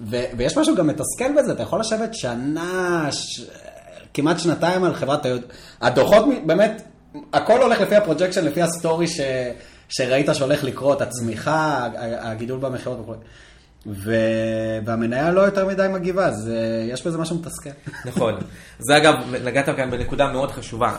ו... 0.01 0.17
ויש 0.37 0.57
משהו 0.57 0.75
גם 0.75 0.87
מתסכל 0.87 1.33
בזה, 1.39 1.53
אתה 1.53 1.63
יכול 1.63 1.81
לשבת 1.81 2.15
שנה, 2.15 3.09
ש... 3.11 3.41
כמעט 4.15 4.39
שנתיים 4.39 4.85
על 4.85 4.95
חברת... 4.95 5.27
הדוחות 5.81 6.25
באמת, 6.47 6.83
הכל 7.33 7.63
הולך 7.63 7.81
לפי 7.81 7.97
ה 7.97 8.01
projection, 8.01 8.45
לפי 8.45 8.63
ה 8.63 8.70
story 8.70 9.09
ש... 9.09 9.21
שראית 9.89 10.27
שהולך 10.33 10.65
לקרות, 10.65 11.03
הצמיחה, 11.03 11.87
הגידול 12.21 12.59
במכירות 12.59 13.01
וכו'. 13.01 13.15
והמניה 14.85 15.31
לא 15.31 15.41
יותר 15.41 15.67
מדי 15.67 15.87
מגיבה, 15.93 16.27
אז 16.27 16.51
יש 16.89 17.07
בזה 17.07 17.19
משהו 17.19 17.37
מתסכל. 17.37 17.71
נכון. 18.05 18.35
זה 18.79 18.97
אגב, 18.97 19.15
נגעת 19.45 19.77
כאן 19.77 19.91
בנקודה 19.91 20.33
מאוד 20.33 20.51
חשובה. 20.51 20.97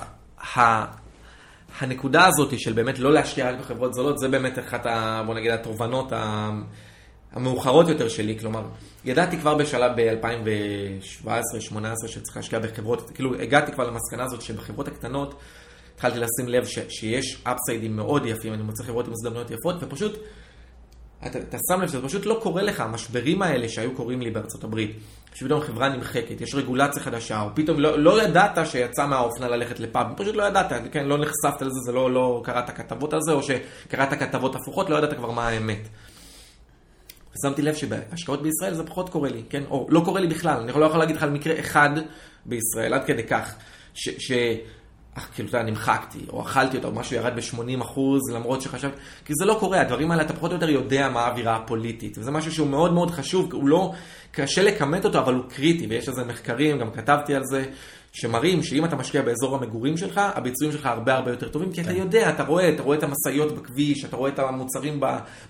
הנקודה 1.79 2.25
הזאת 2.25 2.59
של 2.59 2.73
באמת 2.73 2.99
לא 2.99 3.13
להשקיע 3.13 3.51
רק 3.51 3.59
בחברות 3.59 3.93
זולות, 3.93 4.19
זה 4.19 4.27
באמת 4.27 4.59
אחת, 4.59 4.85
ה, 4.85 5.23
בוא 5.25 5.35
נגיד, 5.35 5.51
התובנות 5.51 6.13
המאוחרות 7.33 7.88
יותר 7.88 8.09
שלי. 8.09 8.39
כלומר, 8.39 8.63
ידעתי 9.05 9.38
כבר 9.38 9.55
בשלב 9.55 9.91
ב-2017-2018 9.95 12.07
שצריך 12.07 12.38
להשקיע 12.38 12.59
בחברות, 12.59 13.11
כאילו 13.13 13.41
הגעתי 13.41 13.71
כבר 13.71 13.88
למסקנה 13.88 14.23
הזאת 14.23 14.41
שבחברות 14.41 14.88
הקטנות, 14.88 15.39
התחלתי 15.97 16.19
לשים 16.19 16.47
לב 16.47 16.65
ש, 16.65 16.79
שיש 16.89 17.43
אפסיידים 17.43 17.95
מאוד 17.95 18.25
יפים, 18.25 18.53
אני 18.53 18.63
מוצא 18.63 18.83
חברות 18.83 19.07
עם 19.07 19.13
הזדמנויות 19.13 19.51
יפות, 19.51 19.75
ופשוט, 19.79 20.19
אתה, 21.25 21.39
אתה 21.39 21.57
שם 21.69 21.81
לב 21.81 21.87
שזה 21.87 22.01
פשוט 22.01 22.25
לא 22.25 22.39
קורה 22.43 22.61
לך, 22.61 22.79
המשברים 22.79 23.41
האלה 23.41 23.69
שהיו 23.69 23.95
קורים 23.95 24.21
לי 24.21 24.31
בארצות 24.31 24.63
הברית, 24.63 24.97
שפתאום 25.33 25.61
חברה 25.61 25.89
נמחקת, 25.89 26.41
יש 26.41 26.55
רגולציה 26.55 27.01
חדשה, 27.01 27.41
או 27.41 27.49
פתאום 27.53 27.79
לא, 27.79 27.99
לא 27.99 28.23
ידעת 28.23 28.67
שיצא 28.67 29.07
מהאופנה 29.07 29.47
ללכת 29.47 29.79
לפאב, 29.79 30.07
פשוט 30.17 30.35
לא 30.35 30.43
ידעת, 30.43 30.71
כן, 30.91 31.05
לא 31.05 31.17
נחשפת 31.17 31.61
לזה, 31.61 31.79
זה 31.85 31.91
לא, 31.91 32.11
לא 32.11 32.41
קראת 32.43 32.69
כתבות 32.69 33.13
על 33.13 33.19
זה, 33.21 33.31
או 33.31 33.41
שקראת 33.43 34.13
כתבות 34.13 34.55
הפוכות, 34.55 34.89
לא 34.89 34.95
ידעת 34.95 35.13
כבר 35.13 35.31
מה 35.31 35.47
האמת. 35.47 35.87
ושמתי 37.33 37.61
לב 37.61 37.75
שבהשקעות 37.75 38.41
בישראל 38.41 38.73
זה 38.73 38.83
פחות 38.83 39.09
קורה 39.09 39.29
לי, 39.29 39.43
כן? 39.49 39.63
או 39.69 39.87
לא 39.89 40.01
קורה 40.05 40.21
לי 40.21 40.27
בכלל, 40.27 40.59
אני 40.59 40.71
לא 40.79 40.85
יכול 40.85 40.99
להגיד 40.99 41.15
לך 41.15 41.23
על 41.23 41.29
מקרה 41.29 41.59
אחד 41.59 41.89
בישראל, 42.45 42.93
עד 42.93 43.03
כדי 43.05 43.23
כך, 43.23 43.55
ש, 43.93 44.09
ש, 44.09 44.31
כאילו, 45.36 45.49
אתה 45.49 45.57
יודע, 45.57 45.70
נמחקתי, 45.70 46.20
או 46.30 46.41
אכלתי 46.41 46.78
אותו, 46.78 46.88
או 46.88 46.93
משהו 46.93 47.15
ירד 47.15 47.36
ב-80 47.36 47.82
אחוז, 47.82 48.22
למרות 48.34 48.61
שחשבת, 48.61 48.93
כי 49.26 49.34
זה 49.39 49.45
לא 49.45 49.57
קורה, 49.59 49.82
הדברים 49.82 50.11
האלה, 50.11 50.24
אתה 50.24 50.34
פחות 50.34 50.51
או 50.51 50.55
יותר 50.55 50.70
יודע 50.70 51.09
מה 51.09 51.22
האווירה 51.22 51.55
הפוליטית, 51.55 52.18
וזה 52.18 52.32
משהו 52.32 52.51
שהוא 52.51 52.68
מאוד 52.68 52.93
מאוד 52.93 53.11
חשוב, 53.11 53.53
הוא 53.53 53.68
לא, 53.70 53.93
קשה 54.32 54.63
לכמת 54.63 55.05
אותו, 55.05 55.20
אבל 55.20 55.34
הוא 55.34 55.43
קריטי, 55.49 55.88
ויש 55.88 56.07
על 56.07 56.15
זה 56.15 56.24
מחקרים, 56.24 56.80
גם 56.80 56.91
כתבתי 56.91 57.36
על 57.36 57.43
זה, 57.45 57.65
שמראים 58.11 58.63
שאם 58.63 58.86
אתה 58.86 58.95
משקיע 58.95 59.22
באזור 59.22 59.55
המגורים 59.55 59.97
שלך, 59.97 60.22
הביצועים 60.36 60.74
שלך 60.74 60.86
הרבה 60.86 61.13
הרבה 61.13 61.32
יותר 61.32 61.49
טובים, 61.49 61.72
כי 61.72 61.82
אתה 61.82 61.89
כן. 61.89 61.95
יודע, 61.95 62.30
אתה 62.30 62.43
רואה, 62.43 62.70
אתה 62.70 62.84
רואה 62.84 62.97
את 62.97 63.03
המשאיות 63.03 63.55
בכביש, 63.55 64.05
אתה 64.05 64.15
רואה 64.15 64.32
את 64.32 64.39
המוצרים 64.39 64.99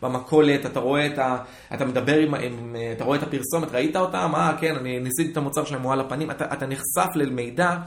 במכולת, 0.01 0.65
אתה 0.65 0.79
רואה 0.79 1.05
את 1.05 1.17
ה... 1.17 1.37
אתה 1.73 1.85
מדבר 1.85 2.17
עם... 2.17 2.35
עם 2.35 2.75
אתה 2.95 3.03
רואה 3.03 3.17
את 3.17 3.23
הפרסומת, 3.23 3.71
ראית 3.71 3.95
אותם? 3.95 4.31
אה, 4.35 4.53
כן, 4.61 4.75
אני 4.75 4.99
ניסיתי 4.99 5.31
את 5.31 5.37
המוצר 5.37 5.65
שלהם 5.65 5.81
מועל 5.81 5.99
לפנים, 5.99 6.31
אתה, 6.31 6.45
אתה 6.53 6.65
נחשף 6.65 7.15
למידע. 7.15 7.77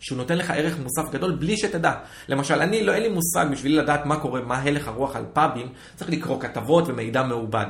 שהוא 0.00 0.18
נותן 0.18 0.38
לך 0.38 0.50
ערך 0.50 0.78
מוסף 0.78 1.12
גדול 1.12 1.32
בלי 1.32 1.56
שתדע. 1.56 1.92
למשל, 2.28 2.60
אני, 2.60 2.82
לא, 2.82 2.92
אין 2.92 3.02
לי 3.02 3.08
מושג 3.08 3.46
בשביל 3.50 3.80
לדעת 3.80 4.06
מה 4.06 4.16
קורה, 4.16 4.40
מה 4.40 4.58
הלך 4.58 4.88
הרוח 4.88 5.16
על 5.16 5.24
פאבים, 5.32 5.68
צריך 5.96 6.10
לקרוא 6.10 6.40
כתבות 6.40 6.84
ומידע 6.88 7.22
מעובד. 7.22 7.66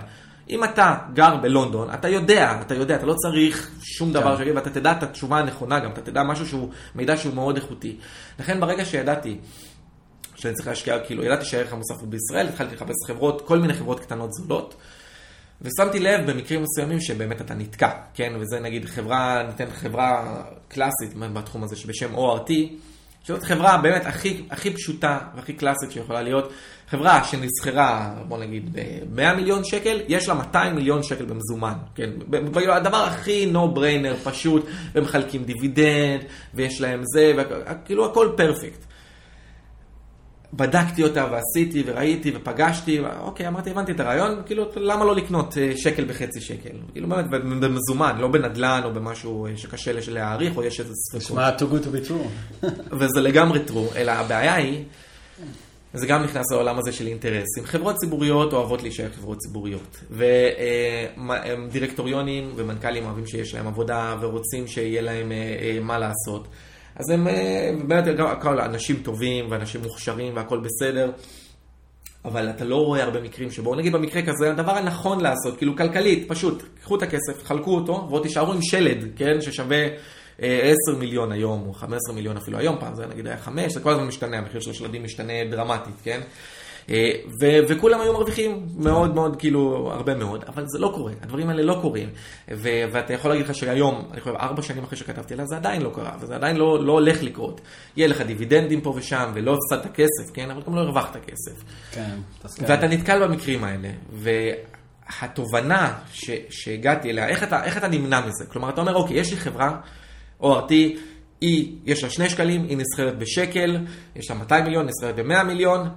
אם 0.50 0.64
אתה 0.64 0.96
גר 1.12 1.36
בלונדון, 1.36 1.94
אתה 1.94 2.08
יודע, 2.08 2.60
אתה 2.60 2.74
יודע, 2.74 2.96
אתה 2.96 3.06
לא 3.06 3.14
צריך 3.14 3.70
שום 3.82 4.12
דבר 4.12 4.32
כן. 4.32 4.38
שיגיד, 4.38 4.56
ואתה 4.56 4.70
תדע 4.70 4.92
את 4.92 5.02
התשובה 5.02 5.38
הנכונה 5.38 5.80
גם, 5.80 5.90
אתה 5.90 6.00
תדע 6.00 6.22
משהו 6.22 6.46
שהוא, 6.46 6.68
מידע 6.94 7.16
שהוא 7.16 7.34
מאוד 7.34 7.56
איכותי. 7.56 7.96
לכן 8.40 8.60
ברגע 8.60 8.84
שידעתי 8.84 9.38
שאני 10.34 10.54
צריך 10.54 10.68
להשקיע, 10.68 10.98
כאילו, 10.98 11.24
ידעתי 11.24 11.44
שהערך 11.44 11.72
המוסף 11.72 11.94
הוא 12.00 12.08
בישראל, 12.08 12.48
התחלתי 12.48 12.74
לחפש 12.74 12.94
חברות, 13.06 13.42
כל 13.46 13.58
מיני 13.58 13.74
חברות 13.74 14.00
קטנות 14.00 14.32
זולות. 14.32 14.74
ושמתי 15.62 15.98
לב 15.98 16.30
במקרים 16.30 16.62
מסוימים 16.62 17.00
שבאמת 17.00 17.40
אתה 17.40 17.54
נתקע, 17.54 17.90
כן? 18.14 18.32
וזה 18.40 18.60
נגיד 18.60 18.84
חברה, 18.84 19.42
ניתן 19.42 19.70
חברה 19.70 20.42
קלאסית 20.68 21.14
בתחום 21.32 21.64
הזה 21.64 21.76
שבשם 21.76 22.14
ORT, 22.14 22.50
שזאת 23.24 23.42
חברה 23.42 23.78
באמת 23.78 24.06
הכי, 24.06 24.42
הכי 24.50 24.74
פשוטה 24.74 25.18
והכי 25.36 25.52
קלאסית 25.52 25.92
שיכולה 25.92 26.22
להיות. 26.22 26.52
חברה 26.88 27.24
שנסחרה, 27.24 28.14
בוא 28.28 28.38
נגיד, 28.38 28.72
ב-100 28.72 29.34
מיליון 29.36 29.64
שקל, 29.64 30.00
יש 30.08 30.28
לה 30.28 30.34
200 30.34 30.74
מיליון 30.74 31.02
שקל 31.02 31.24
במזומן, 31.24 31.74
כן? 31.94 32.10
הדבר 32.72 32.96
הכי 32.96 33.52
no 33.52 33.76
brainer, 33.78 34.30
פשוט, 34.30 34.66
והם 34.94 35.04
מחלקים 35.04 35.44
דיבידנד, 35.44 36.20
ויש 36.54 36.80
להם 36.80 37.02
זה, 37.14 37.32
וכאילו 37.36 38.06
הכל 38.06 38.32
פרפקט. 38.36 38.89
בדקתי 40.54 41.02
אותה 41.02 41.26
ועשיתי 41.30 41.82
וראיתי 41.86 42.32
ופגשתי, 42.34 43.00
אוקיי, 43.20 43.48
אמרתי, 43.48 43.70
הבנתי 43.70 43.92
את 43.92 44.00
הרעיון, 44.00 44.42
כאילו, 44.46 44.64
למה 44.76 45.04
לא 45.04 45.16
לקנות 45.16 45.58
אה, 45.58 45.72
שקל 45.76 46.04
בחצי 46.04 46.40
שקל? 46.40 46.76
כאילו, 46.92 47.08
באמת, 47.08 47.24
במזומן, 47.60 48.18
לא 48.18 48.28
בנדלן 48.28 48.80
או 48.84 48.94
במשהו 48.94 49.46
אה, 49.46 49.56
שקשה 49.56 49.92
להעריך, 50.08 50.56
או 50.56 50.62
יש 50.62 50.80
איזה 50.80 50.94
ספקות. 50.94 51.22
נשמע 51.22 51.50
too 51.58 51.62
good 51.62 51.84
to 51.84 51.88
be 51.88 52.08
true. 52.08 52.64
וזה 52.98 53.20
לגמרי 53.20 53.60
true, 53.68 53.96
אלא 53.96 54.12
הבעיה 54.12 54.54
היא, 54.54 54.84
זה 55.94 56.06
גם 56.06 56.22
נכנס 56.22 56.52
לעולם 56.52 56.78
הזה 56.78 56.92
של 56.92 57.06
אינטרסים. 57.06 57.64
חברות 57.64 57.96
ציבוריות 57.96 58.52
אוהבות 58.52 58.82
להישאר 58.82 59.08
חברות 59.16 59.38
ציבוריות. 59.38 60.00
ודירקטוריונים 61.70 62.52
ומנכ"לים 62.56 63.04
אוהבים 63.04 63.26
שיש 63.26 63.54
להם 63.54 63.66
עבודה 63.66 64.16
ורוצים 64.20 64.66
שיהיה 64.66 65.02
להם 65.02 65.32
אה, 65.32 65.78
מה 65.82 65.98
לעשות. 65.98 66.48
אז 66.96 67.10
הם 67.10 67.28
אה, 67.28 67.70
באמת 67.86 68.04
הכל 68.18 68.60
אנשים 68.60 68.96
טובים 69.02 69.46
ואנשים 69.50 69.80
מוכשרים 69.82 70.36
והכל 70.36 70.60
בסדר. 70.60 71.10
אבל 72.24 72.50
אתה 72.50 72.64
לא 72.64 72.76
רואה 72.76 73.02
הרבה 73.02 73.20
מקרים 73.20 73.50
שבו, 73.50 73.74
נגיד 73.74 73.92
במקרה 73.92 74.22
כזה, 74.22 74.50
הדבר 74.50 74.76
הנכון 74.76 75.20
לעשות, 75.20 75.56
כאילו 75.56 75.76
כלכלית, 75.76 76.28
פשוט, 76.28 76.62
קחו 76.82 76.96
את 76.96 77.02
הכסף, 77.02 77.44
חלקו 77.44 77.74
אותו, 77.74 78.06
ועוד 78.10 78.22
תישארו 78.22 78.52
עם 78.52 78.62
שלד, 78.62 79.04
כן, 79.16 79.40
ששווה 79.40 79.86
10 80.38 80.42
אה, 80.42 80.98
מיליון 80.98 81.32
היום, 81.32 81.64
או 81.68 81.72
15 81.72 82.14
מיליון 82.14 82.36
אפילו 82.36 82.58
היום, 82.58 82.76
פעם 82.80 82.94
זה 82.94 83.06
נגיד 83.06 83.26
היה 83.26 83.38
5, 83.38 83.72
זה 83.72 83.80
כל 83.80 83.90
הזמן 83.90 84.06
משתנה, 84.06 84.38
המחיר 84.38 84.60
של 84.60 84.70
השלדים 84.70 85.04
משתנה 85.04 85.32
דרמטית, 85.50 85.94
כן? 86.02 86.20
אה, 86.90 87.10
ו- 87.40 87.58
וכולם 87.68 88.00
היו 88.00 88.12
מרוויחים 88.12 88.66
מאוד 88.76 89.14
מאוד, 89.14 89.36
כאילו, 89.36 89.90
הרבה 89.92 90.14
מאוד, 90.14 90.44
אבל 90.48 90.64
זה 90.66 90.78
לא 90.78 90.92
קורה, 90.94 91.12
הדברים 91.22 91.48
האלה 91.48 91.62
לא 91.62 91.78
קורים. 91.82 92.08
ו- 92.54 92.84
ואתה 92.92 93.12
יכול 93.12 93.30
להגיד 93.30 93.44
לך 93.46 93.54
שהיום, 93.54 94.08
אני 94.12 94.20
חושב, 94.20 94.34
ארבע 94.34 94.62
שנים 94.62 94.84
אחרי 94.84 94.98
שכתבתי 94.98 95.34
עליה, 95.34 95.46
זה 95.46 95.56
עדיין 95.56 95.82
לא 95.82 95.90
קרה, 95.94 96.12
וזה 96.20 96.34
עדיין 96.34 96.56
לא, 96.56 96.84
לא 96.84 96.92
הולך 96.92 97.22
לקרות. 97.22 97.60
יהיה 97.96 98.08
לך 98.08 98.20
דיבידנדים 98.20 98.80
פה 98.80 98.92
ושם, 98.96 99.30
ולא 99.34 99.56
הפסדת 99.56 99.92
כסף, 99.94 100.30
כן? 100.34 100.50
אבל 100.50 100.62
גם 100.66 100.74
לא 100.74 100.80
הרווחת 100.80 101.16
כסף. 101.16 101.62
כן. 101.92 102.16
ואתה 102.68 102.86
נתקל 102.88 103.26
במקרים 103.26 103.64
האלה, 103.64 103.88
והתובנה 104.12 105.94
ש- 106.12 106.30
שהגעתי 106.50 107.10
אליה, 107.10 107.28
איך 107.28 107.42
אתה, 107.42 107.64
איך 107.64 107.76
אתה 107.76 107.88
נמנע 107.88 108.20
מזה? 108.20 108.44
כלומר, 108.48 108.68
אתה 108.68 108.80
אומר, 108.80 108.94
אוקיי, 108.94 109.16
יש 109.16 109.30
לי 109.30 109.36
חברה, 109.36 109.76
ORT, 110.42 110.70
היא, 111.40 111.76
יש 111.84 112.04
לה 112.04 112.10
שני 112.10 112.28
שקלים, 112.28 112.64
היא 112.68 112.76
נסחרת 112.76 113.18
בשקל, 113.18 113.76
יש 114.16 114.30
לה 114.30 114.36
200 114.36 114.64
מיליון, 114.64 114.86
נסחרת 114.86 115.16
ב-100 115.16 115.42
מיליון. 115.42 115.88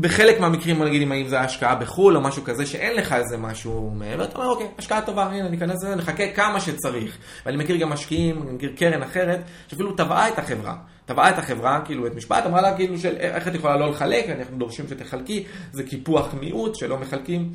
בחלק 0.00 0.40
מהמקרים, 0.40 0.82
נגיד 0.82 1.02
אם 1.02 1.28
זה 1.28 1.40
השקעה 1.40 1.74
בחו"ל 1.74 2.16
או 2.16 2.20
משהו 2.20 2.44
כזה, 2.44 2.66
שאין 2.66 2.96
לך 2.96 3.12
איזה 3.12 3.36
משהו 3.36 3.90
מעבר, 3.90 4.24
אתה 4.24 4.38
אומר, 4.38 4.48
אוקיי, 4.48 4.66
השקעה 4.78 5.02
טובה, 5.02 5.24
הנה, 5.24 5.48
ניכנס 5.48 5.84
לזה, 5.84 5.94
נחכה 5.94 6.32
כמה 6.32 6.60
שצריך. 6.60 7.18
ואני 7.46 7.56
מכיר 7.56 7.76
גם 7.76 7.90
משקיעים, 7.90 8.42
אני 8.42 8.52
מכיר 8.52 8.72
קרן 8.76 9.02
אחרת, 9.02 9.40
שאפילו 9.68 9.92
תבעה 9.92 10.28
את 10.28 10.38
החברה. 10.38 10.76
תבעה 11.06 11.30
את 11.30 11.38
החברה, 11.38 11.80
כאילו, 11.84 12.06
את 12.06 12.14
משפט, 12.14 12.46
אמרה 12.46 12.62
לה, 12.62 12.76
כאילו, 12.76 12.98
של 12.98 13.16
איך 13.16 13.48
את 13.48 13.54
יכולה 13.54 13.76
לא 13.76 13.90
לחלק, 13.90 14.24
אנחנו 14.28 14.58
דורשים 14.58 14.88
שתחלקי, 14.88 15.44
זה 15.72 15.82
קיפוח 15.82 16.34
מיעוט 16.34 16.74
שלא 16.74 16.98
מחלקים. 16.98 17.52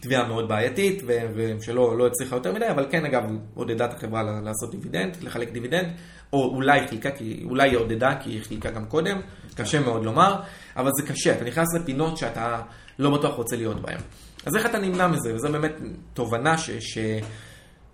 תביעה 0.00 0.28
מאוד 0.28 0.48
בעייתית, 0.48 1.02
ושלא 1.34 1.98
לא 1.98 2.06
הצליחה 2.06 2.36
יותר 2.36 2.52
מדי, 2.52 2.68
אבל 2.70 2.86
כן, 2.90 3.04
אגב, 3.04 3.24
עודדה 3.54 3.84
את 3.84 3.94
החברה 3.94 4.22
לעשות 4.22 4.70
דיבידנד, 4.70 5.16
לחלק 5.22 5.50
דיבידנד, 5.52 5.88
או 6.32 6.54
אולי 6.54 6.88
חילקה, 6.88 7.10
כי, 7.10 7.42
אולי 7.44 7.70
היא 7.70 7.76
עודדה, 7.76 8.14
כי 8.20 8.30
היא 8.30 8.42
חילקה 8.42 8.70
גם 8.70 8.86
קודם, 8.86 9.20
קשה 9.54 9.80
מאוד 9.80 10.04
לומר, 10.04 10.36
אבל 10.76 10.90
זה 11.00 11.06
קשה, 11.06 11.32
אתה 11.32 11.44
נכנס 11.44 11.74
לפינות 11.74 12.16
שאתה 12.16 12.60
לא 12.98 13.10
בטוח 13.10 13.34
רוצה 13.34 13.56
להיות 13.56 13.82
בהן. 13.82 13.98
אז 14.46 14.56
איך 14.56 14.66
אתה 14.66 14.78
נמנע 14.78 15.06
מזה? 15.06 15.34
וזו 15.34 15.52
באמת 15.52 15.72
תובנה 16.14 16.58
ש, 16.58 16.70
ש, 16.70 16.98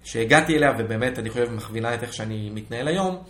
שהגעתי 0.04 0.56
אליה, 0.56 0.72
ובאמת, 0.78 1.18
אני 1.18 1.30
חושב, 1.30 1.52
מכווינה 1.52 1.94
את 1.94 2.02
איך 2.02 2.12
שאני 2.12 2.50
מתנהל 2.50 2.88
היום. 2.88 3.22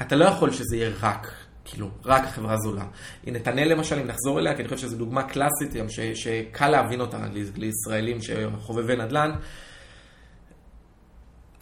אתה 0.00 0.16
לא 0.16 0.24
יכול 0.24 0.52
שזה 0.52 0.76
יהיה 0.76 0.90
רק 1.02 1.32
כאילו, 1.64 1.90
רק 2.04 2.24
חברה 2.26 2.56
זולה. 2.56 2.84
נתנאל 3.26 3.68
למשל, 3.72 3.98
אם 3.98 4.06
נחזור 4.06 4.38
אליה, 4.38 4.54
כי 4.54 4.62
אני 4.62 4.68
חושב 4.68 4.80
שזו 4.80 4.96
דוגמה 4.96 5.22
קלאסית 5.22 5.88
ש, 5.88 6.00
שקל 6.00 6.68
להבין 6.68 7.00
אותה 7.00 7.18
לישראלים 7.56 8.18
שחובבי 8.22 8.96
נדל"ן. 8.96 9.30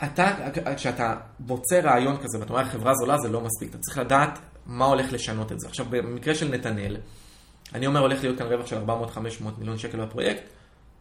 אתה, 0.04 0.34
כשאתה 0.76 1.14
מוצא 1.40 1.80
רעיון 1.80 2.16
כזה 2.16 2.38
ואתה 2.40 2.52
אומר 2.52 2.64
חברה 2.64 2.94
זולה, 2.94 3.18
זה 3.18 3.28
לא 3.28 3.40
מספיק. 3.40 3.70
אתה 3.70 3.78
צריך 3.78 3.98
לדעת 3.98 4.38
מה 4.66 4.84
הולך 4.84 5.12
לשנות 5.12 5.52
את 5.52 5.60
זה. 5.60 5.68
עכשיו, 5.68 5.86
במקרה 5.90 6.34
של 6.34 6.48
נתנאל, 6.48 6.96
אני 7.74 7.86
אומר, 7.86 8.00
הולך 8.00 8.22
להיות 8.22 8.38
כאן 8.38 8.46
רווח 8.46 8.66
של 8.66 8.76
400-500 8.86 8.90
מיליון 9.58 9.78
שקל 9.78 10.04
בפרויקט. 10.04 10.42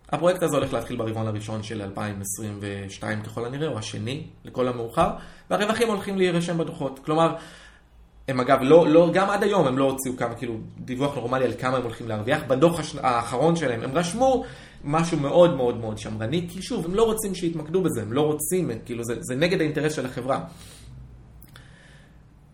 הפרויקט 0.10 0.44
הזה 0.44 0.58
הולך 0.58 0.74
להתחיל 0.74 0.98
ברבעון 0.98 1.28
הראשון 1.28 1.64
של 1.64 1.82
2022 1.82 3.22
ככל 3.22 3.46
הנראה, 3.46 3.68
או 3.68 3.78
השני, 3.78 4.28
לכל 4.46 4.68
המאוחר, 4.68 5.10
והרווחים 5.50 5.88
הולכים 5.88 6.18
להירשם 6.18 6.58
בדוחות. 6.58 7.00
כלומר, 7.06 7.36
הם 8.28 8.40
אגב, 8.40 8.60
לא, 8.62 8.88
לא, 8.88 9.10
גם 9.14 9.30
עד 9.30 9.44
היום 9.44 9.68
הם 9.68 9.78
לא 9.78 9.84
הוציאו 9.84 10.18
כמה, 10.18 10.36
כאילו, 10.36 10.58
דיווח 10.78 11.16
נורמלי 11.16 11.46
על 11.46 11.54
כמה 11.60 11.78
הם 11.78 11.84
הולכים 11.84 12.08
להרוויח. 12.08 12.44
בדוח 12.48 12.80
הש... 12.80 12.96
האחרון 13.02 13.56
שלהם 13.56 13.84
הם 13.84 13.98
רשמו 13.98 14.44
משהו 14.84 15.20
מאוד 15.20 15.56
מאוד 15.56 15.78
מאוד 15.78 15.98
שמרני, 15.98 16.48
כי 16.50 16.62
שוב, 16.62 16.86
הם 16.86 16.96
לא 16.96 17.04
רוצים 17.04 17.36
שיתמקדו 17.36 17.82
בזה, 17.82 18.02
הם 18.02 18.14
לא 18.14 18.22
רוצים, 18.22 18.72
כאילו, 18.86 19.04
זה, 19.04 19.16
זה 19.20 19.36
נגד 19.36 19.62
האינטרס 19.62 19.94
של 19.94 20.06
החברה. 20.06 20.46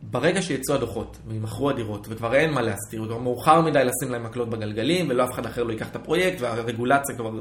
ברגע 0.01 0.41
שיצאו 0.41 0.75
הדוחות 0.75 1.17
וימכרו 1.27 1.69
הדירות 1.69 2.07
וכבר 2.09 2.36
אין 2.36 2.51
מה 2.51 2.61
להסתיר, 2.61 3.05
כבר 3.05 3.17
מאוחר 3.17 3.61
מדי 3.61 3.84
לשים 3.86 4.11
להם 4.11 4.23
מקלות 4.23 4.49
בגלגלים 4.49 5.09
ולא 5.09 5.23
אף 5.23 5.32
אחד 5.32 5.45
אחר 5.45 5.63
לא 5.63 5.71
ייקח 5.71 5.89
את 5.89 5.95
הפרויקט 5.95 6.41
והרגולציה 6.41 7.15
כבר 7.15 7.32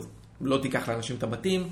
לא 0.41 0.59
תיקח 0.63 0.89
לאנשים 0.89 1.17
את 1.17 1.23
הבתים. 1.23 1.69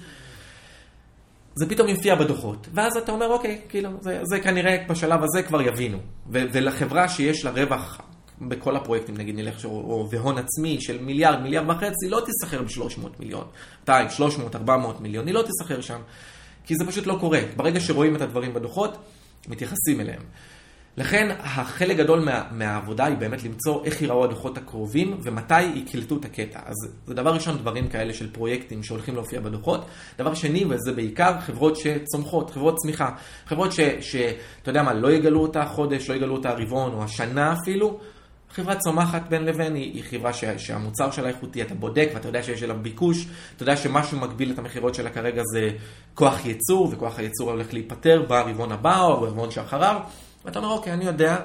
זה 1.55 1.69
פתאום 1.69 1.89
יופיע 1.89 2.15
בדוחות, 2.15 2.67
ואז 2.75 2.97
אתה 2.97 3.13
אומר, 3.13 3.27
אוקיי, 3.27 3.61
כאילו, 3.69 3.91
זה, 4.01 4.21
זה 4.25 4.41
כנראה 4.41 4.85
בשלב 4.89 5.23
הזה 5.23 5.43
כבר 5.43 5.63
יבינו. 5.63 5.99
ולחברה 6.31 7.09
שיש 7.09 7.45
לה 7.45 7.51
רווח 7.51 8.01
בכל 8.41 8.77
הפרויקטים, 8.77 9.17
נגיד 9.17 9.37
נלך, 9.37 9.65
או, 9.65 10.09
והון 10.11 10.39
עצמי 10.39 10.81
של 10.81 11.03
מיליארד, 11.03 11.41
מיליארד 11.41 11.71
וחצי, 11.71 12.09
לא 12.09 12.23
תיסחר 12.27 12.63
ב-300 12.63 13.07
מיליון, 13.21 13.45
200, 13.81 14.11
300, 14.11 14.57
400 14.57 15.01
מיליון, 15.01 15.27
היא 15.27 15.35
לא 15.35 15.43
תיסחר 15.43 15.81
שם. 15.81 16.01
כי 16.65 16.75
זה 16.77 16.87
פשוט 16.87 17.07
לא 17.07 17.17
קורה. 17.21 17.41
ברגע 17.57 17.81
שרואים 17.81 18.17
את 18.17 18.21
הדברים 18.21 18.55
בדוחות, 18.55 18.97
מתייחסים 19.49 20.01
אליהם. 20.01 20.23
לכן 20.97 21.37
החלק 21.39 21.97
גדול 21.97 22.21
מה, 22.21 22.43
מהעבודה 22.51 23.05
היא 23.05 23.17
באמת 23.17 23.45
למצוא 23.45 23.85
איך 23.85 24.03
ייראו 24.03 24.25
הדוחות 24.25 24.59
הקרובים 24.59 25.21
ומתי 25.23 25.63
יקלטו 25.63 26.17
את 26.17 26.25
הקטע. 26.25 26.61
אז 26.65 26.75
זה 27.07 27.15
דבר 27.15 27.35
ראשון, 27.35 27.59
דברים 27.59 27.89
כאלה 27.89 28.15
של 28.15 28.33
פרויקטים 28.33 28.83
שהולכים 28.83 29.15
להופיע 29.15 29.41
בדוחות. 29.41 29.87
דבר 30.19 30.35
שני, 30.35 30.65
וזה 30.69 30.93
בעיקר 30.93 31.41
חברות 31.41 31.77
שצומחות, 31.77 32.51
חברות 32.51 32.77
צמיחה. 32.77 33.11
חברות 33.47 33.73
שאתה 34.01 34.71
יודע 34.71 34.83
מה, 34.83 34.95
לא 34.95 35.13
יגלו 35.13 35.41
אותה 35.41 35.65
חודש, 35.65 36.11
לא 36.11 36.15
יגלו 36.15 36.37
אותה 36.37 36.53
רבעון 36.53 36.93
או 36.93 37.05
השנה 37.05 37.53
אפילו. 37.53 38.01
חברה 38.51 38.77
צומחת 38.77 39.23
בין 39.29 39.45
לבין 39.45 39.75
היא, 39.75 39.93
היא 39.95 40.05
חברה 40.11 40.33
ש, 40.33 40.45
שהמוצר 40.45 41.11
שלה 41.11 41.29
איכותי, 41.29 41.63
אתה 41.63 41.75
בודק 41.75 42.09
ואתה 42.15 42.29
יודע 42.29 42.43
שיש 42.43 42.63
אליו 42.63 42.77
ביקוש, 42.83 43.27
אתה 43.57 43.63
יודע 43.63 43.77
שמשהו 43.77 44.19
מגביל 44.19 44.53
את 44.53 44.59
המכירות 44.59 44.95
שלה 44.95 45.11
כרגע 45.11 45.43
זה 45.53 45.71
כוח 46.15 46.47
ייצור, 46.47 46.89
וכוח 46.93 47.19
הייצור 47.19 47.51
הולך 47.51 47.73
להיפטר 47.73 48.25
ברבעון 48.29 48.73
הבא 48.73 49.01
או 49.01 49.21
ברבעון 49.21 49.51
שאחריו. 49.51 50.01
ואתה 50.45 50.59
אומר, 50.59 50.71
אוקיי, 50.71 50.93
אני 50.93 51.05
יודע 51.05 51.37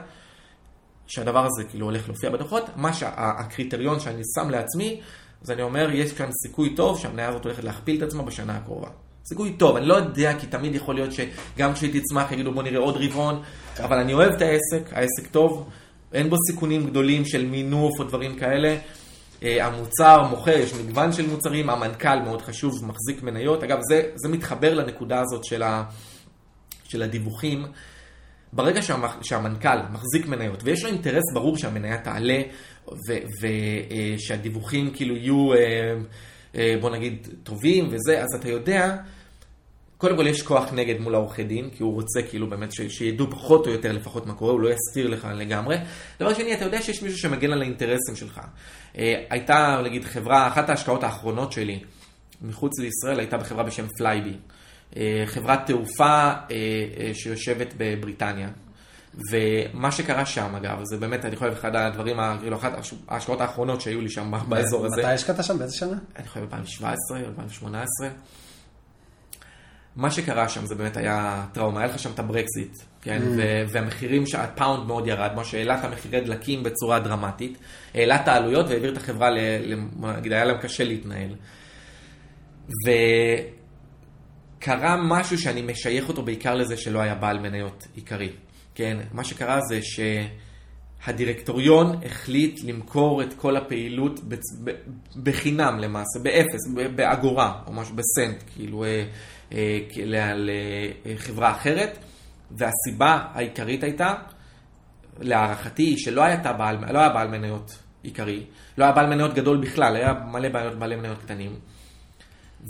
שהדבר 1.08 1.46
הזה 1.46 1.64
כאילו 1.70 1.86
הולך 1.86 2.08
להופיע 2.10 2.30
בדוחות, 2.30 2.64
מה 2.76 2.94
שהקריטריון 2.94 4.00
שאני 4.00 4.22
שם 4.36 4.50
לעצמי, 4.50 5.02
אז 5.44 5.52
אני 5.52 5.62
אומר, 5.62 5.92
יש 5.92 6.14
כאן 6.14 6.30
סיכוי 6.48 6.76
טוב 6.76 7.00
שהמניה 7.00 7.30
הזאת 7.30 7.46
הולכת 7.46 7.64
להכפיל 7.64 7.98
את 7.98 8.08
עצמה 8.08 8.24
בשנה 8.24 8.56
הקרובה. 8.56 8.88
סיכוי 9.26 9.54
טוב, 9.54 9.76
אני 9.76 9.86
לא 9.86 9.94
יודע, 9.94 10.40
כי 10.40 10.48
תמיד 10.48 10.76
יכול 10.76 10.96
להיות 10.96 11.10
שגם 11.12 11.74
כשהיא 11.74 12.02
תצמח 12.02 12.32
יגידו 12.32 12.52
בוא 12.52 12.64
נראה 12.64 12.80
עוד 12.80 12.98
רבעון, 12.98 13.42
אבל 13.80 13.98
אני 13.98 14.14
אוהב 14.14 14.32
את 14.32 14.42
העסק, 14.42 14.94
העסק 14.94 15.28
טוב, 15.32 15.70
אין 16.14 16.30
בו 16.30 16.36
סיכונים 16.50 16.86
גדולים 16.86 17.26
של 17.26 17.46
מינוף 17.46 18.00
או 18.00 18.04
דברים 18.04 18.36
כאלה. 18.36 18.78
אה, 19.44 19.66
המוצר 19.66 20.24
מוכר, 20.30 20.58
יש 20.58 20.74
מגוון 20.74 21.12
של 21.12 21.28
מוצרים, 21.28 21.70
המנכ"ל 21.70 22.20
מאוד 22.20 22.42
חשוב, 22.42 22.86
מחזיק 22.86 23.24
מניות. 23.24 23.64
אגב, 23.64 23.80
זה, 23.90 24.04
זה 24.16 24.30
מתחבר 24.30 24.74
לנקודה 24.74 25.22
הזאת 25.22 25.44
של, 25.44 25.64
ה, 25.64 25.84
של 26.84 27.02
הדיווחים. 27.02 27.66
ברגע 28.54 28.82
שהמח, 28.82 29.18
שהמנכ"ל 29.22 29.78
מחזיק 29.92 30.28
מניות 30.28 30.60
ויש 30.64 30.84
לו 30.84 30.90
אינטרס 30.90 31.24
ברור 31.34 31.58
שהמניה 31.58 31.98
תעלה 31.98 32.42
ושהדיווחים 33.42 34.88
אה, 34.88 34.94
כאילו 34.94 35.16
יהיו, 35.16 35.54
אה, 36.56 36.76
בוא 36.82 36.90
נגיד, 36.90 37.28
טובים 37.44 37.88
וזה, 37.92 38.24
אז 38.24 38.28
אתה 38.40 38.50
יודע, 38.50 38.98
קודם 40.02 40.18
כל 40.18 40.28
יש 40.28 40.42
כוח 40.42 40.74
נגד 40.74 41.00
מול 41.00 41.16
העורכי 41.16 41.44
דין, 41.44 41.70
כי 41.70 41.84
הוא 41.84 41.94
רוצה 41.94 42.22
כאילו 42.30 42.50
באמת 42.50 42.72
ש, 42.72 42.82
שידעו 42.82 43.32
פחות 43.32 43.68
או 43.68 43.72
יותר 43.72 43.92
לפחות 43.92 44.26
מה 44.26 44.34
קורה, 44.34 44.52
הוא 44.52 44.60
לא 44.60 44.70
יסתיר 44.70 45.08
לך 45.08 45.28
לגמרי. 45.36 45.78
דבר 46.20 46.34
שני, 46.34 46.54
אתה 46.54 46.66
יודע 46.66 46.82
שיש 46.82 47.02
מישהו 47.04 47.18
שמגן 47.18 47.52
על 47.52 47.62
האינטרסים 47.62 48.16
שלך. 48.16 48.42
הייתה, 49.30 49.82
נגיד, 49.84 50.04
חברה, 50.04 50.48
אחת 50.48 50.70
ההשקעות 50.70 51.04
האחרונות 51.04 51.52
שלי 51.52 51.80
מחוץ 52.42 52.80
לישראל 52.80 53.20
הייתה 53.20 53.38
בחברה 53.38 53.64
בשם 53.64 53.88
Flybe. 53.98 54.34
אה, 54.98 55.24
חברת 55.26 55.60
תעופה 55.66 56.06
אה, 56.06 56.36
אה, 56.52 57.12
שיושבת 57.14 57.74
בבריטניה. 57.78 58.50
ומה 59.32 59.92
שקרה 59.92 60.26
שם, 60.26 60.56
אגב, 60.56 60.80
זה 60.84 60.98
באמת, 60.98 61.26
אני 61.26 61.36
חושב, 61.36 61.52
אחד 61.52 61.76
הדברים, 61.76 62.18
כאילו, 62.42 62.58
אחת 62.58 62.72
ההשקעות 63.08 63.42
האחרונות 63.42 63.82
שהיו 63.82 64.02
לי 64.02 64.10
שם 64.10 64.32
באזור 64.50 64.86
הזה. 64.86 65.02
מתי 65.02 65.12
השקעת 65.12 65.44
שם? 65.44 65.58
באיזה 65.58 65.76
שנה? 65.78 65.98
אני 66.16 66.28
חושב, 66.28 66.42
2017, 66.42 67.20
2018. 67.20 68.10
מה 69.96 70.12
שקרה 70.12 70.50
שם 70.50 70.66
זה 70.66 70.76
באמת 70.76 70.98
היה 70.98 71.46
טראומה, 71.54 71.80
היה 71.80 71.90
לך 71.90 72.00
שם 72.00 72.12
את 72.12 72.20
הברקזיט, 72.20 72.78
כן? 73.02 73.22
Mm. 73.22 73.42
והמחירים, 73.72 74.24
הפאונד 74.38 74.88
מאוד 74.88 75.08
ירד, 75.08 75.32
מה 75.36 75.44
שהעלה 75.44 75.80
את 75.80 75.86
המחירי 75.86 76.22
דלקים 76.22 76.64
בצורה 76.64 77.00
דרמטית, 77.00 77.58
העלה 77.94 78.16
את 78.16 78.28
העלויות 78.28 78.66
והעביר 78.70 78.92
את 78.92 78.98
החברה, 78.98 79.30
נגיד, 80.18 80.34
היה 80.34 80.46
להם 80.46 80.58
קשה 80.58 80.84
להתנהל. 80.84 81.36
קרה 84.60 84.98
משהו 85.04 85.38
שאני 85.38 85.62
משייך 85.62 86.10
אותו 86.10 86.22
בעיקר 86.22 86.56
לזה 86.56 86.78
שלא 86.78 87.00
היה 87.00 87.16
בעל 87.16 87.40
מניות 87.40 87.88
עיקרי. 87.96 88.30
כן, 88.76 88.98
מה 89.12 89.24
שקרה 89.24 89.60
זה 89.62 89.80
שהדירקטוריון 91.02 92.00
החליט 92.06 92.60
למכור 92.64 93.24
את 93.24 93.34
כל 93.34 93.58
הפעילות 93.58 94.20
בחינם 95.24 95.80
למעשה, 95.80 96.20
באפס, 96.24 96.60
באגורה 96.96 97.62
או 97.68 97.74
משהו, 97.74 97.96
בסנט, 97.96 98.44
כאילו, 98.56 98.84
אה, 98.84 99.04
לחברה 101.06 101.52
אחרת. 101.52 101.98
והסיבה 102.58 103.26
העיקרית 103.34 103.84
הייתה, 103.84 104.14
להערכתי, 105.20 105.98
שלא 105.98 106.24
היה 106.24 106.54
בעל, 106.54 106.78
לא 106.92 107.00
היה 107.00 107.10
בעל 107.10 107.28
מניות 107.28 107.80
עיקרי, 108.04 108.44
לא 108.78 108.84
היה 108.84 108.94
בעל 108.94 109.06
מניות 109.06 109.34
גדול 109.34 109.58
בכלל, 109.62 109.96
היה 109.96 110.14
מלא 110.32 110.50
בעיות, 110.50 110.80
בעלי 110.80 110.96
מניות 110.96 111.18
קטנים. 111.18 111.56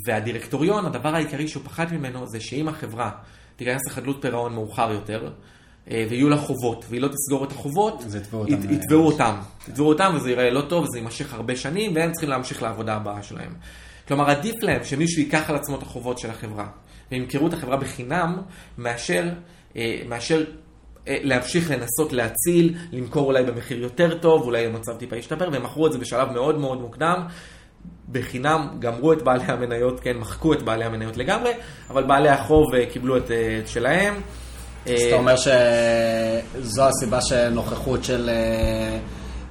והדירקטוריון, 0.05 0.85
הדבר 0.85 1.15
העיקרי 1.15 1.47
שהוא 1.47 1.63
פחד 1.63 1.93
ממנו 1.93 2.27
זה 2.27 2.39
שאם 2.39 2.67
החברה 2.67 3.11
תיכנס 3.55 3.81
לחדלות 3.87 4.17
פירעון 4.21 4.53
מאוחר 4.53 4.91
יותר, 4.91 5.31
אה, 5.91 6.05
ויהיו 6.09 6.29
לה 6.29 6.37
חובות, 6.37 6.85
והיא 6.89 7.01
לא 7.01 7.07
תסגור 7.07 7.43
את 7.45 7.51
החובות, 7.51 8.03
יתבעו 8.69 9.05
אותם. 9.05 9.35
יתבעו 9.67 9.87
אותם 9.89 10.13
וזה 10.15 10.29
ייראה 10.29 10.49
לא 10.49 10.61
טוב, 10.61 10.85
זה 10.91 10.97
יימשך 10.97 11.33
הרבה 11.33 11.55
שנים, 11.55 11.95
והם 11.95 12.11
צריכים 12.11 12.29
להמשיך 12.29 12.63
לעבודה 12.63 12.95
הבאה 12.95 13.23
שלהם. 13.23 13.55
כלומר, 14.11 14.29
עדיף 14.29 14.63
להם 14.63 14.83
שמישהו 14.83 15.21
ייקח 15.21 15.49
על 15.49 15.55
עצמו 15.55 15.77
את 15.77 15.81
החובות 15.81 16.17
של 16.17 16.29
החברה, 16.29 16.67
וימכרו 17.11 17.47
את 17.47 17.53
החברה 17.53 17.77
בחינם, 17.77 18.41
מאשר, 18.77 19.29
אה, 19.75 20.01
מאשר 20.07 20.43
אה, 21.07 21.17
להמשיך 21.21 21.71
לנסות 21.71 22.13
להציל, 22.13 22.77
למכור 22.91 23.25
אולי 23.27 23.43
במחיר 23.43 23.81
יותר 23.81 24.17
טוב, 24.17 24.41
אולי 24.41 24.65
המצב 24.65 24.97
טיפה 24.97 25.15
ישתפר, 25.15 25.49
והם 25.51 25.63
מכרו 25.63 25.87
את 25.87 25.91
זה 25.91 25.97
בשלב 25.97 26.31
מאוד 26.31 26.57
מאוד 26.57 26.81
מוקדם. 26.81 27.25
בחינם 28.11 28.67
גמרו 28.79 29.13
את 29.13 29.21
בעלי 29.21 29.43
המניות, 29.43 29.99
כן, 29.99 30.17
מחקו 30.17 30.53
את 30.53 30.61
בעלי 30.61 30.85
המניות 30.85 31.17
לגמרי, 31.17 31.51
אבל 31.89 32.03
בעלי 32.03 32.29
החוב 32.29 32.65
קיבלו 32.91 33.17
את, 33.17 33.31
את 33.31 33.67
שלהם. 33.67 34.13
אז 34.85 35.01
אתה 35.07 35.15
אומר 35.15 35.35
שזו 35.35 36.83
הסיבה 36.87 37.21
שנוכחות 37.21 38.03
של 38.03 38.29
אה, 38.29 38.99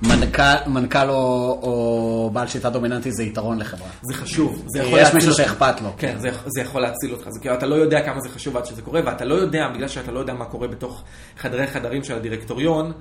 מנכ"ל 0.03 1.09
או, 1.09 1.59
או 1.63 2.31
בעל 2.33 2.47
שיטה 2.47 2.71
דומיננטית 2.71 3.13
זה 3.13 3.23
יתרון 3.23 3.59
לחברה. 3.59 3.89
זה 4.03 4.15
חשוב. 4.15 4.63
זה 4.67 4.79
יכול 4.79 4.99
יש 4.99 5.15
מישהו 5.15 5.33
שאכפת 5.33 5.81
לו. 5.81 5.91
כן, 5.99 6.17
זה, 6.19 6.31
זה 6.47 6.61
יכול 6.61 6.83
להציל 6.83 7.13
אותך. 7.13 7.31
זה 7.31 7.41
כאילו, 7.41 7.55
אתה 7.55 7.67
לא 7.67 7.75
יודע 7.75 8.05
כמה 8.05 8.21
זה 8.21 8.29
חשוב 8.29 8.57
עד 8.57 8.65
שזה 8.67 8.83
קורה, 8.83 9.01
ואתה 9.05 9.25
לא 9.25 9.35
יודע, 9.35 9.69
בגלל 9.75 9.89
שאתה 9.89 10.13
לא 10.13 10.19
יודע 10.19 10.35
מה 10.35 10.45
קורה 10.45 10.69
בתוך 10.69 11.03
חדרי 11.39 11.67
חדרים 11.67 12.05
של 12.05 12.15
הדירקטוריון, 12.15 12.93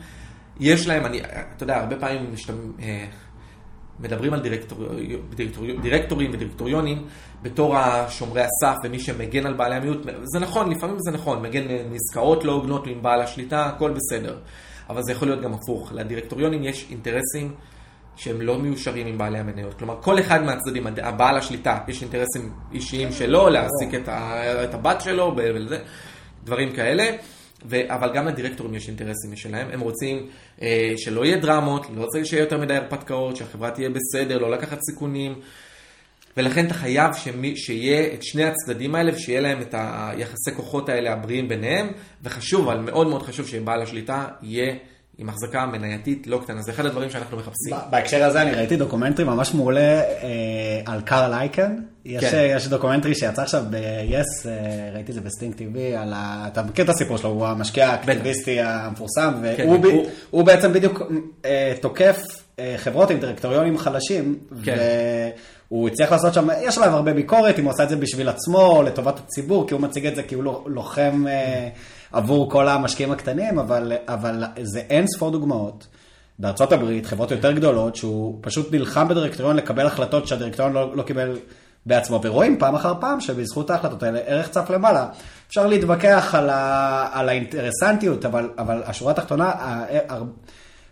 יש 0.60 0.88
להם, 0.88 1.06
אני, 1.06 1.22
אתה 1.56 1.64
יודע, 1.64 1.78
הרבה 1.78 1.96
פעמים 1.96 2.38
שאתה 2.38 2.54
אה, 2.82 3.06
מדברים 4.00 4.34
על 4.34 4.40
דירקטור, 4.40 4.78
דירקטור, 5.36 5.66
דירקטורים 5.82 6.32
ודירקטוריונים 6.34 7.08
בתור 7.42 7.78
השומרי 7.78 8.42
הסף 8.42 8.78
ומי 8.84 9.00
שמגן 9.00 9.46
על 9.46 9.54
בעלי 9.54 9.76
המיעוט. 9.76 9.98
זה 10.24 10.40
נכון, 10.40 10.72
לפעמים 10.72 10.96
זה 11.00 11.12
נכון, 11.12 11.42
מגן 11.42 11.64
מעסקאות 11.92 12.44
לא 12.44 12.52
הוגנות 12.52 12.88
עם 12.88 13.02
בעל 13.02 13.22
השליטה, 13.22 13.66
הכל 13.66 13.92
בסדר. 13.92 14.38
אבל 14.90 15.04
זה 15.04 15.12
יכול 15.12 15.28
להיות 15.28 15.42
גם 15.42 15.54
הפוך. 15.54 15.92
לדירקטוריונים 15.96 16.64
יש 16.64 16.88
אינטרסים 16.90 17.56
שהם 18.16 18.42
לא 18.42 18.58
מיושרים 18.58 19.08
עם 19.08 19.18
בעלי 19.18 19.40
המניות. 19.40 19.74
כלומר, 19.74 20.02
כל 20.02 20.20
אחד 20.20 20.44
מהצדדים, 20.44 20.88
הבעל 20.88 21.38
השליטה, 21.38 21.78
יש 21.88 22.02
אינטרסים 22.02 22.54
אישיים 22.74 23.12
שלו, 23.12 23.50
להעסיק 23.50 23.94
את, 23.94 24.10
את 24.64 24.74
הבת 24.74 25.02
שלו, 25.02 25.36
דברים 26.44 26.72
כאלה. 26.72 27.10
ו- 27.66 27.94
אבל 27.94 28.14
גם 28.14 28.28
לדירקטורים 28.28 28.76
יש 28.76 28.88
אינטרסים 28.88 29.32
משלהם, 29.32 29.68
הם 29.74 29.80
רוצים 29.80 30.28
אה, 30.62 30.94
שלא 30.98 31.26
יהיה 31.26 31.38
דרמות, 31.38 31.86
לא 31.96 32.04
רוצה 32.04 32.26
שיהיה 32.26 32.44
יותר 32.44 32.58
מדי 32.58 32.76
הרפתקאות, 32.76 33.36
שהחברה 33.36 33.72
תהיה 33.72 33.90
בסדר, 33.90 34.38
לא 34.38 34.52
לקחת 34.52 34.80
סיכונים, 34.82 35.36
ולכן 36.38 36.66
אתה 36.66 36.74
חייב 36.74 37.14
שמי, 37.14 37.58
שיהיה 37.58 38.14
את 38.14 38.24
שני 38.24 38.44
הצדדים 38.44 38.96
האלה 38.96 39.12
ושיהיה 39.16 39.42
להם 39.42 39.62
את 39.62 39.76
היחסי 39.78 40.52
כוחות 40.56 40.90
האלה 40.90 41.14
הבריאים 41.14 41.50
ביניהם, 41.50 41.92
וחשוב, 42.24 42.70
אבל 42.70 42.80
מאוד 42.80 43.08
מאוד 43.08 43.24
חשוב 43.24 43.48
שבעל 43.48 43.82
השליטה 43.82 44.28
יהיה 44.42 44.74
עם 45.20 45.30
החזקה 45.30 45.66
מנייתית 45.66 46.28
לא 46.28 46.40
קטנה, 46.44 46.62
זה 46.62 46.72
אחד 46.72 46.86
הדברים 46.86 47.10
שאנחנו 47.10 47.38
מחפשים. 47.38 47.76
בהקשר 47.90 48.24
הזה 48.24 48.42
אני 48.42 48.52
ראיתי 48.52 48.76
דוקומנטרי 48.76 49.26
ממש 49.26 49.54
מעולה 49.54 50.02
אה, 50.02 50.82
על 50.86 51.02
קארל 51.02 51.34
אייקן. 51.34 51.76
יש, 52.06 52.24
כן. 52.24 52.54
יש 52.56 52.68
דוקומנטרי 52.68 53.16
שיצא 53.16 53.42
עכשיו 53.42 53.64
ב-yes, 53.70 54.48
אה, 54.48 54.92
ראיתי 54.94 55.12
את 55.12 55.16
זה 55.16 55.22
בסטינג 55.22 55.54
TV, 55.54 55.98
על 55.98 56.14
ה... 56.14 56.46
אתה 56.48 56.64
מכיר 56.64 56.86
את 56.86 56.90
הסיפור 56.90 57.18
שלו, 57.18 57.30
הוא 57.30 57.46
המשקיע 57.46 57.90
האקטיביסטי 57.90 58.62
המפורסם, 58.62 59.34
כן, 59.58 59.64
והוא 59.64 59.78
כן, 59.78 59.82
ב... 59.82 59.86
הוא... 59.86 60.10
הוא 60.30 60.44
בעצם 60.44 60.74
בדיוק 60.74 61.02
אה, 61.46 61.74
תוקף 61.82 62.22
אה, 62.60 62.76
חברות 62.78 63.12
עם 63.12 63.20
דירקטוריונים 63.20 63.78
חלשים, 63.78 64.40
כן. 64.64 64.78
והוא 65.72 65.88
הצליח 65.88 66.12
לעשות 66.12 66.34
שם, 66.34 66.48
יש 66.62 66.78
עליו 66.78 66.96
הרבה 66.96 67.14
ביקורת, 67.14 67.60
אם 67.60 67.64
הוא 67.64 67.74
עושה 67.74 67.84
את 67.84 67.90
זה 67.90 67.96
בשביל 67.96 68.30
עצמו, 68.30 68.84
לטובת 68.84 69.20
הציבור, 69.20 69.68
כי 69.68 69.74
הוא 69.74 69.82
מציג 69.82 70.06
את 70.06 70.16
זה 70.16 70.24
כאילו 70.24 70.64
לוחם... 70.68 71.26
אה, 71.28 71.70
עבור 72.12 72.52
כל 72.52 72.68
המשקיעים 72.68 73.12
הקטנים, 73.12 73.60
אבל, 73.60 73.94
אבל 74.08 74.44
זה 74.62 74.80
אין 74.80 75.06
ספור 75.08 75.32
דוגמאות. 75.32 75.88
בארצות 76.40 76.72
הברית, 76.72 77.06
חברות 77.06 77.32
יותר 77.32 77.52
גדולות, 77.52 77.96
שהוא 77.96 78.40
פשוט 78.42 78.72
נלחם 78.72 79.08
בדירקטוריון 79.08 79.56
לקבל 79.56 79.88
החלטות 79.88 80.28
שהדירקטוריון 80.28 80.76
לא, 80.76 80.96
לא 80.96 81.04
קיבל 81.04 81.38
בעצמו, 81.86 82.20
ורואים 82.24 82.60
פעם 82.60 82.76
אחר 82.76 82.94
פעם 83.00 83.22
שבזכות 83.22 83.70
ההחלטות 83.70 84.04
האלה 84.04 84.20
ערך 84.20 84.50
צף 84.50 84.70
למעלה. 84.70 85.08
אפשר 85.48 85.68
להתווכח 85.68 86.36
על, 86.36 86.50
ה, 86.50 87.10
על 87.14 87.30
האינטרסנטיות, 87.30 88.26
אבל, 88.26 88.50
אבל 88.58 88.84
השורה 88.86 89.12
התחתונה, 89.12 89.52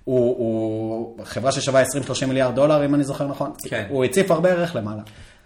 הוא, 0.07 0.37
הוא 0.37 1.25
חברה 1.25 1.51
ששווה 1.51 1.83
20-30 1.83 2.25
מיליארד 2.27 2.55
דולר, 2.55 2.85
אם 2.85 2.95
אני 2.95 3.03
זוכר 3.03 3.27
נכון. 3.27 3.51
כן. 3.69 3.85
הוא 3.89 4.05
הציף 4.05 4.31
הרבה 4.31 4.49
ערך 4.49 4.75
למעלה. 4.75 5.01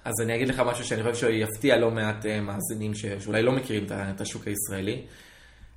אז 0.05 0.14
אני 0.24 0.36
אגיד 0.36 0.47
לך 0.47 0.59
משהו 0.59 0.86
שאני 0.86 1.03
חושב 1.03 1.16
שיפתיע 1.16 1.78
לא 1.78 1.91
מעט 1.91 2.26
אה, 2.26 2.41
מאזינים 2.41 2.93
שאולי 3.20 3.43
לא 3.43 3.51
מכירים 3.51 3.86
את 3.91 4.22
השוק 4.22 4.47
הישראלי. 4.47 5.01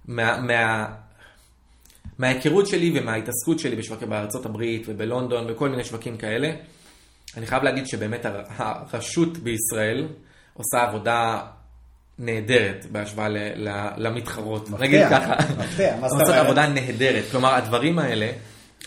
מה, 0.09 0.41
מה, 0.41 0.87
מההיכרות 2.19 2.67
שלי 2.67 3.01
ומההתעסקות 3.01 3.59
שלי 3.59 3.77
בשווקים 3.77 4.11
בארצות 4.11 4.47
הברית 4.47 4.85
ובלונדון 4.89 5.47
וכל 5.51 5.69
מיני 5.69 5.85
שווקים 5.85 6.17
כאלה, 6.17 6.53
אני 7.37 7.47
חייב 7.47 7.63
להגיד 7.63 7.87
שבאמת 7.87 8.27
הרשות 8.57 9.39
בישראל 9.39 10.09
עושה 10.55 10.83
עבודה 10.83 11.41
נהדרת 12.19 12.87
בהשוואה 12.93 13.29
ל, 13.29 13.37
ל, 13.69 13.89
למתחרות. 13.97 14.71
נגיד 14.71 15.01
ככה. 15.11 15.35
מפתיע, 15.59 15.97
מה 16.01 16.09
זאת 16.09 16.13
אומרת? 16.13 16.29
עושה 16.29 16.41
עבודה 16.41 16.67
נהדרת. 16.67 17.25
כלומר, 17.31 17.55
הדברים 17.55 17.99
האלה, 17.99 18.31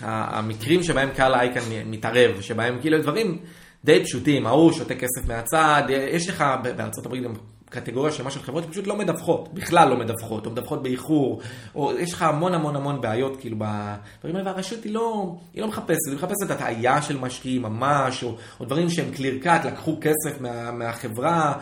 המקרים 0.01 0.83
שבהם 0.83 1.09
קהל 1.15 1.33
אייקן 1.33 1.61
מתערב, 1.85 2.41
שבהם 2.41 2.77
כאילו 2.81 3.01
דברים 3.01 3.37
די 3.83 4.03
פשוטים, 4.03 4.47
ההוא 4.47 4.71
שותה 4.71 4.95
כסף 4.95 5.27
מהצד, 5.27 5.83
יש 5.89 6.29
לך 6.29 6.43
בארצות 6.63 7.05
הברית 7.05 7.23
גם 7.23 7.33
קטגוריה 7.69 8.11
שלמה 8.11 8.31
של 8.31 8.39
חברות 8.43 8.63
שפשוט 8.63 8.87
לא 8.87 8.95
מדווחות, 8.95 9.53
בכלל 9.53 9.89
לא 9.89 9.97
מדווחות, 9.97 10.45
או 10.45 10.51
מדווחות 10.51 10.83
באיחור, 10.83 11.41
או 11.75 11.91
יש 11.99 12.13
לך 12.13 12.21
המון 12.21 12.53
המון 12.53 12.75
המון 12.75 13.01
בעיות 13.01 13.37
כאילו 13.39 13.57
בדברים 13.59 14.35
האלה, 14.35 14.51
והרשות 14.51 14.83
היא 14.83 14.93
לא, 14.93 15.35
היא 15.53 15.61
לא 15.61 15.67
מחפשת, 15.67 16.07
היא 16.07 16.15
מחפשת 16.15 16.51
הטעיה 16.51 17.01
של 17.01 17.17
משקיעים 17.17 17.61
ממש, 17.61 18.23
או, 18.23 18.35
או 18.59 18.65
דברים 18.65 18.89
שהם 18.89 19.11
clear 19.15 19.45
cut, 19.45 19.67
לקחו 19.67 19.97
כסף 20.01 20.41
מה, 20.41 20.71
מהחברה, 20.71 21.53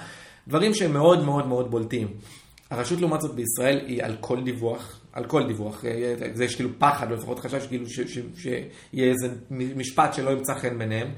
דברים 0.48 0.74
שהם 0.74 0.94
מאוד 0.94 1.24
מאוד 1.24 1.48
מאוד 1.48 1.72
בולטים. 1.72 2.08
הרשות 2.70 3.02
לעומת 3.02 3.22
זאת 3.22 3.36
בישראל 3.36 3.80
היא 3.88 4.04
על 4.04 4.16
כל 4.20 4.44
דיווח, 4.44 5.00
על 5.16 5.26
כל 5.26 5.48
דיווח, 5.48 5.84
זה 6.34 6.46
יש 6.46 6.56
כאילו 6.56 6.70
פחד, 6.78 7.12
או 7.12 7.16
לפחות 7.16 7.40
חשש 7.40 7.68
כאילו 7.68 7.86
שיהיה 8.36 9.12
איזה 9.12 9.28
משפט 9.52 10.14
שלא 10.14 10.30
ימצא 10.30 10.54
חן 10.54 10.80
ביניהם. 10.80 11.12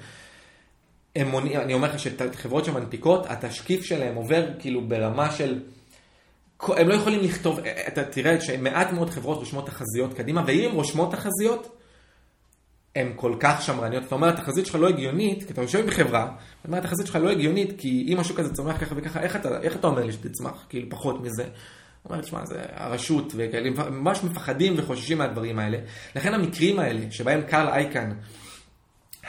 הם 1.16 1.28
מונעים, 1.28 1.60
אני 1.60 1.74
אומר 1.74 1.88
לך 1.88 2.00
שחברות 2.00 2.66
שמנפיקות, 2.66 3.26
התשקיף 3.30 3.84
שלהם 3.84 4.16
עובר 4.16 4.48
כאילו 4.60 4.88
ברמה 4.88 5.32
של... 5.32 5.60
הם 6.62 6.88
לא 6.90 6.94
יכולים 6.94 7.20
לכתוב, 7.24 7.60
אתה 7.88 8.04
תראה 8.04 8.42
שמעט 8.42 8.92
מאוד 8.92 9.10
חברות 9.10 9.38
רושמות 9.38 9.66
תחזיות 9.66 10.14
קדימה, 10.14 10.44
ואם 10.48 10.70
הן 10.70 10.76
רושמות 10.76 11.12
תחזיות, 11.12 11.78
הן 12.96 13.12
כל 13.16 13.36
כך 13.40 13.62
שמרניות. 13.62 14.04
אתה 14.04 14.16
אומר, 14.16 14.30
התחזית 14.30 14.66
שלך 14.66 14.76
לא 14.76 14.90
הגיונית, 14.90 15.44
כי 15.44 15.54
אתה 15.54 15.62
יושב 15.62 15.86
בחברה, 15.86 16.24
אתה 16.24 16.68
אומר, 16.68 16.78
התחזית 16.78 17.08
שלך 17.08 17.16
לא 17.16 17.30
הגיונית, 17.30 17.74
כי 17.78 18.06
אם 18.08 18.20
השוק 18.20 18.40
הזה 18.40 18.54
צומח 18.54 18.82
ככה 18.82 18.96
וככה, 18.98 19.22
איך 19.22 19.36
אתה, 19.36 19.62
איך 19.62 19.76
אתה 19.76 19.88
אומר 19.88 20.04
לי 20.04 20.12
שתצמח, 20.12 20.66
כאילו, 20.70 20.90
פחות 20.90 21.22
מזה? 21.22 21.44
אומר, 22.10 22.22
תשמע, 22.22 22.46
זה 22.46 22.62
הרשות, 22.74 23.34
וכאלה, 23.36 23.70
ממש 23.90 24.24
מפחדים 24.24 24.74
וחוששים 24.78 25.18
מהדברים 25.18 25.60
האלה. 25.60 25.78
לכן 26.16 26.34
המקרים 26.34 26.80
האלה, 26.80 27.02
שבהם 27.12 27.42
קארל 27.42 27.68
אייקן, 27.68 28.12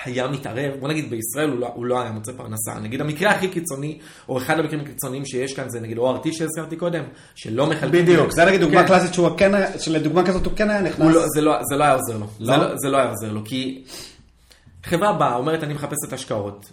היה 0.04 0.28
מתערב, 0.28 0.72
בוא 0.80 0.88
נגיד 0.88 1.10
בישראל 1.10 1.50
הוא 1.50 1.58
לא, 1.58 1.72
הוא 1.74 1.86
לא 1.86 2.02
היה 2.02 2.10
מוצא 2.10 2.32
פרנסה. 2.36 2.74
נגיד 2.82 3.00
המקרה 3.00 3.30
הכי 3.30 3.48
קיצוני, 3.48 3.98
או 4.28 4.38
אחד 4.38 4.58
המקרים 4.58 4.80
הקיצוניים 4.80 5.26
שיש 5.26 5.54
כאן, 5.54 5.68
זה 5.68 5.80
נגיד 5.80 5.98
ORT 5.98 6.32
שהזכרתי 6.32 6.76
קודם, 6.76 7.04
שלא 7.34 7.66
מחלקים... 7.66 8.02
בדיוק, 8.02 8.30
זה 8.30 8.44
נגיד 8.44 8.60
דוגמה 8.60 8.80
כן. 8.80 8.86
קלאסית 8.86 9.14
שהוא 9.14 9.28
כן, 9.36 9.52
שלדוגמה 9.78 10.26
כזאת 10.26 10.46
הוא 10.46 10.52
כן 10.56 10.70
היה 10.70 10.82
נכנס. 10.82 11.14
לא, 11.14 11.24
זה, 11.34 11.40
לא, 11.40 11.56
זה 11.70 11.76
לא 11.76 11.84
היה 11.84 11.94
עוזר 11.94 12.18
לו. 12.18 12.26
לא? 12.40 12.46
זה, 12.46 12.56
לא, 12.56 12.76
זה 12.76 12.88
לא 12.88 12.96
היה 12.96 13.10
עוזר 13.10 13.32
לו, 13.32 13.44
כי 13.44 13.84
חברה 14.84 15.12
באה, 15.12 15.34
אומרת 15.34 15.64
אני 15.64 15.74
מחפשת 15.74 16.12
השקעות. 16.12 16.72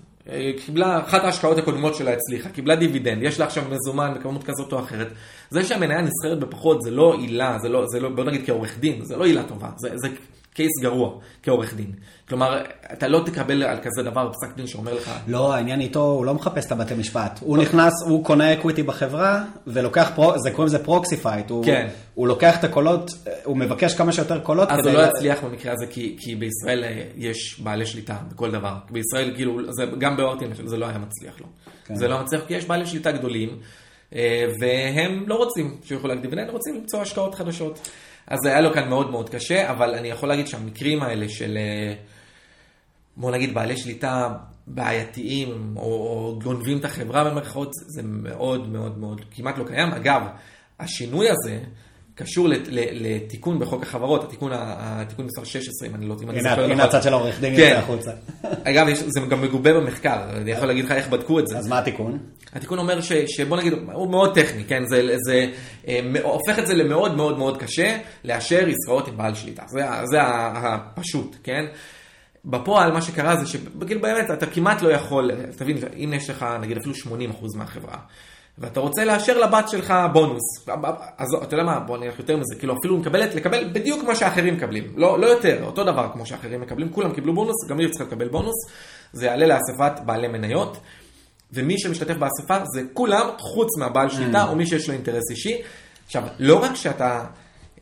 קיבלה, 0.66 1.00
אחת 1.00 1.24
ההשקעות 1.24 1.58
הקודמות 1.58 1.96
שלה 1.96 2.14
הצליחה, 2.14 2.50
קיבלה 2.50 2.76
דיבידנד, 2.76 3.24
יש 3.24 3.40
לה 3.40 3.46
עכשיו 3.46 3.64
מזומן 3.70 4.14
בכמות 4.16 4.44
כזאת 4.44 4.74
או 4.74 4.80
אחרת. 4.80 5.08
זה 5.50 5.64
שהמניה 5.64 6.02
נסחרת 6.02 6.40
בפחות 6.40 6.82
זה 6.82 6.92
לא 6.92 7.18
עילה, 7.20 7.58
זה 7.62 7.70
לא, 7.70 7.86
זה 7.88 8.00
לא, 8.00 8.10
בוא 8.10 8.24
נגיד 8.24 8.46
כעורך 8.46 8.80
דין, 8.80 9.06
זה 9.06 9.18
לא 9.18 9.26
עילה 9.26 9.44
טובה, 9.44 9.70
זה, 9.78 9.90
זה 9.94 10.08
case 10.56 10.72
גרוע 10.82 11.12
כעורך 11.44 11.74
דין. 11.74 11.92
כלומר, 12.30 12.64
אתה 12.94 13.08
לא 13.08 13.22
תקבל 13.26 13.64
על 13.64 13.78
כזה 13.78 14.04
דבר 14.04 14.32
פסק 14.32 14.56
דין 14.56 14.68
שאומר 14.68 14.94
לך... 14.94 15.12
לא, 15.28 15.54
העניין 15.54 15.82
איתו, 15.82 16.04
הוא 16.04 16.26
לא 16.26 16.34
מחפש 16.34 16.66
את 16.66 16.72
הבתי 16.72 16.94
משפט. 16.96 17.40
הוא 17.42 17.58
נכנס, 17.58 17.94
הוא 18.06 18.26
קונה 18.26 18.54
equity 18.54 18.84
בחברה, 18.84 19.44
ולוקח, 19.68 20.12
pro, 20.16 20.40
זה 20.40 20.52
קוראים 20.52 20.68
לזה 20.68 20.84
proxy 20.84 21.18
fight. 21.18 21.50
הוא, 21.50 21.66
כן. 21.66 21.88
הוא 22.14 22.28
לוקח 22.28 22.60
את 22.60 22.64
הקולות, 22.64 23.12
הוא 23.44 23.58
מבקש 23.58 23.94
כמה 23.94 24.12
שיותר 24.12 24.40
קולות. 24.40 24.70
אז 24.72 24.86
הוא 24.86 24.94
לא 24.94 25.08
יצליח 25.08 25.44
במקרה 25.44 25.74
הזה, 25.74 25.86
כי, 25.88 26.16
כי 26.20 26.36
בישראל 26.36 26.84
אה, 26.84 27.04
יש 27.18 27.60
בעלי 27.60 27.86
שליטה 27.86 28.16
בכל 28.32 28.52
דבר. 28.52 28.76
בישראל, 28.90 29.32
כאילו, 29.36 29.74
זה, 29.74 29.86
גם 29.98 30.18
באורטין 30.18 30.50
זה 30.66 30.78
לא 30.78 30.86
היה 30.86 30.98
מצליח 30.98 31.42
לו. 31.42 31.48
כן. 31.86 31.96
זה 31.96 32.08
לא 32.08 32.22
מצליח, 32.22 32.42
כי 32.48 32.54
יש 32.54 32.66
בעלי 32.66 32.86
שליטה 32.86 33.12
גדולים. 33.12 33.50
אה, 34.16 34.46
והם 34.60 35.24
לא 35.28 35.36
רוצים 35.36 35.78
יכול 35.92 36.10
להגדיל 36.10 36.30
דיבידנד, 36.30 36.50
רוצים 36.50 36.76
למצוא 36.76 37.02
השקעות 37.02 37.36
חדשות. 37.36 37.90
אז 38.28 38.40
היה 38.46 38.62
לו 38.62 38.74
כאן 38.74 38.90
מאוד 38.90 39.12
מאוד 39.12 39.30
קשה, 39.30 39.72
אבל 39.72 39.96
אני 39.96 40.08
יכול 40.08 40.30
להגיד 40.30 40.48
שהמקרים 40.48 41.04
האלה 41.04 41.30
של, 41.30 41.58
אה, 41.58 41.94
בוא 43.18 43.32
נגיד, 43.32 43.54
בעלי 43.54 43.78
שליטה 43.78 44.30
בעייתיים, 44.68 45.74
או, 45.78 45.84
או 45.84 46.40
גונבים 46.44 46.78
את 46.78 46.86
החברה 46.86 47.24
במרכאות, 47.24 47.72
זה 47.74 48.02
מאוד 48.04 48.70
מאוד 48.70 48.98
מאוד 48.98 49.22
כמעט 49.32 49.58
לא 49.58 49.64
קיים. 49.64 49.92
אגב, 49.92 50.22
השינוי 50.80 51.28
הזה, 51.30 51.60
קשור 52.16 52.48
לתיקון 52.72 53.60
בחוק 53.60 53.84
החברות, 53.84 54.24
התיקון, 54.24 54.52
התיקון 54.54 55.26
מספר 55.26 55.44
16, 55.44 55.90
אם 55.90 55.96
אני 55.96 56.08
לא 56.08 56.16
זוכר 56.16 56.32
נכון. 56.32 56.72
הנה 56.72 56.84
הצד 56.84 57.04
של 57.04 57.14
העורך 57.14 57.40
דין 57.40 57.54
יוצא 57.54 57.78
החוצה. 57.78 58.12
אגב, 58.70 58.88
זה 58.94 59.20
גם 59.30 59.42
מגובה 59.42 59.74
במחקר, 59.74 60.20
אני 60.30 60.52
יכול 60.52 60.68
להגיד 60.68 60.86
לך 60.86 60.92
איך 60.92 61.08
בדקו 61.10 61.40
את 61.40 61.48
זה. 61.48 61.58
אז 61.58 61.68
מה 61.68 61.80
התיקון? 61.80 62.20
התיקון 62.54 62.80
אומר 62.80 63.00
שבוא 63.28 63.58
נגיד, 63.58 63.74
הוא 63.94 64.12
מאוד 64.12 64.36
טכני, 64.36 64.64
כן? 64.64 64.84
זה, 64.88 65.16
זה 65.28 65.48
אה, 65.88 66.00
הופך 66.24 66.60
את 66.60 66.68
זה 66.68 66.74
למאוד 66.74 67.16
מאוד 67.16 67.38
מאוד 67.38 67.58
קשה 67.58 67.98
לאשר 68.24 68.68
עסקאות 68.68 69.08
עם 69.08 69.18
בעל 69.18 69.36
שליטה. 69.36 69.64
זה, 69.68 69.82
זה 70.04 70.18
הפשוט, 70.22 71.36
כן? 71.44 71.66
בפועל 72.46 72.92
מה 72.92 73.02
שקרה 73.02 73.36
זה 73.36 73.46
שבגיל 73.46 73.98
באמת 73.98 74.32
אתה 74.32 74.46
כמעט 74.46 74.82
לא 74.82 74.90
יכול, 74.90 75.32
תבין, 75.58 75.78
אם 75.96 76.14
יש 76.14 76.30
לך 76.30 76.46
נגיד 76.62 76.78
אפילו 76.78 76.96
80% 76.96 77.58
מהחברה. 77.58 77.98
ואתה 78.58 78.80
רוצה 78.80 79.06
לאשר 79.06 79.38
לבת 79.38 79.70
שלך 79.70 79.94
בונוס. 80.14 80.68
אז 81.18 81.28
אתה 81.44 81.56
יודע 81.56 81.64
מה, 81.64 81.80
בוא 81.80 81.98
נלך 81.98 82.20
יותר 82.20 82.38
מזה, 82.38 82.56
כאילו 82.60 82.76
אפילו 82.80 82.98
מקבלת, 82.98 83.36
לקבל 83.36 83.70
בדיוק 83.74 84.04
מה 84.04 84.16
שאחרים 84.16 84.54
מקבלים. 84.54 84.84
לא, 84.96 85.20
לא 85.20 85.28
יותר, 85.28 85.64
אותו 85.64 85.84
דבר 85.84 86.10
כמו 86.14 86.26
שאחרים 86.26 86.62
מקבלים, 86.62 86.90
כולם 86.90 87.12
קיבלו 87.14 87.34
בונוס, 87.36 87.68
גם 87.70 87.80
היא 87.80 87.90
צריכה 87.90 88.04
לקבל 88.04 88.28
בונוס. 88.28 88.56
זה 89.14 89.26
יעלה 89.26 89.46
לאספת 89.46 90.00
בעלי 90.06 90.28
מניות, 90.28 90.78
ומי 91.54 91.80
שמשתתף 91.80 92.16
באספה 92.18 92.66
זה 92.74 92.82
כולם, 92.94 93.28
חוץ 93.38 93.78
מהבעל 93.80 94.10
שליטה, 94.10 94.44
mm. 94.44 94.48
או 94.48 94.56
מי 94.56 94.66
שיש 94.66 94.88
לו 94.88 94.94
אינטרס 94.94 95.24
אישי. 95.32 95.62
עכשיו, 96.06 96.24
לא 96.40 96.64
רק 96.64 96.76
שאתה... 96.76 97.26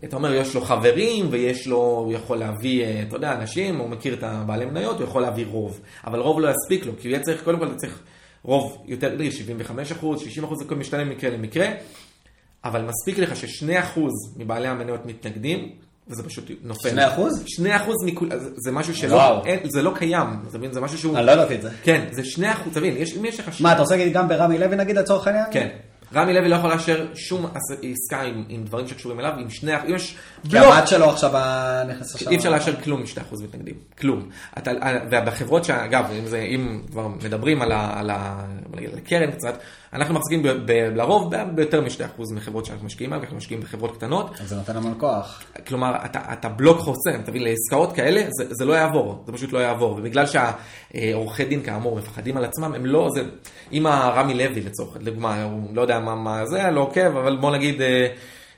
אתה 0.04 0.16
אומר, 0.16 0.34
יש 0.34 0.56
לו 0.56 0.62
חברים 0.62 1.28
ויש 1.32 1.68
לו, 1.68 1.78
הוא 1.78 2.14
יכול 2.14 2.38
להביא, 2.38 2.84
אה, 2.84 3.04
אתה 3.08 3.16
יודע, 3.16 3.34
אנשים, 3.34 3.78
הוא 3.78 3.90
מכיר 3.90 4.14
את 4.14 4.24
הבעלי 4.24 4.66
מניות, 4.66 5.00
הוא 5.00 5.08
יכול 5.08 5.22
להביא 5.22 5.46
רוב. 5.52 5.80
אבל 6.08 6.20
רוב 6.20 6.40
לא 6.40 6.50
יספיק 6.50 6.86
לו, 6.86 6.94
כי 7.00 7.08
הוא 7.08 7.14
יהיה 7.14 7.24
צריך, 7.24 7.44
קודם 7.44 7.60
כל 7.60 7.68
אתה 7.68 7.76
צריך 7.76 8.00
רוב 8.44 8.84
יותר, 8.86 9.18
75 9.32 9.92
אחוז, 9.92 10.22
60 10.22 10.44
אחוז, 10.44 10.60
זה 10.70 10.76
משתנה 10.76 11.04
ממקרה 11.04 11.30
למקרה, 11.30 11.68
אבל 12.64 12.82
מספיק 12.82 13.18
לך 13.18 13.36
ש-2 13.36 13.80
אחוז 13.80 14.12
מבעלי 14.38 14.68
המניות 14.68 15.06
מתנגדים, 15.06 15.70
וזה 16.08 16.24
פשוט 16.24 16.52
נופל. 16.64 16.90
2 16.90 17.00
אחוז? 17.00 17.44
2 17.46 17.74
אחוז 17.74 17.96
מכול, 18.06 18.30
זה 18.56 18.72
משהו 18.72 18.96
שלא, 18.96 19.46
אין, 19.46 19.60
זה 19.70 19.82
לא 19.82 19.92
קיים, 19.96 20.28
אתה 20.50 20.58
מבין? 20.58 20.72
זה 20.74 20.82
משהו 20.82 20.98
שהוא... 20.98 21.18
אני 21.18 21.26
לא 21.26 21.32
ידעתי 21.32 21.56
את 21.56 21.62
זה. 21.62 21.70
כן, 21.84 22.06
זה 22.12 22.26
2 22.26 22.52
אחוז, 22.52 22.74
תבין, 22.74 22.98
אם 23.18 23.26
יש 23.26 23.40
לך... 23.40 23.62
מה, 23.62 23.72
אתה 23.72 23.82
רוצה 23.82 23.96
להגיד 23.96 24.14
גם 24.14 24.28
ברמי 24.28 24.58
לוי 24.58 24.76
נגיד 24.76 24.98
לצורך 24.98 25.28
העניין? 25.28 25.46
כן. 25.52 25.68
רמי 26.16 26.34
לוי 26.34 26.50
לא 26.50 26.56
יכול 26.56 26.70
לאשר 26.70 27.06
שום 27.16 27.46
עסקה 27.84 28.22
עם, 28.22 28.44
עם 28.50 28.64
דברים 28.64 28.88
שקשורים 28.88 29.20
אליו, 29.20 29.34
עם 29.38 29.50
שני 29.50 29.78
אחוז, 29.78 29.90
אם 29.90 29.96
יש 29.96 30.16
בלוק. 30.44 30.66
כי 30.66 30.72
הבת 30.72 30.88
שלו 30.88 31.10
עכשיו 31.10 31.32
נכנס 31.88 32.16
לשם. 32.16 32.30
אי 32.30 32.36
אפשר 32.36 32.50
לאשר 32.50 32.82
כלום 32.82 33.00
עם 33.00 33.06
שני 33.06 33.24
אחוז 33.24 33.42
מתנגדים, 33.42 33.76
כלום. 34.00 34.30
אתה, 34.58 34.72
ובחברות 35.12 35.66
שאגב, 35.66 36.06
אם, 36.20 36.28
זה, 36.28 36.40
אם 36.40 36.82
כבר 36.92 37.08
מדברים 37.08 37.62
על, 37.62 37.72
ה, 37.72 38.00
על, 38.00 38.10
ה, 38.10 38.46
על 38.78 38.84
הקרן 38.98 39.32
קצת, 39.32 39.60
אנחנו 39.94 40.14
מחזיקים 40.14 40.44
ב, 40.44 40.48
ב, 40.48 40.72
לרוב 40.72 41.36
ביותר 41.56 41.82
מ-2% 41.82 42.34
מחברות 42.36 42.66
שאנחנו 42.66 42.86
משקיעים 42.86 43.12
בהן, 43.12 43.22
אנחנו 43.22 43.38
משקיעים 43.38 43.62
בחברות 43.62 43.98
קטנות. 43.98 44.30
אז 44.42 44.50
זה 44.50 44.56
נותן 44.56 44.76
המון 44.78 44.94
כוח. 45.00 45.44
כלומר, 45.68 45.96
אתה, 46.06 46.20
אתה 46.34 46.50
בלוק 46.50 46.78
חוסם, 46.80 47.22
תבין, 47.26 47.44
לעסקאות 47.44 47.94
כאלה, 47.94 48.22
זה, 48.38 48.46
זה 48.50 48.66
לא 48.66 48.74
יעבור, 48.74 49.24
זה 49.26 49.34
פשוט 49.34 49.54
לא 49.54 49.60
יעבור. 49.60 49.92
ובגלל 49.92 50.26
שהעורכי 50.26 51.46
דין 51.46 51.64
כאמור 51.64 51.98
מפחדים 51.98 52.38
על 52.38 52.46
עצמם, 52.46 52.74
הם 52.74 52.86
לא, 52.86 53.10
זה, 53.14 53.24
אם 53.72 53.86
הרמי 53.86 54.34
לוי 54.34 54.62
לצורך 54.62 54.98
דוגמה, 54.98 55.44
הוא 55.44 55.76
לא 55.76 55.82
יודע 55.82 56.00
מה, 56.00 56.16
מה 56.16 56.46
זה, 56.46 56.72
לא 56.72 56.82
עוקב, 56.82 57.18
אבל 57.18 57.38
בוא 57.38 57.52
נגיד... 57.52 57.82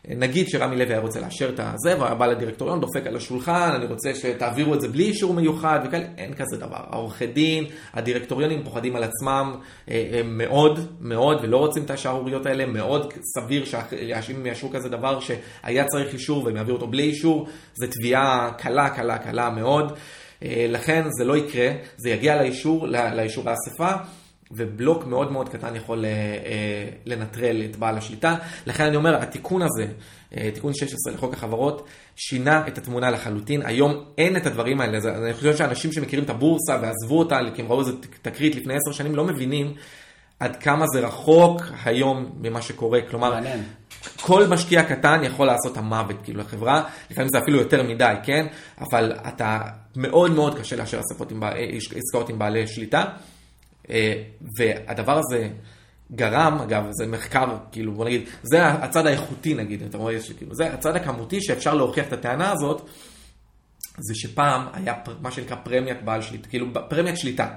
נגיד 0.10 0.50
שרמי 0.50 0.76
לוי 0.76 0.94
היה 0.94 1.00
רוצה 1.00 1.20
לאשר 1.20 1.50
את 1.50 1.60
הזה, 1.60 1.96
והוא 2.00 2.14
בא 2.14 2.26
לדירקטוריון, 2.26 2.82
דופק 2.82 3.08
על 3.08 3.16
השולחן, 3.16 3.72
אני 3.76 3.86
רוצה 3.86 4.16
שתעבירו 4.16 4.74
את 4.74 4.82
זה 4.82 4.88
בלי 4.88 5.04
אישור 5.04 5.34
מיוחד 5.34 5.80
וכאלה, 5.86 6.06
אין 6.18 6.34
כזה 6.34 6.58
דבר. 6.58 6.78
העורכי 6.90 7.28
דין, 7.28 7.66
הדירקטוריונים 7.94 8.64
פוחדים 8.64 8.96
על 8.96 9.04
עצמם 9.04 9.56
אה, 9.90 10.10
אה, 10.14 10.22
מאוד 10.24 10.80
מאוד, 11.00 11.40
ולא 11.42 11.58
רוצים 11.58 11.84
את 11.84 11.92
השערוריות 11.92 12.46
האלה, 12.46 12.66
מאוד 12.66 13.14
סביר 13.36 13.66
שאם 13.66 14.46
יאשרו 14.46 14.70
כזה 14.70 14.90
דבר 14.90 15.20
שהיה 15.20 15.86
צריך 15.86 16.14
אישור 16.14 16.44
והם 16.44 16.56
יעבירו 16.56 16.78
אותו 16.78 16.88
בלי 16.88 17.04
אישור, 17.04 17.48
זו 17.74 17.88
תביעה 17.88 18.52
קלה, 18.58 18.90
קלה, 18.90 19.18
קלה 19.18 19.50
מאוד. 19.50 19.94
אה, 20.44 20.66
לכן 20.70 21.04
זה 21.18 21.24
לא 21.26 21.38
יקרה, 21.38 21.72
זה 21.98 22.10
יגיע 22.10 22.42
לאישור, 22.42 22.88
לאישור 22.88 23.44
האספה. 23.50 23.92
ובלוק 24.56 25.06
מאוד 25.06 25.32
מאוד 25.32 25.50
קטן 25.50 25.76
יכול 25.76 26.06
אה, 26.06 26.10
אה, 26.10 26.90
לנטרל 27.06 27.62
את 27.66 27.76
בעל 27.76 27.98
השליטה. 27.98 28.36
לכן 28.68 28.86
אני 28.86 28.96
אומר, 28.96 29.16
התיקון 29.16 29.62
הזה, 29.62 29.88
אה, 30.38 30.50
תיקון 30.54 30.74
16 30.74 31.14
לחוק 31.14 31.34
החברות, 31.34 31.88
שינה 32.16 32.68
את 32.68 32.78
התמונה 32.78 33.10
לחלוטין. 33.10 33.62
היום 33.66 34.06
אין 34.18 34.38
את 34.38 34.46
הדברים 34.46 34.82
האלה. 34.82 34.98
אני 35.26 35.34
חושב 35.34 35.58
שאנשים 35.58 35.92
שמכירים 35.92 36.26
את 36.26 36.30
הבורסה 36.30 36.78
ועזבו 36.82 37.20
אותה, 37.20 37.40
כי 37.56 37.62
הם 37.62 37.68
ראו 37.68 37.80
איזה 37.80 37.92
תקרית 38.22 38.56
לפני 38.56 38.74
עשר 38.74 38.92
שנים, 38.92 39.16
לא 39.16 39.24
מבינים 39.24 39.74
עד 40.40 40.56
כמה 40.56 40.86
זה 40.94 41.00
רחוק 41.00 41.62
היום 41.86 42.32
ממה 42.42 42.62
שקורה. 42.62 43.00
כלומר, 43.10 43.34
מעניין. 43.34 43.64
כל 44.22 44.48
משקיע 44.48 44.84
קטן 44.84 45.22
יכול 45.24 45.48
לעשות 45.48 45.72
את 45.72 45.78
המוות, 45.78 46.16
כאילו, 46.24 46.40
לחברה, 46.40 46.84
לפעמים 47.12 47.30
זה 47.30 47.40
אפילו 47.40 47.60
יותר 47.60 47.84
מדי, 47.84 48.14
כן? 48.24 48.46
אבל 48.82 49.14
אתה, 49.28 49.60
מאוד 49.96 50.32
מאוד 50.32 50.60
קשה 50.60 50.76
לאשר 50.76 51.00
עסקאות 51.96 52.30
עם 52.30 52.40
בעלי 52.40 52.68
שליטה. 52.68 53.04
אה, 53.90 54.24
והדבר 54.58 55.18
הזה 55.18 55.50
גרם, 56.12 56.58
אגב, 56.64 56.86
זה 56.92 57.08
מחקר, 57.08 57.58
כאילו, 57.72 57.94
בוא 57.94 58.06
נגיד, 58.06 58.22
זה 58.44 58.68
הצד 58.68 59.06
האיכותי 59.06 59.54
נגיד, 59.54 59.84
אתה 59.84 59.98
רואה, 59.98 60.16
כאילו, 60.38 60.56
זה 60.56 60.74
הצד 60.74 60.96
הכמותי 60.96 61.42
שאפשר 61.42 61.74
להוכיח 61.74 62.08
את 62.08 62.14
הטענה 62.14 62.52
הזאת, 62.52 62.90
זה 63.98 64.16
שפעם 64.16 64.68
היה 64.74 64.94
מה 65.22 65.32
שנקרא 65.32 65.58
פרמיית 65.64 66.04
בעל 66.04 66.22
שליטה, 66.22 66.48
כאילו 66.50 66.68
פרמיית 66.90 67.18
שליטה. 67.18 67.48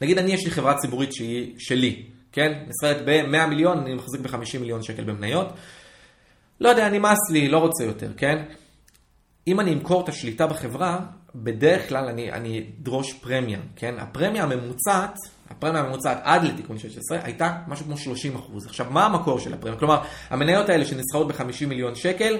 נגיד 0.00 0.18
אני 0.18 0.32
יש 0.32 0.44
לי 0.44 0.50
חברה 0.50 0.74
ציבורית 0.74 1.12
שהיא 1.12 1.54
שלי, 1.58 2.02
כן? 2.32 2.52
נסחרת 2.68 3.04
ב-100 3.04 3.46
מיליון, 3.46 3.78
אני 3.78 3.94
מחזיק 3.94 4.20
ב-50 4.20 4.58
מיליון 4.60 4.82
שקל 4.82 5.04
במניות. 5.04 5.52
לא 6.60 6.68
יודע, 6.68 6.88
נמאס 6.88 7.18
לי, 7.32 7.48
לא 7.48 7.58
רוצה 7.58 7.84
יותר, 7.84 8.12
כן? 8.16 8.42
אם 9.46 9.60
אני 9.60 9.72
אמכור 9.72 10.04
את 10.04 10.08
השליטה 10.08 10.46
בחברה, 10.46 11.00
בדרך 11.42 11.88
כלל 11.88 12.04
אני, 12.04 12.32
אני 12.32 12.64
אדרוש 12.80 13.12
פרמיה, 13.12 13.58
כן? 13.76 13.94
הפרמיה 13.98 14.42
הממוצעת 14.42 15.16
הפרמיה 15.50 15.80
הממוצעת 15.80 16.18
עד 16.22 16.44
לתיקון 16.44 16.78
16 16.78 17.18
הייתה 17.22 17.56
משהו 17.68 17.84
כמו 17.84 17.98
30 17.98 18.36
אחוז. 18.36 18.66
עכשיו, 18.66 18.86
מה 18.90 19.06
המקור 19.06 19.38
של 19.38 19.54
הפרמיה? 19.54 19.78
כלומר, 19.78 20.02
המניות 20.30 20.68
האלה 20.68 20.84
שנסחרות 20.84 21.28
ב-50 21.28 21.66
מיליון 21.66 21.94
שקל, 21.94 22.38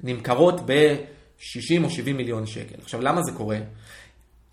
נמכרות 0.00 0.60
ב-60 0.66 1.84
או 1.84 1.90
70 1.90 2.16
מיליון 2.16 2.46
שקל. 2.46 2.74
עכשיו, 2.82 3.00
למה 3.00 3.22
זה 3.22 3.32
קורה? 3.32 3.58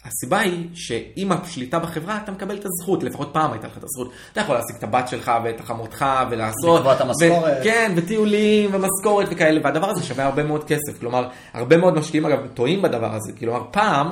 הסיבה 0.06 0.40
היא 0.40 0.68
שעם 0.74 1.32
השליטה 1.32 1.80
בחברה 1.80 2.20
אתה 2.24 2.32
מקבל 2.32 2.56
את 2.56 2.66
הזכות, 2.66 3.04
לפחות 3.04 3.30
פעם 3.34 3.52
הייתה 3.52 3.68
לך 3.68 3.78
את 3.78 3.84
הזכות. 3.84 4.12
אתה 4.32 4.42
יכול 4.42 4.56
להשיג 4.56 4.76
את 4.76 4.84
הבת 4.84 5.08
שלך 5.08 5.32
ואת 5.44 5.60
החמותך 5.60 6.06
ולעשות. 6.30 6.78
לקבוע 6.78 6.94
את 6.94 7.02
המשכורת. 7.02 7.58
כן, 7.64 7.92
וטיולים 7.96 8.70
ומשכורת 8.74 9.28
וכאלה, 9.32 9.62
והדבר 9.64 9.90
הזה 9.90 10.04
שווה 10.04 10.26
הרבה 10.26 10.44
מאוד 10.44 10.64
כסף. 10.64 11.00
כלומר, 11.00 11.28
הרבה 11.54 11.78
מאוד 11.78 11.94
משקיעים 11.94 12.26
אגב 12.26 12.48
טועים 12.54 12.82
בדבר 12.82 13.16
הזה. 13.16 13.32
כלומר, 13.40 13.64
פעם... 13.72 14.10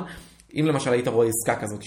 אם 0.56 0.66
למשל 0.66 0.94
היית 0.94 1.08
רואה 1.08 1.28
עסקה 1.28 1.62
כזאת, 1.62 1.84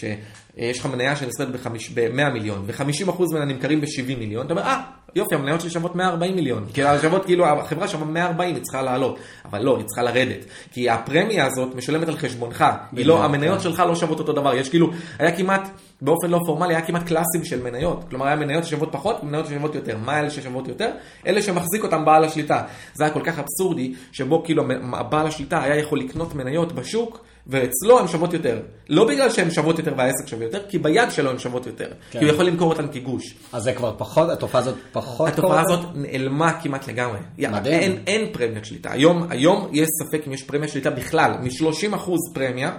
שיש 0.59 0.79
לך 0.79 0.87
מניה 0.87 1.17
שנסחרת 1.17 1.49
ב-100 1.95 2.31
מיליון, 2.33 2.65
ו-50% 2.67 3.23
ממנה 3.33 3.45
נמכרים 3.45 3.81
ב-70 3.81 4.19
מיליון, 4.19 4.47
אתה 4.47 4.55
אומר, 4.55 4.63
אה, 4.63 4.83
יופי, 5.15 5.35
המניות 5.35 5.61
שלי 5.61 5.71
שוות 5.71 5.97
140 5.97 6.37
מיליון. 6.37 6.67
כאילו, 6.73 6.89
השוות, 6.89 7.25
כאילו, 7.25 7.47
החברה 7.47 7.89
שווה 7.89 8.07
140, 8.07 8.55
היא 8.55 8.63
צריכה 8.63 8.83
לעלות. 8.83 9.19
אבל 9.45 9.63
לא, 9.63 9.77
היא 9.77 9.87
צריכה 9.87 10.03
לרדת. 10.03 10.45
כי 10.73 10.91
הפרמיה 10.91 11.47
הזאת 11.47 11.75
משולמת 11.75 12.09
על 12.09 12.17
חשבונך. 12.17 12.65
היא 12.97 13.07
לא, 13.07 13.25
המניות 13.25 13.57
כן. 13.57 13.63
שלך 13.63 13.83
לא 13.89 13.95
שוות 13.95 14.19
אותו 14.19 14.33
דבר. 14.33 14.55
יש 14.55 14.69
כאילו, 14.69 14.91
היה 15.19 15.37
כמעט, 15.37 15.69
באופן 16.01 16.31
לא 16.31 16.41
פורמלי, 16.47 16.75
היה 16.75 16.87
כמעט 16.87 17.03
קלאסים 17.07 17.45
של 17.45 17.63
מניות. 17.63 18.05
כלומר, 18.11 18.27
היה 18.27 18.37
מניות 18.37 18.65
ששוות 18.65 18.89
פחות, 18.93 19.17
ומניות 19.23 19.47
ששוות 19.47 19.75
יותר. 19.75 19.99
מה 19.99 20.21
אלה 20.21 20.31
ששוות 20.31 20.69
יותר? 20.69 20.91
אלה 21.27 21.43
שמחזיק 21.43 21.83
אותם 21.83 22.05
בעל 22.05 22.25
השליטה. 22.25 22.63
זה 22.95 23.05
היה 23.05 23.13
כל 23.13 23.23
כך 23.25 23.39
אבסורדי, 23.39 23.95
שבו 24.13 24.45
כאילו, 24.45 24.65
בעל 25.09 25.27
השליטה 25.27 25.63
היה 25.63 25.77
יכול 25.77 25.99
לקנות 25.99 26.35
מניות 26.35 26.73
בשוק, 26.73 27.25
ואצלו 27.47 28.01
הן 28.01 28.09
שוות 28.09 28.33
יותר. 28.33 28.61
לא 28.89 29.09
בגלל 29.09 29.31
שהן 29.31 29.51
שוות 29.51 29.79
יותר 29.79 29.95
והעסק 29.97 30.27
שווה 30.27 30.45
יותר, 30.45 30.61
כי 30.69 30.79
ביד 30.79 31.11
שלו 31.11 31.31
הן 31.31 31.39
שוות 31.39 31.67
יותר. 31.67 31.89
כן. 32.11 32.19
כי 32.19 32.25
הוא 32.25 32.35
יכול 32.35 32.45
למכור 32.45 32.73
אותן 32.73 32.87
כגוש. 32.93 33.35
אז 33.53 33.63
זה 33.63 33.73
כבר 33.73 33.95
פחות, 33.99 34.31
התופעה 34.31 34.61
הזאת 34.61 34.75
פחות 34.93 35.29
התופעה 35.29 35.61
הזאת 35.61 35.81
נעלמה 35.95 36.61
כמעט 36.61 36.89
לגמרי. 36.89 37.19
מדהים. 37.39 37.81
אין, 37.81 37.99
אין 38.07 38.33
פרמיית 38.33 38.65
שליטה. 38.65 38.93
היום, 38.93 39.27
היום 39.31 39.69
יש 39.73 39.89
ספק 40.03 40.27
אם 40.27 40.33
יש 40.33 40.43
פרמיית 40.43 40.73
שליטה 40.73 40.91
בכלל. 40.91 41.33
מ-30% 41.41 42.11
פרמיה, 42.35 42.73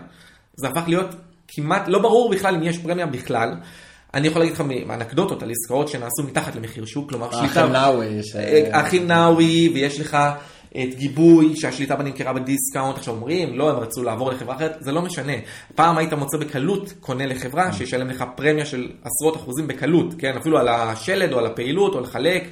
זה 0.55 0.67
הפך 0.67 0.83
להיות 0.87 1.15
כמעט, 1.47 1.87
לא 1.87 1.99
ברור 1.99 2.31
בכלל 2.31 2.55
אם 2.55 2.63
יש 2.63 2.77
פרמיה 2.77 3.05
בכלל. 3.05 3.53
אני 4.13 4.27
יכול 4.27 4.41
להגיד 4.41 4.55
לך 4.55 4.63
אנקדוטות 4.89 5.43
על 5.43 5.51
עסקאות 5.51 5.87
שנעשו 5.87 6.23
מתחת 6.23 6.55
למחיר 6.55 6.85
שוק, 6.85 7.09
כלומר 7.09 7.31
שליטה... 7.31 7.61
האחים 7.61 7.71
נאווי. 7.71 8.21
האחים 8.71 9.07
נאווי, 9.07 9.71
ויש 9.73 9.99
לך... 9.99 10.17
את 10.83 10.95
גיבוי 10.95 11.55
שהשליטה 11.55 11.95
בה 11.95 12.03
נמכרה 12.03 12.33
בדיסקאונט, 12.33 12.97
עכשיו 12.97 13.13
אומרים, 13.13 13.57
לא, 13.57 13.69
הם 13.69 13.75
רצו 13.75 14.03
לעבור 14.03 14.31
לחברה 14.31 14.55
אחרת, 14.55 14.75
זה 14.79 14.91
לא 14.91 15.01
משנה. 15.01 15.33
פעם 15.75 15.97
היית 15.97 16.13
מוצא 16.13 16.37
בקלות 16.37 16.93
קונה 16.99 17.25
לחברה 17.25 17.73
שישלם 17.73 18.07
לך 18.07 18.23
פרמיה 18.35 18.65
של 18.65 18.91
עשרות 19.03 19.35
אחוזים 19.35 19.67
בקלות, 19.67 20.13
כן, 20.17 20.37
אפילו 20.37 20.57
על 20.57 20.67
השלד 20.67 21.33
או 21.33 21.39
על 21.39 21.45
הפעילות 21.45 21.95
או 21.95 21.99
לחלק. 21.99 22.43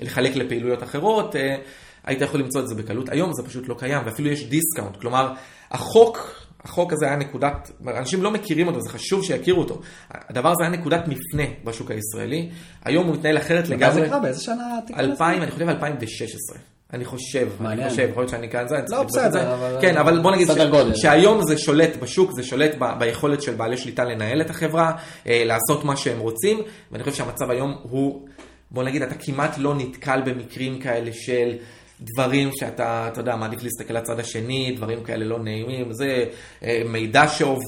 לחלק 0.00 0.36
לפעילויות 0.36 0.82
אחרות, 0.82 1.36
אה, 1.36 1.56
היית 2.04 2.20
יכול 2.20 2.40
למצוא 2.40 2.60
את 2.60 2.68
זה 2.68 2.74
בקלות. 2.74 3.08
היום 3.08 3.32
זה 3.32 3.42
פשוט 3.42 3.68
לא 3.68 3.74
קיים, 3.78 4.02
ואפילו 4.04 4.28
יש 4.28 4.44
דיסקאונט. 4.48 4.96
כלומר, 4.96 5.32
החוק, 5.70 6.44
החוק 6.64 6.92
הזה 6.92 7.06
היה 7.06 7.16
נקודת, 7.16 7.70
אנשים 7.86 8.22
לא 8.22 8.30
מכירים 8.30 8.66
אותו, 8.66 8.80
זה 8.80 8.90
חשוב 8.90 9.24
שיכירו 9.24 9.60
אותו. 9.60 9.80
הדבר 10.10 10.48
הזה 10.48 10.62
היה 10.62 10.70
נקודת 10.70 11.08
מפנה 11.08 11.42
בשוק 11.64 11.90
הישראלי. 11.90 12.50
היום 12.84 13.06
הוא 13.06 13.14
מתנהל 13.14 13.38
אחרת 13.38 13.68
לגמרי. 13.68 14.00
מתי 14.00 14.00
זה 14.00 14.08
קרה? 14.08 14.20
באיזה 14.20 14.42
שנה 14.42 14.78
התיק 14.78 14.98
הזה? 14.98 15.10
2000, 15.10 15.42
אני 15.42 15.50
חושב 15.50 15.68
2016. 15.68 16.73
אני 16.94 17.04
חושב. 17.04 17.48
אני 17.66 17.90
חושב, 17.90 18.08
יכול 18.10 18.22
להיות 18.22 18.30
שאני 18.30 18.48
כאן 18.48 18.68
זה, 18.68 18.76
לא, 18.88 19.02
בסדר. 19.02 19.54
אבל- 19.54 19.76
כן, 19.80 19.96
אבל 19.96 20.18
בוא 20.18 20.30
נגיד. 20.30 20.48
שהיום 20.94 21.40
זה 21.46 21.58
שולט 21.58 21.96
בשוק, 21.96 22.30
זה 22.32 22.42
שולט 22.42 22.74
ביכולת 22.98 23.42
של 23.42 23.54
בעלי 23.54 23.76
שליטה 23.76 24.04
לנהל 24.04 24.40
את 24.40 24.50
החברה, 24.50 24.92
אה, 25.26 25.42
לעשות 25.46 25.84
מה 25.84 25.96
שהם 25.96 26.18
רוצים, 26.18 26.60
ואני 26.92 27.04
חושב 27.04 27.16
שהמצב 27.16 27.50
היום 27.50 27.76
הוא, 27.82 28.28
בוא 28.70 28.82
נגיד, 28.84 29.02
אתה 29.02 29.14
כמעט 29.14 29.58
לא 29.58 29.74
נתקל 29.74 30.20
במקרים 30.24 30.78
כאלה 30.80 31.10
של 31.12 31.52
דברים 32.00 32.50
שאתה, 32.60 33.08
אתה 33.12 33.20
יודע, 33.20 33.36
מעדיף 33.36 33.62
להסתכל 33.62 33.94
לצד 33.94 34.20
השני, 34.20 34.74
דברים 34.76 35.02
כאלה 35.04 35.24
לא 35.24 35.38
נעימים, 35.38 35.92
זה 35.92 36.24
אה, 36.64 36.82
מידע 36.88 37.28
שעובר, 37.28 37.58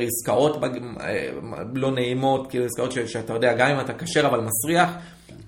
עסקאות 0.00 0.60
בג- 0.60 0.80
אה, 1.00 1.28
לא 1.74 1.90
נעימות, 1.90 2.50
כאילו 2.50 2.64
עסקאות 2.64 2.92
ש- 2.92 2.98
שאתה 2.98 3.32
יודע, 3.32 3.52
גם 3.52 3.70
אם 3.70 3.80
אתה 3.80 3.92
כשר 3.94 4.26
אבל 4.26 4.40
מסריח, 4.40 4.90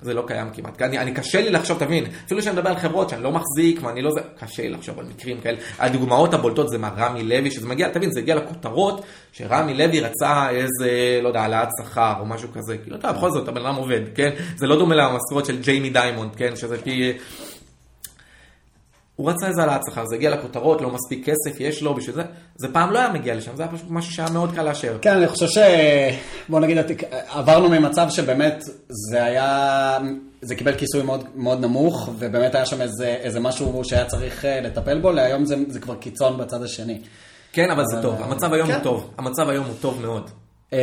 זה 0.07 0.15
לא 0.15 0.25
קיים 0.27 0.51
כמעט. 0.55 0.83
אני, 0.83 0.99
אני 0.99 1.13
קשה 1.15 1.41
לי 1.41 1.51
לחשוב, 1.51 1.79
תבין, 1.79 2.05
אפילו 2.27 2.41
כשאני 2.41 2.57
מדבר 2.57 2.71
על 2.71 2.77
חברות 2.77 3.11
שאני 3.11 3.23
לא 3.23 3.33
מחזיק 3.33 3.81
ואני 3.83 4.03
לא 4.03 4.11
זה, 4.11 4.21
קשה 4.41 4.63
לי 4.63 4.69
לחשוב 4.69 4.99
על 4.99 5.07
מקרים 5.07 5.41
כאלה. 5.41 5.59
הדוגמאות 5.79 6.35
הבולטות 6.35 6.69
זה 6.69 6.79
מה 6.79 6.91
רמי 6.97 7.23
לוי, 7.23 7.51
שזה 7.51 7.69
מגיע, 7.69 7.89
תבין, 7.89 8.11
זה 8.13 8.21
הגיע 8.21 8.35
לכותרות, 8.35 9.05
שרמי 9.33 9.75
לוי 9.75 10.01
רצה 10.01 10.51
איזה, 10.51 11.21
לא 11.23 11.29
יודע, 11.29 11.41
העלאת 11.41 11.69
שכר 11.83 12.15
או 12.21 12.27
משהו 12.27 12.49
כזה. 12.53 12.79
כאילו, 12.79 12.97
אתה 12.97 13.13
בכל 13.13 13.31
זאת, 13.31 13.49
הבן 13.49 13.67
אדם 13.67 13.75
עובד, 13.75 14.01
כן? 14.15 14.31
זה 14.57 14.67
לא 14.67 14.79
דומה 14.79 14.95
למשכורת 14.95 15.47
של 15.47 15.61
ג'יימי 15.61 15.91
דיימון, 15.91 16.37
כן? 16.37 16.57
שזה 16.57 16.79
כי... 16.79 17.13
הוא 19.17 19.31
רצה 19.31 19.49
איזה 19.49 19.61
העלאת 19.61 19.81
שכר, 19.91 20.07
זה 20.07 20.15
הגיע 20.15 20.31
לכותרות, 20.31 20.81
לא 20.81 20.91
מספיק 20.91 21.25
כסף 21.29 21.61
יש 21.61 21.83
לו 21.83 21.95
בשביל 21.95 22.15
זה. 22.15 22.23
זה 22.57 22.69
פעם 22.73 22.91
לא 22.93 22.99
היה 22.99 23.13
מגיע 23.13 23.35
לשם, 23.35 23.57
זה 23.57 23.63
היה 23.63 23.73
פשוט 23.73 23.87
משהו 23.91 24.13
שהיה 24.13 24.31
מאוד 24.31 24.53
קל 24.55 24.63
לאשר. 24.63 24.99
כן, 25.03 25.17
אני 25.17 25.29
חושב 25.29 25.47
ש... 25.47 25.59
בוא 26.49 26.61
נגיד, 26.61 26.79
עברנו 27.29 27.69
ממצב 27.69 28.07
שבאמת 28.11 28.65
זה 28.89 29.25
היה... 29.25 29.99
זה 30.43 30.55
קיבל 30.55 30.75
כיסוי 30.75 31.03
מאוד, 31.03 31.25
מאוד 31.35 31.61
נמוך, 31.61 32.09
ובאמת 32.19 32.55
היה 32.55 32.67
שם 32.67 32.81
איזה, 32.81 33.07
איזה 33.07 33.41
משהו 33.41 33.85
שהיה 33.85 34.05
צריך 34.05 34.45
אה, 34.45 34.61
לטפל 34.61 35.01
בו, 35.01 35.13
להיום 35.13 35.45
זה, 35.45 35.57
זה 35.69 35.81
כבר 35.81 35.95
קיצון 35.95 36.39
בצד 36.39 36.63
השני. 36.63 37.01
כן, 37.53 37.71
אבל 37.71 37.83
זה 37.87 37.95
אבל- 37.99 38.03
טוב, 38.03 38.23
המצב 38.23 38.53
היום 38.53 38.69
כן. 38.69 38.75
הוא 38.75 38.83
טוב, 38.83 39.11
המצב 39.19 39.49
היום 39.49 39.67
הוא 39.67 39.75
טוב 39.81 40.01
מאוד. 40.03 40.31
אה, 40.73 40.79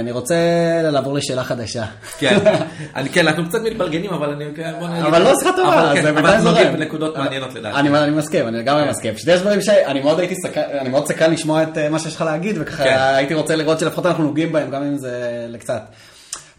אני 0.00 0.10
רוצה 0.12 0.34
לעבור 0.82 1.14
לשאלה 1.14 1.44
חדשה. 1.44 1.84
כן, 2.18 2.38
אני 2.96 3.08
כן, 3.08 3.26
אנחנו 3.26 3.48
קצת 3.48 3.60
מתבלגנים, 3.62 4.10
אבל 4.10 4.30
אני, 4.30 4.44
כן. 4.56 4.74
אבל 5.06 5.22
לא 5.22 5.32
שיחה 5.38 5.56
טובה, 5.56 5.80
אבל 5.80 5.94
כן, 5.96 6.02
זה 6.02 6.10
אבל 6.10 6.16
בינתיים 6.22 6.34
אנחנו 6.34 6.50
זורם. 6.50 6.56
נוגעים 6.62 6.78
בנקודות 6.80 7.16
מעניינות 7.16 7.54
לדעתי. 7.54 7.78
אני, 7.80 7.98
אני 7.98 8.10
מסכים, 8.16 8.48
אני 8.48 8.58
לגמרי 8.58 8.90
מסכים. 8.90 9.18
שני 9.18 9.36
דברים 9.36 9.62
שאני 9.62 10.00
מאוד 10.00 10.18
הייתי 10.18 10.34
סקרן, 10.34 10.62
אני 10.80 10.88
מאוד 10.88 11.06
סקרן 11.06 11.30
לשמוע 11.32 11.62
את 11.62 11.78
אה, 11.78 11.88
מה 11.88 11.98
שיש 11.98 12.14
לך 12.14 12.20
להגיד, 12.20 12.56
וככה 12.60 12.84
כן. 12.84 12.96
הייתי 12.98 13.34
רוצה 13.34 13.56
לראות 13.56 13.78
שלפחות 13.80 14.06
אנחנו 14.06 14.24
נוגעים 14.24 14.52
בהם, 14.52 14.70
גם 14.70 14.82
אם 14.82 14.98
זה 14.98 15.46
לקצת. 15.48 15.82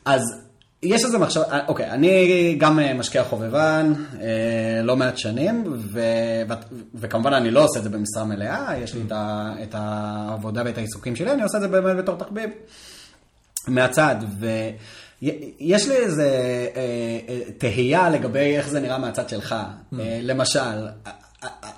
אז 0.06 0.22
יש 0.84 1.06
איזה 1.06 1.18
מחשב, 1.18 1.42
אה, 1.42 1.60
אוקיי, 1.68 1.92
אני 1.92 2.56
גם 2.58 2.80
אה, 2.80 2.94
משקיע 2.94 3.24
חובבן, 3.24 3.94
אה, 4.22 4.82
לא 4.84 4.96
מעט 4.96 5.18
שנים, 5.18 5.64
ו, 5.68 6.02
ו, 6.50 6.54
וכמובן 6.96 7.34
אני 7.34 7.52
לא 7.52 7.64
עושה 7.64 7.80
את 7.80 7.84
זה 7.84 7.90
במשרה 7.90 8.24
מלאה, 8.24 8.78
יש 8.78 8.94
לי 8.94 9.02
את, 9.08 9.12
ה, 9.12 9.54
את 9.64 9.76
העבודה 9.78 10.62
ואת 10.66 10.78
העיסוקים 10.78 11.16
שלי, 11.16 11.32
אני 11.32 11.44
עושה 11.44 11.58
את 11.58 11.62
זה 11.62 11.68
באמת 11.68 11.98
בתור 11.98 12.16
תחביב. 12.18 12.50
מהצד, 13.68 14.16
ויש 14.40 15.88
לי 15.88 15.96
איזה 15.96 16.28
אה, 16.76 16.82
אה, 17.30 17.40
תהייה 17.58 18.10
לגבי 18.10 18.58
איך 18.58 18.70
זה 18.70 18.80
נראה 18.80 18.98
מהצד 18.98 19.30
שלך. 19.30 19.56
אה, 20.00 20.20
למשל, 20.24 20.88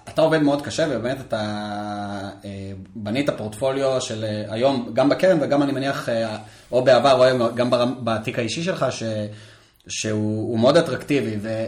אתה 0.09 0.21
עובד 0.21 0.41
מאוד 0.41 0.61
קשה, 0.61 0.87
ובאמת 0.89 1.17
אתה 1.21 2.29
בנית 2.95 3.29
פורטפוליו 3.29 4.01
של 4.01 4.25
היום, 4.49 4.89
גם 4.93 5.09
בקרן 5.09 5.37
וגם 5.41 5.63
אני 5.63 5.71
מניח, 5.71 6.09
או 6.71 6.83
בעבר 6.83 7.11
או 7.17 7.23
היום, 7.23 7.55
גם 7.55 7.69
בתיק 8.03 8.39
האישי 8.39 8.63
שלך, 8.63 8.85
ש, 8.89 9.03
שהוא 9.87 10.49
הוא 10.51 10.59
מאוד 10.59 10.77
אטרקטיבי. 10.77 11.35
ו... 11.41 11.65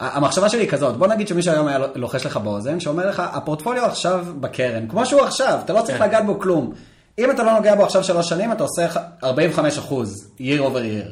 המחשבה 0.00 0.48
שלי 0.48 0.60
היא 0.60 0.68
כזאת, 0.68 0.96
בוא 0.96 1.06
נגיד 1.06 1.28
שמישהו 1.28 1.52
היום 1.52 1.66
היה 1.68 1.78
לוחש 1.94 2.26
לך 2.26 2.36
באוזן, 2.36 2.80
שאומר 2.80 3.08
לך, 3.08 3.22
הפורטפוליו 3.32 3.84
עכשיו 3.84 4.26
בקרן, 4.40 4.88
כמו 4.88 5.06
שהוא 5.06 5.20
עכשיו, 5.20 5.58
אתה 5.64 5.72
לא 5.72 5.82
צריך 5.82 5.98
כן. 5.98 6.04
לגעת 6.08 6.26
בו 6.26 6.38
כלום. 6.40 6.72
אם 7.18 7.30
אתה 7.30 7.42
לא 7.42 7.52
נוגע 7.52 7.74
בו 7.74 7.84
עכשיו 7.84 8.04
שלוש 8.04 8.28
שנים, 8.28 8.52
אתה 8.52 8.62
עושה 8.62 8.86
45 9.24 9.78
אחוז, 9.78 10.28
year 10.38 10.60
over 10.60 10.76
year. 10.76 11.08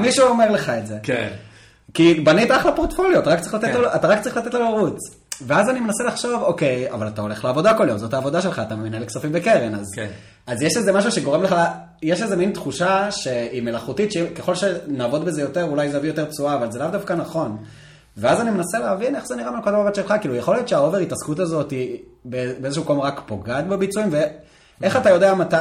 מישהו 0.00 0.26
אומר 0.28 0.50
לך 0.50 0.68
את 0.68 0.86
זה. 0.86 0.98
כן. 1.02 1.28
כי 1.94 2.14
בנית 2.14 2.50
אחלה 2.50 2.72
פורטפוליו, 2.72 3.20
אתה 3.20 3.30
רק 3.30 3.40
צריך 3.40 3.54
לתת 3.54 3.64
כן. 3.64 3.80
לו- 3.80 3.94
אתה 3.94 4.08
רק 4.08 4.20
צריך 4.20 4.36
לתת 4.36 4.54
לו 4.54 4.60
לרוץ. 4.60 4.98
ואז 5.46 5.68
אני 5.70 5.80
מנסה 5.80 6.04
לחשוב, 6.04 6.42
אוקיי, 6.42 6.92
אבל 6.92 7.08
אתה 7.08 7.22
הולך 7.22 7.44
לעבודה 7.44 7.74
כל 7.74 7.88
יום, 7.88 7.98
זאת 7.98 8.14
העבודה 8.14 8.40
שלך, 8.40 8.62
אתה 8.66 8.76
מנהל 8.76 9.04
כספים 9.04 9.32
בקרן, 9.32 9.74
אז, 9.74 9.86
כן. 9.94 10.06
אז 10.46 10.62
יש 10.62 10.76
איזה 10.76 10.92
משהו 10.92 11.12
שגורם 11.12 11.42
לך, 11.42 11.54
יש 12.02 12.22
איזה 12.22 12.36
מין 12.36 12.52
תחושה 12.52 13.10
שהיא 13.10 13.62
מלאכותית, 13.62 14.12
שככל 14.12 14.54
שנעבוד 14.54 15.24
בזה 15.24 15.40
יותר, 15.42 15.64
אולי 15.64 15.90
זה 15.90 15.96
יביא 15.96 16.10
יותר 16.10 16.24
תשואה, 16.24 16.54
אבל 16.54 16.72
זה 16.72 16.78
לאו 16.78 16.88
דווקא 16.88 17.12
נכון. 17.12 17.56
ואז 18.16 18.40
אני 18.40 18.50
מנסה 18.50 18.78
להבין 18.78 19.16
איך 19.16 19.26
זה 19.26 19.36
נראה 19.36 19.50
מהנקודת 19.50 19.74
המבט 19.74 19.94
שלך, 19.94 20.14
כאילו 20.20 20.34
יכול 20.34 20.54
להיות 20.54 20.68
שהאובר 20.68 20.98
התעסקות 20.98 21.38
הזאת 21.38 21.70
היא 21.70 21.98
באיזשהו 22.24 22.82
מקום 22.82 23.00
רק 23.00 23.20
פוגעת 23.26 23.66
בביצועים, 23.66 24.10
ואיך 24.80 24.96
אתה 24.96 25.10
יודע 25.10 25.34
מתי, 25.34 25.56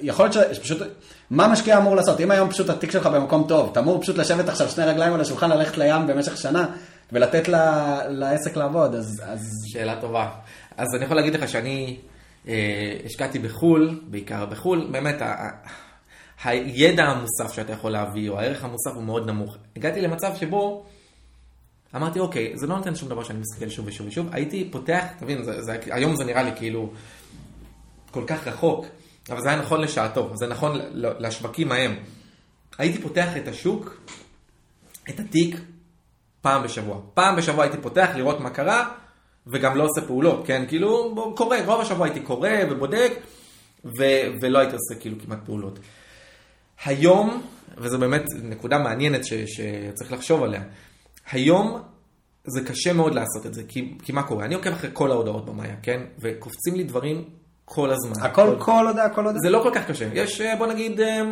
יכול 0.00 0.24
להיות 0.24 0.54
שפשוט, 0.54 0.82
מה 1.30 1.48
משקיע 1.48 1.78
אמור 1.78 1.96
לעשות? 1.96 2.20
אם 2.20 2.30
היום 2.30 2.50
פשוט 2.50 2.70
התיק 2.70 2.90
שלך 2.90 3.06
במקום 3.06 3.44
טוב, 3.48 3.68
אתה 3.72 3.80
אמור 3.80 4.00
פשוט 4.00 4.18
לשבת 4.18 4.48
עכשיו 4.48 4.68
שני 4.68 4.84
רגליים 4.84 5.14
על 5.14 5.20
השולחן, 5.20 5.50
ללכת 5.50 5.78
לים 5.78 6.06
במשך 6.06 6.36
שנה, 6.36 6.66
ולתת 7.12 7.48
ל- 7.48 8.08
לעסק 8.08 8.56
לעבוד, 8.56 8.94
אז... 8.94 9.22
אז... 9.26 9.50
שאלה 9.66 10.00
טובה. 10.00 10.30
אז 10.76 10.86
אני 10.94 11.04
יכול 11.04 11.16
להגיד 11.16 11.34
לך 11.34 11.48
שאני 11.48 11.96
אה, 12.48 12.96
השקעתי 13.04 13.38
בחו"ל, 13.38 14.00
בעיקר 14.10 14.46
בחו"ל, 14.46 14.88
באמת 14.90 15.22
ה- 15.22 15.50
הידע 16.44 17.04
המוסף 17.04 17.52
שאתה 17.52 17.72
יכול 17.72 17.90
להביא, 17.90 18.30
או 18.30 18.38
הערך 18.40 18.64
המוסף 18.64 18.90
הוא 18.94 19.02
מאוד 19.02 19.26
נמוך. 19.30 19.56
הגעתי 19.76 20.00
למצב 20.00 20.32
שבו 20.36 20.86
אמרתי, 21.96 22.18
אוקיי, 22.20 22.52
זה 22.54 22.66
לא 22.66 22.76
נותן 22.76 22.94
שום 22.94 23.08
דבר 23.08 23.22
שאני 23.22 23.38
מסתכל 23.38 23.68
שוב 23.68 23.86
ושוב 23.86 24.06
ושוב, 24.06 24.26
הייתי 24.32 24.68
פותח, 24.72 25.04
תבין, 25.18 25.44
זה, 25.44 25.62
זה, 25.62 25.78
היום 25.90 26.16
זה 26.16 26.24
נראה 26.24 26.42
לי 26.42 26.50
כאילו 26.56 26.90
כל 28.10 28.24
כך 28.26 28.46
רחוק, 28.46 28.86
אבל 29.30 29.40
זה 29.40 29.48
היה 29.48 29.58
נכון 29.58 29.80
לשעתו, 29.80 30.30
זה 30.34 30.46
נכון 30.46 30.80
לשווקים 30.94 31.72
ההם. 31.72 31.96
הייתי 32.78 33.02
פותח 33.02 33.36
את 33.36 33.48
השוק, 33.48 34.00
את 35.10 35.20
התיק, 35.20 35.56
פעם 36.46 36.62
בשבוע. 36.62 37.00
פעם 37.14 37.36
בשבוע 37.36 37.64
הייתי 37.64 37.78
פותח 37.82 38.08
לראות 38.16 38.40
מה 38.40 38.50
קרה, 38.50 38.88
וגם 39.46 39.76
לא 39.76 39.84
עושה 39.84 40.06
פעולות, 40.06 40.46
כן? 40.46 40.64
כאילו, 40.68 41.14
קורא, 41.36 41.56
רוב 41.66 41.80
השבוע 41.80 42.06
הייתי 42.06 42.20
קורא 42.20 42.48
ובודק, 42.70 43.12
ו, 43.84 44.04
ולא 44.40 44.58
הייתי 44.58 44.74
עושה 44.74 45.00
כאילו 45.00 45.16
כמעט 45.24 45.38
פעולות. 45.44 45.78
היום, 46.84 47.42
וזו 47.78 47.98
באמת 47.98 48.24
נקודה 48.42 48.78
מעניינת 48.78 49.24
ש, 49.24 49.32
שצריך 49.32 50.12
לחשוב 50.12 50.42
עליה, 50.42 50.62
היום 51.30 51.82
זה 52.46 52.60
קשה 52.64 52.92
מאוד 52.92 53.14
לעשות 53.14 53.46
את 53.46 53.54
זה, 53.54 53.62
כי, 53.68 53.94
כי 54.02 54.12
מה 54.12 54.22
קורה? 54.22 54.44
אני 54.44 54.54
עוקב 54.54 54.70
אחרי 54.70 54.90
כל 54.92 55.10
ההודעות 55.10 55.46
במאיה, 55.46 55.76
כן? 55.82 56.00
וקופצים 56.18 56.74
לי 56.74 56.84
דברים 56.84 57.24
כל 57.64 57.90
הזמן. 57.90 58.22
הכל 58.22 58.56
כל 58.58 58.88
הודעה, 58.88 59.08
כל 59.08 59.26
הודעה? 59.26 59.40
זה 59.40 59.50
לא 59.50 59.60
כל 59.62 59.70
כך 59.74 59.90
קשה. 59.90 60.08
יש, 60.14 60.40
אה, 60.40 60.56
בוא 60.56 60.66
נגיד, 60.66 61.00
אה, 61.00 61.22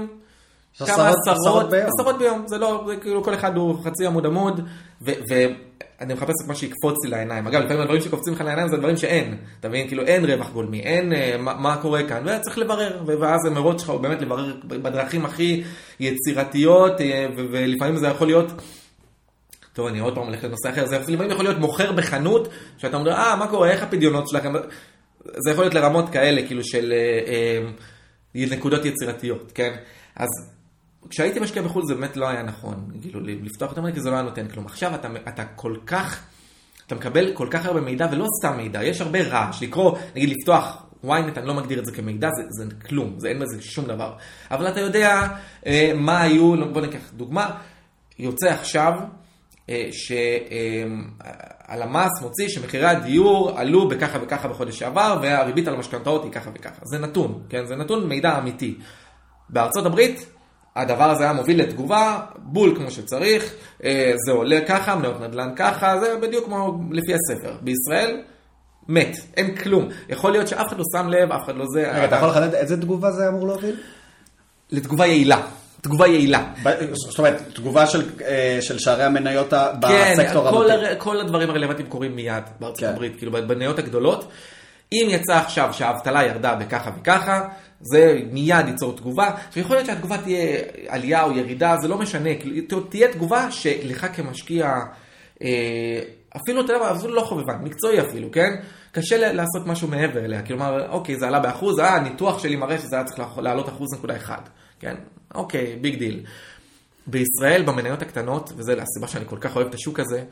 כמה 0.79 0.87
עשרות- 1.09 1.15
עשרות, 1.39 1.71
ביום. 1.71 1.87
עשרות 2.01 2.19
ביום. 2.19 2.43
זה 2.47 2.59
לא, 2.59 2.85
זה 2.89 2.97
כאילו 2.97 3.25
כל 3.25 3.35
אחד 3.35 3.57
הוא 3.57 3.85
חצי 3.85 4.07
עמוד 4.07 4.27
עמוד, 4.27 4.61
ו- 5.03 5.13
ואני 5.31 6.15
מחפש 6.15 6.35
את 6.45 6.49
מה 6.49 6.55
שיקפוץ 6.55 7.05
לי 7.05 7.11
לעיניים. 7.11 7.47
אגב, 7.47 7.63
לפעמים 7.63 7.81
הדברים 7.81 8.01
שקופצים 8.01 8.33
לך 8.33 8.41
לעיניים 8.41 8.69
זה 8.69 8.77
דברים 8.77 8.97
שאין. 8.97 9.37
אתה 9.61 9.69
מבין? 9.69 9.89
כאילו 9.89 10.03
אין 10.03 10.25
רווח 10.25 10.51
גולמי, 10.51 10.81
אין 10.81 11.13
אה, 11.13 11.37
מה, 11.39 11.55
מה 11.55 11.77
קורה 11.83 12.03
כאן, 12.09 12.23
וצריך 12.29 12.59
לברר. 12.59 13.03
ואז 13.21 13.41
המרוץ 13.47 13.81
שלך 13.81 13.91
הוא 13.91 14.01
באמת 14.01 14.23
לברר 14.23 14.55
בדרכים 14.67 15.25
הכי 15.25 15.63
יצירתיות, 16.01 17.01
אה, 17.01 17.27
ו- 17.37 17.47
ולפעמים 17.51 17.97
זה 17.97 18.07
יכול 18.07 18.27
להיות... 18.27 18.53
טוב, 19.73 19.87
אני 19.87 19.99
עוד 20.01 20.15
פעם 20.15 20.25
הולך 20.25 20.45
לנושא 20.45 20.71
אחר, 20.71 20.87
זה 20.87 20.99
לפעמים 20.99 21.31
יכול 21.31 21.45
להיות 21.45 21.59
מוכר 21.59 21.93
בחנות, 21.93 22.49
שאתה 22.79 22.97
אומר, 22.97 23.13
אה, 23.13 23.37
מה 23.37 23.47
קורה, 23.47 23.71
איך 23.71 23.83
הפדיונות 23.83 24.29
שלכם? 24.29 24.53
זה 25.25 25.51
יכול 25.51 25.65
להיות 25.65 25.75
לרמות 25.75 26.09
כאלה, 26.09 26.47
כאילו 26.47 26.65
של 26.65 26.93
אה, 26.93 27.33
אה, 28.37 28.47
נקודות 28.57 28.85
יצירתיות, 28.85 29.53
כן? 29.55 29.75
אז 30.17 30.29
כשהייתי 31.11 31.41
משקיע 31.41 31.63
בחו"ל 31.63 31.83
זה 31.87 31.95
באמת 31.95 32.17
לא 32.17 32.29
היה 32.29 32.43
נכון, 32.43 32.91
כאילו, 33.03 33.21
לפתוח 33.21 33.73
את 33.73 33.79
המרקע 33.79 34.01
זה 34.01 34.11
לא 34.11 34.15
היה 34.15 34.23
נותן 34.23 34.49
כלום. 34.49 34.67
עכשיו 34.67 34.95
אתה, 34.95 35.09
אתה 35.29 35.45
כל 35.45 35.77
כך, 35.87 36.25
אתה 36.87 36.95
מקבל 36.95 37.33
כל 37.35 37.49
כך 37.51 37.67
הרבה 37.67 37.81
מידע, 37.81 38.07
ולא 38.13 38.27
סתם 38.41 38.57
מידע, 38.57 38.85
יש 38.85 39.01
הרבה 39.01 39.23
רעש, 39.23 39.63
לקרוא, 39.63 39.97
נגיד 40.17 40.29
לפתוח 40.29 40.85
ynet, 41.05 41.39
אני 41.39 41.47
לא 41.47 41.55
מגדיר 41.55 41.79
את 41.79 41.87
זה 41.87 41.93
כמידע, 41.93 42.29
זה, 42.37 42.43
זה 42.49 42.65
כלום, 42.89 43.15
זה 43.19 43.29
אין 43.29 43.39
בזה 43.39 43.63
שום 43.63 43.85
דבר. 43.85 44.13
אבל 44.51 44.69
אתה 44.69 44.81
יודע 44.81 45.29
אה, 45.67 45.93
מה 45.95 46.21
היו, 46.21 46.73
בוא 46.73 46.81
ניקח 46.81 47.13
דוגמה, 47.13 47.51
יוצא 48.19 48.49
עכשיו, 48.51 48.93
אה, 49.69 49.89
שהלמ"ס 51.69 52.23
מוציא 52.23 52.49
שמחירי 52.49 52.87
הדיור 52.87 53.59
עלו 53.59 53.89
בככה 53.89 54.19
וככה 54.23 54.49
בחודש 54.49 54.79
שעבר, 54.79 55.19
והריבית 55.23 55.69
על 55.69 55.75
המשכנתאות 55.75 56.25
היא 56.25 56.33
ככה 56.33 56.51
וככה. 56.55 56.81
זה 56.85 56.99
נתון, 56.99 57.43
כן? 57.49 57.67
זה 57.67 57.77
נתון 57.77 58.09
מידע 58.09 58.39
אמיתי. 58.39 58.79
בארצות 59.49 59.87
הברית, 59.87 60.27
הדבר 60.77 61.11
הזה 61.11 61.25
היה 61.25 61.33
מוביל 61.33 61.61
לתגובה, 61.63 62.21
בול 62.37 62.77
כמו 62.77 62.91
שצריך, 62.91 63.55
אה, 63.85 64.13
זה 64.27 64.33
עולה 64.33 64.61
ככה, 64.69 64.97
מניות 64.97 65.21
נדל"ן 65.21 65.53
ככה, 65.57 66.01
זה 66.01 66.17
בדיוק 66.23 66.45
כמו 66.45 66.81
לפי 66.91 67.13
הספר. 67.15 67.55
בישראל, 67.61 68.23
מת, 68.89 69.17
אין 69.37 69.57
כלום. 69.57 69.89
יכול 70.09 70.33
להיות 70.33 70.49
שאף 70.49 70.69
אחד 70.69 70.79
לא 70.79 70.85
שם 70.93 71.09
לב, 71.09 71.33
אף 71.33 71.45
אחד 71.45 71.57
לא 71.57 71.65
זה. 71.75 71.91
רגע, 71.91 72.05
אתה 72.05 72.17
יכול 72.17 72.29
לחדד 72.29 72.55
איזה 72.55 72.81
תגובה 72.81 73.11
זה 73.11 73.29
אמור 73.29 73.47
להוביל? 73.47 73.77
לתגובה 74.73 75.07
יעילה. 75.07 75.41
תגובה 75.81 76.07
יעילה. 76.07 76.45
זאת 76.93 77.19
אומרת, 77.19 77.43
תגובה 77.55 77.87
של, 77.87 78.11
אה, 78.25 78.59
של 78.61 78.79
שערי 78.79 79.05
המניות 79.05 79.51
כן, 79.51 80.15
בסקטור 80.17 80.51
כל, 80.51 80.71
המתאים. 80.71 80.91
הר... 80.91 80.95
כל 80.99 81.21
הדברים 81.21 81.51
הרלוונטיים 81.51 81.89
קורים 81.89 82.17
מיד 82.17 82.45
בארצות 82.61 82.81
כן. 82.81 82.89
הברית, 82.89 83.17
כאילו 83.17 83.33
במניות 83.33 83.79
הגדולות. 83.79 84.29
אם 84.93 85.07
יצא 85.11 85.37
עכשיו 85.37 85.69
שהאבטלה 85.73 86.25
ירדה 86.25 86.55
בככה 86.55 86.91
וככה, 87.01 87.41
זה 87.93 88.21
מיד 88.33 88.69
ייצור 88.69 88.97
תגובה. 88.97 89.31
עכשיו 89.49 89.63
יכול 89.63 89.77
להיות 89.77 89.87
שהתגובה 89.87 90.19
תהיה 90.19 90.59
עלייה 90.89 91.23
או 91.23 91.33
ירידה, 91.33 91.77
זה 91.83 91.89
לא 91.89 91.99
משנה, 91.99 92.31
כאילו, 92.41 92.81
תהיה 92.81 93.13
תגובה 93.13 93.51
שלך 93.51 94.07
כמשקיע, 94.17 94.75
אה, 95.43 96.01
אפילו, 96.37 96.65
אתה 96.65 96.73
יודע 96.73 96.93
אפילו 96.93 97.15
לא 97.15 97.21
חובבן, 97.21 97.57
מקצועי 97.63 98.01
אפילו, 98.01 98.31
כן? 98.33 98.51
קשה 98.93 99.33
לעשות 99.33 99.67
משהו 99.67 99.89
מעבר 99.89 100.25
אליה, 100.25 100.43
כלומר, 100.43 100.91
אוקיי, 100.91 101.19
זה 101.19 101.27
עלה 101.27 101.41
באחוז, 101.41 101.81
אה, 101.81 101.95
הניתוח 101.95 102.39
שלי 102.39 102.57
מראה 102.57 102.79
שזה 102.79 102.97
היה 102.97 103.05
צריך 103.05 103.39
לעלות 103.39 103.69
אחוז 103.69 103.95
נקודה 103.95 104.17
אחד, 104.17 104.41
כן? 104.81 104.95
אוקיי, 105.35 105.77
big 105.81 105.99
deal. 105.99 106.25
בישראל, 107.07 107.63
במניות 107.63 108.03
הקטנות, 108.03 108.53
וזו 108.57 108.73
הסיבה 108.73 109.09
שאני 109.09 109.25
כל 109.27 109.39
כך 109.41 109.57
אוהב 109.57 109.69
את 109.69 109.75
השוק 109.75 110.01
הזה, 110.01 110.25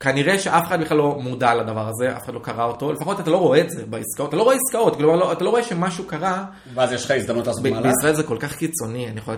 כנראה 0.00 0.38
שאף 0.38 0.66
אחד 0.66 0.80
בכלל 0.80 0.96
לא 0.96 1.18
מודע 1.20 1.54
לדבר 1.54 1.88
הזה, 1.88 2.16
אף 2.16 2.24
אחד 2.24 2.34
לא 2.34 2.40
קרא 2.40 2.64
אותו, 2.64 2.92
לפחות 2.92 3.20
אתה 3.20 3.30
לא 3.30 3.36
רואה 3.36 3.60
את 3.60 3.70
זה 3.70 3.86
בעסקאות, 3.86 4.28
אתה 4.28 4.36
לא 4.36 4.42
רואה 4.42 4.56
עסקאות, 4.56 4.96
כלומר, 4.96 5.16
לא, 5.16 5.32
אתה 5.32 5.44
לא 5.44 5.50
רואה 5.50 5.62
שמשהו 5.62 6.04
קרה, 6.04 6.44
ואז 6.74 6.92
יש 6.92 7.04
לך 7.04 7.10
הזדמנות 7.10 7.46
לעשות 7.46 7.62
מהלך. 7.62 7.86
בישראל 7.86 8.14
זה 8.14 8.22
כל 8.22 8.36
כך 8.40 8.56
קיצוני, 8.56 9.08
אני 9.08 9.18
יכול 9.18 9.36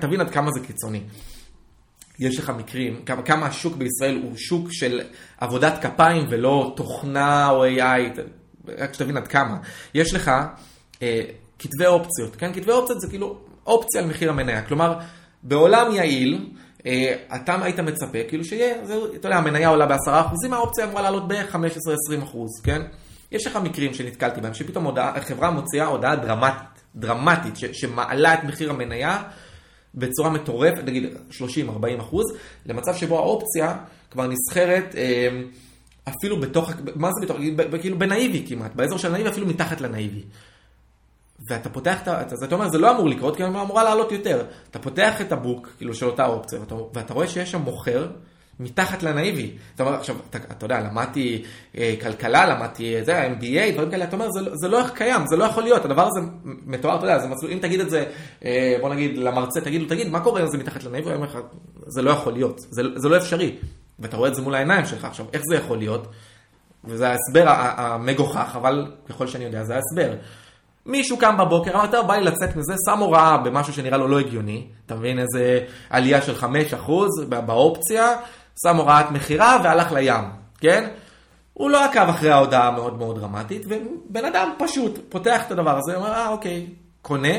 תבין 0.00 0.20
עד 0.20 0.30
כמה 0.30 0.50
זה 0.50 0.60
קיצוני. 0.66 1.00
יש 2.18 2.38
לך 2.38 2.50
מקרים, 2.50 3.02
כמה, 3.06 3.22
כמה 3.22 3.46
השוק 3.46 3.76
בישראל 3.76 4.20
הוא 4.22 4.36
שוק 4.36 4.68
של 4.72 5.00
עבודת 5.38 5.82
כפיים 5.82 6.26
ולא 6.30 6.72
תוכנה 6.76 7.50
או 7.50 7.66
AI, 7.66 8.20
רק 8.78 8.94
שתבין 8.94 9.16
עד 9.16 9.28
כמה. 9.28 9.56
יש 9.94 10.14
לך 10.14 10.30
אה, 11.02 11.22
כתבי 11.58 11.86
אופציות, 11.86 12.36
כן? 12.36 12.52
כתבי 12.52 12.72
אופציות 12.72 13.00
זה 13.00 13.08
כאילו 13.08 13.38
אופציה 13.66 14.00
על 14.00 14.06
מחיר 14.06 14.30
המניה. 14.30 14.62
כלומר, 14.62 14.98
בעולם 15.42 15.92
יעיל, 15.92 16.48
אתה 17.34 17.64
היית 17.64 17.80
מצפה, 17.80 18.18
כאילו 18.28 18.44
שיהיה, 18.44 18.86
זה, 18.86 18.98
אתה 19.16 19.28
יודע, 19.28 19.36
המניה 19.36 19.68
עולה 19.68 19.86
ב-10%, 19.86 20.10
האופציה 20.52 20.84
אמורה 20.84 21.02
לעלות 21.02 21.28
ב-15-20%, 21.28 22.36
כן? 22.64 22.82
יש 23.32 23.46
לך 23.46 23.56
מקרים 23.56 23.94
שנתקלתי 23.94 24.40
בהם, 24.40 24.54
שפתאום 24.54 24.84
הודעה, 24.84 25.16
החברה 25.16 25.50
מוציאה 25.50 25.86
הודעה 25.86 26.16
דרמטית, 26.16 26.82
דרמטית, 26.94 27.56
ש, 27.56 27.64
שמעלה 27.64 28.34
את 28.34 28.44
מחיר 28.44 28.70
המניה 28.70 29.22
בצורה 29.94 30.30
מטורפת, 30.30 30.84
נגיד 30.84 31.04
30-40 31.30 32.00
אחוז, 32.00 32.24
למצב 32.66 32.94
שבו 32.94 33.18
האופציה 33.18 33.76
כבר 34.10 34.26
נסחרת 34.26 34.94
אה, 34.96 35.28
אפילו 36.08 36.40
בתוך, 36.40 36.70
מה 36.94 37.10
זה 37.12 37.26
בתוך, 37.26 37.36
כאילו 37.80 37.98
בנאיבי 37.98 38.44
כמעט, 38.48 38.74
באזור 38.74 38.98
של 38.98 39.08
הנאיבי 39.08 39.28
אפילו 39.28 39.46
מתחת 39.46 39.80
לנאיבי. 39.80 40.22
ואתה 41.48 41.68
פותח 41.68 42.02
את 42.02 42.08
ה... 42.08 42.20
אז 42.20 42.42
אתה 42.42 42.54
אומר, 42.54 42.68
זה 42.68 42.78
לא 42.78 42.90
אמור 42.90 43.08
לקרות, 43.08 43.36
כי 43.36 43.42
היא 43.42 43.48
אמורה 43.48 43.84
לעלות 43.84 44.12
יותר. 44.12 44.44
אתה 44.70 44.78
פותח 44.78 45.20
את 45.20 45.32
הבוק, 45.32 45.68
כאילו, 45.78 45.94
של 45.94 46.06
אותה 46.06 46.26
אופציה, 46.26 46.60
ואתה, 46.60 46.74
ואתה 46.94 47.14
רואה 47.14 47.28
שיש 47.28 47.50
שם 47.50 47.60
מוכר 47.60 48.06
מתחת 48.60 49.02
לנאיבי. 49.02 49.50
אתה 49.74 49.82
אומר, 49.82 49.94
עכשיו, 49.94 50.16
אתה, 50.30 50.38
אתה 50.38 50.64
יודע, 50.64 50.80
למדתי 50.80 51.42
אה, 51.76 51.94
כלכלה, 52.00 52.46
למדתי, 52.46 52.96
אה, 52.96 53.04
זה, 53.04 53.26
MBA, 53.26 53.72
דברים 53.72 53.90
כאלה, 53.90 54.04
אתה 54.04 54.16
אומר, 54.16 54.30
זה, 54.30 54.40
לא- 54.40 54.52
זה 54.54 54.68
לא 54.68 54.82
קיים, 54.94 55.26
זה 55.26 55.36
לא 55.36 55.44
יכול 55.44 55.62
להיות, 55.62 55.84
הדבר 55.84 56.06
הזה 56.06 56.20
מתואר, 56.44 56.96
אתה 56.96 57.04
יודע, 57.04 57.18
זה 57.18 57.28
מסלול, 57.28 57.52
אם 57.52 57.58
תגיד 57.58 57.80
את 57.80 57.90
זה, 57.90 58.04
אה, 58.44 58.76
בוא 58.80 58.94
נגיד, 58.94 59.18
למרצה, 59.18 59.60
תגיד 59.60 59.82
לו, 59.82 59.88
תגיד, 59.88 60.08
מה 60.08 60.20
קורה 60.20 60.42
אם 60.42 60.46
זה 60.46 60.58
מתחת 60.58 60.84
לנאיבי? 60.84 61.06
הוא 61.06 61.14
אומר 61.14 61.26
לך, 61.26 61.38
זה 61.86 62.02
לא 62.02 62.10
יכול 62.10 62.32
להיות, 62.32 62.60
זה, 62.70 62.82
זה 62.96 63.08
לא 63.08 63.16
אפשרי. 63.16 63.56
ואתה 63.98 64.16
רואה 64.16 64.28
את 64.28 64.34
זה 64.34 64.42
מול 64.42 64.54
העיניים 64.54 64.86
שלך. 64.86 65.04
עכשיו, 65.04 65.26
איך 65.32 65.42
זה 65.48 65.56
יכול 65.56 65.78
להיות? 65.78 66.06
וזה 66.84 67.08
ההסבר 67.08 67.44
המגוחך, 67.76 68.56
אבל 68.56 68.86
ככל 69.08 69.26
שאני 69.26 69.44
יודע, 69.44 69.64
זה 69.64 69.74
ההסבר. 69.74 70.14
מישהו 70.86 71.16
קם 71.16 71.36
בבוקר, 71.38 71.74
אמר, 71.74 71.86
טוב, 71.86 72.06
בא 72.06 72.14
לי 72.14 72.24
לצאת 72.24 72.56
מזה, 72.56 72.74
שם 72.86 72.98
הוראה 72.98 73.36
במשהו 73.36 73.72
שנראה 73.72 73.98
לו 73.98 74.08
לא 74.08 74.18
הגיוני, 74.18 74.66
אתה 74.86 74.94
מבין, 74.94 75.18
איזה 75.18 75.60
עלייה 75.90 76.22
של 76.22 76.34
5% 76.34 76.44
ב- 77.28 77.46
באופציה, 77.46 78.16
שם 78.62 78.76
הוראת 78.76 79.10
מכירה 79.10 79.60
והלך 79.64 79.92
לים, 79.92 80.24
כן? 80.60 80.88
הוא 81.52 81.70
לא 81.70 81.84
עקב 81.84 82.08
אחרי 82.08 82.30
ההודעה 82.30 82.68
המאוד 82.68 82.98
מאוד 82.98 83.18
דרמטית, 83.18 83.62
ובן 83.68 84.24
אדם 84.24 84.50
פשוט 84.58 84.98
פותח 85.08 85.46
את 85.46 85.50
הדבר 85.52 85.78
הזה, 85.78 85.96
אומר, 85.96 86.12
אה, 86.12 86.28
אוקיי, 86.28 86.66
קונה, 87.02 87.34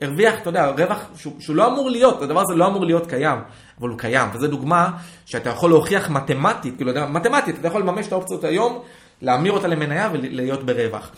הרוויח, 0.00 0.34
אתה 0.40 0.48
יודע, 0.48 0.66
רווח 0.66 0.98
שהוא, 1.16 1.32
שהוא 1.38 1.56
לא 1.56 1.66
אמור 1.66 1.90
להיות, 1.90 2.22
הדבר 2.22 2.40
הזה 2.40 2.54
לא 2.54 2.66
אמור 2.66 2.84
להיות 2.84 3.06
קיים, 3.06 3.38
אבל 3.80 3.88
הוא 3.88 3.98
קיים, 3.98 4.28
וזו 4.34 4.46
דוגמה 4.46 4.90
שאתה 5.26 5.50
יכול 5.50 5.70
להוכיח 5.70 6.10
מתמטית, 6.10 6.76
כאילו, 6.76 6.92
מתמטית, 7.08 7.58
אתה 7.58 7.68
יכול 7.68 7.80
לממש 7.80 8.06
את 8.06 8.12
האופציות 8.12 8.44
היום, 8.44 8.82
להמיר 9.22 9.52
אותה 9.52 9.68
למניה 9.68 10.08
ולהיות 10.12 10.66
ברווח. 10.66 11.12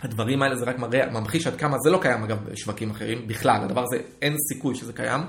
הדברים 0.00 0.42
האלה 0.42 0.56
זה 0.56 0.64
רק 0.64 0.78
מראה, 0.78 1.10
ממחיש 1.10 1.46
עד 1.46 1.56
כמה 1.56 1.76
זה 1.78 1.90
לא 1.90 1.98
קיים 2.02 2.22
אגב 2.24 2.38
בשווקים 2.44 2.90
אחרים, 2.90 3.26
בכלל, 3.26 3.62
הדבר 3.62 3.84
הזה 3.84 4.02
אין 4.22 4.36
סיכוי 4.52 4.74
שזה 4.74 4.92
קיים. 4.92 5.20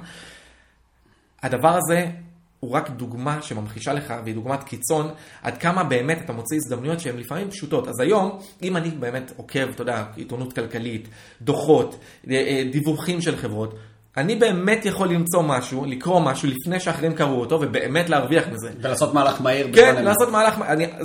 הדבר 1.43 1.77
הזה 1.77 2.11
הוא 2.59 2.71
רק 2.71 2.89
דוגמה 2.89 3.41
שממחישה 3.41 3.93
לך, 3.93 4.13
והיא 4.23 4.35
דוגמת 4.35 4.63
קיצון, 4.63 5.11
עד 5.41 5.57
כמה 5.57 5.83
באמת 5.83 6.21
אתה 6.25 6.33
מוציא 6.33 6.57
הזדמנויות 6.57 6.99
שהן 6.99 7.17
לפעמים 7.17 7.51
פשוטות. 7.51 7.87
אז 7.87 7.99
היום, 7.99 8.39
אם 8.63 8.77
אני 8.77 8.89
באמת 8.89 9.31
עוקב, 9.37 9.69
אתה 9.69 9.81
יודע, 9.81 10.05
עיתונות 10.15 10.53
כלכלית, 10.53 11.07
דוחות, 11.41 11.99
אה, 12.29 12.35
אה, 12.35 12.63
דיווחים 12.71 13.21
של 13.21 13.37
חברות, 13.37 13.75
אני 14.17 14.35
באמת 14.35 14.85
יכול 14.85 15.09
למצוא 15.09 15.41
משהו, 15.41 15.85
לקרוא 15.85 16.19
משהו 16.19 16.49
לפני 16.49 16.79
שאחרים 16.79 17.13
קראו 17.13 17.39
אותו, 17.39 17.59
ובאמת 17.61 18.09
להרוויח 18.09 18.47
מזה. 18.47 18.71
ולעשות 18.81 19.13
מהלך 19.13 19.41
מהיר. 19.41 19.67
כן. 19.75 20.03
לעשות 20.03 20.29
מהלך, 20.29 20.59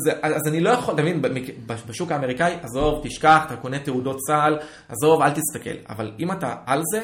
זה, 0.04 0.12
אז 0.22 0.48
אני 0.48 0.60
לא 0.60 0.70
יכול, 0.70 0.94
אתה 0.94 1.02
מבין, 1.02 1.22
בשוק 1.88 2.12
האמריקאי, 2.12 2.54
עזוב, 2.62 3.00
תשכח, 3.02 3.42
אתה 3.46 3.56
קונה 3.56 3.78
תעודות 3.78 4.16
צה"ל, 4.26 4.58
עזוב, 4.88 5.22
אל 5.22 5.30
תסתכל. 5.30 5.76
אבל 5.88 6.12
אם 6.18 6.32
אתה 6.32 6.54
על 6.66 6.82
זה, 6.92 7.00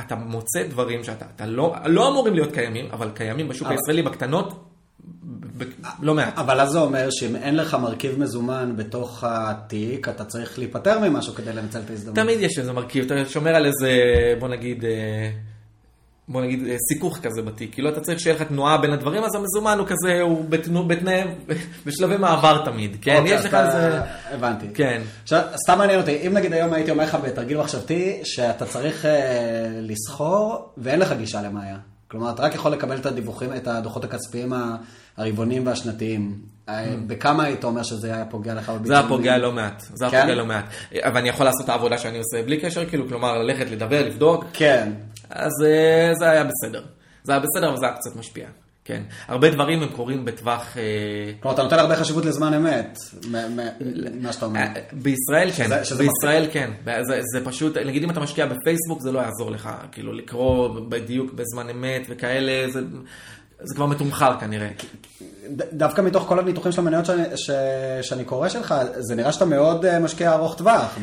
אתה 0.00 0.14
מוצא 0.14 0.62
דברים 0.62 1.04
שאתה 1.04 1.24
אתה 1.36 1.46
לא, 1.46 1.74
לא 1.86 2.08
אמורים 2.08 2.34
להיות 2.34 2.52
קיימים, 2.52 2.88
אבל 2.92 3.10
קיימים 3.14 3.48
בשוק 3.48 3.68
הישראלי 3.68 4.02
בקטנות, 4.02 4.73
ב, 5.58 5.64
לא 6.02 6.14
מעט. 6.14 6.38
אבל 6.38 6.60
אז 6.60 6.68
זה 6.68 6.78
אומר 6.78 7.08
שאם 7.10 7.36
אין 7.36 7.56
לך 7.56 7.74
מרכיב 7.74 8.18
מזומן 8.18 8.72
בתוך 8.76 9.24
התיק, 9.26 10.08
אתה 10.08 10.24
צריך 10.24 10.58
להיפטר 10.58 10.98
ממשהו 10.98 11.34
כדי 11.34 11.52
לנצל 11.52 11.80
את 11.80 11.90
ההזדמנות. 11.90 12.16
תמיד 12.16 12.40
יש 12.40 12.58
איזה 12.58 12.72
מרכיב, 12.72 13.04
אתה 13.04 13.28
שומר 13.28 13.54
על 13.54 13.66
איזה, 13.66 13.90
בוא 14.38 14.48
נגיד, 14.48 14.84
אה, 14.84 15.30
בוא 16.28 16.42
נגיד, 16.42 16.66
אה, 16.66 16.76
סיכוך 16.92 17.18
כזה 17.18 17.42
בתיק. 17.42 17.74
כאילו 17.74 17.88
אתה 17.88 18.00
צריך 18.00 18.20
שיהיה 18.20 18.36
לך 18.36 18.42
תנועה 18.42 18.78
בין 18.78 18.92
הדברים, 18.92 19.24
אז 19.24 19.34
המזומן 19.34 19.78
הוא 19.78 19.86
כזה, 19.86 20.20
הוא 20.20 20.44
בתנו, 20.48 20.88
בתנאי, 20.88 21.22
בשלבי 21.86 22.16
מעבר 22.16 22.64
תמיד, 22.64 22.96
כן? 23.02 23.16
אוקיי, 23.16 23.34
יש 23.34 23.44
לך 23.44 23.54
איזה... 23.54 24.00
הבנתי. 24.30 24.66
כן. 24.74 25.02
עכשיו, 25.22 25.42
סתם 25.64 25.78
מעניין 25.78 26.00
אותי, 26.00 26.26
אם 26.26 26.34
נגיד 26.34 26.52
היום 26.52 26.72
הייתי 26.72 26.90
אומר 26.90 27.04
לך 27.04 27.14
בתרגיל 27.14 27.58
מחשבתי, 27.58 28.20
שאתה 28.24 28.66
צריך 28.66 29.04
אה, 29.04 29.68
לסחור 29.80 30.68
ואין 30.78 31.00
לך 31.00 31.12
גישה 31.12 31.42
למאיה. 31.42 31.76
כלומר, 32.08 32.30
אתה 32.30 32.42
רק 32.42 32.54
יכול 32.54 32.72
לקבל 32.72 32.96
את 32.96 33.06
הדיווחים, 33.06 33.52
את 33.56 33.68
הדוחות 33.68 34.04
הכספיים 34.04 34.52
ה- 35.16 35.22
הרבעוניים 35.22 35.66
והשנתיים. 35.66 36.38
אה, 36.68 36.94
בכמה 37.06 37.44
היית 37.44 37.64
אומר 37.64 37.82
שזה 37.82 38.14
היה 38.14 38.24
פוגע 38.24 38.54
לך. 38.54 38.72
זה? 38.84 38.94
היה 38.98 39.08
פוגע 39.08 39.38
לא 39.38 39.52
מעט, 39.52 39.82
זה 39.94 40.04
היה 40.04 40.10
כן? 40.12 40.22
פוגע 40.22 40.34
לא 40.34 40.46
מעט. 40.46 40.64
אבל 41.00 41.16
אני 41.16 41.28
יכול 41.28 41.46
לעשות 41.46 41.64
את 41.64 41.68
העבודה 41.68 41.98
שאני 41.98 42.18
עושה 42.18 42.42
בלי 42.42 42.60
קשר, 42.60 42.86
כאילו, 42.88 43.08
כלומר, 43.08 43.38
ללכת, 43.38 43.70
לדבר, 43.70 44.06
לבדוק, 44.06 44.44
כן. 44.52 44.92
אז 45.30 45.52
אה, 45.64 46.12
זה 46.18 46.30
היה 46.30 46.44
בסדר. 46.44 46.82
זה 47.24 47.32
היה 47.32 47.40
בסדר, 47.40 47.68
אבל 47.68 47.76
זה 47.76 47.86
היה 47.86 47.94
קצת 47.94 48.16
משפיע. 48.16 48.46
כן. 48.84 49.02
הרבה 49.28 49.50
דברים 49.50 49.82
הם 49.82 49.88
קורים 49.88 50.24
בטווח... 50.24 50.76
אה, 50.76 50.82
כלומר, 51.40 51.54
אתה 51.54 51.62
נותן 51.62 51.78
הרבה 51.78 51.96
חשיבות 51.96 52.24
לזמן 52.24 52.54
אמת, 52.54 52.98
מה 54.20 54.32
שאתה 54.32 54.46
אומר. 54.46 54.60
בישראל 54.92 55.50
כן, 55.56 55.84
שזה 55.84 56.04
בישראל 56.04 56.46
כן. 56.52 56.70
זה, 57.02 57.20
זה 57.32 57.44
פשוט, 57.44 57.76
נגיד 57.76 58.02
אם 58.02 58.10
אתה 58.10 58.20
משקיע 58.20 58.46
בפייסבוק 58.46 59.00
זה 59.00 59.12
לא 59.12 59.18
יעזור 59.20 59.50
לך, 59.50 59.70
כאילו 59.92 60.12
לקרוא 60.12 60.68
בדיוק 60.88 61.32
בזמן 61.32 61.70
אמת 61.70 62.06
וכאלה, 62.08 62.70
זה, 62.70 62.80
זה 63.64 63.74
כבר 63.74 63.86
מתומחר 63.86 64.40
כנראה. 64.40 64.68
דווקא 65.72 66.00
מתוך 66.00 66.24
כל 66.28 66.38
הניתוחים 66.38 66.72
של 66.72 66.80
המניות 66.80 67.06
שאני, 67.06 67.22
ש, 67.36 67.50
שאני 68.02 68.24
קורא 68.24 68.48
שלך, 68.48 68.74
זה 68.98 69.14
נראה 69.14 69.32
שאתה 69.32 69.44
מאוד 69.44 69.84
אה, 69.84 69.98
משקיע 69.98 70.32
ארוך 70.32 70.54
טווח. 70.58 70.98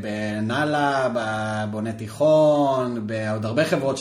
בנאלה, 0.00 1.08
בבונה 1.14 1.92
תיכון, 1.92 3.06
בעוד 3.06 3.44
הרבה 3.44 3.64
חברות 3.64 4.00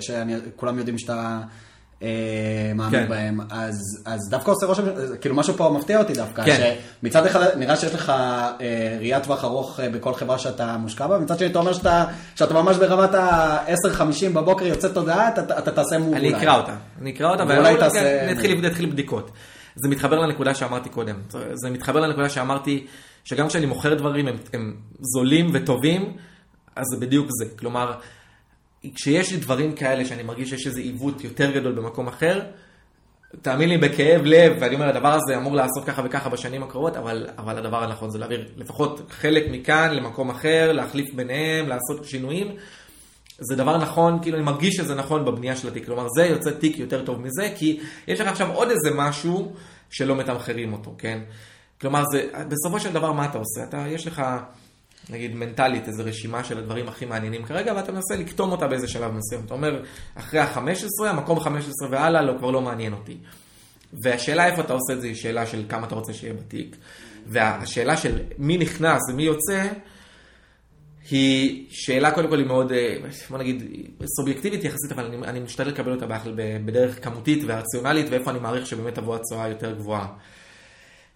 שכולם 0.00 0.78
יודעים 0.78 0.98
שאתה 0.98 1.40
מאמין 2.74 3.00
כן. 3.02 3.08
בהם. 3.08 3.40
אז, 3.50 3.74
אז 4.04 4.20
דווקא 4.30 4.50
עושה 4.50 4.66
רושם, 4.66 4.82
כאילו 5.20 5.34
משהו 5.34 5.54
פה 5.54 5.70
מפתיע 5.78 5.98
אותי 5.98 6.12
דווקא. 6.12 6.44
כן. 6.44 6.74
שמצד 7.02 7.26
אחד 7.26 7.46
נראה 7.58 7.76
שיש 7.76 7.94
לך 7.94 8.10
אה, 8.10 8.54
ראיית 9.00 9.24
טווח 9.24 9.44
ארוך 9.44 9.80
אה, 9.80 9.88
בכל 9.88 10.14
חברה 10.14 10.38
שאתה 10.38 10.76
מושקע 10.76 11.06
בה, 11.06 11.18
מצד 11.18 11.38
שני 11.38 11.46
אתה 11.48 11.58
אומר 11.58 11.72
שאתה, 11.72 12.04
שאתה 12.34 12.54
ממש 12.54 12.76
ברמת 12.76 13.14
ה-10-50 13.14 14.02
בבוקר 14.34 14.64
יוצאת 14.66 14.94
תודעה, 14.94 15.28
אתה, 15.28 15.58
אתה 15.58 15.70
תעשה 15.70 15.98
מוב 15.98 16.14
אני. 16.14 16.36
אקרא 16.36 16.56
אותה, 16.56 16.74
אני 17.00 17.10
אקרא 17.10 17.30
אותה, 17.32 17.44
ואולי 17.48 17.76
תעשה- 17.76 18.24
אני 18.24 18.32
אתחיל 18.32 18.66
אתחיל 18.66 18.86
בדיקות. 18.90 19.30
זה 19.76 19.88
מתחבר 19.88 20.18
לנקודה 20.18 20.54
שאמרתי 20.54 20.88
קודם, 20.88 21.14
זה- 21.30 21.50
זה 21.54 21.70
מתחבר 21.70 22.00
לנקודה 22.00 22.28
שאמרתי, 22.28 22.86
שגם 23.24 23.48
כשאני 23.48 23.66
מוכר 23.66 23.94
דברים 23.94 24.28
הם, 24.28 24.36
הם 24.52 24.74
זולים 25.00 25.50
וטובים, 25.54 26.12
אז 26.76 26.84
זה 26.94 27.00
בדיוק 27.00 27.26
זה. 27.38 27.44
כלומר, 27.58 27.92
כשיש 28.94 29.32
לי 29.32 29.38
דברים 29.38 29.72
כאלה 29.72 30.04
שאני 30.04 30.22
מרגיש 30.22 30.50
שיש 30.50 30.66
איזה 30.66 30.80
עיוות 30.80 31.24
יותר 31.24 31.50
גדול 31.50 31.72
במקום 31.72 32.08
אחר, 32.08 32.40
תאמין 33.42 33.68
לי 33.68 33.78
בכאב 33.78 34.20
לב, 34.24 34.56
ואני 34.60 34.74
אומר, 34.74 34.88
הדבר 34.88 35.12
הזה 35.12 35.36
אמור 35.36 35.54
לעשות 35.54 35.84
ככה 35.84 36.02
וככה 36.04 36.28
בשנים 36.28 36.62
הקרובות, 36.62 36.96
אבל, 36.96 37.26
אבל 37.38 37.58
הדבר 37.58 37.82
הנכון 37.84 38.10
זה 38.10 38.18
להעביר 38.18 38.48
לפחות 38.56 39.00
חלק 39.10 39.44
מכאן 39.50 39.94
למקום 39.94 40.30
אחר, 40.30 40.72
להחליף 40.72 41.14
ביניהם, 41.14 41.68
לעשות 41.68 42.04
שינויים. 42.04 42.56
זה 43.38 43.56
דבר 43.56 43.78
נכון, 43.78 44.18
כאילו 44.22 44.36
אני 44.36 44.44
מרגיש 44.44 44.76
שזה 44.76 44.94
נכון 44.94 45.24
בבנייה 45.24 45.56
של 45.56 45.68
התיק, 45.68 45.86
כלומר 45.86 46.06
זה 46.16 46.26
יוצא 46.26 46.50
תיק 46.50 46.78
יותר 46.78 47.04
טוב 47.04 47.20
מזה, 47.20 47.52
כי 47.56 47.80
יש 48.08 48.20
לך 48.20 48.28
עכשיו 48.28 48.52
עוד 48.52 48.68
איזה 48.70 48.90
משהו 48.94 49.52
שלא 49.90 50.16
מתמחרים 50.16 50.72
אותו, 50.72 50.94
כן? 50.98 51.20
כלומר, 51.80 52.04
זה, 52.12 52.28
בסופו 52.48 52.80
של 52.80 52.92
דבר 52.92 53.12
מה 53.12 53.24
אתה 53.24 53.38
עושה? 53.38 53.64
אתה, 53.68 53.84
יש 53.88 54.06
לך, 54.06 54.22
נגיד 55.10 55.34
מנטלית, 55.34 55.88
איזו 55.88 56.04
רשימה 56.06 56.44
של 56.44 56.58
הדברים 56.58 56.88
הכי 56.88 57.06
מעניינים 57.06 57.44
כרגע, 57.44 57.72
ואתה 57.76 57.92
מנסה 57.92 58.16
לקטום 58.16 58.52
אותה 58.52 58.66
באיזה 58.66 58.88
שלב 58.88 59.12
מסוים. 59.12 59.44
אתה 59.46 59.54
אומר, 59.54 59.82
אחרי 60.14 60.40
ה-15, 60.40 61.06
המקום 61.06 61.40
15 61.40 61.88
והלאה 61.90 62.22
לא, 62.22 62.38
כבר 62.38 62.50
לא 62.50 62.60
מעניין 62.60 62.92
אותי. 62.92 63.16
והשאלה 64.04 64.46
איפה 64.46 64.62
אתה 64.62 64.72
עושה 64.72 64.92
את 64.92 65.00
זה 65.00 65.06
היא 65.06 65.14
שאלה 65.14 65.46
של 65.46 65.64
כמה 65.68 65.86
אתה 65.86 65.94
רוצה 65.94 66.12
שיהיה 66.12 66.34
בתיק. 66.34 66.76
והשאלה 67.26 67.96
של 67.96 68.18
מי 68.38 68.58
נכנס 68.58 69.00
ומי 69.12 69.22
יוצא, 69.22 69.68
היא 71.10 71.66
שאלה 71.70 72.10
קודם 72.10 72.28
כל 72.28 72.38
היא 72.38 72.46
מאוד, 72.46 72.72
אה, 72.72 72.96
בוא 73.30 73.38
נגיד, 73.38 73.62
סובייקטיבית 74.16 74.64
יחסית, 74.64 74.92
אבל 74.92 75.04
אני, 75.04 75.16
אני 75.16 75.40
משתדל 75.40 75.68
לקבל 75.68 75.92
אותה 75.92 76.06
בדרך 76.64 77.04
כמותית 77.04 77.42
ורציונלית, 77.46 78.06
ואיפה 78.10 78.30
אני 78.30 78.38
מעריך 78.38 78.66
שבאמת 78.66 78.94
תבוא 78.94 79.16
התשואה 79.16 79.48
יותר 79.48 79.74
גבוהה. 79.74 80.06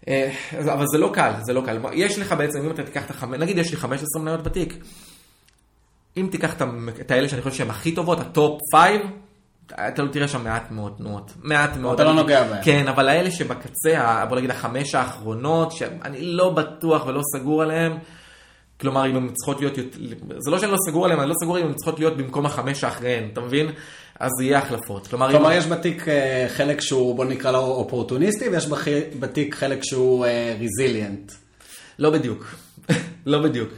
אה, 0.07 0.31
אבל 0.73 0.85
זה 0.91 0.97
לא 0.97 1.11
קל, 1.13 1.31
זה 1.41 1.53
לא 1.53 1.61
קל. 1.65 1.79
יש 1.93 2.19
לך 2.19 2.31
בעצם, 2.37 2.59
אם 2.59 2.71
אתה 2.71 2.83
תיקח 2.83 3.05
את 3.05 3.09
החמש, 3.09 3.39
נגיד 3.39 3.57
יש 3.57 3.71
לי 3.71 3.77
15 3.77 4.21
מניות 4.21 4.43
בתיק, 4.43 4.83
אם 6.17 6.27
תיקח 6.31 6.53
את 7.01 7.11
האלה 7.11 7.29
שאני 7.29 7.41
חושב 7.41 7.55
שהן 7.55 7.69
הכי 7.69 7.91
טובות, 7.91 8.19
ה 8.19 8.29
top 8.29 8.59
5, 8.75 8.81
אתה 9.73 10.03
לא 10.03 10.11
תראה 10.11 10.27
שם 10.27 10.43
מעט 10.43 10.71
מאוד 10.71 10.93
תנועות. 10.97 11.31
מעט 11.43 11.77
מאוד. 11.77 11.93
אתה 11.93 12.03
לא 12.03 12.13
נוגע 12.13 12.43
בהן. 12.43 12.63
כן, 12.63 12.87
אבל 12.87 13.09
האלה 13.09 13.31
שבקצה, 13.31 14.25
בוא 14.29 14.37
נגיד 14.37 14.51
החמש 14.51 14.95
האחרונות, 14.95 15.71
שאני 15.71 16.21
לא 16.21 16.49
בטוח 16.49 17.05
ולא 17.05 17.21
סגור 17.35 17.61
עליהן, 17.61 17.97
כלומר, 18.81 19.05
אם 19.05 19.15
הן 19.15 19.29
צריכות 19.33 19.61
להיות, 19.61 19.73
זה 20.37 20.51
לא 20.51 20.59
שאני 20.59 20.71
לא 20.71 20.77
סגור 20.89 21.05
עליהן, 21.05 21.19
אני 21.19 21.29
לא 21.29 21.35
סגור 21.43 21.59
אם 21.59 21.65
הן 21.65 21.73
צריכות 21.73 21.99
להיות 21.99 22.17
במקום 22.17 22.45
החמש 22.45 22.83
האחריהן, 22.83 23.29
אתה 23.33 23.41
מבין? 23.41 23.71
אז 24.19 24.31
יהיה 24.41 24.59
החלפות. 24.59 25.07
כלומר, 25.07 25.31
כלומר 25.31 25.53
אם... 25.53 25.57
יש 25.57 25.67
בתיק 25.67 26.07
אה, 26.07 26.45
חלק 26.49 26.81
שהוא, 26.81 27.15
בוא 27.15 27.25
נקרא 27.25 27.51
לו 27.51 27.59
אופורטוניסטי, 27.59 28.49
ויש 28.49 28.67
בתיק 29.19 29.55
חלק 29.55 29.83
שהוא 29.83 30.25
ריזיליאנט. 30.59 31.31
אה, 31.31 31.35
לא 31.99 32.09
בדיוק, 32.09 32.55
לא 33.25 33.43
בדיוק. 33.43 33.69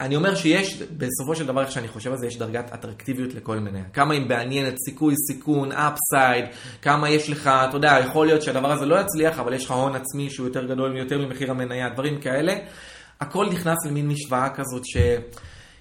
אני 0.00 0.16
אומר 0.16 0.34
שיש, 0.34 0.82
בסופו 0.82 1.36
של 1.36 1.46
דבר, 1.46 1.60
איך 1.62 1.72
שאני 1.72 1.88
חושב 1.88 2.10
על 2.12 2.18
זה, 2.18 2.26
יש 2.26 2.38
דרגת 2.38 2.72
אטרקטיביות 2.74 3.34
לכל 3.34 3.58
מיני. 3.58 3.78
כמה 3.92 4.14
היא 4.14 4.26
מעניינת, 4.28 4.74
סיכוי, 4.88 5.14
סיכון, 5.32 5.72
אפסייד, 5.72 6.44
כמה 6.82 7.10
יש 7.10 7.30
לך, 7.30 7.46
אתה 7.68 7.76
יודע, 7.76 7.98
יכול 8.04 8.26
להיות 8.26 8.42
שהדבר 8.42 8.72
הזה 8.72 8.86
לא 8.86 9.00
יצליח, 9.00 9.38
אבל 9.38 9.54
יש 9.54 9.64
לך 9.64 9.70
הון 9.70 9.94
עצמי 9.94 10.30
שהוא 10.30 10.46
יותר 10.46 10.64
גדול, 10.64 10.96
יותר 10.96 11.18
ממחיר 11.18 11.50
המניה, 11.50 11.88
דברים 11.88 12.20
כאלה. 12.20 12.54
הכל 13.20 13.46
נכנס 13.50 13.86
למין 13.86 14.08
משוואה 14.08 14.48
כזאת 14.50 14.82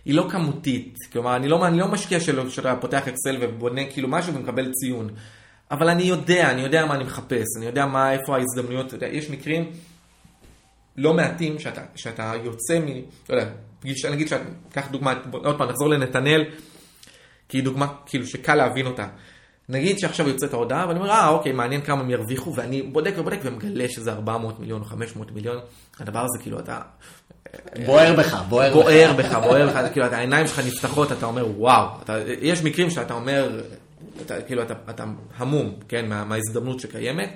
שהיא 0.04 0.16
לא 0.16 0.28
כמותית. 0.30 0.98
כלומר, 1.12 1.36
אני 1.36 1.48
לא, 1.48 1.68
אני 1.68 1.80
לא 1.80 1.88
משקיע 1.88 2.20
שאתה 2.50 2.76
פותח 2.76 3.08
אקסל 3.08 3.38
ובונה 3.42 3.82
כאילו 3.92 4.08
משהו 4.08 4.34
ומקבל 4.34 4.72
ציון. 4.72 5.10
אבל 5.72 5.90
אני 5.90 6.04
יודע, 6.04 6.52
אני 6.52 6.62
יודע 6.62 6.86
מה 6.86 6.96
אני 6.96 7.04
מחפש, 7.04 7.46
אני 7.58 7.66
יודע 7.66 7.86
מה, 7.86 8.12
איפה 8.12 8.36
ההזדמנויות, 8.36 8.94
יודע, 8.94 9.08
יש 9.08 9.30
מקרים 9.30 9.72
לא 10.98 11.14
מעטים 11.14 11.60
שאתה, 11.60 11.82
שאתה 11.96 12.34
יוצא 12.44 12.80
מ... 12.80 12.88
לא 13.30 13.36
יודע, 13.36 13.50
פגישה, 13.80 14.10
נגיד 14.10 14.28
שאת, 14.28 14.42
קח 14.72 14.88
דוגמא, 14.92 15.14
עוד 15.32 15.58
פעם, 15.58 15.70
נחזור 15.70 15.90
לנתנאל, 15.90 16.44
כי 17.50 17.58
היא 17.58 17.64
דוגמה 17.64 17.88
כאילו 18.06 18.28
שקל 18.28 18.56
להבין 18.56 18.86
אותה. 18.86 19.08
נגיד 19.70 20.00
שעכשיו 20.00 20.28
יוצאת 20.28 20.54
ההודעה, 20.54 20.88
ואני 20.88 21.00
אומר, 21.00 21.12
אה, 21.12 21.30
אוקיי, 21.30 21.52
מעניין 21.52 21.82
כמה 21.82 22.02
הם 22.02 22.10
ירוויחו, 22.10 22.56
ואני 22.56 22.82
בודק 22.82 23.14
ובודק 23.18 23.40
ומגלה 23.44 23.90
שזה 23.90 24.12
400 24.12 24.60
מיליון 24.60 24.82
או 24.82 24.86
500 24.86 25.32
מיליון. 25.32 25.58
הדבר 26.00 26.20
הזה, 26.20 26.44
כאילו, 26.44 26.60
אתה... 26.60 26.82
בוער 27.86 28.16
בך, 28.16 28.34
בוער 28.50 28.70
בך. 28.70 28.76
בוער 28.76 29.14
בך, 29.14 29.34
בוער 29.34 29.70
בך, 29.70 29.92
כאילו, 29.92 30.06
העיניים 30.06 30.48
שלך 30.48 30.60
נפתחות, 30.60 31.12
אתה 31.12 31.26
אומר, 31.26 31.48
וואו. 31.58 31.88
יש 32.42 32.64
מקרים 32.64 32.90
שאתה 32.90 33.14
אומר, 33.14 33.62
כאילו, 34.48 34.64
אתה, 34.64 35.04
המום, 35.38 35.76
כן, 35.88 36.10
מה, 36.10 36.24
מההזדמנות 36.24 36.80
שקיימת. 36.80 37.30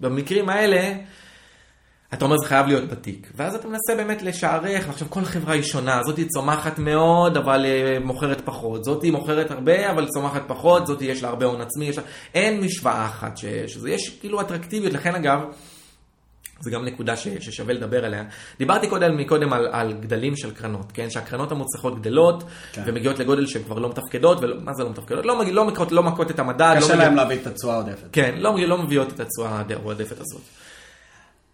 במקרים 0.00 0.48
האלה, 0.48 0.92
אתה 2.14 2.24
אומר 2.24 2.36
זה 2.38 2.46
חייב 2.46 2.66
להיות 2.66 2.88
בתיק. 2.88 3.30
ואז 3.36 3.54
אתה 3.54 3.68
מנסה 3.68 3.94
באמת 3.96 4.22
לשערך, 4.22 4.84
ועכשיו 4.86 5.10
כל 5.10 5.24
חברה 5.24 5.54
היא 5.54 5.62
שונה, 5.62 6.00
זאתי 6.06 6.24
צומחת 6.28 6.78
מאוד, 6.78 7.36
אבל 7.36 7.64
uh, 7.64 8.04
מוכרת 8.04 8.42
פחות. 8.44 8.84
זאתי 8.84 9.10
מוכרת 9.10 9.50
הרבה, 9.50 9.90
אבל 9.90 10.08
צומחת 10.08 10.42
פחות, 10.46 10.86
זאתי 10.86 11.04
יש 11.04 11.22
לה 11.22 11.28
הרבה 11.28 11.46
הון 11.46 11.60
עצמי. 11.60 11.90
אין 12.34 12.60
משוואה 12.60 13.06
אחת 13.06 13.36
ש... 13.36 13.44
שזה, 13.44 13.90
יש 13.90 14.18
כאילו 14.20 14.40
אטרקטיביות, 14.40 14.92
לכן 14.92 15.14
אגב, 15.14 15.40
זה 16.60 16.70
גם 16.70 16.84
נקודה 16.84 17.16
ש... 17.16 17.28
ששווה 17.28 17.74
לדבר 17.74 18.04
עליה. 18.04 18.24
דיברתי 18.58 18.88
קודם, 18.88 19.16
מקודם 19.16 19.52
על, 19.52 19.68
על 19.72 19.92
גדלים 19.92 20.36
של 20.36 20.54
קרנות, 20.54 20.92
כן? 20.92 21.10
שהקרנות 21.10 21.52
המוצלחות 21.52 22.00
גדלות, 22.00 22.44
כן. 22.72 22.82
ומגיעות 22.86 23.18
לגודל 23.18 23.46
שהן 23.46 23.62
כבר 23.62 23.78
לא 23.78 23.88
מתפקדות, 23.88 24.38
ומה 24.42 24.74
זה 24.74 24.84
לא 24.84 24.90
מתפקדות? 24.90 25.26
לא, 25.26 25.44
לא, 25.44 25.64
מכות, 25.64 25.92
לא 25.92 26.02
מכות 26.02 26.30
את 26.30 26.38
המדד. 26.38 26.74
קשה 26.78 26.92
לא 26.92 26.98
להם 26.98 27.12
מגיע... 27.12 27.22
להביא 27.22 27.36
את 27.42 27.46
התשואה 27.46 27.74
העודפת. 27.74 28.08
כן, 28.12 28.34
לא, 28.38 28.58
לא 28.58 28.78
מביאות 28.78 29.08
את 29.12 29.20
התשואה 29.20 29.62
העודפת 29.70 30.20
הזאת. 30.20 30.42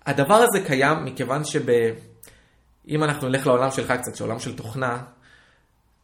הדבר 0.06 0.34
הזה 0.34 0.60
קיים 0.66 1.04
מכיוון 1.04 1.44
שאם 1.44 3.04
אנחנו 3.04 3.28
נלך 3.28 3.46
לעולם 3.46 3.70
שלך 3.70 3.92
קצת, 3.92 4.16
שעולם 4.16 4.38
של 4.38 4.56
תוכנה, 4.56 4.98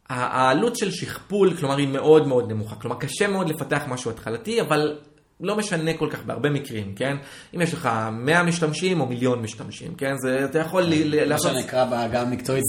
העלות 0.09 0.75
של 0.75 0.91
שכפול, 0.91 1.53
כלומר, 1.57 1.77
היא 1.77 1.87
מאוד 1.87 2.27
מאוד 2.27 2.51
נמוכה. 2.51 2.75
כלומר, 2.75 2.99
קשה 2.99 3.27
מאוד 3.27 3.49
לפתח 3.49 3.83
משהו 3.87 4.11
התחלתי, 4.11 4.61
אבל 4.61 4.97
לא 5.41 5.55
משנה 5.55 5.93
כל 5.93 6.07
כך 6.11 6.23
בהרבה 6.25 6.49
מקרים, 6.49 6.93
כן? 6.95 7.17
אם 7.55 7.61
יש 7.61 7.73
לך 7.73 7.89
100 8.11 8.43
משתמשים 8.43 9.01
או 9.01 9.05
מיליון 9.05 9.41
משתמשים, 9.41 9.95
כן? 9.95 10.15
זה, 10.17 10.45
אתה 10.45 10.59
יכול 10.59 10.83
לעשות... 10.87 11.53
מה 11.53 11.61
שנקרא 11.61 11.85
בעגה 11.85 12.21
המקצועית 12.21 12.63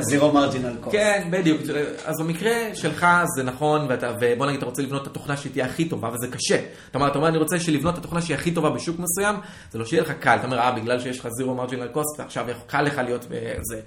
זירו 0.00 0.32
מרג'ינל 0.32 0.76
קוסט. 0.80 0.96
כן, 0.96 1.28
בדיוק. 1.30 1.60
אז 2.04 2.20
במקרה 2.20 2.74
שלך 2.74 3.06
זה 3.36 3.42
נכון, 3.42 3.86
ואתה, 3.88 4.12
ובוא 4.20 4.46
נגיד, 4.46 4.58
אתה 4.58 4.66
רוצה 4.66 4.82
לבנות 4.82 5.02
את 5.02 5.06
התוכנה 5.06 5.36
שהיא 5.36 5.52
תהיה 5.52 5.64
הכי 5.64 5.88
טובה, 5.88 6.08
וזה 6.08 6.26
קשה. 6.28 6.56
אתה 6.90 6.98
אומר, 6.98 7.08
אתה 7.08 7.18
אומר, 7.18 7.28
אני 7.28 7.38
רוצה 7.38 7.56
לבנות 7.68 7.94
את 7.94 7.98
התוכנה 7.98 8.22
שהיא 8.22 8.36
הכי 8.36 8.50
טובה 8.50 8.70
בשוק 8.70 8.96
מסוים, 8.98 9.36
זה 9.70 9.78
לא 9.78 9.84
שיהיה 9.84 10.02
לך 10.02 10.12
קל. 10.20 10.36
אתה 10.36 10.46
אומר, 10.46 10.58
אה, 10.58 10.72
בגלל 10.72 11.00
שיש 11.00 11.20
לך 11.20 11.28
זירו 11.28 11.54
מרג'ינל 11.54 11.88
קוסט, 11.88 12.20
עכשיו 12.20 12.46
קל 12.66 12.82
לך 12.82 12.98
להיות 12.98 13.26
בזה. 13.30 13.80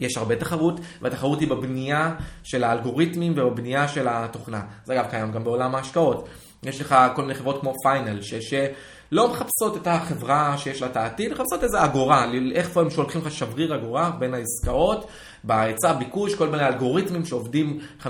יש 0.00 0.16
הרבה 0.16 0.36
תחרות, 0.36 0.80
והתחרות 1.02 1.40
היא 1.40 1.48
בבנייה 1.48 2.14
של 2.42 2.64
האלגוריתמים 2.64 3.32
ובבנייה 3.36 3.88
של 3.88 4.06
התוכנה. 4.10 4.60
זה 4.84 4.92
אגב 4.92 5.10
קיים 5.10 5.32
גם 5.32 5.44
בעולם 5.44 5.74
ההשקעות. 5.74 6.28
יש 6.62 6.80
לך 6.80 6.96
כל 7.14 7.22
מיני 7.22 7.34
חברות 7.34 7.60
כמו 7.60 7.74
פיינל, 7.82 8.22
שלא 8.22 9.28
מחפשות 9.28 9.76
את 9.76 9.86
החברה 9.86 10.58
שיש 10.58 10.82
לה 10.82 10.88
את 10.88 10.96
העתיד, 10.96 11.32
מחפשות 11.32 11.64
איזה 11.64 11.84
אגורה, 11.84 12.26
איך 12.54 12.76
הם 12.76 12.90
שולחים 12.90 13.20
לך 13.20 13.32
שבריר 13.32 13.74
אגורה 13.74 14.10
בין 14.10 14.34
העסקאות, 14.34 15.06
בהיצע, 15.44 15.92
ביקוש, 15.92 16.34
כל 16.34 16.48
מיני 16.48 16.66
אלגוריתמים 16.66 17.24
שעובדים 17.24 17.78
52% 18.02 18.04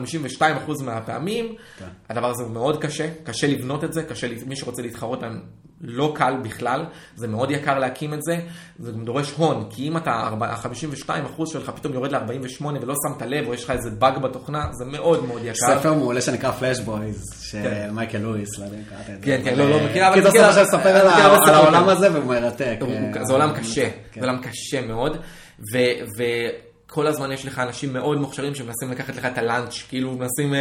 מהפעמים. 0.84 1.54
כן. 1.78 1.84
הדבר 2.10 2.30
הזה 2.30 2.42
הוא 2.42 2.52
מאוד 2.52 2.82
קשה, 2.82 3.08
קשה 3.24 3.46
לבנות 3.46 3.84
את 3.84 3.92
זה, 3.92 4.02
קשה, 4.02 4.26
מי 4.46 4.56
שרוצה 4.56 4.82
להתחרות 4.82 5.22
להם 5.22 5.40
לא 5.80 6.12
קל 6.16 6.34
בכלל, 6.42 6.84
זה 7.16 7.28
מאוד 7.28 7.50
יקר 7.50 7.78
להקים 7.78 8.14
את 8.14 8.22
זה, 8.22 8.38
זה 8.78 8.92
גם 8.92 9.04
דורש 9.04 9.32
הון, 9.36 9.66
כי 9.70 9.88
אם 9.88 9.96
אתה, 9.96 10.10
ה-52% 10.10 11.46
שלך 11.46 11.70
פתאום 11.70 11.94
יורד 11.94 12.12
ל-48 12.12 12.64
ולא 12.80 12.94
שמת 13.08 13.22
לב, 13.22 13.46
או 13.48 13.54
יש 13.54 13.64
לך 13.64 13.70
איזה 13.70 13.90
באג 13.90 14.18
בתוכנה, 14.18 14.66
זה 14.72 14.84
מאוד 14.84 15.26
מאוד 15.26 15.40
יקר. 15.44 15.54
ספר 15.54 15.94
מעולה 15.94 16.20
שנקרא 16.20 16.50
Flash 16.50 16.80
Boys, 16.80 17.22
של 17.42 17.62
כן. 17.62 17.90
מייקל 17.92 18.18
לואיס, 18.18 18.58
לא 18.58 18.64
יודע 18.64 18.76
אם 18.76 18.82
קראת 18.82 19.00
את 19.00 19.06
זה. 19.06 19.26
כן, 19.26 19.40
כן, 19.44 19.58
לא, 19.58 19.70
לא 19.70 19.84
מכיר, 19.84 20.08
אבל... 20.08 20.28
אתה 20.28 20.48
עכשיו 20.48 20.62
לספר 20.62 20.96
על 20.96 21.06
העולם 21.54 21.88
הזה 21.88 22.12
והוא 22.12 22.24
מרתק. 22.24 22.78
זה 23.22 23.32
עולם 23.32 23.52
קשה, 23.52 23.88
זה 24.14 24.20
עולם 24.20 24.38
קשה 24.42 24.86
מאוד, 24.86 25.16
כל 26.90 27.06
הזמן 27.06 27.32
יש 27.32 27.46
לך 27.46 27.58
אנשים 27.58 27.92
מאוד 27.92 28.18
מוכשרים 28.18 28.54
שמנסים 28.54 28.90
לקחת 28.90 29.16
לך 29.16 29.24
את 29.24 29.38
ה 29.38 29.44
lunch, 29.44 29.82
כאילו 29.88 30.12
מנסים 30.12 30.52
uh, 30.52 30.56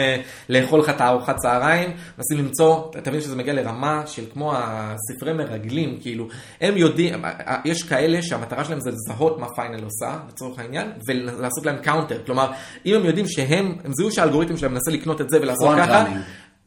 לאכול 0.50 0.80
לך 0.80 0.90
את 0.90 1.02
הארוחת 1.02 1.36
צהריים, 1.36 1.90
מנסים 2.18 2.38
למצוא, 2.38 2.92
אתה 2.98 3.10
מבין 3.10 3.22
שזה 3.22 3.36
מגיע 3.36 3.54
לרמה 3.54 4.04
של 4.08 4.24
כמו 4.34 4.54
הספרי 4.56 5.34
מרגלים, 5.34 5.98
כאילו, 6.02 6.28
הם 6.62 6.78
יודעים, 6.78 7.26
אה, 7.26 7.32
אה, 7.48 7.58
יש 7.66 7.84
כאלה 7.84 8.22
שהמטרה 8.22 8.66
שלהם 8.66 8.80
זה 8.80 8.92
לזהות 8.92 9.40
מה 9.40 9.48
פיינל 9.56 9.84
עושה, 9.84 10.20
לצורך 10.30 10.60
העניין, 10.60 10.92
ולעשות 11.08 11.66
להם 11.66 11.78
counter, 11.78 12.20
כלומר, 12.26 12.52
אם 12.86 12.96
הם 12.96 13.06
יודעים 13.06 13.28
שהם, 13.28 13.76
הם 13.84 13.94
זיהו 13.94 14.12
שהאלגוריתם 14.12 14.58
שלהם 14.58 14.74
מנסה 14.74 14.92
לקנות 14.92 15.22
את 15.22 15.30
זה 15.30 15.42
ולעשות 15.42 15.78
ככה, 15.78 16.06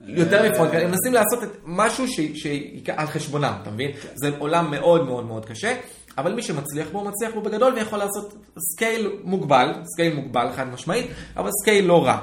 יותר 0.06 0.50
מ 0.50 0.54
front, 0.54 0.74
הם 0.74 0.90
מנסים 0.90 1.12
לעשות 1.12 1.42
את 1.42 1.56
משהו 1.64 2.04
שעל 2.34 3.06
חשבונם, 3.06 3.52
אתה 3.62 3.70
מבין? 3.70 3.90
זה 4.14 4.30
עולם 4.38 4.70
מאוד 4.70 5.06
מאוד 5.06 5.24
מאוד 5.24 5.46
קשה. 5.46 5.76
אבל 6.18 6.34
מי 6.34 6.42
שמצליח 6.42 6.88
בו, 6.92 7.04
מצליח 7.04 7.34
בו 7.34 7.40
בגדול 7.40 7.74
ויכול 7.74 7.98
לעשות 7.98 8.34
סקייל 8.72 9.12
מוגבל, 9.24 9.72
סקייל 9.84 10.14
מוגבל 10.14 10.52
חד 10.56 10.68
משמעית, 10.68 11.06
אבל 11.36 11.50
סקייל 11.62 11.84
לא 11.84 12.04
רע. 12.06 12.18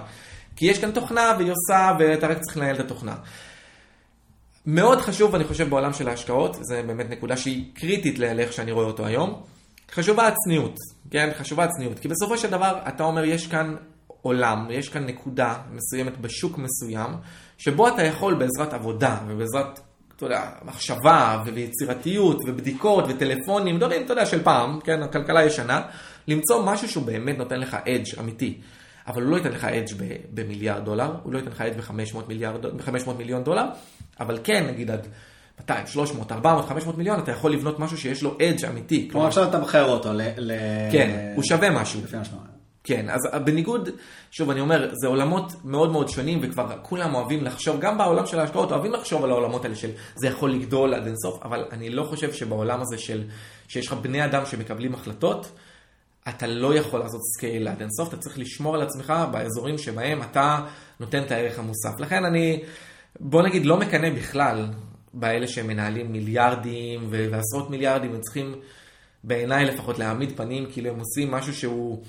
כי 0.55 0.65
יש 0.65 0.79
כאן 0.79 0.91
תוכנה 0.91 1.33
והיא 1.37 1.51
עושה 1.51 1.95
ואתה 1.99 2.27
רק 2.27 2.37
צריך 2.39 2.57
לנהל 2.57 2.75
את 2.75 2.79
התוכנה. 2.79 3.15
מאוד 4.65 5.01
חשוב, 5.01 5.35
אני 5.35 5.43
חושב, 5.43 5.69
בעולם 5.69 5.93
של 5.93 6.09
ההשקעות, 6.09 6.57
זו 6.61 6.75
באמת 6.87 7.09
נקודה 7.09 7.37
שהיא 7.37 7.65
קריטית 7.73 8.19
לאיך 8.19 8.53
שאני 8.53 8.71
רואה 8.71 8.85
אותו 8.85 9.05
היום, 9.05 9.41
חשובה 9.91 10.27
הצניעות, 10.27 10.75
כן? 11.11 11.29
חשובה 11.37 11.63
הצניעות. 11.63 11.99
כי 11.99 12.07
בסופו 12.07 12.37
של 12.37 12.49
דבר, 12.49 12.79
אתה 12.87 13.03
אומר, 13.03 13.23
יש 13.23 13.47
כאן 13.47 13.75
עולם, 14.21 14.67
יש 14.71 14.89
כאן 14.89 15.05
נקודה 15.05 15.55
מסוימת 15.71 16.17
בשוק 16.17 16.57
מסוים, 16.57 17.11
שבו 17.57 17.87
אתה 17.87 18.03
יכול 18.03 18.33
בעזרת 18.33 18.73
עבודה 18.73 19.17
ובעזרת, 19.27 19.79
אתה 20.17 20.25
יודע, 20.25 20.41
מחשבה 20.65 21.43
ויצירתיות 21.45 22.37
ובדיקות 22.47 23.05
וטלפונים, 23.07 23.77
דברים, 23.77 24.05
אתה 24.05 24.13
יודע, 24.13 24.25
של 24.25 24.43
פעם, 24.43 24.79
כן, 24.83 25.03
הכלכלה 25.03 25.45
ישנה, 25.45 25.81
למצוא 26.27 26.65
משהו 26.65 26.89
שהוא 26.89 27.05
באמת 27.05 27.37
נותן 27.37 27.59
לך 27.59 27.77
אדג' 27.87 28.19
אמיתי. 28.19 28.57
אבל 29.07 29.21
הוא 29.21 29.31
לא 29.31 29.37
ייתן 29.37 29.51
לך 29.51 29.65
אדג' 29.65 29.93
במיליארד 30.33 30.85
דולר, 30.85 31.15
הוא 31.23 31.33
לא 31.33 31.37
ייתן 31.37 31.51
לך 31.51 31.61
אדג' 31.61 31.77
ב-500 31.77 33.13
מיליון 33.17 33.43
דולר, 33.43 33.65
אבל 34.19 34.39
כן, 34.43 34.65
נגיד 34.67 34.91
עד 34.91 35.07
200, 35.59 35.87
300, 35.87 36.31
400, 36.31 36.69
500 36.69 36.97
מיליון, 36.97 37.19
אתה 37.19 37.31
יכול 37.31 37.51
לבנות 37.51 37.79
משהו 37.79 37.97
שיש 37.97 38.23
לו 38.23 38.37
edge 38.41 38.65
אמיתי. 38.65 39.09
כלומר, 39.11 39.27
עכשיו 39.27 39.49
אתה 39.49 39.59
מכר 39.59 39.85
אותו 39.85 40.13
ל... 40.13 40.51
כן, 40.91 41.33
הוא 41.35 41.43
שווה 41.43 41.69
משהו. 41.69 42.01
כן, 42.87 43.09
אז 43.09 43.21
בניגוד, 43.45 43.89
שוב, 44.31 44.49
אני 44.49 44.59
אומר, 44.59 44.89
זה 44.93 45.07
עולמות 45.07 45.53
מאוד 45.63 45.91
מאוד 45.91 46.09
שונים, 46.09 46.39
וכבר 46.41 46.77
כולם 46.81 47.15
אוהבים 47.15 47.43
לחשוב, 47.43 47.79
גם 47.79 47.97
בעולם 47.97 48.25
של 48.25 48.39
ההשקעות, 48.39 48.71
אוהבים 48.71 48.93
לחשוב 48.93 49.23
על 49.23 49.29
העולמות 49.29 49.65
האלה 49.65 49.75
של 49.75 49.89
זה 50.15 50.27
יכול 50.27 50.51
לגדול 50.51 50.93
עד 50.93 51.07
אינסוף, 51.07 51.43
אבל 51.43 51.65
אני 51.71 51.89
לא 51.89 52.03
חושב 52.03 52.33
שבעולם 52.33 52.81
הזה 52.81 52.97
של, 52.97 53.23
שיש 53.67 53.87
לך 53.87 53.93
בני 53.93 54.25
אדם 54.25 54.45
שמקבלים 54.45 54.93
החלטות, 54.93 55.51
אתה 56.29 56.47
לא 56.47 56.75
יכול 56.75 56.99
לעשות 56.99 57.21
סקייל 57.37 57.67
עד 57.67 57.81
אינסוף, 57.81 58.09
אתה 58.09 58.17
צריך 58.17 58.39
לשמור 58.39 58.75
על 58.75 58.81
עצמך 58.81 59.13
באזורים 59.31 59.77
שבהם 59.77 60.21
אתה 60.21 60.59
נותן 60.99 61.23
את 61.23 61.31
הערך 61.31 61.59
המוסף. 61.59 61.99
לכן 61.99 62.25
אני, 62.25 62.63
בוא 63.19 63.43
נגיד, 63.43 63.65
לא 63.65 63.77
מקנא 63.77 64.09
בכלל 64.09 64.67
באלה 65.13 65.47
שמנהלים 65.47 66.11
מיליארדים 66.11 67.07
ועשרות 67.09 67.69
מיליארדים, 67.69 68.15
הם 68.15 68.21
צריכים 68.21 68.55
בעיניי 69.23 69.65
לפחות 69.65 69.99
להעמיד 69.99 70.37
פנים, 70.37 70.65
כאילו 70.71 70.89
הם 70.89 70.99
עושים 70.99 71.31
משהו 71.31 71.53
שהוא... 71.53 72.03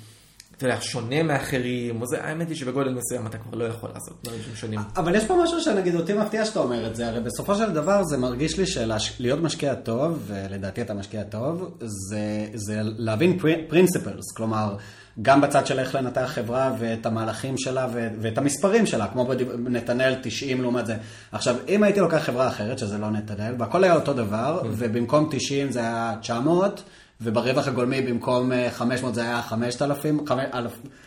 אתה 0.58 0.66
יודע, 0.66 0.80
שונה 0.80 1.22
מאחרים, 1.22 2.00
או 2.00 2.06
זה, 2.06 2.24
האמת 2.24 2.48
היא 2.48 2.56
שבגודל 2.56 2.94
מסוים 2.94 3.26
אתה 3.26 3.38
כבר 3.38 3.58
לא 3.58 3.64
יכול 3.64 3.90
לעשות 3.94 4.14
דברים 4.24 4.40
שהם 4.42 4.56
שונים. 4.56 4.80
אבל 4.96 5.14
יש 5.14 5.24
פה 5.24 5.36
משהו 5.44 5.60
שנגיד 5.60 5.94
אותי 5.94 6.12
מפתיע 6.12 6.44
שאתה 6.44 6.60
אומר 6.60 6.86
את 6.86 6.96
זה, 6.96 7.08
הרי 7.08 7.20
בסופו 7.20 7.54
של 7.54 7.72
דבר 7.72 8.04
זה 8.04 8.16
מרגיש 8.16 8.58
לי 8.58 8.66
שלהיות 8.66 9.40
משקיע 9.40 9.74
טוב, 9.74 10.22
ולדעתי 10.26 10.82
אתה 10.82 10.94
משקיע 10.94 11.22
טוב, 11.22 11.76
זה, 11.80 12.46
זה 12.54 12.80
להבין 12.82 13.38
פרינסיפלס, 13.68 14.32
כלומר, 14.36 14.76
גם 15.22 15.40
בצד 15.40 15.66
של 15.66 15.78
איך 15.78 15.94
לנתח 15.94 16.30
חברה 16.34 16.74
ואת 16.78 17.06
המהלכים 17.06 17.58
שלה 17.58 17.86
ואת 17.92 18.38
המספרים 18.38 18.86
שלה, 18.86 19.06
כמו 19.06 19.24
בנתנאל 19.64 20.14
90 20.22 20.62
לעומת 20.62 20.86
זה. 20.86 20.96
עכשיו, 21.32 21.56
אם 21.68 21.82
הייתי 21.82 22.00
לוקח 22.00 22.18
חברה 22.18 22.48
אחרת, 22.48 22.78
שזה 22.78 22.98
לא 22.98 23.10
נתנאל, 23.10 23.54
והכל 23.58 23.84
היה 23.84 23.94
אותו 23.94 24.12
דבר, 24.12 24.62
ובמקום 24.64 25.28
90 25.30 25.72
זה 25.72 25.80
היה 25.80 26.14
900, 26.20 26.82
וברווח 27.20 27.68
הגולמי 27.68 28.00
במקום 28.00 28.50
500 28.70 29.10
אה, 29.10 29.14
זה 29.14 29.22
היה 29.22 29.42
5,000, 29.42 30.26
5 30.26 30.44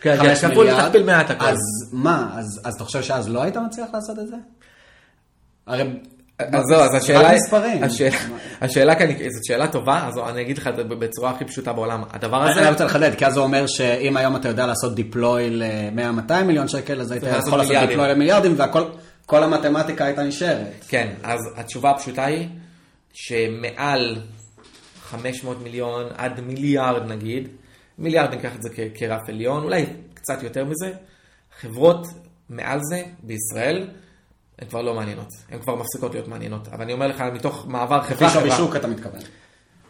כן, 0.00 0.16
כן, 0.40 0.48
מיליארד. 0.48 0.86
תכפיל 0.86 1.02
מעט 1.02 1.30
הכל. 1.30 1.44
אז 1.44 1.58
מה, 1.92 2.30
אז, 2.34 2.60
אז 2.64 2.74
אתה 2.74 2.84
חושב 2.84 3.02
שאז 3.02 3.28
לא 3.28 3.42
היית 3.42 3.56
מצליח 3.56 3.88
לעשות 3.94 4.18
את 4.18 4.28
זה? 4.28 4.36
הרי... 5.66 5.84
אז 6.38 6.64
זהו, 6.68 6.80
אז 6.80 6.94
השאלה, 6.94 7.30
השאלה, 7.82 8.16
השאלה 8.60 8.94
כאן, 8.94 9.06
זו 9.06 9.40
שאלה 9.42 9.68
טובה, 9.68 10.06
אז 10.08 10.14
אני 10.28 10.40
אגיד 10.40 10.58
לך 10.58 10.66
בצורה 10.66 11.30
הכי 11.30 11.44
פשוטה 11.44 11.72
בעולם, 11.72 12.02
הדבר 12.10 12.42
הזה... 12.42 12.60
אני 12.60 12.70
רוצה 12.70 12.84
לחדד, 12.84 13.14
כי 13.14 13.26
אז 13.26 13.34
זה 13.34 13.40
אומר 13.40 13.66
שאם 13.66 14.16
היום 14.16 14.36
אתה 14.36 14.48
יודע 14.48 14.66
לעשות 14.66 14.94
דיפלוי 14.94 15.50
ל-100-200 15.50 16.42
מיליון 16.44 16.68
שקל, 16.68 17.00
אז 17.00 17.12
היית 17.12 17.22
יכול 17.22 17.58
לעשות 17.58 17.76
דיפלוי 17.88 18.08
למיליארדים, 18.08 18.56
וכל 19.24 19.42
המתמטיקה 19.42 20.04
הייתה 20.04 20.22
נשארת. 20.22 20.84
כן, 20.88 21.08
אז 21.22 21.40
התשובה 21.56 21.90
הפשוטה 21.90 22.24
היא, 22.24 22.48
שמעל 23.12 24.16
500 25.12 25.62
מיליון 25.62 26.06
עד 26.16 26.40
מיליארד 26.40 27.06
נגיד, 27.12 27.48
מיליארד 27.98 28.30
ניקח 28.30 28.56
את 28.56 28.62
זה 28.62 28.68
כרף 28.94 29.28
עליון, 29.28 29.62
אולי 29.64 29.86
קצת 30.14 30.42
יותר 30.42 30.64
מזה, 30.64 30.92
חברות 31.60 32.06
מעל 32.50 32.80
זה 32.90 33.02
בישראל, 33.22 33.88
הן 34.58 34.68
כבר 34.68 34.82
לא 34.82 34.94
מעניינות, 34.94 35.28
הן 35.50 35.58
כבר 35.58 35.74
מפסיקות 35.74 36.14
להיות 36.14 36.28
מעניינות, 36.28 36.68
אבל 36.68 36.82
אני 36.82 36.92
אומר 36.92 37.06
לך, 37.06 37.20
מתוך 37.20 37.66
מעבר 37.68 38.02
חברה 38.02 38.30
חברה, 38.30 38.44
בשוק 38.46 38.76
אתה 38.76 38.86
מתכוון. 38.86 39.20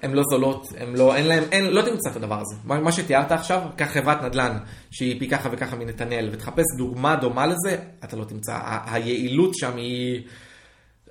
הן 0.02 0.12
לא 0.12 0.22
זולות, 0.30 0.66
הן 0.78 0.96
לא, 0.96 1.16
אין 1.16 1.26
להן, 1.26 1.42
אין, 1.52 1.64
לא 1.64 1.82
תמצא 1.82 2.10
את 2.10 2.16
הדבר 2.16 2.40
הזה. 2.40 2.54
מה, 2.64 2.80
מה 2.80 2.92
שתיארת 2.92 3.32
עכשיו, 3.32 3.60
קח 3.76 3.86
חברת 3.86 4.22
נדל"ן 4.22 4.58
שהיא 4.90 5.20
פי 5.20 5.28
ככה 5.28 5.48
וככה 5.52 5.76
מנתנאל, 5.76 6.28
ותחפש 6.32 6.64
דוגמה 6.78 7.16
דומה 7.16 7.46
לזה, 7.46 7.76
אתה 8.04 8.16
לא 8.16 8.24
תמצא. 8.24 8.52
ה- 8.52 8.94
היעילות 8.94 9.54
שם 9.54 9.76
היא... 9.76 10.22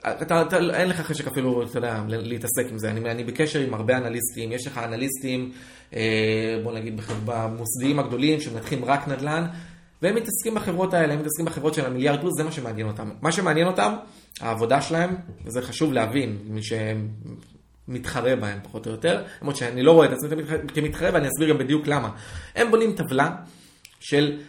אתה, 0.02 0.42
אתה, 0.42 0.58
אין 0.58 0.90
לך 0.90 1.02
חשק 1.02 1.28
אפילו, 1.28 1.64
אתה 1.64 1.78
יודע, 1.78 2.04
להתעסק 2.08 2.66
עם 2.72 2.80
זה. 2.80 2.92
אני, 2.92 3.12
אני 3.12 3.24
בקשר 3.24 3.60
עם 3.60 3.74
הרבה 3.74 3.98
אנליסטים, 3.98 4.52
יש 4.52 4.68
לך 4.68 4.78
אנליסטים, 4.78 5.52
אה, 5.94 6.60
בוא 6.64 6.74
נגיד, 6.74 7.02
במוסדיים 7.26 8.00
הגדולים 8.00 8.42
שמנתחים 8.42 8.86
רק 8.86 9.08
נדל"ן, 9.08 9.46
והם 10.02 10.16
מתעסקים 10.16 10.56
בחברות 10.56 10.94
האלה, 10.94 11.14
הם 11.14 11.20
מתעסקים 11.20 11.46
בחברות 11.46 11.74
של 11.74 11.86
המיליארד 11.86 12.20
פלוס, 12.20 12.34
זה 12.38 12.44
מה 12.44 12.52
שמעניין 12.52 12.88
אותם. 12.88 13.10
מה 13.22 13.32
שמעניין 13.32 13.68
אותם, 13.68 13.94
העבודה 14.40 14.82
שלהם, 14.82 15.16
וזה 15.46 15.62
חשוב 15.62 15.94
להבין, 15.94 16.38
מי 16.46 16.62
שמתחרה 16.64 18.36
בהם 18.36 18.60
פחות 18.64 18.88
או 18.88 18.92
יותר, 18.92 19.24
למרות 19.42 19.56
שאני 19.56 19.84
לא 19.84 19.92
רואה 19.92 20.08
את 20.08 20.12
עצמי 20.12 20.44
כמתחרה, 20.74 21.10
ואני 21.14 21.28
אסביר 21.28 21.50
גם 21.50 21.58
בדיוק 21.58 21.88
למה. 21.88 22.10
הם 22.56 22.72
בונים 22.72 22.96
טבלה 22.96 23.30
של... 24.00 24.40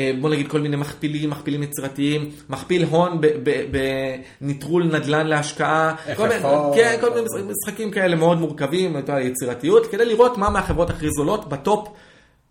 אה, 0.00 0.12
בוא 0.20 0.30
נגיד 0.30 0.48
כל 0.48 0.60
מיני 0.60 0.76
מכפילים, 0.76 1.30
מכפילים 1.30 1.62
יצירתיים, 1.62 2.30
מכפיל 2.48 2.84
הון 2.84 3.20
בניטרול 4.40 4.84
נדל"ן 4.84 5.26
להשקעה, 5.26 5.94
כל 6.16 6.28
מיני, 6.28 6.40
כן, 6.74 6.96
כל 7.00 7.10
מיני 7.10 7.26
משחקים 7.50 7.90
כאלה 7.90 8.16
מאוד 8.16 8.40
מורכבים, 8.40 8.96
יצירתיות, 9.22 9.86
כדי 9.86 10.04
לראות 10.04 10.38
מה 10.38 10.50
מהחברות 10.50 10.90
הכי 10.90 11.10
זולות 11.10 11.48
ב 11.48 11.56
top. 11.56 11.88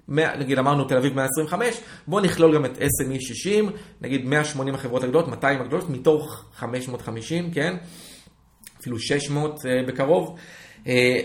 נגיד 0.09 0.59
אמרנו 0.59 0.83
תל 0.83 0.97
אביב 0.97 1.15
125, 1.15 1.81
בואו 2.07 2.23
נכלול 2.23 2.55
גם 2.55 2.65
את 2.65 2.77
SME 2.77 3.19
60, 3.19 3.69
נגיד 4.01 4.25
180 4.25 4.75
החברות 4.75 5.03
הגדולות, 5.03 5.27
200 5.27 5.61
הגדולות, 5.61 5.89
מתוך 5.89 6.45
550, 6.55 7.51
כן? 7.51 7.75
אפילו 8.79 8.99
600 8.99 9.65
אה, 9.65 9.83
בקרוב. 9.87 10.35
אה, 10.87 11.19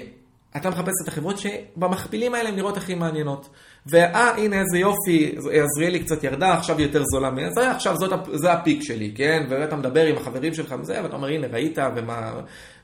אתה 0.56 0.70
מחפש 0.70 0.92
את 1.02 1.09
החברות 1.09 1.38
שבמכפילים 1.38 2.34
האלה 2.34 2.48
הן 2.48 2.56
נראות 2.56 2.76
הכי 2.76 2.94
מעניינות. 2.94 3.48
ואה, 3.86 4.31
הנה 4.36 4.61
איזה 4.61 4.78
יופי, 4.78 5.35
עזריאלי 5.52 6.01
קצת 6.01 6.24
ירדה, 6.24 6.55
עכשיו 6.55 6.78
היא 6.78 6.86
יותר 6.86 7.02
זולה 7.12 7.31
מזה, 7.31 7.70
עכשיו 7.70 7.97
זאת, 7.97 8.12
זה 8.32 8.52
הפיק 8.52 8.82
שלי, 8.82 9.12
כן? 9.15 9.47
ואתה 9.48 9.77
מדבר 9.77 10.06
עם 10.06 10.16
החברים 10.16 10.55
שלך 10.55 10.74
וזה, 10.81 11.01
ואתה 11.02 11.16
אומר, 11.16 11.28
הנה, 11.28 11.47
ראית, 11.47 11.78
ומה, 11.97 12.32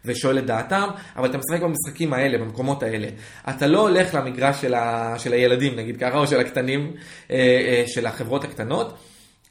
ושואל 0.05 0.39
את 0.39 0.47
דעתם, 0.47 0.89
אבל 1.17 1.31
אתה 1.31 1.39
משחק 1.39 1.63
במשחקים 1.63 2.13
האלה, 2.13 2.39
במקומות 2.39 2.83
האלה. 2.83 3.09
אתה 3.49 3.67
לא 3.67 3.81
הולך 3.89 4.15
למגרש 4.15 4.61
של, 4.61 4.75
ה, 4.75 5.15
של 5.19 5.33
הילדים, 5.33 5.77
נגיד 5.77 5.97
ככה, 5.97 6.19
או 6.19 6.27
של 6.27 6.41
הקטנים, 6.41 6.93
אה, 7.31 7.37
אה, 7.37 7.85
של 7.87 8.07
החברות 8.07 8.45
הקטנות. 8.45 8.99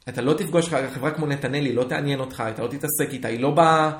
אתה 0.08 0.22
לא 0.22 0.32
תפגוש 0.32 0.68
חברה 0.68 1.10
כמו 1.10 1.26
נתנאלי, 1.26 1.72
לא 1.72 1.84
תעניין 1.84 2.20
אותך, 2.20 2.42
אתה 2.54 2.62
לא 2.62 2.68
תתעסק 2.68 3.12
איתה, 3.12 3.28
היא 3.28 3.40
לא 3.40 3.50
באה... 3.50 3.90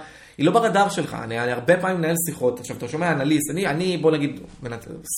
היא 0.40 0.46
לא 0.46 0.52
ברדאר 0.52 0.88
שלך, 0.88 1.16
אני, 1.22 1.40
אני 1.40 1.52
הרבה 1.52 1.76
פעמים 1.76 1.98
מנהל 1.98 2.14
שיחות, 2.26 2.60
עכשיו 2.60 2.76
אתה 2.76 2.88
שומע 2.88 3.12
אנליסט, 3.12 3.50
אני, 3.50 3.66
אני 3.66 3.96
בוא 3.96 4.10
נגיד, 4.10 4.40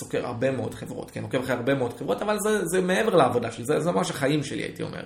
סוקר 0.01 0.27
הרבה 0.27 0.51
מאוד 0.51 0.75
חברות, 0.75 1.11
כן, 1.11 1.23
עוקב 1.23 1.41
אחרי 1.41 1.55
הרבה 1.55 1.75
מאוד 1.75 1.93
חברות, 1.99 2.23
אבל 2.23 2.39
זה, 2.41 2.67
זה 2.67 2.81
מעבר 2.81 3.17
לעבודה 3.17 3.53
שלי, 3.53 3.65
זה, 3.65 3.81
זה 3.81 3.93
ממש 3.93 4.11
החיים 4.11 4.43
שלי, 4.45 4.63
הייתי 4.63 4.83
אומר. 4.83 5.03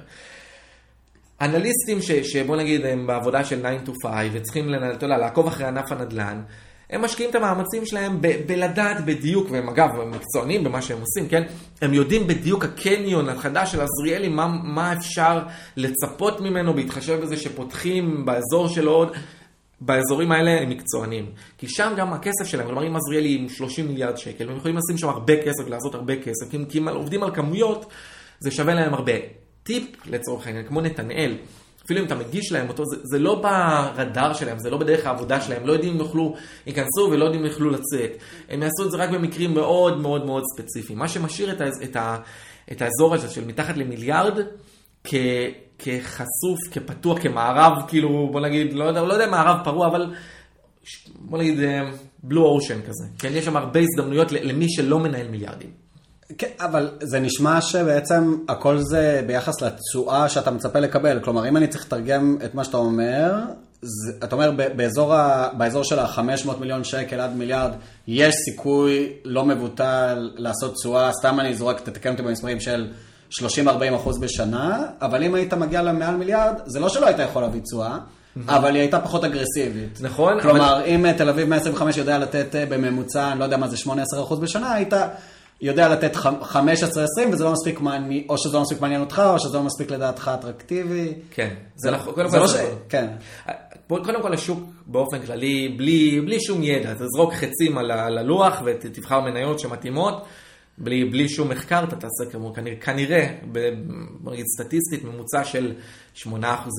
אנליסטים 1.40 2.02
ש, 2.02 2.10
שבוא 2.10 2.56
נגיד 2.56 2.86
הם 2.86 3.06
בעבודה 3.06 3.44
של 3.44 3.60
9 3.60 3.68
to 3.86 3.90
5 4.02 4.30
וצריכים 4.32 4.68
לנהל, 4.68 4.92
אתה 4.92 5.06
יודע, 5.06 5.18
לעקוב 5.18 5.46
אחרי 5.46 5.66
ענף 5.66 5.92
הנדל"ן, 5.92 6.42
הם 6.90 7.02
משקיעים 7.02 7.30
את 7.30 7.34
המאמצים 7.34 7.86
שלהם 7.86 8.20
ב- 8.20 8.46
בלדעת 8.46 9.04
בדיוק, 9.04 9.48
והם 9.50 9.68
אגב, 9.68 10.00
הם 10.00 10.10
מקצוענים 10.10 10.64
במה 10.64 10.82
שהם 10.82 10.98
עושים, 11.00 11.28
כן? 11.28 11.42
הם 11.82 11.94
יודעים 11.94 12.26
בדיוק 12.26 12.64
הקניון 12.64 13.28
החדש 13.28 13.72
של 13.72 13.80
עזריאלי, 13.80 14.28
מה, 14.28 14.46
מה 14.46 14.92
אפשר 14.92 15.42
לצפות 15.76 16.40
ממנו 16.40 16.74
בהתחשב 16.74 17.20
בזה 17.20 17.36
שפותחים 17.36 18.24
באזור 18.26 18.68
שלו 18.68 18.90
עוד. 18.90 19.12
באזורים 19.80 20.32
האלה 20.32 20.50
הם 20.60 20.68
מקצוענים. 20.68 21.30
כי 21.58 21.68
שם 21.68 21.92
גם 21.96 22.12
הכסף 22.12 22.44
שלהם, 22.44 22.66
כלומר 22.66 22.86
אם 22.86 22.96
עזריאלי 22.96 23.34
עם 23.34 23.48
30 23.48 23.86
מיליארד 23.86 24.16
שקל, 24.16 24.50
הם 24.50 24.56
יכולים 24.56 24.76
לשים 24.76 24.98
שם 24.98 25.08
הרבה 25.08 25.36
כסף 25.36 25.64
ולעשות 25.66 25.94
הרבה 25.94 26.16
כסף, 26.16 26.50
כי, 26.50 26.58
כי 26.68 26.78
הם 26.78 26.88
עובדים 26.88 27.22
על 27.22 27.34
כמויות, 27.34 27.86
זה 28.40 28.50
שווה 28.50 28.74
להם 28.74 28.94
הרבה. 28.94 29.12
טיפ 29.62 30.06
לצורך 30.06 30.46
העניין, 30.46 30.66
כמו 30.66 30.80
נתנאל, 30.80 31.36
אפילו 31.84 32.00
אם 32.00 32.06
אתה 32.06 32.14
מגיש 32.14 32.52
להם 32.52 32.68
אותו, 32.68 32.84
זה, 32.84 32.96
זה 33.02 33.18
לא 33.18 33.34
ברדאר 33.34 34.32
שלהם, 34.32 34.58
זה 34.58 34.70
לא 34.70 34.78
בדרך 34.78 35.06
העבודה 35.06 35.40
שלהם, 35.40 35.66
לא 35.66 35.72
יודעים 35.72 35.92
אם 35.92 35.98
יוכלו, 35.98 36.34
ייכנסו 36.66 37.08
ולא 37.10 37.24
יודעים 37.24 37.44
אם 37.44 37.50
יוכלו 37.50 37.70
לצאת. 37.70 38.10
הם 38.48 38.62
יעשו 38.62 38.84
את 38.86 38.90
זה 38.90 38.96
רק 38.96 39.10
במקרים 39.10 39.54
מאוד 39.54 40.00
מאוד 40.00 40.26
מאוד 40.26 40.42
ספציפיים. 40.56 40.98
מה 40.98 41.08
שמשאיר 41.08 41.52
את, 41.52 41.60
ה, 41.60 41.64
את, 41.84 41.96
ה, 41.96 42.18
את 42.72 42.82
האזור 42.82 43.14
הזה 43.14 43.28
של 43.28 43.44
מתחת 43.44 43.76
למיליארד, 43.76 44.38
כ... 45.04 45.14
כחשוף, 45.78 46.58
כפתוח, 46.70 47.18
כמערב, 47.22 47.72
כאילו, 47.88 48.28
בוא 48.32 48.40
נגיד, 48.40 48.72
לא 48.72 48.84
יודע, 48.84 49.02
לא 49.02 49.12
יודע 49.12 49.26
מערב 49.26 49.64
פרוע, 49.64 49.88
אבל 49.88 50.14
בוא 51.18 51.38
נגיד 51.38 51.58
בלו 52.22 52.44
אה, 52.44 52.50
אושן 52.50 52.82
כזה. 52.82 53.04
כן, 53.18 53.28
יש 53.32 53.44
שם 53.44 53.56
הרבה 53.56 53.80
הזדמנויות 53.80 54.32
למי 54.32 54.68
שלא 54.68 54.98
מנהל 54.98 55.28
מיליארדים. 55.28 55.70
כן, 56.38 56.48
אבל 56.60 56.90
זה 57.00 57.20
נשמע 57.20 57.60
שבעצם 57.60 58.36
הכל 58.48 58.78
זה 58.78 59.22
ביחס 59.26 59.62
לתשואה 59.62 60.28
שאתה 60.28 60.50
מצפה 60.50 60.80
לקבל. 60.80 61.20
כלומר, 61.20 61.48
אם 61.48 61.56
אני 61.56 61.68
צריך 61.68 61.86
לתרגם 61.86 62.38
את 62.44 62.54
מה 62.54 62.64
שאתה 62.64 62.76
אומר, 62.76 63.34
זה, 63.82 64.12
אתה 64.24 64.34
אומר 64.34 64.50
באזור, 64.76 65.14
ה, 65.14 65.48
באזור 65.58 65.84
של 65.84 65.98
ה-500 65.98 66.50
מיליון 66.60 66.84
שקל 66.84 67.20
עד 67.20 67.36
מיליארד, 67.36 67.70
יש 68.06 68.34
סיכוי 68.34 69.12
לא 69.24 69.44
מבוטל 69.44 70.30
לעשות 70.36 70.74
תשואה, 70.74 71.10
סתם 71.12 71.40
אני 71.40 71.54
זורק, 71.54 71.80
תתקן 71.80 72.12
אותי 72.12 72.22
במספרים 72.22 72.60
של 72.60 72.86
30-40 73.40 73.96
אחוז 73.96 74.18
בשנה, 74.18 74.84
אבל 75.00 75.22
אם 75.22 75.34
היית 75.34 75.54
מגיע 75.54 75.82
למעל 75.82 76.16
מיליארד, 76.16 76.54
זה 76.66 76.80
לא 76.80 76.88
שלא 76.88 77.06
היית 77.06 77.18
יכול 77.18 77.42
להביא 77.42 77.60
תשואה, 77.60 77.98
אבל 78.48 78.74
היא 78.74 78.80
הייתה 78.80 79.00
פחות 79.00 79.24
אגרסיבית. 79.24 79.98
נכון, 80.00 80.40
כלומר, 80.40 80.84
אם 80.86 81.12
תל 81.12 81.28
אביב 81.28 81.48
125 81.48 81.96
יודע 81.96 82.18
לתת 82.18 82.54
אה, 82.54 82.66
בממוצע, 82.66 83.32
אני 83.32 83.40
לא 83.40 83.44
יודע 83.44 83.56
מה 83.56 83.68
זה 83.68 83.76
18 83.76 84.22
אחוז 84.22 84.38
בשנה, 84.38 84.72
היית 84.72 84.92
יודע 85.60 85.88
לתת 85.88 86.16
15-20 86.16 86.18
וזה 87.32 87.44
לא 87.44 87.52
מספיק 87.52 87.80
מעניין, 87.80 88.24
או 88.28 88.38
שזה 88.38 88.56
לא 88.56 88.62
מספיק 88.62 88.80
מעניין 88.80 89.00
אותך, 89.00 89.22
או 89.26 89.38
שזה 89.38 89.56
לא 89.56 89.62
מספיק 89.62 89.90
לדעתך 89.90 90.30
אטרקטיבי. 90.34 91.12
כן, 91.30 91.54
זה 91.76 91.90
נכון, 91.90 92.14
קודם 92.14 92.28
זה 92.28 92.36
כל 92.36 92.42
לא 92.42 92.48
זה 92.48 92.58
ש... 92.58 92.60
נכון. 92.60 92.78
כן. 92.88 93.06
קודם 93.88 94.22
כל 94.22 94.34
השוק 94.34 94.60
באופן 94.86 95.26
כללי, 95.26 95.74
בלי, 95.76 96.20
בלי 96.20 96.40
שום 96.40 96.62
ידע, 96.62 96.94
תזרוק 96.94 97.32
חצים 97.34 97.78
על 97.78 97.90
הלוח 97.90 98.62
ותבחר 98.64 99.20
מניות 99.20 99.60
שמתאימות, 99.60 100.24
בלי, 100.78 101.04
בלי 101.04 101.28
שום 101.28 101.48
מחקר, 101.48 101.84
אתה 101.84 101.96
תעשה 101.96 102.30
כמו, 102.32 102.54
כנראה, 102.54 102.76
כנראה 102.80 103.28
סטטיסטית, 104.56 105.04
ממוצע 105.04 105.44
של 105.44 105.72
8% 106.16 106.26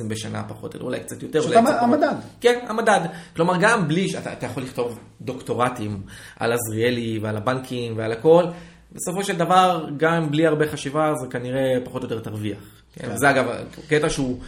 בשנה 0.08 0.44
פחות, 0.48 0.76
או 0.76 0.82
אולי 0.82 1.00
קצת 1.00 1.24
יותר, 1.24 1.40
פשוט 1.42 1.54
אולי 1.54 1.64
קצת 1.66 1.74
המ- 1.74 1.78
פחות. 1.78 2.04
המדד. 2.04 2.16
כן, 2.42 2.60
המדד. 2.68 3.00
כלומר, 3.36 3.54
גם 3.62 3.88
בלי, 3.88 4.10
שאתה 4.10 4.34
אתה 4.34 4.46
יכול 4.46 4.64
לכתוב 4.64 5.00
דוקטורטים 5.22 6.02
על 6.40 6.54
עזריאלי 6.54 7.20
ועל 7.22 7.38
הבנקים 7.38 7.94
ועל 7.98 8.12
הכל, 8.12 8.44
בסופו 8.92 9.24
של 9.24 9.36
דבר, 9.38 9.88
גם 9.98 10.32
בלי 10.32 10.48
הרבה 10.48 10.68
חשיבה, 10.68 11.14
זה 11.22 11.28
כנראה 11.28 11.74
פחות 11.86 12.04
או 12.04 12.10
יותר 12.10 12.20
תרוויח. 12.24 12.58
כן? 12.94 13.08
וזה 13.14 13.30
אגב, 13.30 13.46
קטע 13.90 14.10
שהוא... 14.10 14.40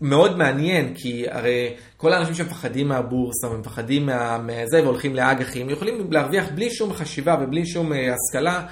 מאוד 0.00 0.38
מעניין, 0.38 0.94
כי 0.94 1.24
הרי 1.30 1.74
כל 1.96 2.12
האנשים 2.12 2.34
שמפחדים 2.34 2.88
מהבורסה 2.88 3.48
ומפחדים 3.50 4.06
מה, 4.06 4.38
מזה 4.38 4.82
והולכים 4.82 5.14
לאג"חים, 5.14 5.70
יכולים 5.70 6.12
להרוויח 6.12 6.44
בלי 6.54 6.70
שום 6.70 6.92
חשיבה 6.92 7.36
ובלי 7.42 7.66
שום 7.66 7.92
אה, 7.92 8.14
השכלה, 8.14 8.66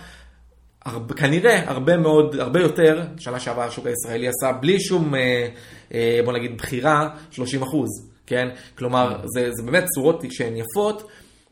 הרבה, 0.84 1.14
כנראה 1.14 1.70
הרבה 1.70 1.96
מאוד, 1.96 2.36
הרבה 2.40 2.60
יותר, 2.60 3.02
שנה 3.18 3.40
שעברה 3.40 3.64
השוק 3.64 3.86
הישראלי 3.86 4.28
עשה 4.28 4.52
בלי 4.52 4.80
שום, 4.80 5.14
אה, 5.14 5.48
אה, 5.94 6.20
בוא 6.24 6.32
נגיד, 6.32 6.58
בחירה, 6.58 7.08
30 7.30 7.62
אחוז, 7.62 7.88
כן? 8.26 8.48
כלומר, 8.78 9.20
זה, 9.34 9.48
זה 9.52 9.62
באמת 9.62 9.84
צורות 9.84 10.24
שהן 10.30 10.56
יפות, 10.56 11.08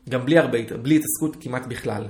גם 0.09 0.25
בלי 0.25 0.37
הרבה, 0.37 0.57
בלי 0.81 0.95
התעסקות 0.95 1.43
כמעט 1.43 1.65
בכלל. 1.65 2.03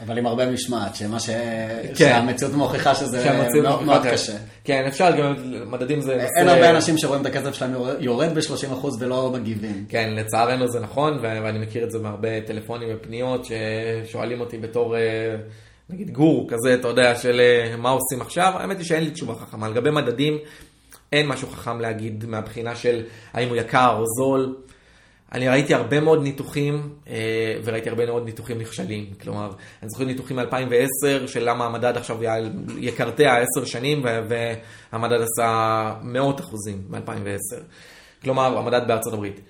אבל 0.00 0.18
עם 0.18 0.26
הרבה 0.26 0.50
משמעת, 0.50 0.96
שמה 0.96 1.20
ש... 1.20 1.26
כן. 1.30 1.94
שהמציאות 1.94 2.52
מוכיחה 2.54 2.94
שזה 2.94 3.30
מאוד 3.62 3.82
מאוד 3.82 4.02
קשה. 4.06 4.32
כן, 4.64 4.84
אפשר 4.88 5.10
גם, 5.18 5.34
מדדים 5.70 6.00
זה... 6.00 6.12
אין 6.12 6.20
נושא- 6.46 6.50
הרבה 6.50 6.70
אנשים 6.70 6.98
שרואים 6.98 7.22
את 7.22 7.26
הכסף 7.26 7.54
שלהם 7.54 7.72
יורד- 7.72 7.96
יורד 8.00 8.34
ב-30% 8.34 8.86
ולא 9.00 9.30
מגיבים. 9.34 9.84
כן, 9.88 10.14
לצערנו 10.16 10.68
זה 10.68 10.80
נכון, 10.80 11.18
ואני 11.22 11.58
מכיר 11.58 11.84
את 11.84 11.90
זה 11.90 11.98
מהרבה 11.98 12.40
טלפונים 12.46 12.88
ופניות 12.96 13.46
ששואלים 14.04 14.40
אותי 14.40 14.58
בתור, 14.58 14.96
אה, 14.96 15.00
נגיד 15.90 16.10
גורו 16.10 16.46
כזה, 16.46 16.74
אתה 16.74 16.88
יודע, 16.88 17.16
של 17.16 17.40
אה, 17.40 17.76
מה 17.76 17.90
עושים 17.90 18.20
עכשיו. 18.20 18.52
האמת 18.56 18.78
היא 18.78 18.86
שאין 18.86 19.04
לי 19.04 19.10
תשובה 19.10 19.34
חכמה. 19.34 19.68
לגבי 19.68 19.90
מדדים, 19.90 20.38
אין 21.12 21.26
משהו 21.26 21.48
חכם 21.48 21.80
להגיד 21.80 22.24
מהבחינה 22.28 22.76
של 22.76 23.02
האם 23.32 23.48
הוא 23.48 23.56
יקר 23.56 23.96
או 23.98 24.04
זול. 24.18 24.56
אני 25.34 25.48
ראיתי 25.48 25.74
הרבה 25.74 26.00
מאוד 26.00 26.22
ניתוחים, 26.22 26.88
אה, 27.08 27.56
וראיתי 27.64 27.88
הרבה 27.88 28.06
מאוד 28.06 28.24
ניתוחים 28.24 28.58
נכשלים. 28.58 29.06
כלומר, 29.22 29.50
אני 29.82 29.90
זוכר 29.90 30.04
ניתוחים 30.04 30.36
מ-2010, 30.36 31.26
של 31.26 31.48
למה 31.50 31.66
המדד 31.66 31.96
עכשיו 31.96 32.18
יקרטע 32.78 33.36
עשר 33.36 33.64
שנים, 33.64 34.04
ו- 34.04 34.20
והמדד 34.92 35.20
עשה 35.20 35.94
מאות 36.02 36.40
אחוזים 36.40 36.82
מ-2010. 36.88 37.60
כלומר, 38.22 38.58
המדד 38.58 38.88
בארצות 38.88 39.12
הברית. 39.12 39.40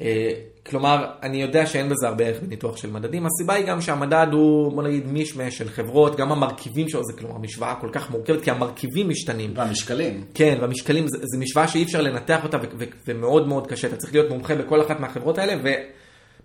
אה, 0.00 0.32
כלומר, 0.66 1.06
אני 1.22 1.42
יודע 1.42 1.66
שאין 1.66 1.88
בזה 1.88 2.08
הרבה 2.08 2.24
ערך 2.24 2.42
בניתוח 2.42 2.76
של 2.76 2.90
מדדים. 2.90 3.26
הסיבה 3.26 3.54
היא 3.54 3.66
גם 3.66 3.80
שהמדד 3.80 4.26
הוא, 4.32 4.72
בוא 4.72 4.82
נגיד, 4.82 5.06
מישמש 5.06 5.58
של 5.58 5.68
חברות, 5.68 6.16
גם 6.16 6.32
המרכיבים 6.32 6.88
שלו 6.88 7.04
זה 7.04 7.12
כלומר 7.12 7.38
משוואה 7.38 7.74
כל 7.80 7.88
כך 7.92 8.10
מורכבת, 8.10 8.42
כי 8.42 8.50
המרכיבים 8.50 9.08
משתנים. 9.08 9.52
והמשקלים. 9.56 10.24
כן, 10.34 10.58
והמשקלים, 10.60 11.08
זה, 11.08 11.18
זה 11.22 11.38
משוואה 11.38 11.68
שאי 11.68 11.82
אפשר 11.82 12.02
לנתח 12.02 12.44
אותה 12.44 12.58
ומאוד 13.08 13.48
מאוד 13.48 13.66
קשה. 13.66 13.88
אתה 13.88 13.96
צריך 13.96 14.12
להיות 14.12 14.30
מומחה 14.30 14.54
בכל 14.54 14.82
אחת 14.82 15.00
מהחברות 15.00 15.38
האלה, 15.38 15.54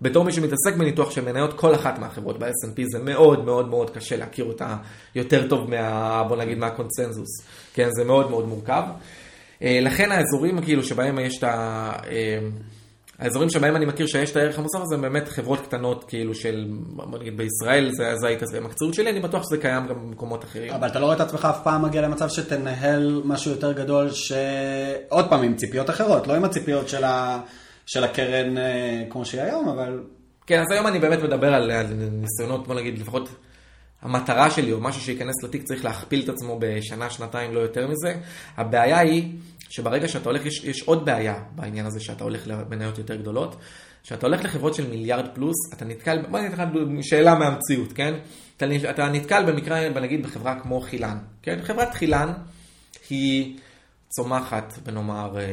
ובתור 0.00 0.24
מי 0.24 0.32
שמתעסק 0.32 0.76
בניתוח 0.78 1.10
של 1.10 1.24
מניות, 1.24 1.52
כל 1.52 1.74
אחת 1.74 1.98
מהחברות 1.98 2.38
ב-S&P 2.38 2.82
זה 2.92 2.98
מאוד 2.98 3.44
מאוד 3.44 3.68
מאוד 3.68 3.90
קשה 3.90 4.16
להכיר 4.16 4.44
אותה 4.44 4.76
יותר 5.14 5.48
טוב 5.48 5.70
מה... 5.70 6.24
בוא 6.28 6.36
נגיד 6.36 6.58
מהקונצנזוס. 6.58 7.42
כן, 7.74 7.88
זה 7.92 8.04
מאוד 8.04 8.30
מאוד 8.30 8.48
מורכב. 8.48 8.82
אה, 9.62 9.78
לכן 9.82 10.12
האזורים 10.12 10.62
כאילו 10.62 10.84
שבהם 10.84 11.18
יש 11.18 11.38
את 11.38 11.44
ה... 11.44 11.92
האזורים 13.18 13.50
שבהם 13.50 13.76
אני 13.76 13.86
מכיר 13.86 14.06
שיש 14.06 14.30
את 14.30 14.36
הערך 14.36 14.58
המוסף 14.58 14.78
הזה, 14.82 14.94
הם 14.94 15.02
באמת 15.02 15.28
חברות 15.28 15.60
קטנות, 15.60 16.04
כאילו 16.08 16.34
של, 16.34 16.66
בוא 16.70 17.18
נגיד 17.18 17.36
בישראל, 17.36 17.90
זה, 17.92 18.16
זה 18.16 18.26
הייתה 18.26 18.46
המקצועיות 18.56 18.94
שלי, 18.94 19.10
אני 19.10 19.20
בטוח 19.20 19.42
שזה 19.42 19.58
קיים 19.58 19.86
גם 19.86 19.94
במקומות 19.94 20.44
אחרים. 20.44 20.72
אבל 20.72 20.88
אתה 20.88 20.98
לא 20.98 21.04
רואה 21.04 21.16
את 21.16 21.20
עצמך 21.20 21.48
אף 21.50 21.62
פעם 21.62 21.82
מגיע 21.82 22.02
למצב 22.02 22.28
שתנהל 22.28 23.22
משהו 23.24 23.50
יותר 23.50 23.72
גדול, 23.72 24.10
שעוד 24.10 25.28
פעם 25.28 25.42
עם 25.42 25.54
ציפיות 25.54 25.90
אחרות, 25.90 26.26
לא 26.26 26.34
עם 26.34 26.44
הציפיות 26.44 26.88
של, 26.88 27.04
ה... 27.04 27.40
של 27.86 28.04
הקרן 28.04 28.58
אה, 28.58 29.02
כמו 29.10 29.24
שהיא 29.24 29.42
היום, 29.42 29.68
אבל 29.68 30.00
כן, 30.46 30.60
אז 30.60 30.66
היום 30.70 30.86
אני 30.86 30.98
באמת 30.98 31.18
מדבר 31.22 31.54
על, 31.54 31.70
על 31.70 31.86
ניסיונות, 32.10 32.66
בוא 32.66 32.74
נגיד, 32.74 32.98
לפחות 32.98 33.28
המטרה 34.02 34.50
שלי, 34.50 34.72
או 34.72 34.80
משהו 34.80 35.00
שייכנס 35.00 35.42
לתיק, 35.44 35.62
צריך 35.62 35.84
להכפיל 35.84 36.22
את 36.24 36.28
עצמו 36.28 36.58
בשנה, 36.60 37.10
שנתיים, 37.10 37.54
לא 37.54 37.60
יותר 37.60 37.86
מזה. 37.86 38.14
הבעיה 38.56 38.98
היא, 38.98 39.32
שברגע 39.74 40.08
שאתה 40.08 40.28
הולך, 40.28 40.46
יש, 40.46 40.64
יש 40.64 40.82
עוד 40.82 41.04
בעיה 41.04 41.42
בעניין 41.54 41.86
הזה, 41.86 42.00
שאתה 42.00 42.24
הולך 42.24 42.42
למניות 42.46 42.98
יותר 42.98 43.14
גדולות. 43.14 43.56
כשאתה 44.02 44.26
הולך 44.26 44.44
לחברות 44.44 44.74
של 44.74 44.90
מיליארד 44.90 45.26
פלוס, 45.34 45.56
אתה 45.72 45.84
נתקל, 45.84 46.22
בוא 46.30 46.38
נגיד 46.38 46.52
לך 46.52 46.62
שאלה 47.02 47.34
מהמציאות, 47.34 47.92
כן? 47.92 48.14
אתה, 48.56 48.66
אתה 48.90 49.08
נתקל 49.08 49.52
במקרה, 49.52 49.88
נגיד 49.88 50.26
בחברה 50.26 50.60
כמו 50.60 50.80
חילן, 50.80 51.18
כן? 51.42 51.58
חברת 51.62 51.94
חילן 51.94 52.32
היא 53.10 53.58
צומחת 54.08 54.78
בנאמר 54.82 55.38
אה, 55.38 55.44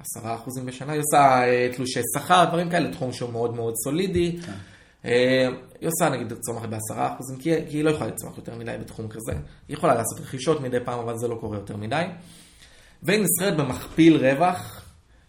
עשרה 0.00 0.34
אחוזים 0.34 0.66
בשנה, 0.66 0.92
היא 0.92 1.00
עושה 1.00 1.48
אה, 1.48 1.68
תלושי 1.76 2.00
שכר, 2.16 2.44
דברים 2.48 2.70
כאלה, 2.70 2.92
תחום 2.92 3.12
שהוא 3.12 3.32
מאוד 3.32 3.54
מאוד 3.54 3.74
סולידי. 3.84 4.36
אה, 5.04 5.48
היא 5.80 5.88
עושה 5.88 6.08
נגיד 6.08 6.32
צומחת 6.40 6.68
בעשרה 6.68 7.14
אחוזים, 7.14 7.38
כי 7.38 7.50
כי 7.70 7.76
היא 7.76 7.84
לא 7.84 7.90
יכולה 7.90 8.10
לצמח 8.10 8.36
יותר 8.36 8.54
מדי 8.54 8.76
בתחום 8.80 9.08
כזה. 9.08 9.32
היא 9.68 9.76
יכולה 9.76 9.94
לעשות 9.94 10.20
רכישות 10.20 10.60
מדי 10.60 10.78
פעם, 10.84 10.98
אבל 10.98 11.18
זה 11.18 11.28
לא 11.28 11.34
קורה 11.40 11.56
יותר 11.56 11.76
מדי. 11.76 12.04
והיא 13.02 13.24
נסחרת 13.24 13.56
במכפיל 13.56 14.16
רווח 14.16 14.82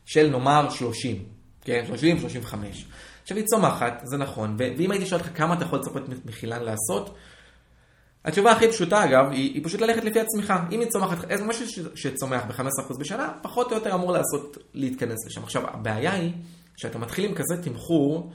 של 0.06 0.30
נאמר 0.30 0.70
30, 0.70 1.24
כן? 1.62 1.84
30, 1.88 2.20
35. 2.20 2.86
עכשיו 3.22 3.38
היא 3.38 3.46
צומחת, 3.46 4.02
זה 4.04 4.18
נכון, 4.18 4.56
ואם 4.60 4.92
הייתי 4.92 5.06
שואל 5.06 5.22
אותך 5.22 5.38
כמה 5.38 5.54
אתה 5.54 5.64
יכול 5.64 5.80
לצפות 5.80 6.04
מחילן 6.26 6.64
לעשות, 6.64 7.18
התשובה 8.26 8.52
הכי 8.52 8.68
פשוטה 8.68 9.04
אגב, 9.04 9.32
היא, 9.32 9.54
היא 9.54 9.66
פשוט 9.66 9.82
ללכת 9.82 10.04
לפי 10.04 10.20
הצמיחה. 10.20 10.66
אם 10.72 10.80
היא 10.80 10.90
צומחת, 10.90 11.32
איזה 11.32 11.44
משהו 11.44 11.86
שצומח 11.96 12.44
ב-15% 12.46 13.00
בשנה, 13.00 13.34
פחות 13.42 13.72
או 13.72 13.78
יותר 13.78 13.96
אמור 13.96 14.12
לעשות, 14.12 14.58
להתכנס 14.74 15.26
לשם. 15.28 15.44
עכשיו, 15.44 15.68
הבעיה 15.68 16.14
היא 16.14 16.32
שאתה 16.78 16.98
מתחיל 16.98 17.26
עם 17.26 17.36
כזה 17.36 17.64
תמחור, 17.64 18.32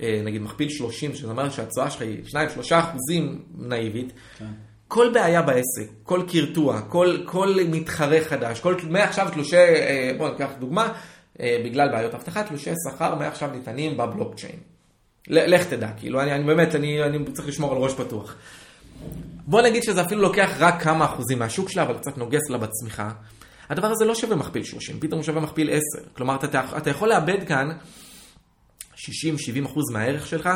אה, 0.00 0.22
נגיד 0.24 0.42
מכפיל 0.42 0.68
30, 0.68 1.14
שזה 1.14 1.30
אומר 1.30 1.50
שהתשואה 1.50 1.90
שלך 1.90 2.02
היא 2.02 2.24
2-3 2.24 2.34
אחוזים 2.72 3.44
נאיבית, 3.54 4.12
כל 4.94 5.10
בעיה 5.14 5.42
בעסק, 5.42 5.90
כל 6.02 6.22
קרטוע, 6.28 6.80
כל, 6.80 7.18
כל 7.24 7.56
מתחרה 7.68 8.18
חדש, 8.28 8.60
כל, 8.60 8.76
מעכשיו 8.90 9.28
תלושי, 9.32 9.56
אה, 9.56 10.12
בואו 10.18 10.32
ניקח 10.32 10.48
דוגמה, 10.58 10.92
אה, 11.40 11.62
בגלל 11.64 11.88
בעיות 11.88 12.14
אבטחה, 12.14 12.42
תלושי 12.42 12.70
שכר 12.88 13.14
מעכשיו 13.14 13.50
ניתנים 13.50 13.96
בבלוקצ'יין. 13.96 14.56
לך 15.26 15.64
תדע, 15.66 15.88
כאילו, 15.96 16.20
אני, 16.20 16.32
אני 16.32 16.44
באמת, 16.44 16.74
אני, 16.74 17.04
אני 17.04 17.32
צריך 17.32 17.48
לשמור 17.48 17.72
על 17.72 17.78
ראש 17.78 17.94
פתוח. 17.94 18.34
בוא 19.46 19.62
נגיד 19.62 19.82
שזה 19.82 20.02
אפילו 20.02 20.22
לוקח 20.22 20.50
רק 20.58 20.82
כמה 20.82 21.04
אחוזים 21.04 21.38
מהשוק 21.38 21.68
שלה, 21.68 21.82
אבל 21.82 21.98
קצת 21.98 22.18
נוגס 22.18 22.50
לה 22.50 22.58
בצמיחה. 22.58 23.10
הדבר 23.70 23.86
הזה 23.86 24.04
לא 24.04 24.14
שווה 24.14 24.36
מכפיל 24.36 24.64
30, 24.64 25.00
פתאום 25.00 25.18
הוא 25.18 25.26
שווה 25.26 25.40
מכפיל 25.40 25.70
10. 25.70 25.80
כלומר, 26.16 26.34
אתה, 26.34 26.62
אתה 26.76 26.90
יכול 26.90 27.08
לאבד 27.08 27.48
כאן 27.48 27.70
60-70 28.94 29.66
אחוז 29.66 29.90
מהערך 29.92 30.26
שלך 30.26 30.50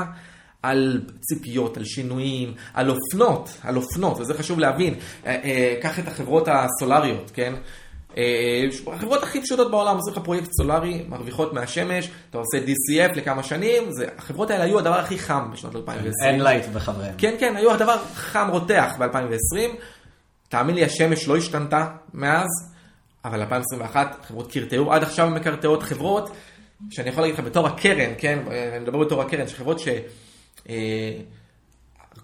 על 0.66 1.00
ציפיות, 1.20 1.76
על 1.76 1.84
שינויים, 1.84 2.54
על 2.74 2.90
אופנות, 2.90 3.50
על 3.62 3.76
אופנות, 3.76 4.20
וזה 4.20 4.34
חשוב 4.34 4.58
להבין. 4.58 4.94
אה, 5.26 5.36
אה, 5.44 5.74
קח 5.82 5.98
את 5.98 6.08
החברות 6.08 6.48
הסולריות, 6.48 7.30
כן? 7.34 7.54
אה, 8.16 8.64
החברות 8.92 9.22
הכי 9.22 9.42
פשוטות 9.42 9.70
בעולם, 9.70 9.96
עושים 9.96 10.12
לך 10.12 10.18
פרויקט 10.18 10.50
סולארי, 10.52 11.04
מרוויחות 11.08 11.52
מהשמש, 11.52 12.10
אתה 12.30 12.38
עושה 12.38 12.58
DCF 12.58 13.16
לכמה 13.16 13.42
שנים, 13.42 13.92
זה, 13.92 14.06
החברות 14.18 14.50
האלה 14.50 14.64
היו 14.64 14.78
הדבר 14.78 14.98
הכי 14.98 15.18
חם 15.18 15.50
בשנות 15.52 15.76
2020. 15.76 16.34
אנלייט 16.34 16.64
וחבריהם. 16.72 17.14
כן, 17.18 17.34
כן, 17.40 17.56
היו 17.56 17.72
הדבר 17.72 17.98
חם 18.14 18.48
רותח 18.50 18.94
ב-2020. 18.98 19.76
תאמין 20.48 20.74
לי, 20.74 20.84
השמש 20.84 21.28
לא 21.28 21.36
השתנתה 21.36 21.86
מאז, 22.14 22.48
אבל 23.24 23.40
2021 23.40 24.16
חברות 24.28 24.52
קרטעו, 24.52 24.92
עד 24.92 25.02
עכשיו 25.02 25.30
מקרטעות 25.30 25.82
חברות, 25.82 26.30
שאני 26.90 27.08
יכול 27.08 27.22
להגיד 27.22 27.38
לך 27.38 27.44
בתור 27.44 27.66
הקרן, 27.66 28.10
כן, 28.18 28.38
אני 28.72 28.78
מדבר 28.78 28.98
בתור 28.98 29.22
הקרן, 29.22 29.48
שחברות 29.48 29.78
ש... 29.78 29.88
אה, 30.68 31.20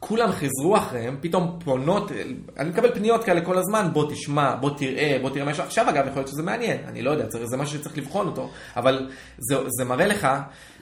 כולם 0.00 0.30
חזרו 0.32 0.76
אחריהם, 0.76 1.16
פתאום 1.20 1.58
פונות, 1.64 2.12
אני 2.58 2.70
מקבל 2.70 2.94
פניות 2.94 3.24
כאלה 3.24 3.40
כל 3.40 3.58
הזמן, 3.58 3.88
בוא 3.92 4.10
תשמע, 4.10 4.54
בוא 4.54 4.70
תראה, 4.76 5.18
בוא 5.22 5.30
תראה 5.30 5.44
מה 5.44 5.50
יש 5.50 5.60
עכשיו 5.60 5.90
אגב, 5.90 6.06
יכול 6.06 6.18
להיות 6.18 6.28
שזה 6.28 6.42
מעניין, 6.42 6.78
אני 6.86 7.02
לא 7.02 7.10
יודע, 7.10 7.26
זה 7.44 7.56
משהו 7.56 7.78
שצריך 7.78 7.98
לבחון 7.98 8.26
אותו, 8.26 8.50
אבל 8.76 9.10
זה, 9.38 9.56
זה 9.78 9.84
מראה 9.84 10.06
לך 10.06 10.28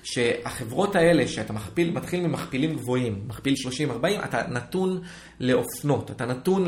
שהחברות 0.02 0.96
האלה, 0.96 1.28
שאתה 1.28 1.52
מכפיל, 1.52 1.90
מתחיל 1.90 2.26
ממכפילים 2.26 2.74
גבוהים, 2.74 3.20
מכפיל 3.26 3.54
30-40, 4.02 4.24
אתה 4.24 4.42
נתון 4.48 5.00
לאופנות, 5.40 6.10
אתה 6.10 6.26
נתון 6.26 6.64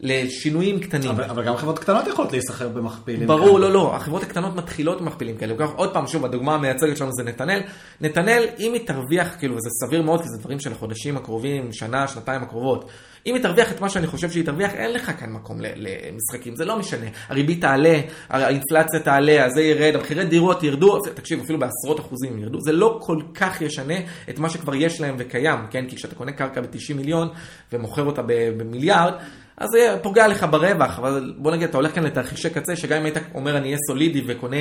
לשינויים 0.00 0.80
קטנים. 0.80 1.10
אבל, 1.10 1.24
אבל 1.24 1.44
גם 1.44 1.56
חברות 1.56 1.78
קטנות 1.78 2.06
יכולות 2.06 2.32
להיסחר 2.32 2.68
במכפילים. 2.68 3.26
ברור, 3.26 3.58
כאלה. 3.58 3.58
לא, 3.58 3.72
לא, 3.72 3.96
החברות 3.96 4.22
הקטנות 4.22 4.56
מתחילות 4.56 5.00
במכפילים 5.00 5.36
כאלה. 5.36 5.54
עוד 5.76 5.92
פעם, 5.92 6.06
שוב, 6.06 6.24
הדוגמה 6.24 6.54
המייצגת 6.54 6.96
שלנו 6.96 7.10
זה 7.12 7.22
נתנאל. 7.22 7.60
נתנאל, 8.00 8.46
אם 8.58 8.72
היא 8.72 8.86
תרוויח, 8.86 9.36
כאילו, 9.38 9.56
וזה 9.56 9.68
סביר 9.84 10.02
מאוד, 10.02 10.22
כי 10.22 10.28
זה 10.28 10.38
דברים 10.38 10.60
של 10.60 10.72
החודשים 10.72 11.16
הקרובים, 11.16 11.69
שנה, 11.72 12.08
שנתיים 12.08 12.42
הקרובות. 12.42 12.90
אם 13.26 13.34
היא 13.34 13.42
תרוויח 13.42 13.72
את 13.72 13.80
מה 13.80 13.88
שאני 13.88 14.06
חושב 14.06 14.30
שהיא 14.30 14.44
תרוויח, 14.44 14.70
אין 14.74 14.92
לך 14.92 15.12
כאן 15.20 15.32
מקום 15.32 15.58
למשחקים, 15.60 16.56
זה 16.56 16.64
לא 16.64 16.78
משנה. 16.78 17.06
הריבית 17.28 17.60
תעלה, 17.60 18.00
האינפלציה 18.28 19.00
תעלה, 19.00 19.44
אז 19.44 19.52
זה 19.52 19.62
ירד, 19.62 19.94
המחירי 19.94 20.24
דירות 20.24 20.62
ירדו, 20.62 21.00
תקשיב, 21.14 21.40
אפילו 21.40 21.58
בעשרות 21.58 22.00
אחוזים 22.00 22.38
ירדו, 22.38 22.60
זה 22.60 22.72
לא 22.72 22.98
כל 23.02 23.18
כך 23.34 23.60
ישנה 23.60 23.94
את 24.30 24.38
מה 24.38 24.50
שכבר 24.50 24.74
יש 24.74 25.00
להם 25.00 25.14
וקיים, 25.18 25.58
כן? 25.70 25.86
כי 25.88 25.96
כשאתה 25.96 26.14
קונה 26.14 26.32
קרקע 26.32 26.60
ב-90 26.60 26.94
מיליון 26.94 27.28
ומוכר 27.72 28.04
אותה 28.04 28.22
במיליארד, 28.26 29.12
אז 29.56 29.68
זה 29.72 29.96
פוגע 30.02 30.28
לך 30.28 30.46
ברווח, 30.50 30.98
אבל 30.98 31.34
בוא 31.38 31.52
נגיד, 31.52 31.68
אתה 31.68 31.76
הולך 31.76 31.94
כאן 31.94 32.04
לתרחישי 32.04 32.50
קצה, 32.50 32.76
שגם 32.76 32.98
אם 32.98 33.04
היית 33.04 33.16
אומר 33.34 33.56
אני 33.56 33.66
אהיה 33.66 33.78
סולידי 33.86 34.22
וקונה 34.26 34.56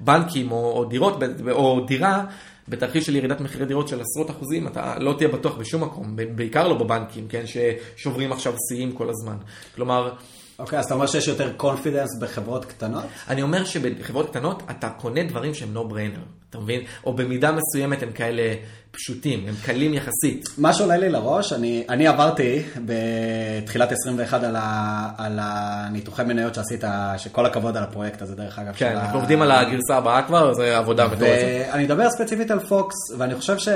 בנקים 0.00 0.52
או, 0.52 0.72
או 0.72 0.84
דירות 0.84 1.22
או 1.50 1.80
דירה, 1.86 2.24
בתרחיש 2.68 3.06
של 3.06 3.16
ירידת 3.16 3.40
מחירי 3.40 3.66
דירות 3.66 3.88
של 3.88 4.00
עשרות 4.00 4.30
אחוזים, 4.30 4.66
אתה 4.66 4.98
לא 4.98 5.14
תהיה 5.18 5.28
בטוח 5.28 5.54
בשום 5.54 5.82
מקום, 5.82 6.16
בעיקר 6.34 6.68
לא 6.68 6.74
בבנקים, 6.74 7.28
כן, 7.28 7.44
ששוברים 7.46 8.32
עכשיו 8.32 8.54
שיאים 8.68 8.92
כל 8.92 9.10
הזמן. 9.10 9.36
כלומר... 9.74 10.12
אוקיי, 10.58 10.78
אז 10.78 10.84
אתה 10.84 10.94
אומר 10.94 11.06
שיש 11.06 11.28
יותר 11.28 11.52
קונפידנס 11.56 12.18
בחברות 12.20 12.64
קטנות? 12.64 13.04
אני 13.28 13.42
אומר 13.42 13.64
שבחברות 13.64 14.30
קטנות 14.30 14.62
אתה 14.70 14.90
קונה 14.90 15.22
דברים 15.22 15.54
שהם 15.54 15.76
no 15.76 15.80
brainer, 15.92 16.50
אתה 16.50 16.58
מבין? 16.58 16.80
או 17.04 17.12
במידה 17.16 17.52
מסוימת 17.52 18.02
הם 18.02 18.12
כאלה 18.12 18.54
פשוטים, 18.92 19.44
הם 19.48 19.54
קלים 19.64 19.94
יחסית. 19.94 20.48
מה 20.58 20.74
שעולה 20.74 20.96
לי 20.96 21.08
לראש, 21.08 21.52
אני, 21.52 21.84
אני 21.88 22.06
עברתי 22.06 22.62
בתחילת 22.84 23.92
21 23.92 24.44
על, 24.44 24.56
ה, 24.56 25.08
על 25.18 25.38
הניתוחי 25.42 26.22
מניות 26.22 26.54
שעשית, 26.54 26.84
שכל 27.16 27.46
הכבוד 27.46 27.76
על 27.76 27.82
הפרויקט 27.82 28.22
הזה 28.22 28.34
דרך 28.34 28.58
אגב. 28.58 28.72
כן, 28.76 28.96
אנחנו 28.96 29.18
עובדים 29.18 29.42
על 29.42 29.50
הגרסה 29.50 29.96
הבאה 29.96 30.22
כבר, 30.22 30.54
זה 30.54 30.78
עבודה 30.78 31.06
מטורפת. 31.06 31.24
ואני 31.24 31.86
אדבר 31.86 32.10
ספציפית 32.10 32.50
על 32.50 32.60
פוקס, 32.60 32.94
ואני 33.18 33.34
חושב, 33.34 33.58
ש, 33.58 33.68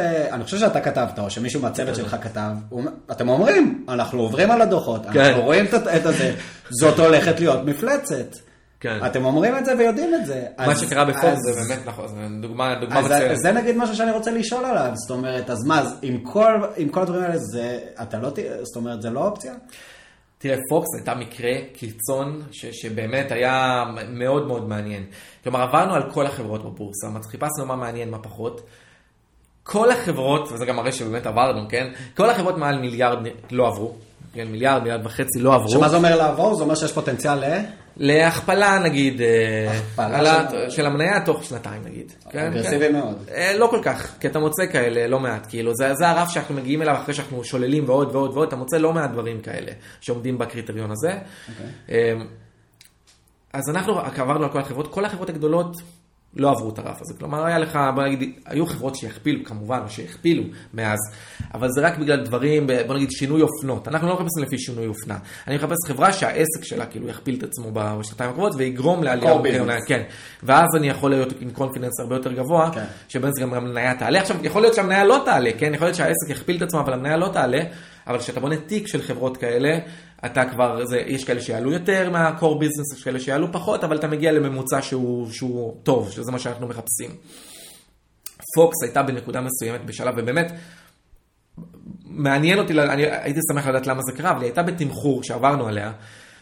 חושב 0.44 0.58
שאתה 0.58 0.80
כתבת, 0.80 1.18
או 1.18 1.30
שמישהו 1.30 1.60
מהצוות 1.60 1.96
שלך 1.96 2.16
כתב, 2.22 2.50
אתם 3.10 3.28
אומרים, 3.28 3.84
אנחנו 3.88 4.20
עוברים 4.20 4.50
על 4.50 4.62
הדוחות, 4.62 5.06
כן. 5.12 5.20
אנחנו 5.20 5.42
רואים 5.42 5.64
את 5.96 6.02
זה, 6.02 6.34
זאת 6.70 6.98
הולכת 6.98 7.40
להיות 7.40 7.64
מפלצת. 7.64 8.45
כן. 8.80 9.06
אתם 9.06 9.24
אומרים 9.24 9.58
את 9.58 9.64
זה 9.64 9.76
ויודעים 9.78 10.14
את 10.14 10.26
זה. 10.26 10.44
מה 10.58 10.64
אז, 10.64 10.80
שקרה 10.80 11.04
בפוקס 11.04 11.26
אז, 11.26 11.38
זה 11.38 11.52
באמת 11.68 11.86
נכון, 11.86 12.08
זה 12.08 12.14
דוגמה, 12.42 12.74
דוגמה 12.80 13.00
מצוינת. 13.00 13.38
זה 13.38 13.52
נגיד 13.52 13.76
משהו 13.76 13.96
שאני 13.96 14.10
רוצה 14.10 14.30
לשאול 14.30 14.64
עליו, 14.64 14.92
זאת 14.94 15.10
אומרת, 15.10 15.50
אז 15.50 15.64
מה, 15.66 15.82
עם 16.02 16.18
כל, 16.18 16.52
עם 16.76 16.88
כל 16.88 17.02
הדברים 17.02 17.22
האלה, 17.22 17.38
זה, 17.38 17.78
אתה 18.02 18.18
לא, 18.18 18.28
זאת 18.62 18.76
אומרת, 18.76 19.02
זה 19.02 19.10
לא 19.10 19.28
אופציה? 19.28 19.54
תראה, 20.38 20.56
פוקס 20.68 20.88
הייתה 20.96 21.14
מקרה 21.14 21.52
קיצון 21.72 22.42
ש, 22.52 22.66
שבאמת 22.66 23.32
היה 23.32 23.84
מאוד 24.08 24.46
מאוד 24.46 24.68
מעניין. 24.68 25.06
כלומר, 25.44 25.62
עברנו 25.62 25.94
על 25.94 26.10
כל 26.10 26.26
החברות 26.26 26.64
בבורסה, 26.64 27.06
חיפשנו 27.30 27.66
מה 27.66 27.76
מעניין, 27.76 28.10
מה 28.10 28.18
פחות. 28.18 28.60
כל 29.62 29.90
החברות, 29.90 30.52
וזה 30.52 30.66
גם 30.66 30.76
מראה 30.76 30.92
שבאמת 30.92 31.26
עברנו, 31.26 31.68
כן? 31.68 31.86
כל 32.16 32.30
החברות 32.30 32.56
מעל 32.56 32.78
מיליארד 32.78 33.18
לא 33.50 33.68
עברו. 33.68 33.94
כן, 34.32 34.48
מיליארד, 34.48 34.82
מיליארד 34.82 35.06
וחצי 35.06 35.38
לא 35.38 35.54
עברו. 35.54 35.68
שמה 35.68 35.88
זה 35.88 35.96
אומר 35.96 36.16
לעבור? 36.16 36.54
זה 36.54 36.62
אומר 36.62 36.74
שיש 36.74 36.92
פוטנציאל 36.92 37.34
ל... 37.34 37.60
להכפלה 37.96 38.78
נגיד, 38.78 39.20
אה, 39.20 39.78
הכפלה 39.78 40.70
של... 40.70 40.86
המניה 40.86 41.20
תוך 41.20 41.44
שנתיים 41.44 41.82
נגיד. 41.84 42.12
כן, 42.30 42.46
אגרסיבי 42.46 42.86
כן. 42.86 42.92
מאוד. 42.92 43.16
אה, 43.34 43.52
לא 43.58 43.66
כל 43.66 43.80
כך, 43.82 44.14
כי 44.20 44.26
אתה 44.26 44.38
מוצא 44.38 44.66
כאלה 44.66 45.06
לא 45.06 45.20
מעט, 45.20 45.46
כאילו 45.48 45.72
זה, 45.74 46.08
הרף 46.08 46.30
שאנחנו 46.30 46.54
מגיעים 46.54 46.82
אליו 46.82 46.94
אחרי 47.02 47.14
שאנחנו 47.14 47.44
שוללים 47.44 47.88
ועוד 47.88 48.14
ועוד 48.14 48.30
ועוד, 48.34 48.48
אתה 48.48 48.56
מוצא 48.56 48.76
לא 48.76 48.92
מעט 48.92 49.10
דברים 49.10 49.40
כאלה 49.40 49.72
שעומדים 50.00 50.38
בקריטריון 50.38 50.90
הזה. 50.90 51.18
אוקיי. 51.48 52.16
אז 53.52 53.70
אנחנו 53.70 53.98
עברנו 54.00 54.44
על 54.44 54.52
כל 54.52 54.58
החברות, 54.58 54.94
כל 54.94 55.04
החברות 55.04 55.28
הגדולות 55.28 55.76
לא 56.36 56.50
עברו 56.50 56.70
את 56.70 56.78
הרף 56.78 56.98
הזה. 57.00 57.14
כלומר, 57.18 57.44
היה 57.44 57.58
לך, 57.58 57.78
בוא 57.94 58.02
נגיד, 58.02 58.32
היו 58.46 58.66
חברות 58.66 58.96
שהכפילו, 58.96 59.44
כמובן, 59.44 59.80
או 59.84 59.88
שהכפילו 59.90 60.42
מאז, 60.74 60.98
אבל 61.54 61.68
זה 61.70 61.80
רק 61.80 61.98
בגלל 61.98 62.24
דברים, 62.24 62.66
בוא 62.86 62.94
נגיד, 62.94 63.10
שינוי 63.10 63.42
אופנות. 63.42 63.88
אנחנו 63.88 64.08
לא 64.08 64.14
מחפשים 64.14 64.42
לפי 64.42 64.58
שינוי 64.58 64.86
אופנה. 64.86 65.18
אני 65.46 65.56
מחפש 65.56 65.76
חברה 65.86 66.12
שהעסק 66.12 66.64
שלה 66.64 66.86
כאילו 66.86 67.08
יכפיל 67.08 67.34
את 67.38 67.42
עצמו 67.42 67.70
בשנתיים 67.72 68.30
הקרובות 68.30 68.52
ויגרום 68.56 69.02
לעלייה. 69.02 69.32
כן. 69.86 70.02
ואז 70.42 70.68
אני 70.76 70.88
יכול 70.88 71.10
להיות 71.10 71.32
עם 71.40 71.50
confidence 71.50 72.00
הרבה 72.00 72.16
יותר 72.16 72.32
גבוה, 72.32 72.70
כן. 72.74 72.84
שבעין 73.08 73.30
זה 73.32 73.40
גם 73.40 73.54
המניה 73.54 73.94
תעלה. 73.94 74.20
עכשיו, 74.20 74.36
יכול 74.42 74.62
להיות 74.62 74.74
שהמניה 74.74 75.04
לא 75.04 75.22
תעלה, 75.24 75.50
כן? 75.58 75.74
יכול 75.74 75.86
להיות 75.86 75.96
שהעסק 75.96 76.30
יכפיל 76.30 76.56
את 76.56 76.62
עצמו, 76.62 76.80
אבל 76.80 76.92
המניה 76.92 77.16
לא 77.16 77.28
תעלה. 77.32 77.60
אבל 78.06 78.18
כשאתה 78.18 78.40
בונה 78.40 78.56
תיק 78.56 78.86
של 78.86 79.02
חברות 79.02 79.36
כאלה, 79.36 79.78
אתה 80.24 80.44
כבר, 80.50 80.86
זה, 80.86 80.98
יש 81.06 81.24
כאלה 81.24 81.40
שיעלו 81.40 81.72
יותר 81.72 82.10
מה-core 82.10 82.62
business, 82.62 82.96
יש 82.96 83.04
כאלה 83.04 83.20
שיעלו 83.20 83.52
פחות, 83.52 83.84
אבל 83.84 83.96
אתה 83.96 84.08
מגיע 84.08 84.32
לממוצע 84.32 84.82
שהוא, 84.82 85.30
שהוא 85.30 85.76
טוב, 85.82 86.10
שזה 86.10 86.32
מה 86.32 86.38
שאנחנו 86.38 86.68
מחפשים. 86.68 87.10
פוקס 88.54 88.82
הייתה 88.82 89.02
בנקודה 89.02 89.40
מסוימת 89.40 89.84
בשלב, 89.84 90.14
ובאמת, 90.16 90.52
מעניין 92.04 92.58
אותי, 92.58 92.80
אני 92.80 93.06
הייתי 93.06 93.40
שמח 93.52 93.66
לדעת 93.66 93.86
למה 93.86 94.00
זה 94.02 94.12
קרה, 94.16 94.30
אבל 94.30 94.40
היא 94.40 94.46
הייתה 94.46 94.62
בתמחור 94.62 95.22
שעברנו 95.22 95.68
עליה, 95.68 95.92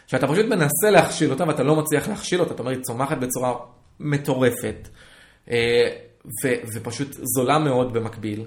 שאתה 0.07 0.27
פשוט 0.27 0.45
מנסה 0.45 0.91
להכשיל 0.91 1.31
אותה 1.31 1.43
ואתה 1.47 1.63
לא 1.63 1.75
מצליח 1.75 2.07
להכשיל 2.07 2.39
אותה, 2.39 2.51
זאת 2.51 2.59
אומרת, 2.59 2.75
היא 2.75 2.83
צומחת 2.83 3.17
בצורה 3.17 3.53
מטורפת, 3.99 4.87
אה, 5.51 5.89
ו, 6.43 6.47
ופשוט 6.75 7.15
זולה 7.35 7.59
מאוד 7.59 7.93
במקביל. 7.93 8.45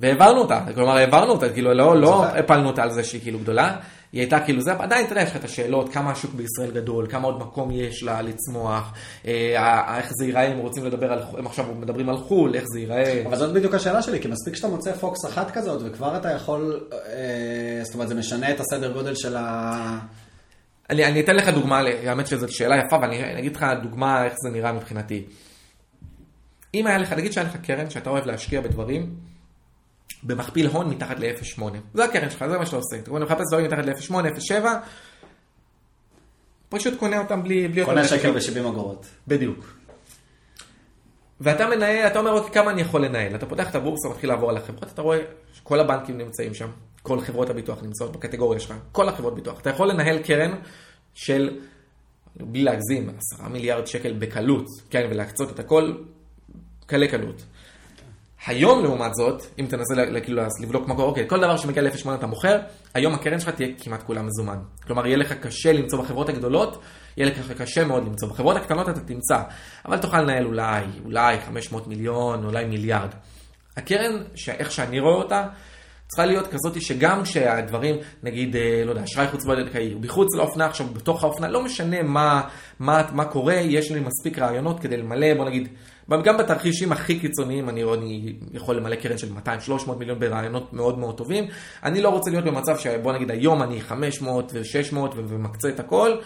והעברנו 0.00 0.40
אותה, 0.40 0.60
כלומר 0.74 0.96
העברנו 0.96 1.32
אותה, 1.32 1.52
כאילו 1.52 1.74
לא, 1.74 2.00
לא 2.00 2.24
הפלנו 2.24 2.68
אותה 2.68 2.82
על 2.82 2.90
זה 2.90 3.04
שהיא 3.04 3.20
כאילו 3.20 3.38
גדולה, 3.38 3.76
היא 4.12 4.20
הייתה 4.20 4.40
כאילו 4.40 4.60
זה, 4.60 4.72
עדיין 4.72 5.04
אתה 5.04 5.12
יודע, 5.12 5.22
יש 5.22 5.30
לך 5.30 5.36
את 5.36 5.44
השאלות, 5.44 5.92
כמה 5.92 6.10
השוק 6.10 6.34
בישראל 6.34 6.70
גדול, 6.70 7.06
כמה 7.10 7.26
עוד 7.26 7.38
מקום 7.38 7.70
יש 7.70 8.02
לה 8.02 8.22
לצמוח, 8.22 8.92
אה, 9.26 9.98
איך 9.98 10.12
זה 10.18 10.24
ייראה 10.24 10.52
אם 10.52 10.58
רוצים 10.58 10.84
לדבר 10.84 11.12
על, 11.12 11.22
הם 11.38 11.46
עכשיו 11.46 11.66
מדברים 11.80 12.08
על 12.08 12.16
חו"ל, 12.16 12.54
איך 12.54 12.64
זה 12.72 12.80
ייראה. 12.80 13.22
אבל 13.26 13.36
זאת 13.36 13.52
בדיוק 13.52 13.74
השאלה 13.74 14.02
שלי, 14.02 14.20
כי 14.20 14.28
מספיק 14.28 14.56
שאתה 14.56 14.68
מוצא 14.68 14.92
פוקס 14.92 15.24
אחת 15.26 15.50
כזאת, 15.50 15.82
וכבר 15.84 16.16
אתה 16.16 16.30
יכול, 16.30 16.80
אה, 16.92 17.80
זאת 17.84 17.94
אומרת, 17.94 18.08
זה 18.08 18.14
משנה 18.14 18.50
את 18.50 18.60
הסדר 18.60 18.92
גודל 18.92 19.14
של 19.14 19.36
ה... 19.36 19.98
אני, 20.90 21.04
אני 21.04 21.20
אתן 21.20 21.36
לך 21.36 21.48
דוגמה, 21.48 21.80
האמת 22.06 22.26
שזאת 22.26 22.50
שאלה 22.50 22.76
יפה, 22.76 22.96
ואני 23.02 23.38
אגיד 23.38 23.56
לך 23.56 23.66
דוגמה 23.82 24.24
איך 24.24 24.34
זה 24.42 24.50
נראה 24.50 24.72
מבחינתי. 24.72 25.24
אם 26.74 26.86
היה 26.86 26.98
לך, 26.98 27.12
נגיד 27.12 27.32
שהיה 27.32 27.46
לך 27.46 27.56
קרן 27.56 27.90
שאתה 27.90 28.10
אוהב 28.10 28.26
להשקיע 28.26 28.60
בדברים, 28.60 29.14
במכפיל 30.26 30.66
הון 30.66 30.90
מתחת 30.90 31.18
ל-0.8. 31.18 31.62
זה 31.94 32.04
הקרן 32.04 32.30
שלך, 32.30 32.44
זה 32.50 32.58
מה 32.58 32.66
שאתה 32.66 32.76
עושה. 32.76 32.96
אתה 32.98 33.10
מחפש 33.10 33.44
דברים 33.48 33.66
מתחת 33.66 33.84
ל-0.8, 33.84 34.12
0.7, 34.50 34.66
פשוט 36.68 36.98
קונה 36.98 37.18
אותם 37.18 37.42
בלי... 37.42 37.68
בלי 37.68 37.84
קונה 37.84 38.04
שקל 38.04 38.32
ב-70 38.32 38.60
אגורות. 38.60 39.06
בדיוק. 39.28 39.76
ואתה 41.40 41.66
מנהל, 41.66 42.06
אתה 42.06 42.18
אומר, 42.18 42.30
אוקיי, 42.32 42.52
כמה 42.54 42.70
אני 42.70 42.80
יכול 42.80 43.04
לנהל? 43.04 43.34
אתה 43.34 43.46
פותח 43.46 43.70
את 43.70 43.74
הבורסה, 43.74 44.08
מתחיל 44.08 44.30
לעבור 44.30 44.50
על 44.50 44.56
החברות, 44.56 44.84
אתה 44.94 45.02
רואה 45.02 45.18
שכל 45.52 45.80
הבנקים 45.80 46.18
נמצאים 46.18 46.54
שם, 46.54 46.68
כל 47.02 47.20
חברות 47.20 47.50
הביטוח 47.50 47.82
נמצאות 47.82 48.12
בקטגוריה 48.12 48.60
שלך, 48.60 48.74
כל 48.92 49.08
החברות 49.08 49.34
ביטוח. 49.34 49.60
אתה 49.60 49.70
יכול 49.70 49.88
לנהל 49.88 50.18
קרן 50.18 50.54
של, 51.14 51.58
בלי 52.36 52.62
להגזים, 52.62 53.10
10 53.34 53.48
מיליארד 53.48 53.86
שקל 53.86 54.12
בקלות, 54.18 54.66
כן, 54.90 55.06
ולהקצות 55.10 55.50
את 55.50 55.58
הכל, 55.58 55.92
קלי 56.86 57.08
קלות. 57.08 57.42
היום 58.46 58.82
לעומת 58.82 59.14
זאת, 59.14 59.42
אם 59.58 59.66
תנסה 59.68 59.94
כאילו 60.24 60.42
לבדוק 60.62 60.88
מה 60.88 60.94
קורה, 60.94 61.08
אוקיי, 61.08 61.28
כל 61.28 61.40
דבר 61.40 61.56
שמגיע 61.56 61.82
ל-0.8 61.82 62.14
אתה 62.14 62.26
מוכר, 62.26 62.58
היום 62.94 63.14
הקרן 63.14 63.40
שלך 63.40 63.48
תהיה 63.48 63.68
כמעט 63.80 64.02
כולה 64.02 64.22
מזומן. 64.22 64.58
כלומר, 64.86 65.06
יהיה 65.06 65.16
לך 65.16 65.32
קשה 65.32 65.72
למצוא 65.72 66.02
בחברות 66.02 66.28
הגדולות, 66.28 66.82
יהיה 67.16 67.30
לך 67.30 67.52
קשה 67.52 67.84
מאוד 67.84 68.04
למצוא. 68.04 68.28
בחברות 68.28 68.56
הקטנות 68.56 68.88
אתה 68.88 69.00
תמצא, 69.00 69.38
אבל 69.86 69.98
תוכל 69.98 70.20
לנהל 70.20 70.46
אולי, 70.46 70.84
אולי 71.04 71.40
500 71.40 71.86
מיליון, 71.86 72.44
אולי 72.44 72.64
מיליארד. 72.64 73.08
הקרן, 73.76 74.22
איך 74.48 74.70
שאני 74.70 75.00
רואה 75.00 75.14
אותה, 75.14 75.46
צריכה 76.08 76.26
להיות 76.26 76.46
כזאת 76.46 76.82
שגם 76.82 77.22
כשהדברים, 77.22 77.96
נגיד, 78.22 78.56
אה, 78.56 78.82
לא 78.84 78.90
יודע, 78.90 79.04
אשראי 79.04 79.28
חוץ 79.28 79.44
בנקאי, 79.44 79.92
הוא 79.92 80.02
מחוץ 80.02 80.34
לאופנה, 80.34 80.66
עכשיו 80.66 80.86
בתוך 80.86 81.24
האופנה, 81.24 81.48
לא 81.48 81.62
משנה 81.62 82.02
מה, 82.02 82.42
מה, 82.78 83.02
מה 83.12 83.24
קורה, 83.24 83.54
יש 83.54 83.90
לי 83.90 84.00
מספיק 84.00 84.38
רעיונות 84.38 84.80
כדי 84.80 84.96
למלא, 84.96 85.34
בוא 85.34 85.44
נגיד, 85.44 85.68
גם 86.10 86.36
בתרחישים 86.36 86.92
הכי 86.92 87.18
קיצוניים 87.18 87.68
אני, 87.68 87.82
אני 87.82 88.34
יכול 88.52 88.76
למלא 88.76 88.96
קרן 88.96 89.18
של 89.18 89.28
200-300 89.86 89.94
מיליון 89.98 90.18
ברעיונות 90.18 90.72
מאוד 90.72 90.98
מאוד 90.98 91.16
טובים. 91.16 91.44
אני 91.82 92.02
לא 92.02 92.08
רוצה 92.08 92.30
להיות 92.30 92.44
במצב 92.44 92.78
שבוא 92.78 93.12
נגיד 93.12 93.30
היום 93.30 93.62
אני 93.62 93.80
500 93.80 94.52
ו-600 94.54 94.96
ומקצה 95.16 95.68
את 95.68 95.80
הכל, 95.80 96.16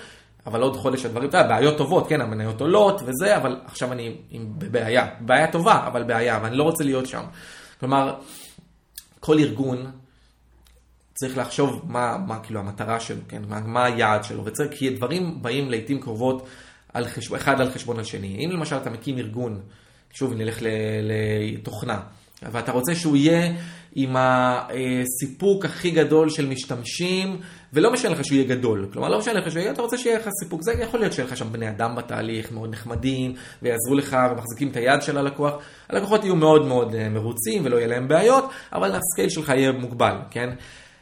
אבל 0.47 0.63
עוד 0.63 0.77
חודש 0.77 1.05
הדברים, 1.05 1.29
אתה 1.29 1.39
יודע, 1.39 1.49
בעיות 1.49 1.77
טובות, 1.77 2.09
כן, 2.09 2.21
המניות 2.21 2.61
עולות 2.61 3.01
וזה, 3.05 3.37
אבל 3.37 3.61
עכשיו 3.65 3.93
אני 3.93 4.17
בבעיה. 4.59 5.07
בעיה 5.21 5.53
טובה, 5.53 5.87
אבל 5.87 6.03
בעיה, 6.03 6.41
ואני 6.43 6.57
לא 6.57 6.63
רוצה 6.63 6.85
להיות 6.85 7.07
שם. 7.07 7.23
כלומר, 7.81 8.15
כל 9.21 9.39
ארגון 9.39 9.91
צריך 11.15 11.39
לחשוב 11.39 11.83
מה, 11.89 12.19
מה 12.27 12.39
כאילו 12.39 12.61
המטרה 12.61 13.01
שלו, 13.01 13.21
כן? 13.29 13.43
מה, 13.49 13.61
מה 13.61 13.85
היעד 13.85 14.25
שלו, 14.25 14.45
וצריך, 14.45 14.71
כי 14.73 14.91
דברים 14.91 15.43
באים 15.43 15.71
לעיתים 15.71 16.01
קרובות 16.01 16.47
על 16.95 17.07
חשב, 17.07 17.35
אחד 17.35 17.61
על 17.61 17.71
חשבון 17.71 18.01
השני. 18.01 18.45
אם 18.45 18.51
למשל 18.51 18.77
אתה 18.77 18.91
מקים 18.91 19.19
ארגון, 19.19 19.61
שוב 20.13 20.35
נלך 20.35 20.59
לתוכנה, 21.03 22.01
ואתה 22.43 22.73
רוצה 22.73 22.95
שהוא 22.95 23.17
יהיה 23.17 23.53
עם 23.95 24.17
הסיפוק 24.19 25.65
הכי 25.65 25.91
גדול 25.91 26.31
של 26.31 26.47
משתמשים, 26.47 27.41
ולא 27.73 27.93
משנה 27.93 28.11
לך 28.11 28.25
שהוא 28.25 28.37
יהיה 28.37 28.49
גדול. 28.49 28.89
כלומר, 28.93 29.09
לא 29.09 29.19
משנה 29.19 29.35
לך 29.35 29.51
שהוא 29.51 29.61
יהיה, 29.61 29.73
אתה 29.73 29.83
רוצה 29.83 29.99
שיהיה 29.99 30.19
לך 30.19 30.29
סיפוק. 30.43 30.63
זה 30.63 30.73
יכול 30.73 31.01
להיות 31.01 31.13
שיהיה 31.13 31.29
לך 31.29 31.37
שם 31.37 31.53
בני 31.53 31.69
אדם 31.69 31.97
בתהליך, 31.97 32.53
מאוד 32.53 32.73
נחמדים, 32.73 33.35
ויעזרו 33.63 33.95
לך 33.95 34.17
ומחזיקים 34.33 34.69
את 34.69 34.77
היד 34.77 35.03
של 35.03 35.19
הלקוח. 35.19 35.55
הלקוחות 35.89 36.25
יהיו 36.25 36.37
מאוד 36.37 36.67
מאוד 36.67 36.95
אה, 36.95 37.09
מרוצים 37.09 37.65
ולא 37.65 37.77
יהיה 37.77 37.87
להם 37.87 38.09
בעיות, 38.09 38.45
אבל 38.73 38.93
הסקייל 38.95 39.29
שלך 39.29 39.49
יהיה 39.49 39.73
מוגבל, 39.73 40.17
כן? 40.31 40.51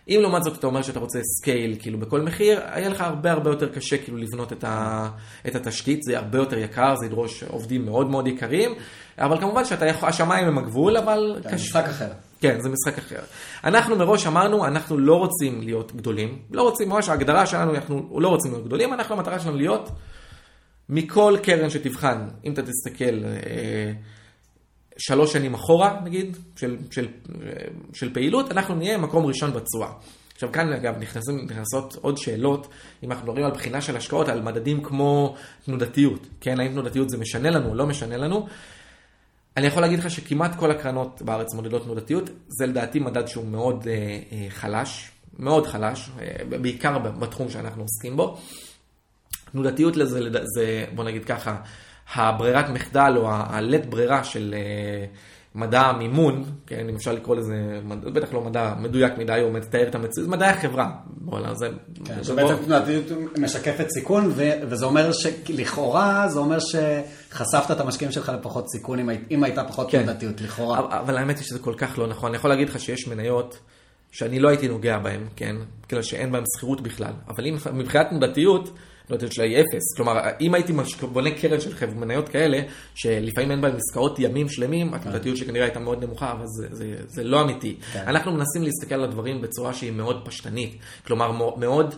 אם 0.09 0.19
לעומת 0.23 0.43
זאת 0.43 0.59
אתה 0.59 0.67
אומר 0.67 0.83
שאתה 0.83 0.99
רוצה 0.99 1.21
סקייל 1.23 1.77
כאילו 1.79 1.99
בכל 1.99 2.21
מחיר, 2.21 2.61
היה 2.65 2.89
לך 2.89 3.01
הרבה 3.01 3.33
הרבה 3.33 3.51
יותר 3.51 3.69
קשה 3.69 3.99
כאילו 3.99 4.19
לבנות 4.19 4.53
את, 4.53 4.65
ה, 4.65 5.09
את 5.47 5.55
התשתית, 5.55 6.03
זה 6.03 6.19
הרבה 6.19 6.39
יותר 6.39 6.59
יקר, 6.59 6.95
זה 6.97 7.07
ידרוש 7.07 7.43
עובדים 7.43 7.85
מאוד 7.85 8.11
מאוד 8.11 8.27
יקרים, 8.27 8.75
אבל 9.19 9.41
כמובן 9.41 9.65
שהשמיים 9.65 10.49
הם 10.49 10.59
הגבול, 10.59 10.97
אבל... 10.97 11.37
זה 11.43 11.49
קשה. 11.49 11.55
משחק 11.55 11.85
אחר. 11.85 12.09
כן, 12.41 12.61
זה 12.61 12.69
משחק 12.69 12.99
אחר. 12.99 13.21
אנחנו 13.65 13.97
מראש 13.97 14.27
אמרנו, 14.27 14.67
אנחנו 14.67 14.99
לא 14.99 15.15
רוצים 15.15 15.63
להיות 15.63 15.97
גדולים, 15.97 16.39
לא 16.51 16.63
רוצים, 16.63 16.89
ממש 16.89 17.09
ההגדרה 17.09 17.47
שלנו, 17.47 17.75
אנחנו 17.75 18.21
לא 18.21 18.29
רוצים 18.29 18.53
להיות 18.53 18.67
גדולים, 18.67 18.95
אנחנו 18.95 19.15
המטרה 19.15 19.41
שלנו 19.41 19.57
להיות 19.57 19.91
מכל 20.89 21.37
קרן 21.43 21.71
שתבחן, 21.71 22.29
אם 22.45 22.53
אתה 22.53 22.63
תסתכל 22.63 23.25
אה, 23.25 23.93
שלוש 24.99 25.33
שנים 25.33 25.55
אחורה, 25.55 26.01
נגיד, 26.05 26.37
של, 26.57 26.77
של, 26.91 27.09
של 27.93 28.15
פעילות, 28.15 28.53
אנחנו 28.53 28.75
נהיה 28.75 28.99
מקום 28.99 29.27
ראשון 29.27 29.53
בתשואה. 29.53 29.89
עכשיו 30.35 30.53
כאן 30.53 30.73
אגב 30.73 30.99
נכנסים, 30.99 31.47
נכנסות 31.51 31.97
עוד 32.01 32.19
שאלות, 32.19 32.69
אם 33.03 33.13
אנחנו 33.13 33.27
מדברים 33.27 33.45
על 33.45 33.51
בחינה 33.53 33.81
של 33.81 33.97
השקעות, 33.97 34.29
על 34.29 34.43
מדדים 34.43 34.83
כמו 34.83 35.37
תנודתיות, 35.65 36.27
כן, 36.41 36.61
האם 36.61 36.73
תנודתיות 36.73 37.11
זה 37.11 37.19
משנה 37.19 37.51
לנו 37.51 37.69
או 37.69 37.75
לא 37.75 37.87
משנה 37.87 38.17
לנו. 38.17 38.47
אני 39.57 39.67
יכול 39.67 39.83
להגיד 39.83 39.99
לך 39.99 40.11
שכמעט 40.11 40.57
כל 40.57 40.71
הקרנות 40.71 41.23
בארץ 41.23 41.55
מודדות 41.55 41.85
תנודתיות, 41.85 42.31
זה 42.49 42.67
לדעתי 42.67 42.99
מדד 42.99 43.27
שהוא 43.27 43.47
מאוד 43.47 43.89
אה, 43.89 44.19
אה, 44.33 44.47
חלש, 44.51 45.11
מאוד 45.39 45.67
חלש, 45.67 46.11
אה, 46.21 46.45
בעיקר 46.61 46.99
בתחום 46.99 47.51
שאנחנו 47.51 47.83
עוסקים 47.83 48.17
בו. 48.17 48.39
תנודתיות 49.53 49.97
לזה, 49.97 50.21
זה, 50.55 50.85
בוא 50.95 51.05
נגיד 51.05 51.25
ככה, 51.25 51.57
הברירת 52.15 52.69
מחדל 52.69 53.13
או 53.17 53.29
הלית 53.31 53.87
ברירה 53.87 54.25
של 54.25 54.55
אה, 54.59 55.07
מדע 55.55 55.81
המימון, 55.81 56.45
כן, 56.67 56.89
אם 56.89 56.95
אפשר 56.95 57.13
לקרוא 57.13 57.37
לזה, 57.37 57.81
בטח 57.89 58.33
לא 58.33 58.41
מדע 58.41 58.75
מדויק 58.79 59.19
מדי 59.19 59.41
או 59.43 59.53
מתאר 59.53 59.89
את 59.89 59.95
המציאות, 59.95 60.29
מדעי 60.29 60.49
החברה. 60.51 60.91
בעולם 61.07 61.51
הזה. 61.51 61.69
כן, 62.05 62.25
שבעצם 62.25 62.55
תנודתיות 62.65 63.05
משקפת 63.39 63.91
סיכון, 63.91 64.33
וזה 64.69 64.85
אומר 64.85 65.13
שלכאורה, 65.13 66.29
זה 66.29 66.39
אומר 66.39 66.59
שחשפת 66.59 67.71
את 67.71 67.81
המשקיעים 67.81 68.13
שלך 68.13 68.33
לפחות 68.39 68.69
סיכון 68.69 68.99
אם 69.31 69.45
הייתה 69.45 69.65
פחות 69.65 69.91
כן. 69.91 70.03
תנודתיות, 70.03 70.41
לכאורה. 70.41 70.79
אבל 71.01 71.17
האמת 71.17 71.39
היא 71.39 71.45
שזה 71.45 71.59
כל 71.59 71.75
כך 71.77 71.99
לא 71.99 72.07
נכון. 72.07 72.29
אני 72.29 72.37
יכול 72.37 72.51
להגיד 72.51 72.69
לך 72.69 72.81
שיש 72.81 73.09
מניות 73.09 73.59
שאני 74.11 74.39
לא 74.39 74.49
הייתי 74.49 74.69
נוגע 74.69 74.99
בהן, 74.99 75.21
כן, 75.37 75.57
כאילו 75.89 76.03
שאין 76.03 76.33
בהן 76.33 76.45
שכירות 76.57 76.81
בכלל, 76.81 77.13
אבל 77.29 77.47
אם 77.47 77.57
מבחינת 77.73 78.09
תנודתיות, 78.09 78.71
התנודתיות 79.09 79.33
שלה 79.33 79.45
היא 79.45 79.57
אפס. 79.57 79.97
כלומר, 79.97 80.21
אם 80.41 80.55
הייתי 80.55 80.73
בונה 81.13 81.31
קרן 81.31 81.61
של 81.61 81.87
מניות 81.97 82.29
כאלה, 82.29 82.61
שלפעמים 82.95 83.51
אין 83.51 83.61
בהן 83.61 83.77
עסקאות 83.77 84.19
ימים 84.19 84.49
שלמים, 84.49 84.95
התנודתיות 84.95 85.39
כן. 85.39 85.45
שכנראה 85.45 85.65
הייתה 85.65 85.81
מאוד 85.81 86.05
נמוכה, 86.05 86.33
אבל 86.33 86.45
זה, 86.47 86.67
זה, 86.71 86.95
זה 87.07 87.25
לא 87.25 87.41
אמיתי. 87.41 87.77
כן. 87.93 88.05
אנחנו 88.07 88.33
מנסים 88.33 88.63
להסתכל 88.63 88.95
על 88.95 89.05
הדברים 89.05 89.41
בצורה 89.41 89.75
שהיא 89.75 89.93
מאוד 89.93 90.23
פשטנית. 90.25 90.77
כלומר, 91.07 91.33
מאוד... 91.57 91.95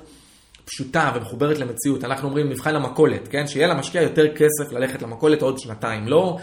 פשוטה 0.65 1.13
ומחוברת 1.15 1.59
למציאות. 1.59 2.05
אנחנו 2.05 2.29
אומרים 2.29 2.49
מבחן 2.49 2.77
המכולת, 2.77 3.29
כן? 3.29 3.47
שיהיה 3.47 3.67
למשקיע 3.67 4.03
יותר 4.03 4.35
כסף 4.35 4.73
ללכת 4.73 5.03
למכולת 5.03 5.43
עוד 5.43 5.59
שנתיים. 5.59 6.09
לא 6.09 6.39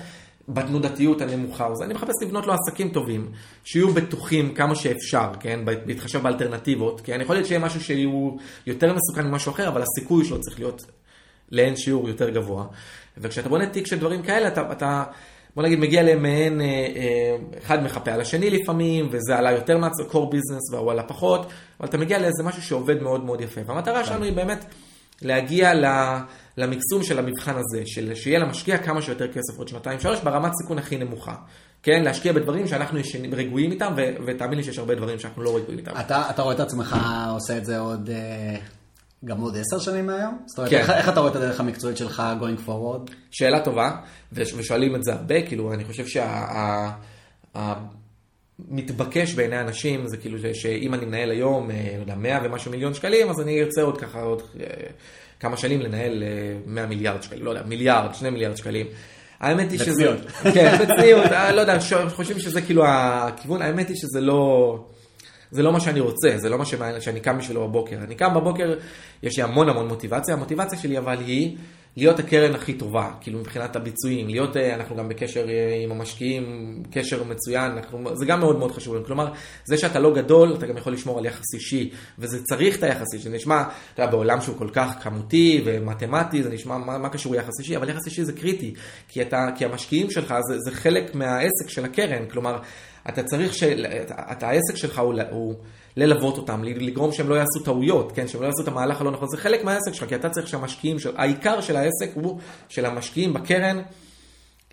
בתנודתיות 0.47 1.21
הנמוכה. 1.21 1.67
אז 1.67 1.81
אני 1.81 1.93
מחפש 1.93 2.13
לבנות 2.21 2.47
לו 2.47 2.53
עסקים 2.53 2.89
טובים, 2.89 3.31
שיהיו 3.63 3.93
בטוחים 3.93 4.53
כמה 4.53 4.75
שאפשר, 4.75 5.29
כן? 5.39 5.59
בהתחשב 5.65 6.23
באלטרנטיבות, 6.23 7.01
כן? 7.01 7.21
יכול 7.21 7.35
להיות 7.35 7.47
שיהיה 7.47 7.59
משהו 7.59 7.81
שיהיו 7.81 8.35
יותר 8.65 8.93
מסוכן 8.93 9.27
ממשהו 9.27 9.51
אחר, 9.51 9.67
אבל 9.67 9.81
הסיכוי 9.81 10.25
שלו 10.25 10.41
צריך 10.41 10.59
להיות 10.59 10.85
לאין 11.51 11.75
שיעור 11.75 12.07
יותר 12.07 12.29
גבוה. 12.29 12.65
וכשאתה 13.17 13.49
בונה 13.49 13.65
תיק 13.65 13.87
של 13.87 13.99
דברים 13.99 14.21
כאלה, 14.21 14.47
אתה, 14.47 14.71
אתה 14.71 15.03
בוא 15.55 15.63
נגיד, 15.63 15.79
מגיע 15.79 16.03
למעין, 16.03 16.61
אה, 16.61 16.65
אה, 16.65 17.35
אחד 17.63 17.83
מחפה 17.83 18.11
על 18.11 18.21
השני 18.21 18.49
לפעמים, 18.49 19.07
וזה 19.11 19.37
עלה 19.37 19.51
יותר 19.51 19.77
מה-core 19.77 20.13
business 20.13 20.73
והוא 20.73 20.91
עלה 20.91 21.03
פחות, 21.03 21.49
אבל 21.79 21.89
אתה 21.89 21.97
מגיע 21.97 22.19
לאיזה 22.19 22.43
משהו 22.43 22.61
שעובד 22.61 23.01
מאוד 23.01 23.23
מאוד 23.23 23.41
יפה. 23.41 23.61
והמטרה 23.65 24.03
שלנו 24.05 24.23
היא 24.23 24.33
באמת 24.33 24.65
להגיע 25.21 25.73
ל... 25.73 25.85
למקסום 26.57 27.03
של 27.03 27.19
המבחן 27.19 27.55
הזה, 27.55 27.81
של 27.85 28.15
שיהיה 28.15 28.39
למשקיע 28.39 28.77
כמה 28.77 29.01
שיותר 29.01 29.27
כסף 29.27 29.57
עוד 29.57 29.67
שנתיים 29.67 29.99
שלוש 29.99 30.19
ברמת 30.19 30.51
סיכון 30.61 30.77
הכי 30.77 30.97
נמוכה. 30.97 31.35
כן, 31.83 32.03
להשקיע 32.03 32.33
בדברים 32.33 32.67
שאנחנו 32.67 32.99
רגועים 33.31 33.71
איתם, 33.71 33.93
ו- 33.97 34.15
ותאמין 34.25 34.57
לי 34.57 34.63
שיש 34.63 34.79
הרבה 34.79 34.95
דברים 34.95 35.19
שאנחנו 35.19 35.43
לא 35.43 35.57
רגועים 35.57 35.77
איתם. 35.77 35.91
אתה, 35.99 36.29
אתה 36.29 36.41
רואה 36.41 36.55
את 36.55 36.59
עצמך 36.59 36.97
עושה 37.31 37.57
את 37.57 37.65
זה 37.65 37.79
עוד, 37.79 38.09
אה, 38.09 38.55
גם 39.25 39.41
עוד 39.41 39.57
עשר 39.57 39.79
שנים 39.79 40.05
מהיום? 40.05 40.37
זאת 40.45 40.57
אומרת, 40.57 40.71
כן. 40.71 40.77
איך, 40.77 40.89
איך 40.89 41.09
אתה 41.09 41.19
רואה 41.19 41.31
את 41.31 41.35
הדרך 41.35 41.59
המקצועית 41.59 41.97
שלך 41.97 42.23
going 42.41 42.69
forward? 42.69 43.11
שאלה 43.31 43.59
טובה, 43.59 43.91
ושואלים 44.33 44.95
את 44.95 45.03
זה 45.03 45.13
הרבה, 45.13 45.41
כאילו, 45.41 45.73
אני 45.73 45.85
חושב 45.85 46.07
שה... 46.07 46.91
מתבקש 48.59 49.33
בעיני 49.33 49.61
אנשים 49.61 50.07
זה 50.07 50.17
כאילו 50.17 50.37
שאם 50.53 50.93
אני 50.93 51.05
מנהל 51.05 51.31
היום, 51.31 51.71
אה, 51.71 51.91
לא 51.95 52.01
יודע, 52.01 52.15
100 52.15 52.39
ומשהו 52.43 52.71
מיליון 52.71 52.93
שקלים, 52.93 53.29
אז 53.29 53.41
אני 53.41 53.61
ארצה 53.61 53.81
עוד 53.81 53.97
ככה 53.97 54.21
עוד 54.21 54.41
אה, 54.59 54.65
כמה 55.39 55.57
שנים 55.57 55.81
לנהל 55.81 56.23
100 56.65 56.83
אה, 56.83 56.89
מיליארד 56.89 57.23
שקלים, 57.23 57.45
לא 57.45 57.49
יודע, 57.49 57.63
מיליארד, 57.63 58.15
2 58.15 58.33
מיליארד 58.33 58.57
שקלים. 58.57 58.85
האמת 59.39 59.71
היא 59.71 59.79
שזה... 59.79 59.91
בצניעות. 59.91 60.21
כן, 60.55 60.77
בצניעות, 60.81 61.31
לא 61.53 61.61
יודע, 61.61 61.77
חושבים 62.09 62.39
שזה 62.39 62.61
כאילו 62.61 62.83
הכיוון, 62.87 63.61
האמת 63.61 63.89
היא 63.89 63.97
שזה 63.97 64.21
לא... 64.21 64.79
זה 65.51 65.63
לא 65.63 65.73
מה 65.73 65.79
שאני 65.79 65.99
רוצה, 65.99 66.29
זה 66.35 66.49
לא 66.49 66.57
מה 66.57 66.65
שאני 66.99 67.19
קם 67.19 67.37
בשבילו 67.37 67.67
בבוקר. 67.67 67.95
אני 68.03 68.15
קם 68.15 68.33
בבוקר, 68.33 68.75
יש 69.23 69.37
לי 69.37 69.43
המון 69.43 69.69
המון 69.69 69.87
מוטיבציה, 69.87 70.33
המוטיבציה 70.33 70.79
שלי 70.79 70.97
אבל 70.97 71.17
היא 71.19 71.57
להיות 71.97 72.19
הקרן 72.19 72.55
הכי 72.55 72.73
טובה, 72.73 73.11
כאילו 73.21 73.39
מבחינת 73.39 73.75
הביצועים, 73.75 74.27
להיות, 74.27 74.57
אה, 74.57 74.75
אנחנו 74.75 74.95
גם 74.95 75.09
בקשר 75.09 75.49
אה, 75.49 75.81
עם 75.83 75.91
המשקיעים, 75.91 76.83
קשר 76.91 77.23
מצוין, 77.23 77.71
אנחנו, 77.71 78.15
זה 78.15 78.25
גם 78.25 78.39
מאוד 78.39 78.59
מאוד 78.59 78.71
חשוב. 78.71 79.05
כלומר, 79.05 79.33
זה 79.65 79.77
שאתה 79.77 79.99
לא 79.99 80.15
גדול, 80.15 80.53
אתה 80.53 80.67
גם 80.67 80.77
יכול 80.77 80.93
לשמור 80.93 81.19
על 81.19 81.25
יחס 81.25 81.53
אישי, 81.53 81.89
וזה 82.19 82.43
צריך 82.43 82.77
את 82.77 82.83
היחס 82.83 83.13
אישי, 83.13 83.29
זה 83.29 83.35
נשמע, 83.35 83.63
אתה 83.93 84.01
יודע, 84.01 84.11
בעולם 84.11 84.41
שהוא 84.41 84.57
כל 84.57 84.69
כך 84.73 84.93
כמותי 85.03 85.61
ומתמטי, 85.65 86.43
זה 86.43 86.49
נשמע, 86.49 86.77
מה, 86.77 86.97
מה 86.97 87.09
קשור 87.09 87.35
יחס 87.35 87.59
אישי, 87.59 87.77
אבל 87.77 87.89
יחס 87.89 88.05
אישי 88.05 88.23
זה 88.23 88.33
קריטי, 88.33 88.73
כי, 89.07 89.21
אתה, 89.21 89.47
כי 89.55 89.65
המשקיעים 89.65 90.11
שלך 90.11 90.35
זה, 90.49 90.59
זה 90.59 90.71
חלק 90.71 91.15
מהעסק 91.15 91.69
של 91.69 91.85
הקרן, 91.85 92.25
כלומר, 92.29 92.59
אתה 93.09 93.23
צריך, 93.23 93.53
ש... 93.53 93.63
אתה, 94.31 94.47
העסק 94.47 94.75
שלך 94.75 94.99
הוא... 94.99 95.13
הוא 95.31 95.55
ללוות 95.97 96.37
אותם, 96.37 96.63
לגרום 96.63 97.11
שהם 97.11 97.29
לא 97.29 97.35
יעשו 97.35 97.59
טעויות, 97.65 98.11
כן, 98.11 98.27
שהם 98.27 98.41
לא 98.41 98.45
יעשו 98.45 98.63
את 98.63 98.67
המהלך 98.67 99.01
הלא 99.01 99.11
נכון, 99.11 99.27
זה 99.29 99.37
חלק 99.37 99.63
מהעסק 99.63 99.93
שלך, 99.93 100.09
כי 100.09 100.15
אתה 100.15 100.29
צריך 100.29 100.47
שהמשקיעים, 100.47 100.99
של... 100.99 101.11
העיקר 101.15 101.61
של 101.61 101.75
העסק 101.75 102.09
הוא 102.13 102.39
של 102.69 102.85
המשקיעים 102.85 103.33
בקרן 103.33 103.81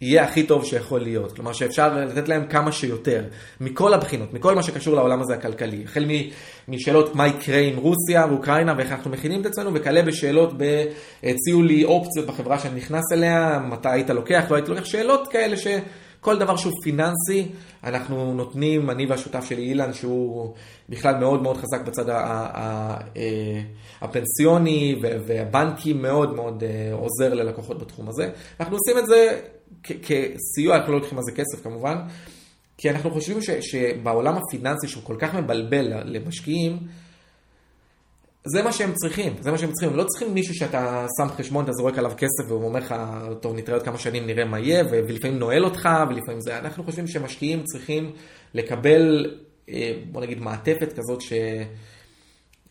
יהיה 0.00 0.24
הכי 0.24 0.42
טוב 0.42 0.64
שיכול 0.64 1.00
להיות, 1.00 1.32
כלומר 1.32 1.52
שאפשר 1.52 2.04
לתת 2.04 2.28
להם 2.28 2.46
כמה 2.46 2.72
שיותר, 2.72 3.24
מכל 3.60 3.94
הבחינות, 3.94 4.32
מכל 4.32 4.54
מה 4.54 4.62
שקשור 4.62 4.94
לעולם 4.94 5.22
הזה 5.22 5.34
הכלכלי, 5.34 5.84
החל 5.84 6.06
משאלות 6.68 7.14
מה 7.14 7.26
יקרה 7.26 7.58
עם 7.58 7.76
רוסיה 7.76 8.26
ואוקראינה 8.28 8.74
ואיך 8.76 8.92
אנחנו 8.92 9.10
מכינים 9.10 9.40
את 9.40 9.46
עצמנו, 9.46 9.70
וכלה 9.74 10.02
בשאלות 10.02 10.52
הציעו 11.22 11.62
לי 11.62 11.84
אופציות 11.84 12.26
בחברה 12.26 12.58
שאני 12.58 12.74
נכנס 12.74 13.12
אליה, 13.12 13.58
מתי 13.68 13.88
היית 13.88 14.10
לוקח, 14.10 14.44
לא 14.50 14.56
היית 14.56 14.68
לוקח, 14.68 14.84
שאלות 14.84 15.28
כאלה 15.28 15.56
ש... 15.56 15.66
כל 16.24 16.38
דבר 16.38 16.56
שהוא 16.56 16.72
פיננסי, 16.82 17.48
אנחנו 17.84 18.34
נותנים, 18.34 18.90
אני 18.90 19.06
והשותף 19.06 19.44
שלי 19.44 19.62
אילן, 19.62 19.92
שהוא 19.92 20.54
בכלל 20.88 21.16
מאוד 21.16 21.42
מאוד 21.42 21.56
חזק 21.56 21.86
בצד 21.86 22.08
אה, 22.08 22.96
הפנסיוני, 24.00 24.96
והבנקים 25.00 26.02
מאוד 26.02 26.34
מאוד 26.34 26.62
אה, 26.62 26.92
עוזר 26.92 27.34
ללקוחות 27.34 27.78
בתחום 27.78 28.08
הזה. 28.08 28.30
אנחנו 28.60 28.76
עושים 28.76 28.98
את 28.98 29.06
זה 29.06 29.40
כסיוע, 30.02 30.76
אנחנו 30.76 30.92
לא 30.92 30.98
לוקחים 30.98 31.18
על 31.18 31.24
זה 31.24 31.32
כסף 31.32 31.62
כמובן, 31.62 31.96
כי 32.78 32.90
אנחנו 32.90 33.10
חושבים 33.10 33.38
שבעולם 33.60 34.34
הפיננסי 34.36 34.88
שהוא 34.88 35.04
כל 35.04 35.16
כך 35.18 35.34
מבלבל 35.34 35.92
למשקיעים, 36.04 36.78
זה 38.46 38.62
מה 38.62 38.72
שהם 38.72 38.92
צריכים, 38.94 39.34
זה 39.40 39.50
מה 39.50 39.58
שהם 39.58 39.72
צריכים. 39.72 39.90
הם 39.90 39.96
לא 39.96 40.04
צריכים 40.04 40.34
מישהו 40.34 40.54
שאתה 40.54 41.06
שם 41.18 41.28
חשבון, 41.28 41.64
אתה 41.64 41.72
זורק 41.72 41.98
עליו 41.98 42.12
כסף 42.16 42.44
והוא 42.48 42.64
אומר 42.64 42.80
לך, 42.80 42.94
טוב, 43.40 43.56
נתראה 43.56 43.76
עוד 43.76 43.84
כמה 43.84 43.98
שנים, 43.98 44.26
נראה 44.26 44.44
מה 44.44 44.58
יהיה, 44.58 44.84
ולפעמים 44.90 45.38
נועל 45.38 45.64
אותך, 45.64 45.88
ולפעמים 46.08 46.40
זה... 46.40 46.58
אנחנו 46.58 46.84
חושבים 46.84 47.06
שמשקיעים 47.06 47.62
צריכים 47.64 48.12
לקבל, 48.54 49.34
אה, 49.68 49.92
בוא 50.12 50.20
נגיד, 50.20 50.40
מעטפת 50.40 50.92
כזאת 50.92 51.20
ש... 51.20 51.32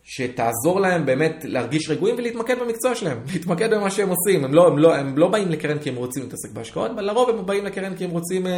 שתעזור 0.03 0.79
להם 0.79 1.05
באמת 1.05 1.45
להרגיש 1.47 1.89
רגועים 1.89 2.15
ולהתמקד 2.17 2.59
במקצוע 2.59 2.95
שלהם, 2.95 3.17
להתמקד 3.33 3.73
במה 3.73 3.91
שהם 3.91 4.09
עושים. 4.09 4.45
הם 4.45 4.53
לא, 4.53 4.67
הם, 4.67 4.77
לא, 4.77 4.95
הם 4.95 5.17
לא 5.17 5.27
באים 5.27 5.49
לקרן 5.49 5.79
כי 5.79 5.89
הם 5.89 5.95
רוצים 5.95 6.23
להתעסק 6.23 6.51
בהשקעות, 6.53 6.91
אבל 6.91 7.05
לרוב 7.05 7.29
הם 7.29 7.45
באים 7.45 7.65
לקרן 7.65 7.95
כי 7.95 8.03
הם 8.03 8.09
רוצים 8.09 8.45
uh, 8.45 8.49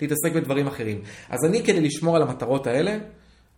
להתעסק 0.00 0.32
בדברים 0.34 0.66
אחרים. 0.66 1.02
אז 1.28 1.44
אני, 1.44 1.62
כדי 1.62 1.80
לשמור 1.80 2.16
על 2.16 2.22
המטרות 2.22 2.66
האלה, 2.66 2.98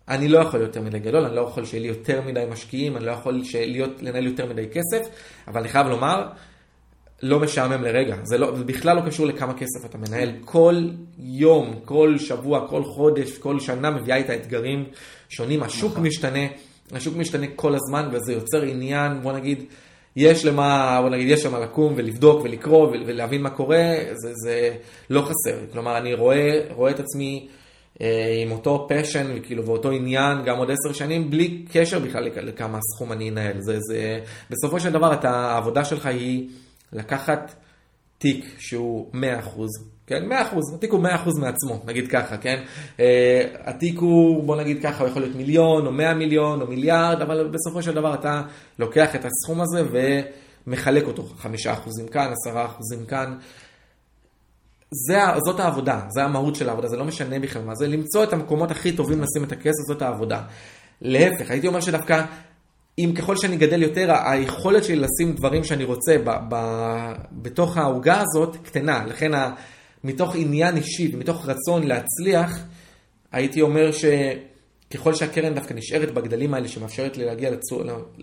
אני 0.09 0.29
לא 0.29 0.39
יכול 0.39 0.61
יותר 0.61 0.81
מדי 0.81 0.99
גדול, 0.99 1.25
אני 1.25 1.37
לא 1.37 1.41
יכול 1.41 1.65
שיהיה 1.65 1.83
לי 1.83 1.89
יותר 1.89 2.23
מדי 2.23 2.45
משקיעים, 2.51 2.97
אני 2.97 3.07
לא 3.07 3.11
יכול 3.11 3.43
להיות, 3.55 4.03
לנהל 4.03 4.27
יותר 4.27 4.47
מדי 4.47 4.67
כסף, 4.67 5.09
אבל 5.49 5.61
אני 5.61 5.69
חייב 5.69 5.87
לומר, 5.87 6.29
לא 7.23 7.41
משעמם 7.41 7.85
לרגע. 7.85 8.17
זה, 8.25 8.39
לא, 8.39 8.57
זה 8.57 8.65
בכלל 8.65 8.97
לא 8.97 9.01
קשור 9.07 9.27
לכמה 9.27 9.55
כסף 9.55 9.85
אתה 9.85 9.99
מנהל. 9.99 10.33
כל 10.45 10.89
יום, 11.19 11.81
כל 11.85 12.19
שבוע, 12.19 12.69
כל 12.69 12.85
חודש, 12.85 13.39
כל 13.39 13.61
שנה 13.61 13.91
מביאה 13.91 14.17
איתה 14.17 14.35
אתגרים 14.35 14.85
שונים. 15.29 15.63
השוק 15.63 15.93
נכון. 15.93 16.07
משתנה, 16.07 16.47
השוק 16.93 17.17
משתנה 17.17 17.47
כל 17.57 17.75
הזמן, 17.75 18.09
וזה 18.13 18.33
יוצר 18.33 18.63
עניין, 18.63 19.23
בוא 19.23 19.33
נגיד, 19.33 19.65
יש 20.17 20.45
למה, 20.45 20.99
בוא 21.03 21.11
נגיד, 21.11 21.29
יש 21.29 21.47
למה 21.47 21.59
לקום 21.59 21.93
ולבדוק 21.97 22.45
ולקרוא 22.45 22.89
ולהבין 22.89 23.43
מה 23.43 23.51
קורה, 23.51 23.95
זה, 24.13 24.33
זה 24.45 24.75
לא 25.11 25.21
חסר. 25.21 25.59
כלומר, 25.73 25.99
אני 25.99 26.15
רואה, 26.15 26.61
רואה 26.71 26.91
את 26.91 27.01
עצמי 27.01 27.49
עם 28.43 28.53
אותו 28.53 28.89
פשן 28.89 29.27
וכאילו 29.35 29.67
ואותו 29.67 29.91
עניין 29.91 30.45
גם 30.45 30.59
עוד 30.59 30.71
עשר 30.71 30.93
שנים, 30.93 31.31
בלי 31.31 31.65
קשר 31.73 31.99
בכלל 31.99 32.31
לכמה 32.37 32.79
סכום 32.95 33.13
אני 33.13 33.31
אנהל. 33.31 33.61
זה, 33.61 33.79
זה, 33.81 34.21
בסופו 34.51 34.81
של 34.81 34.93
דבר, 34.93 35.15
אתה, 35.15 35.31
העבודה 35.31 35.85
שלך 35.85 36.07
היא 36.07 36.49
לקחת 36.93 37.55
תיק 38.19 38.45
שהוא 38.59 39.11
100%, 39.15 39.17
כן? 40.07 40.33
100%, 40.33 40.35
התיק 40.75 40.93
הוא 40.93 41.05
100% 41.05 41.09
מעצמו, 41.41 41.83
נגיד 41.87 42.09
ככה, 42.09 42.37
כן? 42.37 42.63
Uh, 42.97 43.01
התיק 43.65 43.99
הוא, 43.99 44.45
בוא 44.45 44.57
נגיד 44.57 44.83
ככה, 44.83 45.03
הוא 45.03 45.09
יכול 45.09 45.23
להיות 45.23 45.37
מיליון, 45.37 45.87
או 45.87 45.93
100 45.93 46.15
מיליון, 46.15 46.61
או 46.61 46.67
מיליארד, 46.67 47.23
אבל 47.23 47.49
בסופו 47.49 47.83
של 47.83 47.95
דבר 47.95 48.15
אתה 48.15 48.43
לוקח 48.79 49.15
את 49.15 49.25
הסכום 49.25 49.61
הזה 49.61 49.83
ומחלק 50.67 51.07
אותו, 51.07 51.29
5% 51.43 51.47
כאן, 52.13 52.33
10% 52.47 53.09
כאן. 53.09 53.35
זה, 54.93 55.19
זאת 55.45 55.61
העבודה, 55.61 56.01
זה 56.09 56.25
המהות 56.25 56.57
של 56.57 56.69
העבודה, 56.69 56.89
זה 56.89 56.97
לא 56.97 57.05
משנה 57.05 57.39
בכלל 57.39 57.63
מה 57.63 57.75
זה, 57.75 57.89
למצוא 57.89 58.25
את 58.25 58.33
המקומות 58.33 58.71
הכי 58.71 58.93
טובים 58.93 59.21
לשים 59.21 59.45
את 59.45 59.53
הכסף, 59.53 59.83
זאת 59.89 60.03
העבודה. 60.03 60.43
להפך, 61.01 61.51
הייתי 61.51 61.67
אומר 61.67 61.81
שדווקא 61.81 62.25
אם 62.99 63.13
ככל 63.19 63.37
שאני 63.37 63.57
גדל 63.57 63.83
יותר, 63.83 64.13
היכולת 64.25 64.85
שלי 64.85 64.97
לשים 64.97 65.35
דברים 65.35 65.65
שאני 65.65 65.85
רוצה 65.85 66.17
ב, 66.25 66.31
ב, 66.49 66.57
בתוך 67.33 67.77
העוגה 67.77 68.21
הזאת 68.21 68.57
קטנה. 68.63 69.05
לכן 69.07 69.35
ה, 69.35 69.55
מתוך 70.05 70.37
עניין 70.37 70.77
אישי 70.77 71.11
ומתוך 71.15 71.49
רצון 71.49 71.87
להצליח, 71.87 72.59
הייתי 73.33 73.61
אומר 73.61 73.91
שככל 73.93 75.15
שהקרן 75.15 75.55
דווקא 75.55 75.75
נשארת 75.75 76.15
בגדלים 76.15 76.55
האלה 76.55 76.69
שמאפשרת 76.69 77.17
לי 77.17 77.25
להגיע 77.25 77.51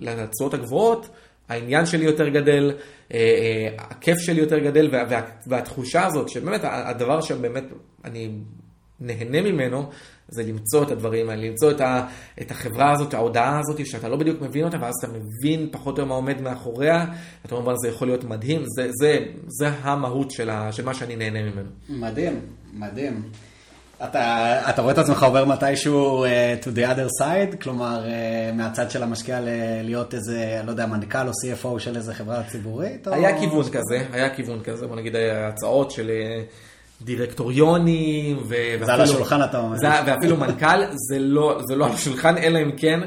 לתשואות 0.02 0.54
הגבוהות, 0.54 1.10
העניין 1.50 1.86
שלי 1.86 2.06
יותר 2.06 2.30
גדל, 2.30 2.72
אה, 3.14 3.18
אה, 3.18 3.76
הכיף 3.78 4.18
שלי 4.18 4.40
יותר 4.40 4.60
גדל, 4.60 4.90
וה, 4.92 5.04
וה, 5.10 5.22
והתחושה 5.48 6.06
הזאת, 6.06 6.30
שבאמת 6.30 6.62
הדבר 6.64 7.22
שבאמת 7.22 7.64
אני 8.06 8.30
נהנה 9.00 9.42
ממנו, 9.42 9.90
זה 10.28 10.44
למצוא 10.44 10.84
את 10.84 10.92
הדברים 10.92 11.30
האלה, 11.30 11.42
למצוא 11.42 11.72
את, 11.72 11.82
ה, 11.82 12.08
את 12.42 12.52
החברה 12.52 12.92
הזאת, 12.92 13.14
ההודעה 13.14 13.60
הזאת, 13.60 13.86
שאתה 13.86 14.10
לא 14.10 14.18
בדיוק 14.18 14.42
מבין 14.42 14.66
אותה, 14.66 14.78
ואז 14.82 14.94
אתה 15.00 15.08
מבין 15.08 15.70
פחות 15.72 15.86
או 15.86 15.92
יותר 15.92 16.06
מה 16.06 16.16
עומד 16.16 16.42
מאחוריה, 16.42 17.06
אתה 17.46 17.56
אומר, 17.56 17.76
זה 17.78 17.88
יכול 17.88 18.08
להיות 18.08 18.24
מדהים, 18.24 18.64
זה, 18.76 18.90
זה, 18.92 19.26
זה 19.48 19.70
המהות 19.70 20.32
של, 20.32 20.50
ה, 20.50 20.72
של 20.72 20.86
מה 20.86 20.94
שאני 20.94 21.16
נהנה 21.16 21.44
ממנו. 21.44 21.70
מדהים, 21.90 22.40
מדהים. 22.74 23.22
אתה, 24.04 24.70
אתה 24.70 24.82
רואה 24.82 24.94
את 24.94 24.98
עצמך 24.98 25.24
עובר 25.24 25.46
מתישהו 25.46 26.26
uh, 26.26 26.30
to 26.64 26.68
the 26.68 26.80
other 26.96 27.22
side, 27.24 27.62
כלומר 27.64 28.04
uh, 28.06 28.56
מהצד 28.56 28.92
של 28.92 29.04
המשקיע 29.04 29.42
ל- 29.42 29.48
להיות 29.84 30.14
איזה, 30.14 30.62
לא 30.66 30.72
יודע, 30.72 30.86
מנכ"ל 30.86 31.28
או 31.28 31.32
CFO 31.32 31.80
של 31.80 31.96
איזה 31.96 32.14
חברה 32.14 32.44
ציבורית? 32.44 33.08
היה 33.08 33.36
או... 33.36 33.40
כיוון 33.40 33.64
כזה, 33.70 34.06
היה 34.12 34.36
כיוון 34.36 34.64
כזה, 34.64 34.88
בוא 34.88 34.96
נגיד 34.96 35.16
הצעות 35.48 35.92
של... 35.92 36.10
Uh, 36.10 36.70
דירקטוריונים, 37.02 38.38
ו- 38.38 38.44
זה 38.50 38.78
ואפילו, 38.80 38.94
על 38.94 39.02
השולחן 39.02 39.44
אתה 39.44 39.60
אומר. 39.60 39.78
זה, 39.78 39.88
ואפילו 40.06 40.38
מנכ"ל, 40.38 40.82
זה 41.10 41.20
לא, 41.20 41.60
זה 41.68 41.76
לא 41.76 41.86
על 41.86 41.92
השולחן, 41.92 42.38
אלא 42.38 42.60
אם 42.60 42.72
כן, 42.78 43.00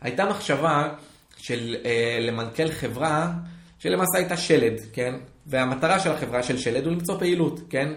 הייתה 0.00 0.24
מחשבה 0.24 0.88
של 1.36 1.76
אה, 1.84 2.18
למנכ"ל 2.20 2.70
חברה, 2.70 3.32
שלמעשה 3.78 4.18
הייתה 4.18 4.36
שלד, 4.36 4.80
כן? 4.92 5.14
והמטרה 5.46 5.98
של 5.98 6.10
החברה 6.12 6.42
של 6.42 6.58
שלד 6.58 6.84
הוא 6.84 6.92
למצוא 6.92 7.18
פעילות, 7.18 7.60
כן? 7.70 7.88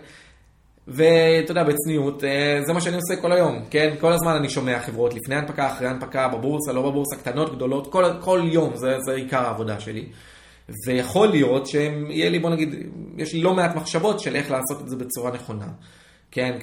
ואתה 0.88 1.52
יודע, 1.52 1.64
בצניעות, 1.64 2.24
אה, 2.24 2.60
זה 2.68 2.74
מה 2.74 2.82
שאני 2.82 2.96
עושה 2.96 3.22
כל 3.22 3.32
היום, 3.32 3.66
כן? 3.70 3.96
כל 4.00 4.14
הזמן 4.14 4.36
אני 4.36 4.50
שומע 4.50 4.80
חברות 4.80 5.14
לפני 5.14 5.36
הנפקה, 5.36 5.72
אחרי 5.72 5.88
הנפקה, 5.88 6.28
בבורסה, 6.28 6.74
לא 6.74 6.82
בבורסה, 6.82 7.16
קטנות, 7.16 7.56
גדולות, 7.56 7.92
כל, 7.92 8.06
כל 8.20 8.42
יום, 8.44 8.76
זה, 8.76 8.98
זה 9.06 9.14
עיקר 9.14 9.46
העבודה 9.46 9.80
שלי. 9.80 10.06
ויכול 10.88 11.28
להיות 11.28 11.68
שיהיה 11.68 12.30
לי, 12.30 12.40
בוא 12.40 12.50
נגיד, 12.50 12.76
יש 13.18 13.34
לי 13.34 13.42
לא 13.42 13.54
מעט 13.54 13.76
מחשבות 13.76 14.20
של 14.20 14.36
איך 14.36 14.52
לעשות 14.52 14.82
את 14.82 14.90
זה 14.90 14.96
בצורה 14.96 15.32
נכונה. 15.32 15.68
כן, 16.32 16.58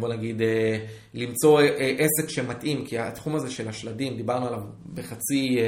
בוא 0.00 0.08
נגיד, 0.08 0.42
אה, 0.42 0.78
למצוא 1.14 1.60
אה, 1.60 1.94
עסק 1.98 2.28
שמתאים, 2.28 2.84
כי 2.84 2.98
התחום 2.98 3.34
הזה 3.36 3.50
של 3.50 3.68
השלדים, 3.68 4.16
דיברנו 4.16 4.46
עליו 4.46 4.60
בחצי, 4.94 5.58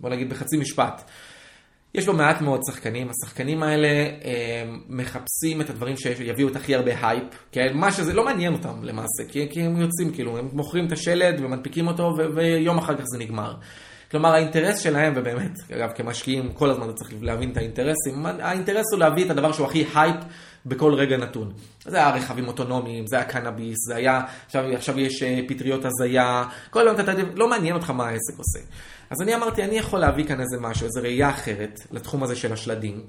בוא 0.00 0.10
נגיד 0.10 0.30
בחצי 0.30 0.56
משפט. 0.56 1.10
יש 1.94 2.06
בו 2.06 2.12
מעט 2.12 2.40
מאוד 2.40 2.60
שחקנים, 2.66 3.08
השחקנים 3.10 3.62
האלה 3.62 3.88
מחפשים 4.88 5.60
את 5.60 5.70
הדברים 5.70 5.96
שיביאו 5.96 6.48
את 6.48 6.56
הכי 6.56 6.74
הרבה 6.74 7.08
הייפ, 7.08 7.24
כן? 7.52 7.68
מה 7.74 7.92
שזה 7.92 8.12
לא 8.12 8.24
מעניין 8.24 8.52
אותם 8.52 8.84
למעשה, 8.84 9.22
כי, 9.28 9.48
כי 9.50 9.62
הם 9.62 9.80
יוצאים, 9.80 10.12
כאילו, 10.12 10.38
הם 10.38 10.48
מוכרים 10.52 10.86
את 10.86 10.92
השלד 10.92 11.40
ומנפיקים 11.40 11.86
אותו 11.86 12.14
ויום 12.34 12.78
אחר 12.78 12.96
כך 12.96 13.04
זה 13.06 13.18
נגמר. 13.18 13.54
כלומר, 14.10 14.32
האינטרס 14.32 14.78
שלהם, 14.78 15.12
ובאמת, 15.16 15.50
אגב, 15.72 15.90
כמשקיעים, 15.94 16.52
כל 16.52 16.70
הזמן 16.70 16.84
אתה 16.84 16.92
צריך 16.92 17.14
להבין 17.20 17.50
את 17.50 17.56
האינטרסים, 17.56 18.26
האינטרס 18.26 18.92
הוא 18.92 19.00
להביא 19.00 19.24
את 19.24 19.30
הדבר 19.30 19.52
שהוא 19.52 19.66
הכי 19.66 19.84
הייפ 19.94 20.16
בכל 20.66 20.94
רגע 20.94 21.16
נתון. 21.16 21.52
זה 21.84 21.96
היה 21.96 22.10
רכבים 22.10 22.48
אוטונומיים, 22.48 23.06
זה 23.06 23.16
היה 23.16 23.24
קנאביס, 23.24 23.76
זה 23.88 23.96
היה, 23.96 24.20
עכשיו, 24.46 24.64
עכשיו 24.74 25.00
יש 25.00 25.22
אה, 25.22 25.40
פטריות 25.48 25.84
הזיה, 25.84 26.44
כל 26.70 26.88
היום 26.88 27.00
אתה, 27.00 27.12
לא 27.34 27.48
מעניין 27.48 27.74
אותך 27.74 27.90
מה 27.90 28.08
העסק 28.08 28.38
עושה. 28.38 28.58
אז 29.10 29.22
אני 29.22 29.34
אמרתי, 29.34 29.64
אני 29.64 29.78
יכול 29.78 30.00
להביא 30.00 30.24
כאן 30.24 30.40
איזה 30.40 30.56
משהו, 30.60 30.86
איזה 30.86 31.00
ראייה 31.00 31.30
אחרת 31.30 31.80
לתחום 31.90 32.22
הזה 32.22 32.36
של 32.36 32.52
השלדים, 32.52 33.00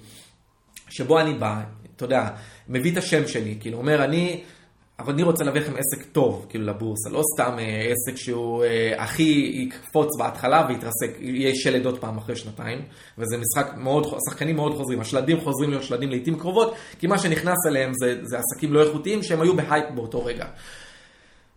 שבו 0.89 1.19
אני 1.19 1.33
בא, 1.33 1.61
אתה 1.95 2.05
יודע, 2.05 2.29
מביא 2.69 2.91
את 2.91 2.97
השם 2.97 3.27
שלי, 3.27 3.57
כאילו 3.59 3.77
אומר, 3.77 4.03
אני... 4.03 4.43
אבל 4.99 5.13
אני 5.13 5.23
רוצה 5.23 5.43
להביא 5.43 5.61
לכם 5.61 5.71
עסק 5.71 6.05
טוב, 6.11 6.45
כאילו 6.49 6.65
לבורסה, 6.65 7.09
לא 7.09 7.21
סתם 7.33 7.59
אה, 7.59 7.91
עסק 7.91 8.17
שהוא 8.17 8.63
אה, 8.63 9.03
הכי 9.03 9.51
יקפוץ 9.53 10.17
בהתחלה 10.17 10.65
ויתרסק, 10.69 11.17
יהיה 11.19 11.51
שלד 11.55 11.85
עוד 11.85 11.99
פעם 11.99 12.17
אחרי 12.17 12.35
שנתיים, 12.35 12.81
וזה 13.17 13.37
משחק 13.37 13.73
מאוד, 13.77 14.15
שחקנים 14.29 14.55
מאוד 14.55 14.73
חוזרים, 14.77 15.01
השלדים 15.01 15.41
חוזרים 15.41 15.69
להיות 15.69 15.83
שלדים 15.83 16.09
לעיתים 16.09 16.39
קרובות, 16.39 16.75
כי 16.99 17.07
מה 17.07 17.17
שנכנס 17.17 17.57
אליהם 17.67 17.91
זה, 17.93 18.15
זה 18.23 18.37
עסקים 18.39 18.73
לא 18.73 18.83
איכותיים 18.87 19.23
שהם 19.23 19.41
היו 19.41 19.55
בהייפ 19.55 19.85
באותו 19.95 20.25
רגע. 20.25 20.45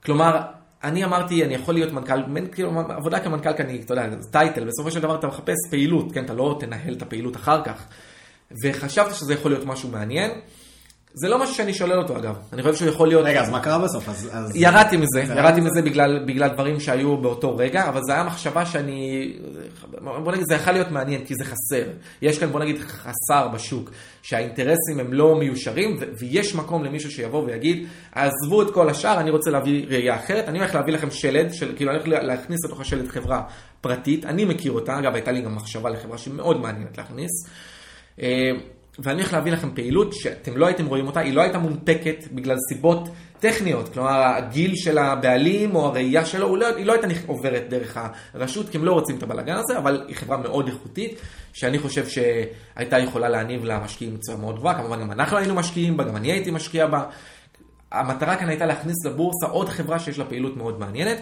כלומר, 0.05 0.41
אני 0.85 1.05
אמרתי, 1.05 1.45
אני 1.45 1.55
יכול 1.55 1.75
להיות 1.75 1.93
מנכ"ל, 1.93 2.21
כאילו, 2.53 2.81
עבודה 2.89 3.21
כמנכ"ל 3.21 3.53
כאן 3.53 3.69
היא, 3.69 3.83
אתה 3.83 3.93
יודע, 3.93 4.09
טייטל, 4.31 4.65
בסופו 4.65 4.91
של 4.91 5.01
דבר 5.01 5.19
אתה 5.19 5.27
מחפש 5.27 5.55
פעילות, 5.71 6.13
כן, 6.13 6.25
אתה 6.25 6.35
לא 6.35 6.57
תנהל 6.61 6.95
את 6.95 7.03
הפעילות 7.03 7.37
אחר 7.37 7.65
כך. 7.65 7.87
וחשבתי 8.63 9.15
שזה 9.15 9.35
יכול 9.35 9.51
להיות 9.51 9.67
משהו 9.67 9.89
מעניין. 9.89 10.31
זה 11.17 11.29
לא 11.29 11.39
משהו 11.39 11.55
שאני 11.55 11.75
שולל 11.75 11.99
אותו 11.99 12.17
אגב, 12.17 12.39
אני 12.53 12.63
חושב 12.63 12.75
שהוא 12.75 12.89
יכול 12.89 13.09
להיות... 13.09 13.27
רגע, 13.27 13.43
אז 13.43 13.51
מה 13.51 13.61
קרה 13.61 13.79
בסוף? 13.79 14.09
אז, 14.09 14.29
אז... 14.33 14.57
ירדתי 14.57 14.97
מזה, 14.97 15.21
ירדתי 15.37 15.61
מזה 15.61 15.83
בגלל, 15.83 16.25
בגלל 16.27 16.49
דברים 16.49 16.81
שהיו 16.81 17.17
באותו 17.17 17.57
רגע, 17.57 17.89
אבל 17.89 18.01
זו 18.03 18.13
הייתה 18.13 18.27
מחשבה 18.27 18.67
שאני... 18.67 19.33
בוא 20.01 20.33
נגיד, 20.33 20.45
זה 20.49 20.55
יכול 20.55 20.73
להיות 20.73 20.91
מעניין, 20.91 21.25
כי 21.25 21.35
זה 21.35 21.45
חסר. 21.45 21.91
יש 22.23 22.39
כאן, 22.39 22.53
בוא 22.53 22.61
נגיד, 22.61 22.79
חסר 22.79 23.49
בשוק, 23.49 23.91
שהאינטרסים 24.23 25.01
הם 25.01 25.13
לא 25.13 25.37
מיושרים, 25.39 25.97
ו- 26.01 26.05
ויש 26.19 26.55
מקום 26.55 26.85
למישהו 26.85 27.11
שיבוא 27.11 27.45
ויגיד, 27.45 27.87
עזבו 28.13 28.63
את 28.63 28.71
כל 28.75 28.91
השאר, 28.91 29.21
אני 29.21 29.31
רוצה 29.31 29.51
להביא 29.51 29.87
ראייה 29.89 30.17
אחרת, 30.17 30.49
אני 30.49 30.59
הולך 30.59 30.75
להביא 30.75 30.93
לכם 30.93 31.11
שלד, 31.11 31.55
של, 31.55 31.73
כאילו 31.77 31.91
אני 31.91 31.99
הולך 31.99 32.23
להכניס 32.23 32.65
לתוך 32.65 32.81
השלד 32.81 33.09
חברה 33.09 33.43
פרטית, 33.81 34.25
אני 34.25 34.45
מכיר 34.45 34.73
אותה, 34.73 34.99
אגב, 34.99 35.15
הייתה 35.15 35.33
לי 35.33 35.41
גם 35.41 35.57
מחשבה 35.57 35.91
לחברה 35.91 36.19
שמאוד 36.19 36.61
מעניינת 36.61 36.99
להכניס. 36.99 37.31
ואני 38.99 39.21
הולך 39.21 39.33
להביא 39.33 39.53
לכם 39.53 39.71
פעילות 39.75 40.13
שאתם 40.13 40.57
לא 40.57 40.67
הייתם 40.67 40.87
רואים 40.87 41.07
אותה, 41.07 41.21
היא 41.21 41.35
לא 41.35 41.43
הייתה 41.43 41.59
מונפקת 41.59 42.25
בגלל 42.33 42.57
סיבות 42.69 43.09
טכניות, 43.41 43.89
כלומר 43.89 44.11
הגיל 44.11 44.77
של 44.77 44.99
הבעלים 44.99 45.75
או 45.75 45.87
הראייה 45.87 46.25
שלו, 46.25 46.57
לא, 46.57 46.67
היא 46.77 46.87
לא 46.87 46.93
הייתה 46.93 47.09
עוברת 47.27 47.65
דרך 47.69 47.99
הרשות, 48.35 48.69
כי 48.69 48.77
הם 48.77 48.85
לא 48.85 48.93
רוצים 48.93 49.17
את 49.17 49.23
הבלאגן 49.23 49.57
הזה, 49.57 49.79
אבל 49.79 50.05
היא 50.09 50.17
חברה 50.17 50.37
מאוד 50.37 50.67
איכותית, 50.67 51.21
שאני 51.53 51.79
חושב 51.79 52.07
שהייתה 52.09 52.99
יכולה 52.99 53.29
להניב 53.29 53.65
למשקיעים 53.65 54.15
בצורה 54.15 54.39
מאוד 54.39 54.57
גבוהה, 54.57 54.75
כמובן 54.75 55.01
גם 55.01 55.13
אנחנו 55.13 55.37
היינו 55.37 55.55
משקיעים 55.55 55.97
בה, 55.97 56.05
גם 56.05 56.17
אני 56.17 56.33
הייתי 56.33 56.51
משקיע 56.51 56.87
בה. 56.87 57.05
המטרה 57.93 58.37
כאן 58.37 58.49
הייתה 58.49 58.67
להכניס 58.67 59.05
לבורסה 59.05 59.47
עוד 59.47 59.69
חברה 59.69 59.99
שיש 59.99 60.19
לה 60.19 60.25
פעילות 60.25 60.57
מאוד 60.57 60.81
מעניינת. 60.81 61.19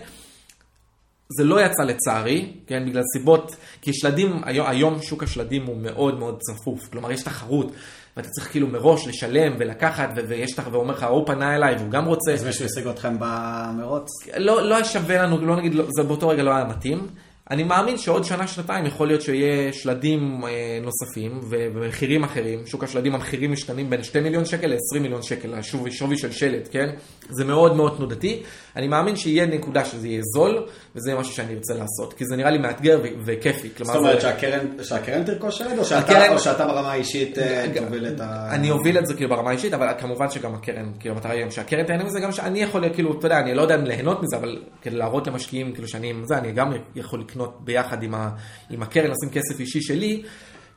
זה 1.28 1.44
לא 1.44 1.60
יצא 1.60 1.82
לצערי, 1.82 2.52
כן, 2.66 2.86
בגלל 2.86 3.02
סיבות, 3.16 3.56
כי 3.82 3.94
שלדים, 3.94 4.40
היום, 4.44 4.66
היום 4.66 5.02
שוק 5.02 5.22
השלדים 5.22 5.66
הוא 5.66 5.76
מאוד 5.76 6.18
מאוד 6.18 6.38
צפוף, 6.40 6.88
כלומר 6.88 7.12
יש 7.12 7.22
תחרות, 7.22 7.72
ואתה 8.16 8.28
צריך 8.28 8.50
כאילו 8.50 8.66
מראש 8.66 9.08
לשלם 9.08 9.52
ולקחת, 9.58 10.08
ו- 10.16 10.28
ויש 10.28 10.52
תחרות, 10.52 10.74
ואומר 10.74 10.94
לך, 10.94 11.02
הוא 11.02 11.26
פנה 11.26 11.56
אליי 11.56 11.76
והוא 11.76 11.90
גם 11.90 12.04
רוצה. 12.04 12.32
אז 12.32 12.44
מישהו 12.44 12.64
השיג 12.64 12.86
אתכם 12.86 13.16
במרוץ? 13.18 14.08
לא, 14.36 14.68
לא 14.68 14.74
היה 14.74 14.84
שווה 14.84 15.22
לנו, 15.22 15.46
לא 15.46 15.56
נגיד, 15.56 15.74
לא, 15.74 15.84
זה 15.96 16.02
באותו 16.02 16.28
רגע 16.28 16.42
לא 16.42 16.50
היה 16.50 16.64
מתאים. 16.64 17.06
אני 17.50 17.62
מאמין 17.64 17.98
שעוד 17.98 18.24
שנה, 18.24 18.46
שנתיים 18.46 18.86
יכול 18.86 19.06
להיות 19.06 19.22
שיהיה 19.22 19.72
שלדים 19.72 20.44
אה, 20.44 20.78
נוספים 20.82 21.40
ומחירים 21.50 22.24
אחרים. 22.24 22.66
שוק 22.66 22.84
השלדים, 22.84 23.14
המחירים 23.14 23.52
משתנים 23.52 23.90
בין 23.90 24.02
2 24.02 24.24
מיליון 24.24 24.44
שקל 24.44 24.66
ל-20 24.66 25.00
מיליון 25.00 25.22
שקל, 25.22 25.54
השווי 25.54 25.90
שווי 25.90 26.18
של 26.18 26.32
שלד, 26.32 26.68
כן? 26.70 26.86
זה 27.28 27.44
מאוד 27.44 27.76
מאוד 27.76 27.94
תנודתי. 27.96 28.42
אני 28.76 28.88
מאמין 28.88 29.16
שיהיה 29.16 29.46
נקודה 29.46 29.84
שזה 29.84 30.08
יהיה 30.08 30.22
זול, 30.34 30.66
וזה 30.96 31.14
משהו 31.14 31.34
שאני 31.34 31.54
ארצה 31.54 31.74
לעשות, 31.74 32.14
כי 32.14 32.24
זה 32.24 32.36
נראה 32.36 32.50
לי 32.50 32.58
מאתגר 32.58 33.00
וכיפי. 33.24 33.68
זאת 33.82 33.96
אומרת 33.96 34.20
זה... 34.20 34.20
שהקרן, 34.20 34.66
שהקרן 34.82 35.24
תרכוש 35.24 35.58
שלד, 35.58 35.78
או, 35.78 35.96
הקרן... 35.96 36.32
או 36.32 36.38
שאתה 36.38 36.66
ברמה 36.66 36.92
האישית 36.92 37.38
אה, 37.38 37.66
תוביל 37.76 38.06
את 38.06 38.20
ה... 38.20 38.48
אני 38.50 38.70
אוביל 38.70 38.98
את 38.98 39.06
זה 39.06 39.14
כאילו 39.14 39.30
ברמה 39.30 39.50
האישית, 39.50 39.74
אבל 39.74 39.88
כמובן 39.98 40.30
שגם 40.30 40.54
הקרן, 40.54 40.92
כאילו 41.00 41.14
המטרה 41.14 41.32
היא 41.32 41.50
שהקרן 41.50 41.84
תהנה 41.84 42.04
מזה, 42.04 42.20
גם 42.20 42.32
שאני 42.32 42.62
יכול, 42.62 42.84
כאילו, 42.94 43.18
אתה 43.18 43.26
יודע, 43.26 43.38
אני 43.38 43.54
לא 43.54 43.62
יודע 43.62 43.74
אם 43.74 43.84
ליהנות 43.84 44.22
מזה, 44.22 44.36
אבל 44.36 44.62
כדי 44.82 44.96
להראות 44.96 45.26
למשקיעים, 45.26 45.72
כאילו 45.72 45.88
שאני, 45.88 46.12
זה, 46.24 46.38
אני 46.38 46.52
גם 46.52 46.72
יכול 46.94 47.20
לקנות 47.20 47.58
ביחד 47.60 48.02
עם, 48.02 48.14
ה, 48.14 48.30
עם 48.70 48.82
הקרן, 48.82 49.10
לשים 49.10 49.30
כסף 49.30 49.60
אישי 49.60 49.80
שלי, 49.80 50.22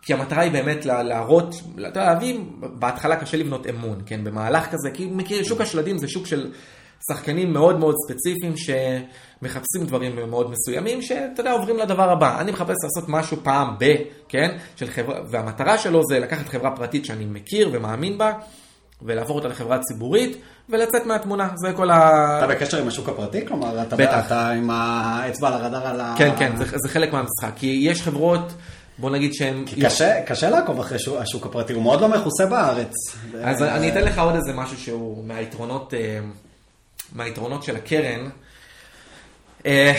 כי 0.01 0.13
המטרה 0.13 0.41
היא 0.41 0.51
באמת 0.51 0.85
להראות, 0.85 1.55
אתה 1.73 1.87
יודע, 1.87 2.05
להביא, 2.05 2.39
בהתחלה 2.59 3.15
קשה 3.15 3.37
לבנות 3.37 3.67
אמון, 3.67 4.01
כן, 4.05 4.23
במהלך 4.23 4.67
כזה, 4.71 4.89
כי 4.93 5.05
מכיר, 5.11 5.43
שוק 5.43 5.61
השלדים 5.61 5.97
זה 5.97 6.07
שוק 6.07 6.25
של 6.25 6.51
שחקנים 7.07 7.53
מאוד 7.53 7.79
מאוד 7.79 7.95
ספציפיים 8.07 8.53
שמחפשים 8.57 9.85
דברים 9.85 10.29
מאוד 10.29 10.51
מסוימים, 10.51 11.01
שאתה 11.01 11.41
יודע, 11.41 11.51
עוברים 11.51 11.77
לדבר 11.77 12.09
הבא. 12.09 12.39
אני 12.41 12.51
מחפש 12.51 12.75
לעשות 12.83 13.09
משהו 13.09 13.37
פעם 13.43 13.75
ב, 13.79 13.95
כן, 14.29 14.57
של 14.75 14.87
חברה, 14.87 15.19
והמטרה 15.29 15.77
שלו 15.77 16.01
זה 16.09 16.19
לקחת 16.19 16.47
חברה 16.47 16.75
פרטית 16.75 17.05
שאני 17.05 17.25
מכיר 17.25 17.69
ומאמין 17.73 18.17
בה, 18.17 18.33
ולהפוך 19.01 19.35
אותה 19.35 19.47
לחברה 19.47 19.79
ציבורית, 19.79 20.37
ולצאת 20.69 21.05
מהתמונה, 21.05 21.49
זה 21.55 21.73
כל 21.73 21.91
ה... 21.91 22.37
אתה 22.37 22.47
בקשר 22.47 22.81
עם 22.81 22.87
השוק 22.87 23.09
הפרטי? 23.09 23.47
כלומר, 23.47 23.81
אתה, 23.81 23.95
בטח. 23.95 24.25
אתה 24.25 24.49
עם 24.49 24.69
האצבע 24.69 25.47
על 25.47 25.53
הרדאר 25.53 25.87
על 25.87 26.01
ה... 26.01 26.15
כן, 26.17 26.33
כן, 26.39 26.55
זה, 26.57 26.65
זה 26.77 26.89
חלק 26.89 27.13
מהמשחק. 27.13 27.51
כי 27.55 27.79
יש 27.83 28.01
חברות, 28.01 28.53
בוא 28.97 29.09
נגיד 29.09 29.33
שהן... 29.33 29.63
כי 29.65 29.81
קשה, 29.81 30.21
קשה 30.21 30.49
לעקוב 30.49 30.79
אחרי 30.79 30.99
שוק, 30.99 31.17
השוק 31.17 31.45
הפרטי, 31.45 31.73
הוא 31.73 31.83
מאוד 31.83 32.01
לא 32.01 32.07
מכוסה 32.07 32.45
בארץ. 32.45 32.93
אז 33.43 33.61
ו... 33.61 33.69
אני 33.69 33.91
אתן 33.91 34.03
לך 34.03 34.19
עוד 34.19 34.35
איזה 34.35 34.53
משהו 34.53 34.77
שהוא 34.77 35.23
מהיתרונות, 35.27 35.93
אה, 35.93 36.19
מהיתרונות 37.13 37.63
של 37.63 37.75
הקרן. 37.75 38.29
אה, 39.65 39.93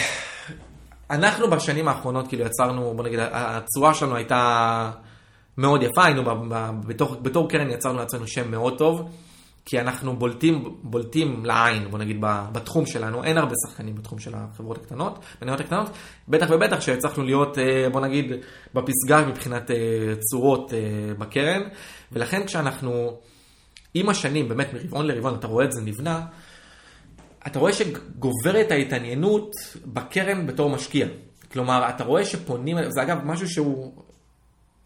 אנחנו 1.10 1.50
בשנים 1.50 1.88
האחרונות 1.88 2.28
כאילו 2.28 2.44
יצרנו, 2.44 2.94
בוא 2.96 3.04
נגיד, 3.04 3.18
התשואה 3.32 3.94
שלנו 3.94 4.16
הייתה 4.16 4.90
מאוד 5.58 5.82
יפה, 5.82 6.04
היינו 6.04 6.22
בתור, 6.86 7.16
בתור 7.22 7.48
קרן 7.48 7.70
יצרנו 7.70 7.98
לעצמנו 7.98 8.26
שם 8.26 8.50
מאוד 8.50 8.78
טוב. 8.78 9.10
כי 9.68 9.80
אנחנו 9.80 10.16
בולטים, 10.16 10.76
בולטים 10.82 11.44
לעין, 11.44 11.90
בוא 11.90 11.98
נגיד, 11.98 12.16
בתחום 12.52 12.86
שלנו, 12.86 13.24
אין 13.24 13.38
הרבה 13.38 13.54
שחקנים 13.66 13.94
בתחום 13.94 14.18
של 14.18 14.34
החברות 14.34 14.78
הקטנות, 14.78 15.18
מניות 15.42 15.60
הקטנות, 15.60 15.90
בטח 16.28 16.46
ובטח 16.50 16.80
שהצלחנו 16.80 17.24
להיות, 17.24 17.58
אה, 17.58 17.88
בוא 17.92 18.00
נגיד, 18.00 18.32
בפסגה 18.74 19.26
מבחינת 19.26 19.70
אה, 19.70 19.76
צורות 20.30 20.72
בקרן, 21.18 21.62
ולכן 22.12 22.46
כשאנחנו, 22.46 23.16
עם 23.94 24.08
השנים, 24.08 24.48
באמת 24.48 24.74
מרבעון 24.74 25.06
לרבעון, 25.06 25.34
אתה 25.34 25.46
רואה 25.46 25.64
את 25.64 25.72
זה 25.72 25.80
נבנה, 25.80 26.20
אתה 27.46 27.58
רואה 27.58 27.72
שגוברת 27.72 28.70
ההתעניינות 28.70 29.54
בקרן 29.86 30.46
בתור 30.46 30.70
משקיע. 30.70 31.06
כלומר, 31.52 31.88
אתה 31.88 32.04
רואה 32.04 32.24
שפונים, 32.24 32.76
זה 32.88 33.02
אגב 33.02 33.18
משהו 33.24 33.48
שהוא 33.48 33.92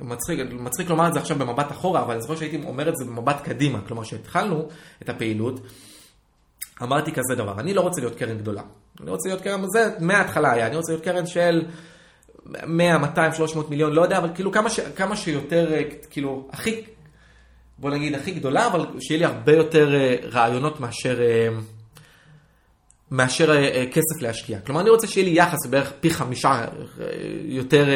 מצחיק, 0.01 0.39
מצחיק 0.53 0.91
לומר 0.91 1.09
את 1.09 1.13
זה 1.13 1.21
עכשיו 1.21 1.39
במבט 1.39 1.71
אחורה, 1.71 2.03
אבל 2.03 2.13
אני 2.13 2.23
זוכר 2.23 2.37
שהייתי 2.37 2.61
אומר 2.67 2.89
את 2.89 2.97
זה 2.97 3.05
במבט 3.05 3.41
קדימה. 3.43 3.81
כלומר, 3.89 4.03
כשהתחלנו 4.03 4.69
את 5.03 5.09
הפעילות, 5.09 5.61
אמרתי 6.83 7.13
כזה 7.13 7.35
דבר, 7.37 7.61
אני 7.61 7.75
לא 7.75 7.81
רוצה 7.81 8.01
להיות 8.01 8.17
קרן 8.17 8.39
גדולה. 8.39 8.63
אני 9.01 9.11
רוצה 9.11 9.29
להיות 9.29 9.41
קרן, 9.41 9.65
זה 9.73 9.91
מההתחלה 10.01 10.53
היה, 10.53 10.67
אני 10.67 10.77
רוצה 10.77 10.93
להיות 10.93 11.05
קרן 11.05 11.27
של 11.27 11.65
100, 12.67 12.99
200, 12.99 13.33
300 13.33 13.71
מיליון, 13.71 13.93
לא 13.93 14.03
יודע, 14.03 14.19
אבל 14.19 14.31
כאילו 14.35 14.53
כמה, 14.53 14.71
ש, 14.71 14.81
כמה 14.81 15.17
שיותר, 15.17 15.73
אה, 15.75 15.83
כאילו, 16.11 16.49
הכי, 16.53 16.83
בוא 17.79 17.91
נגיד, 17.91 18.15
הכי 18.15 18.31
גדולה, 18.31 18.67
אבל 18.67 18.87
שיהיה 19.01 19.19
לי 19.19 19.25
הרבה 19.25 19.53
יותר 19.53 19.95
אה, 19.95 20.17
רעיונות 20.33 20.81
מאשר... 20.81 21.21
אה, 23.13 23.17
מאשר 23.17 23.73
כסף 23.87 24.23
להשקיע. 24.23 24.59
כלומר, 24.61 24.81
אני 24.81 24.91
רוצה 24.91 25.07
שיהיה 25.07 25.29
לי 25.29 25.39
יחס 25.39 25.67
בערך 25.71 25.93
פי 26.01 26.11
חמישה 26.11 26.65
יותר 27.45 27.89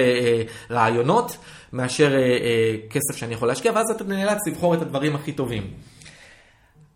רעיונות, 0.70 1.36
מאשר 1.72 2.14
אה, 2.14 2.18
אה, 2.18 2.76
כסף 2.90 3.16
שאני 3.16 3.34
יכול 3.34 3.48
להשקיע, 3.48 3.72
ואז 3.74 3.90
אתה 3.90 4.04
נאלץ 4.04 4.38
לבחור 4.46 4.74
את 4.74 4.82
הדברים 4.82 5.14
הכי 5.14 5.32
טובים. 5.32 5.70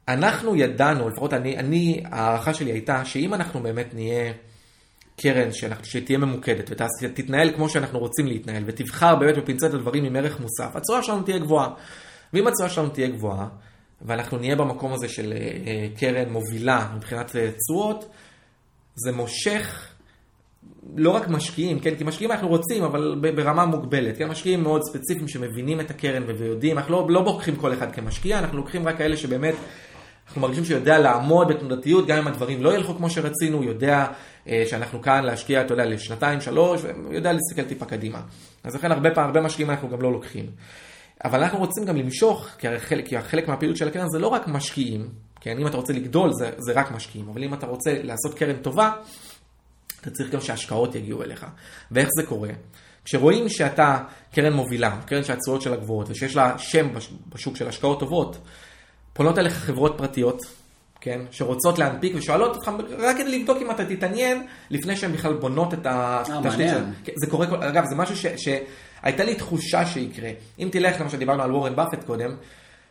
אנחנו 0.08 0.56
ידענו, 0.56 1.08
לפחות 1.08 1.34
אני, 1.34 1.56
אני, 1.56 2.02
ההערכה 2.04 2.54
שלי 2.54 2.72
הייתה 2.72 3.04
שאם 3.04 3.34
אנחנו 3.34 3.60
באמת 3.60 3.94
נהיה 3.94 4.32
קרן 5.20 5.52
שאנחנו, 5.52 5.84
שתהיה 5.84 6.18
ממוקדת 6.18 6.70
ותתנהל 7.02 7.52
כמו 7.52 7.68
שאנחנו 7.68 7.98
רוצים 7.98 8.26
להתנהל 8.26 8.62
ותבחר 8.66 9.16
באמת 9.16 9.38
בפינצט 9.38 9.74
הדברים 9.74 10.04
עם 10.04 10.16
ערך 10.16 10.40
מוסף, 10.40 10.76
הצורה 10.76 11.02
שלנו 11.02 11.22
תהיה 11.22 11.38
גבוהה. 11.38 11.68
ואם 12.32 12.46
הצורה 12.46 12.68
שלנו 12.68 12.88
תהיה 12.88 13.08
גבוהה, 13.08 13.48
ואנחנו 14.02 14.38
נהיה 14.38 14.56
במקום 14.56 14.92
הזה 14.92 15.08
של 15.08 15.32
אה, 15.32 15.38
אה 15.38 15.88
קרן 15.98 16.28
מובילה 16.28 16.92
מבחינת 16.96 17.36
אה, 17.36 17.50
תשואות, 17.50 18.08
זה 18.94 19.12
מושך 19.12 19.88
לא 20.96 21.10
רק 21.10 21.28
משקיעים, 21.28 21.80
כן? 21.80 21.94
כי 21.94 22.04
משקיעים 22.04 22.32
אנחנו 22.32 22.48
רוצים, 22.48 22.84
אבל 22.84 23.32
ברמה 23.36 23.66
מוגבלת. 23.66 24.18
כן? 24.18 24.28
משקיעים 24.28 24.62
מאוד 24.62 24.82
ספציפיים 24.82 25.28
שמבינים 25.28 25.80
את 25.80 25.90
הקרן 25.90 26.22
ויודעים, 26.38 26.78
אנחנו 26.78 26.92
לא, 26.92 27.06
לא 27.10 27.22
בוחרים 27.22 27.56
כל 27.56 27.72
אחד 27.72 27.92
כמשקיע, 27.92 28.38
אנחנו 28.38 28.56
לוקחים 28.56 28.88
רק 28.88 28.98
כאלה 28.98 29.16
שבאמת, 29.16 29.54
אנחנו 30.26 30.40
מרגישים 30.40 30.64
שיודע 30.64 30.98
לעמוד 30.98 31.48
בתנודתיות, 31.48 32.06
גם 32.06 32.18
אם 32.18 32.26
הדברים 32.26 32.62
לא 32.62 32.74
ילכו 32.74 32.94
כמו 32.94 33.10
שרצינו, 33.10 33.62
יודע 33.62 34.06
אה, 34.48 34.64
שאנחנו 34.66 35.02
כאן 35.02 35.24
להשקיע, 35.24 35.60
אתה 35.60 35.72
יודע, 35.72 35.84
לשנתיים, 35.84 36.40
שלוש, 36.40 36.80
ויודע 37.10 37.32
להסתכל 37.32 37.62
טיפה 37.68 37.84
קדימה. 37.84 38.20
אז 38.64 38.74
לכן 38.74 38.92
הרבה 38.92 39.10
פעם, 39.10 39.26
הרבה 39.26 39.40
משקיעים 39.40 39.70
אנחנו 39.70 39.88
גם 39.88 40.02
לא 40.02 40.12
לוקחים. 40.12 40.46
אבל 41.24 41.42
אנחנו 41.42 41.58
רוצים 41.58 41.84
גם 41.84 41.96
למשוך, 41.96 42.48
כי 42.58 42.78
חלק, 42.78 43.08
כי 43.08 43.20
חלק 43.20 43.48
מהפעילות 43.48 43.76
של 43.76 43.88
הקרן 43.88 44.08
זה 44.08 44.18
לא 44.18 44.28
רק 44.28 44.48
משקיעים, 44.48 45.08
כן? 45.40 45.58
אם 45.58 45.66
אתה 45.66 45.76
רוצה 45.76 45.92
לגדול 45.92 46.32
זה, 46.32 46.50
זה 46.58 46.72
רק 46.72 46.90
משקיעים, 46.90 47.28
אבל 47.28 47.44
אם 47.44 47.54
אתה 47.54 47.66
רוצה 47.66 48.02
לעשות 48.02 48.34
קרן 48.34 48.56
טובה, 48.56 48.92
אתה 50.00 50.10
צריך 50.10 50.30
גם 50.30 50.40
שההשקעות 50.40 50.94
יגיעו 50.94 51.22
אליך. 51.22 51.46
ואיך 51.90 52.08
זה 52.16 52.26
קורה? 52.26 52.50
כשרואים 53.04 53.48
שאתה 53.48 53.98
קרן 54.32 54.52
מובילה, 54.52 54.96
קרן 55.06 55.24
שהתשואות 55.24 55.62
שלה 55.62 55.76
גבוהות, 55.76 56.10
ושיש 56.10 56.36
לה 56.36 56.58
שם 56.58 56.88
בשוק 57.28 57.56
של 57.56 57.68
השקעות 57.68 58.00
טובות, 58.00 58.38
פונות 59.12 59.38
אליך 59.38 59.54
חברות 59.54 59.94
פרטיות, 59.98 60.42
כן, 61.00 61.20
שרוצות 61.30 61.78
להנפיק 61.78 62.12
ושואלות 62.16 62.56
אותך 62.56 62.70
רק 62.98 63.16
כדי 63.16 63.38
לבדוק 63.38 63.58
אם 63.62 63.70
אתה 63.70 63.84
תתעניין 63.84 64.46
לפני 64.70 64.96
שהן 64.96 65.12
בכלל 65.12 65.32
בונות 65.32 65.74
את 65.74 65.80
התשתית 65.84 66.44
אה, 66.44 66.50
שלהן. 66.50 66.84
זה 67.16 67.26
קורה, 67.30 67.46
אגב, 67.68 67.84
זה 67.88 67.96
משהו 67.96 68.16
ש, 68.16 68.48
שהייתה 69.02 69.24
לי 69.24 69.34
תחושה 69.34 69.86
שיקרה. 69.86 70.30
אם 70.58 70.68
תלך, 70.72 71.00
למה 71.00 71.10
שדיברנו 71.10 71.42
על 71.42 71.52
וורן 71.52 71.76
באפט 71.76 72.04
קודם, 72.04 72.36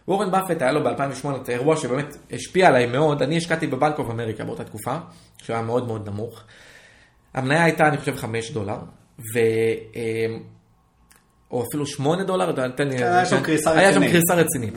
וורן 0.07 0.31
באפט 0.31 0.61
היה 0.61 0.71
לו 0.71 0.83
ב-2008 0.83 1.27
את 1.41 1.49
האירוע 1.49 1.77
שבאמת 1.77 2.17
השפיע 2.31 2.67
עליי 2.67 2.85
מאוד, 2.85 3.21
אני 3.21 3.37
השקעתי 3.37 3.67
בבנק 3.67 3.99
אוף 3.99 4.09
אמריקה 4.09 4.43
באותה 4.43 4.63
תקופה, 4.63 4.97
שהוא 5.37 5.53
היה 5.53 5.65
מאוד 5.65 5.87
מאוד 5.87 6.09
נמוך. 6.09 6.43
המניה 7.33 7.63
הייתה, 7.63 7.87
אני 7.87 7.97
חושב, 7.97 8.15
5 8.15 8.51
דולר, 8.51 8.77
ו... 9.19 9.39
אמ, 9.95 10.39
או 11.51 11.63
אפילו 11.69 11.85
8 11.85 12.23
דולר, 12.23 12.69
תן 12.69 12.87
לי... 12.87 12.97
כן, 12.97 13.03
היה 13.03 13.25
שם 13.25 13.43
קריסה 13.43 13.71
רצינית. 13.71 13.85
היה 13.85 13.93
שם 13.93 14.11
קריסה 14.11 14.33
רצינית. 14.35 14.73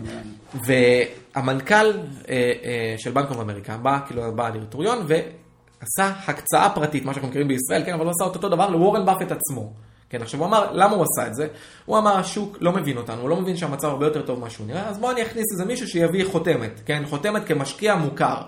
והמנכ"ל 1.34 1.74
אה, 1.74 2.52
אה, 2.64 2.94
של 2.98 3.10
בנק 3.10 3.30
אוף 3.30 3.40
אמריקה 3.40 3.76
בא, 3.76 3.98
כאילו, 4.06 4.36
בא 4.36 4.48
לדירקטוריון 4.48 5.06
ועשה 5.06 6.12
הקצאה 6.26 6.70
פרטית, 6.74 7.04
מה 7.04 7.12
שאנחנו 7.12 7.28
מכירים 7.28 7.48
בישראל, 7.48 7.84
כן, 7.84 7.92
אבל 7.94 8.04
הוא 8.04 8.10
עשה 8.10 8.30
את 8.30 8.36
אותו 8.36 8.48
דבר 8.48 8.70
לוורן 8.70 9.06
באפט 9.06 9.32
עצמו. 9.32 9.72
כן, 10.10 10.22
עכשיו 10.22 10.40
הוא 10.40 10.46
אמר, 10.46 10.72
למה 10.72 10.96
הוא 10.96 11.04
עשה 11.04 11.26
את 11.26 11.34
זה? 11.34 11.48
הוא 11.86 11.98
אמר, 11.98 12.16
השוק 12.16 12.58
לא 12.60 12.72
מבין 12.72 12.96
אותנו, 12.96 13.20
הוא 13.20 13.28
לא 13.28 13.36
מבין 13.36 13.56
שהמצב 13.56 13.88
הרבה 13.88 14.06
יותר 14.06 14.22
טוב 14.22 14.38
ממה 14.38 14.50
שהוא 14.50 14.66
נראה, 14.66 14.88
אז 14.88 14.98
בואו 14.98 15.12
אני 15.12 15.22
אכניס 15.22 15.44
איזה 15.52 15.64
מישהו 15.64 15.88
שיביא 15.88 16.24
חותמת, 16.24 16.80
כן, 16.86 17.02
חותמת 17.08 17.46
כמשקיע 17.46 17.94
מוכר. 17.94 18.42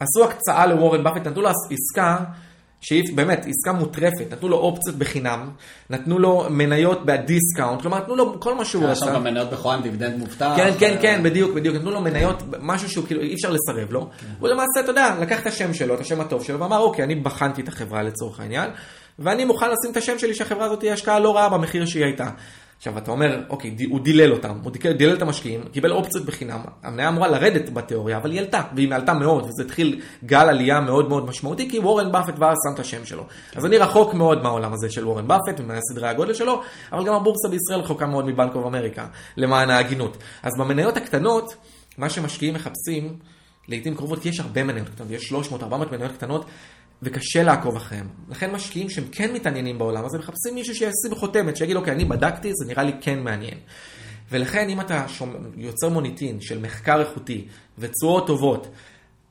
עשו 0.00 0.24
הקצאה 0.24 0.66
לוורן 0.66 1.04
באפט, 1.04 1.26
נתנו 1.26 1.42
לו 1.42 1.48
עסקה 1.48 2.18
שהיא 2.80 3.16
באמת 3.16 3.46
עסקה 3.46 3.72
מוטרפת, 3.72 4.26
נתנו 4.30 4.48
לו 4.48 4.56
אופציות 4.56 4.96
בחינם, 4.96 5.50
נתנו 5.90 6.18
לו 6.18 6.46
מניות 6.50 7.06
בדיסקאונט, 7.06 7.82
כלומר 7.82 7.98
נתנו 7.98 8.16
לו 8.16 8.40
כל 8.40 8.54
מה 8.54 8.64
שהוא 8.64 8.84
עשה. 8.88 9.04
היה 9.04 9.12
שם 9.12 9.18
גם 9.18 9.24
מניות 9.24 9.50
בכורה 9.50 9.74
עם 9.74 9.82
דיבידנד 9.82 10.18
מובטח. 10.18 10.52
כן, 10.56 10.72
כן, 10.78 10.96
כן, 11.02 11.22
בדיוק, 11.22 11.54
בדיוק, 11.54 11.76
נתנו 11.76 11.90
לו 11.90 12.00
מניות, 12.00 12.42
משהו 12.60 12.88
שהוא 12.88 13.06
כאילו 13.06 13.20
אי 13.20 13.34
אפשר 13.34 13.50
לסרב 13.50 13.92
לו. 13.92 14.00
כן. 14.00 14.26
הוא 14.40 14.48
למעשה, 14.48 14.80
אתה 14.80 14.90
יודע, 14.90 15.16
לקח 15.20 15.40
את 15.40 15.46
השם 15.46 15.74
שלו, 15.74 15.94
את 15.94 16.00
השם 16.00 16.20
הטוב 16.20 16.44
שלו, 16.44 16.60
ואמר, 16.60 16.78
אוקיי, 16.78 17.04
אני 17.04 17.14
בחנתי 17.14 17.62
את 17.62 17.68
החברה 17.68 18.02
לצורך 18.02 18.40
העניין, 18.40 18.70
ואני 19.18 19.44
מוכן 19.44 19.66
לשים 19.70 19.90
את 19.90 19.96
השם 19.96 20.18
שלי 20.18 20.34
שהחברה 20.34 20.64
הזאת 20.64 20.78
תהיה 20.78 20.92
השקעה 20.92 21.18
לא 21.18 21.36
רעה 21.36 21.48
במחיר 21.48 21.86
שהיא 21.86 22.04
הייתה. 22.04 22.30
עכשיו 22.76 22.98
אתה 22.98 23.10
אומר, 23.10 23.40
אוקיי, 23.48 23.76
הוא 23.88 24.00
דילל 24.00 24.32
אותם, 24.32 24.58
הוא 24.62 24.72
דילל 24.96 25.16
את 25.16 25.22
המשקיעים, 25.22 25.60
קיבל 25.72 25.92
אופציות 25.92 26.24
בחינם, 26.24 26.60
המניה 26.82 27.08
אמורה 27.08 27.28
לרדת 27.28 27.70
בתיאוריה, 27.70 28.16
אבל 28.16 28.30
היא 28.30 28.40
עלתה, 28.40 28.62
והיא 28.74 28.94
עלתה 28.94 29.12
מאוד, 29.12 29.44
וזה 29.44 29.62
התחיל 29.62 30.00
גל 30.24 30.48
עלייה 30.48 30.80
מאוד 30.80 31.08
מאוד 31.08 31.26
משמעותי, 31.26 31.70
כי 31.70 31.78
וורן 31.78 32.12
באפט 32.12 32.56
שם 32.68 32.74
את 32.74 32.78
השם 32.80 33.04
שלו. 33.04 33.26
אז 33.56 33.66
אני 33.66 33.78
רחוק 33.78 34.14
מאוד 34.14 34.42
מהעולם 34.42 34.72
הזה 34.72 34.90
של 34.90 35.06
וורן 35.06 35.28
באפט, 35.28 35.60
ומסדרי 35.60 36.08
הגודל 36.08 36.34
שלו, 36.34 36.62
אבל 36.92 37.04
גם 37.04 37.14
הבורסה 37.14 37.48
בישראל 37.48 37.80
רחוקה 37.80 38.06
מאוד 38.06 38.26
מבנק 38.26 38.54
אוף 38.54 38.66
אמריקה, 38.66 39.06
למען 39.36 39.70
ההגינות. 39.70 40.16
אז 40.42 40.52
במניות 40.58 40.96
הקטנות, 40.96 41.56
מה 41.98 42.10
שמשקיעים 42.10 42.54
מחפשים, 42.54 43.16
לעיתים 43.68 43.94
קרובות, 43.94 44.18
כי 44.18 44.28
יש 44.28 44.40
הרבה 44.40 44.64
מניות 44.64 44.88
קטנות, 44.88 45.10
יש 45.10 45.32
300-400 45.32 45.64
מניות 45.92 46.12
קטנות, 46.12 46.44
וקשה 47.02 47.42
לעקוב 47.42 47.76
אחריהם. 47.76 48.08
לכן 48.28 48.50
משקיעים 48.50 48.90
שהם 48.90 49.04
כן 49.12 49.32
מתעניינים 49.32 49.78
בעולם 49.78 50.04
הזה, 50.04 50.18
מחפשים 50.18 50.54
מישהו 50.54 50.74
שישים 50.74 51.14
חותמת, 51.14 51.56
שיגיד, 51.56 51.76
אוקיי, 51.76 51.92
אני 51.92 52.04
בדקתי, 52.04 52.52
זה 52.54 52.64
נראה 52.68 52.82
לי 52.82 52.92
כן 53.00 53.18
מעניין. 53.18 53.58
ולכן 54.30 54.68
אם 54.68 54.80
אתה 54.80 55.08
שומע, 55.08 55.38
יוצר 55.56 55.88
מוניטין 55.88 56.40
של 56.40 56.58
מחקר 56.60 57.00
איכותי 57.00 57.46
ותשואות 57.78 58.26
טובות, 58.26 58.68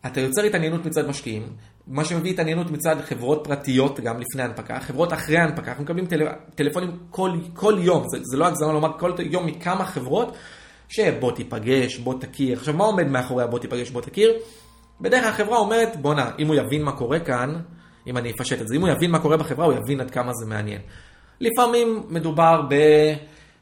אתה 0.05 0.21
יוצר 0.21 0.43
התעניינות 0.43 0.85
מצד 0.85 1.07
משקיעים, 1.07 1.47
מה 1.87 2.05
שמביא 2.05 2.31
התעניינות 2.31 2.71
מצד 2.71 2.95
חברות 3.01 3.41
פרטיות 3.43 3.99
גם 3.99 4.19
לפני 4.19 4.43
הנפקה, 4.43 4.79
חברות 4.79 5.13
אחרי 5.13 5.37
הנפקה, 5.37 5.71
אנחנו 5.71 5.83
מקבלים 5.83 6.05
טל... 6.05 6.21
טלפונים 6.55 6.97
כל, 7.09 7.31
כל 7.53 7.75
יום, 7.79 8.03
זה, 8.09 8.17
זה 8.23 8.37
לא 8.37 8.47
הגזמה 8.47 8.73
לומר 8.73 8.99
כל 8.99 9.13
יום 9.19 9.45
מכמה 9.45 9.85
חברות, 9.85 10.35
שבוא 10.89 11.31
תיפגש, 11.31 11.97
בוא 11.97 12.13
תכיר. 12.19 12.57
עכשיו 12.57 12.73
מה 12.73 12.83
עומד 12.83 13.07
מאחורי 13.07 13.43
הבוא 13.43 13.59
תיפגש, 13.59 13.89
בוא 13.89 14.01
תכיר? 14.01 14.33
בדרך 15.03 15.21
כלל 15.23 15.29
החברה 15.29 15.57
אומרת, 15.57 15.95
בואנה, 15.95 16.31
אם 16.39 16.47
הוא 16.47 16.55
יבין 16.55 16.83
מה 16.83 16.91
קורה 16.91 17.19
כאן, 17.19 17.55
אם 18.07 18.17
אני 18.17 18.31
אפשט 18.31 18.61
את 18.61 18.67
זה, 18.67 18.75
אם 18.75 18.81
הוא 18.81 18.89
יבין 18.89 19.11
מה 19.11 19.19
קורה 19.19 19.37
בחברה, 19.37 19.65
הוא 19.65 19.73
יבין 19.73 20.01
עד 20.01 20.11
כמה 20.11 20.33
זה 20.33 20.45
מעניין. 20.45 20.81
לפעמים 21.39 22.03
מדובר 22.09 22.61
ב... 22.69 22.75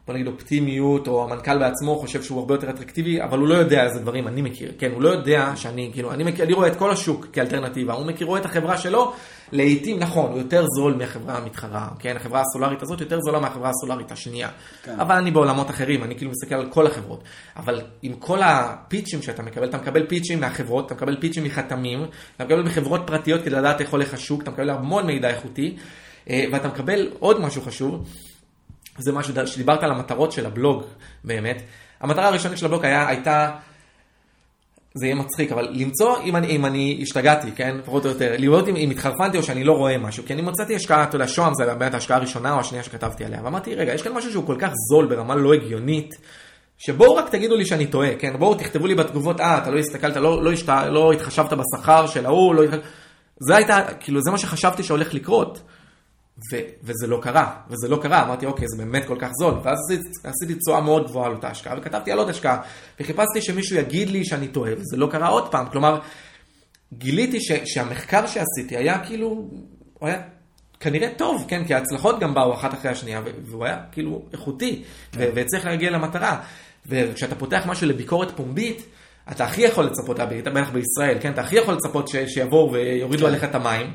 בוא 0.07 0.13
נגיד 0.13 0.27
אופטימיות, 0.27 1.07
או 1.07 1.23
המנכ"ל 1.23 1.59
בעצמו 1.59 1.95
חושב 1.95 2.23
שהוא 2.23 2.39
הרבה 2.39 2.53
יותר 2.53 2.69
אטרקטיבי, 2.69 3.23
אבל 3.23 3.39
הוא 3.39 3.47
לא 3.47 3.53
יודע 3.53 3.83
איזה 3.83 3.99
דברים 3.99 4.27
אני 4.27 4.41
מכיר, 4.41 4.71
כן, 4.77 4.91
הוא 4.91 5.01
לא 5.01 5.09
יודע 5.09 5.53
שאני, 5.55 5.89
כאילו, 5.93 6.11
אני, 6.11 6.23
מכיר, 6.23 6.45
אני 6.45 6.53
רואה 6.53 6.67
את 6.67 6.75
כל 6.75 6.91
השוק 6.91 7.27
כאלטרנטיבה, 7.33 7.93
הוא 7.93 8.05
מכיר, 8.05 8.27
רואה 8.27 8.39
את 8.39 8.45
החברה 8.45 8.77
שלו, 8.77 9.13
לעיתים, 9.51 9.99
נכון, 9.99 10.31
הוא 10.31 10.37
יותר 10.37 10.65
זול 10.75 10.93
מהחברה 10.93 11.37
המתחרה, 11.37 11.87
כן, 11.99 12.15
החברה 12.15 12.41
הסולארית 12.41 12.81
הזאת 12.81 13.01
יותר 13.01 13.19
זולה 13.21 13.39
מהחברה 13.39 13.69
הסולארית 13.69 14.11
השנייה, 14.11 14.49
כן. 14.83 14.99
אבל 14.99 15.15
אני 15.15 15.31
בעולמות 15.31 15.69
אחרים, 15.69 16.03
אני 16.03 16.15
כאילו 16.15 16.31
מסתכל 16.31 16.55
על 16.55 16.69
כל 16.69 16.87
החברות, 16.87 17.23
אבל 17.57 17.81
עם 18.01 18.13
כל 18.13 18.39
הפיצ'ים 18.43 19.21
שאתה 19.21 19.43
מקבל, 19.43 19.69
אתה 19.69 19.77
מקבל 19.77 20.07
פיצ'ים 20.07 20.39
מהחברות, 20.39 20.85
אתה 20.85 20.93
מקבל 20.93 21.17
פיצ'ים 21.19 21.43
מחתמים, 21.43 22.05
אתה 22.35 22.45
מקבל 22.45 22.61
מחברות 22.61 23.01
פרטיות 23.05 23.41
כדי 23.41 23.55
לדעת 23.55 23.81
איך 23.81 23.89
הולך 23.89 24.13
השוק, 24.13 24.43
אתה 24.43 24.51
מקבל 24.51 24.69
המון 24.69 25.05
מידע 25.05 25.29
איכותי, 25.29 25.77
אה, 26.29 26.45
ואתה 26.51 26.67
מקבל 26.67 27.09
עוד 27.19 27.41
משהו 27.41 27.61
חשוב, 27.61 28.03
זה 28.97 29.11
משהו 29.11 29.33
שדיברת 29.47 29.83
על 29.83 29.91
המטרות 29.91 30.31
של 30.31 30.45
הבלוג 30.45 30.83
באמת. 31.23 31.61
המטרה 32.01 32.27
הראשונית 32.27 32.57
של 32.57 32.65
הבלוג 32.65 32.85
היה, 32.85 33.07
הייתה, 33.07 33.51
זה 34.93 35.05
יהיה 35.05 35.15
מצחיק, 35.15 35.51
אבל 35.51 35.67
למצוא 35.71 36.17
אם 36.23 36.35
אני, 36.35 36.47
אם 36.47 36.65
אני 36.65 36.99
השתגעתי, 37.01 37.51
כן, 37.51 37.77
פחות 37.85 38.05
או 38.05 38.09
יותר, 38.09 38.35
לראות 38.37 38.67
אם, 38.67 38.75
אם 38.75 38.89
התחרפנתי 38.89 39.37
או 39.37 39.43
שאני 39.43 39.63
לא 39.63 39.73
רואה 39.73 39.97
משהו, 39.97 40.23
כי 40.25 40.33
אני 40.33 40.41
מצאתי 40.41 40.75
השקעה, 40.75 41.03
אתה 41.03 41.15
יודע, 41.15 41.27
שוהם 41.27 41.53
זה 41.53 41.65
באמת 41.65 41.93
ההשקעה 41.93 42.17
הראשונה 42.17 42.53
או 42.53 42.59
השנייה 42.59 42.83
שכתבתי 42.83 43.25
עליה, 43.25 43.41
ואמרתי, 43.43 43.75
רגע, 43.75 43.93
יש 43.93 44.01
כאן 44.01 44.11
משהו 44.11 44.31
שהוא 44.31 44.47
כל 44.47 44.55
כך 44.59 44.71
זול 44.89 45.05
ברמה 45.05 45.35
לא 45.35 45.53
הגיונית, 45.53 46.15
שבואו 46.77 47.15
רק 47.15 47.29
תגידו 47.29 47.55
לי 47.55 47.65
שאני 47.65 47.87
טועה, 47.87 48.15
כן, 48.19 48.39
בואו 48.39 48.55
תכתבו 48.55 48.87
לי 48.87 48.95
בתגובות, 48.95 49.41
אה, 49.41 49.57
אתה 49.57 49.71
לא 49.71 49.79
הסתכלת, 49.79 50.15
לא, 50.15 50.43
לא, 50.43 50.51
השת, 50.51 50.69
לא 50.89 51.11
התחשבת 51.11 51.53
בשכר 51.53 52.07
של 52.07 52.25
ההוא, 52.25 52.55
לא 52.55 52.63
זה 53.39 53.55
הייתה, 53.55 53.79
כאילו, 53.99 54.21
זה 54.21 54.31
מה 54.31 54.37
שחשבתי 54.37 54.83
שהולך 54.83 55.13
לקרות. 55.13 55.61
ו- 56.53 56.59
וזה 56.83 57.07
לא 57.07 57.19
קרה, 57.21 57.55
וזה 57.69 57.87
לא 57.87 57.99
קרה, 58.01 58.23
אמרתי 58.23 58.45
אוקיי 58.45 58.65
זה 58.67 58.83
באמת 58.83 59.05
כל 59.07 59.15
כך 59.19 59.29
זול, 59.39 59.53
ואז 59.63 59.77
עשיתי 60.23 60.55
תשואה 60.59 60.81
מאוד 60.81 61.07
גבוהה 61.07 61.27
על 61.27 61.33
אותה 61.33 61.47
השקעה, 61.47 61.75
וכתבתי 61.77 62.11
על 62.11 62.17
עוד 62.17 62.29
השקעה, 62.29 62.61
וחיפשתי 62.99 63.41
שמישהו 63.41 63.75
יגיד 63.77 64.09
לי 64.09 64.25
שאני 64.25 64.47
טועה, 64.47 64.71
וזה 64.73 64.97
לא 64.97 65.07
קרה 65.11 65.27
עוד 65.27 65.51
פעם, 65.51 65.65
כלומר, 65.69 65.99
גיליתי 66.93 67.41
ש- 67.41 67.51
שהמחקר 67.65 68.27
שעשיתי 68.27 68.77
היה 68.77 68.99
כאילו, 69.05 69.27
הוא 69.99 70.09
היה 70.09 70.21
כנראה 70.79 71.09
טוב, 71.17 71.45
כן, 71.47 71.65
כי 71.65 71.73
ההצלחות 71.73 72.19
גם 72.19 72.33
באו 72.33 72.53
אחת 72.53 72.73
אחרי 72.73 72.91
השנייה, 72.91 73.21
והוא 73.45 73.65
היה 73.65 73.79
כאילו 73.91 74.21
איכותי, 74.33 74.83
כן. 75.11 75.29
והצליח 75.35 75.65
להגיע 75.65 75.91
למטרה, 75.91 76.41
וכשאתה 76.85 77.35
פותח 77.35 77.63
משהו 77.67 77.87
לביקורת 77.87 78.31
פומבית, 78.37 78.85
אתה 79.31 79.43
הכי 79.43 79.61
יכול 79.61 79.85
לצפות, 79.85 80.17
בטח 80.19 80.69
בישראל, 80.73 81.17
כן, 81.21 81.31
אתה 81.31 81.41
הכי 81.41 81.55
יכול 81.55 81.73
לצפות 81.73 82.07
ש- 82.07 82.15
שיבואו 82.15 82.71
ויורידו 82.73 83.23
כן. 83.23 83.29
עליך 83.29 83.43
את 83.43 83.55
המים. 83.55 83.93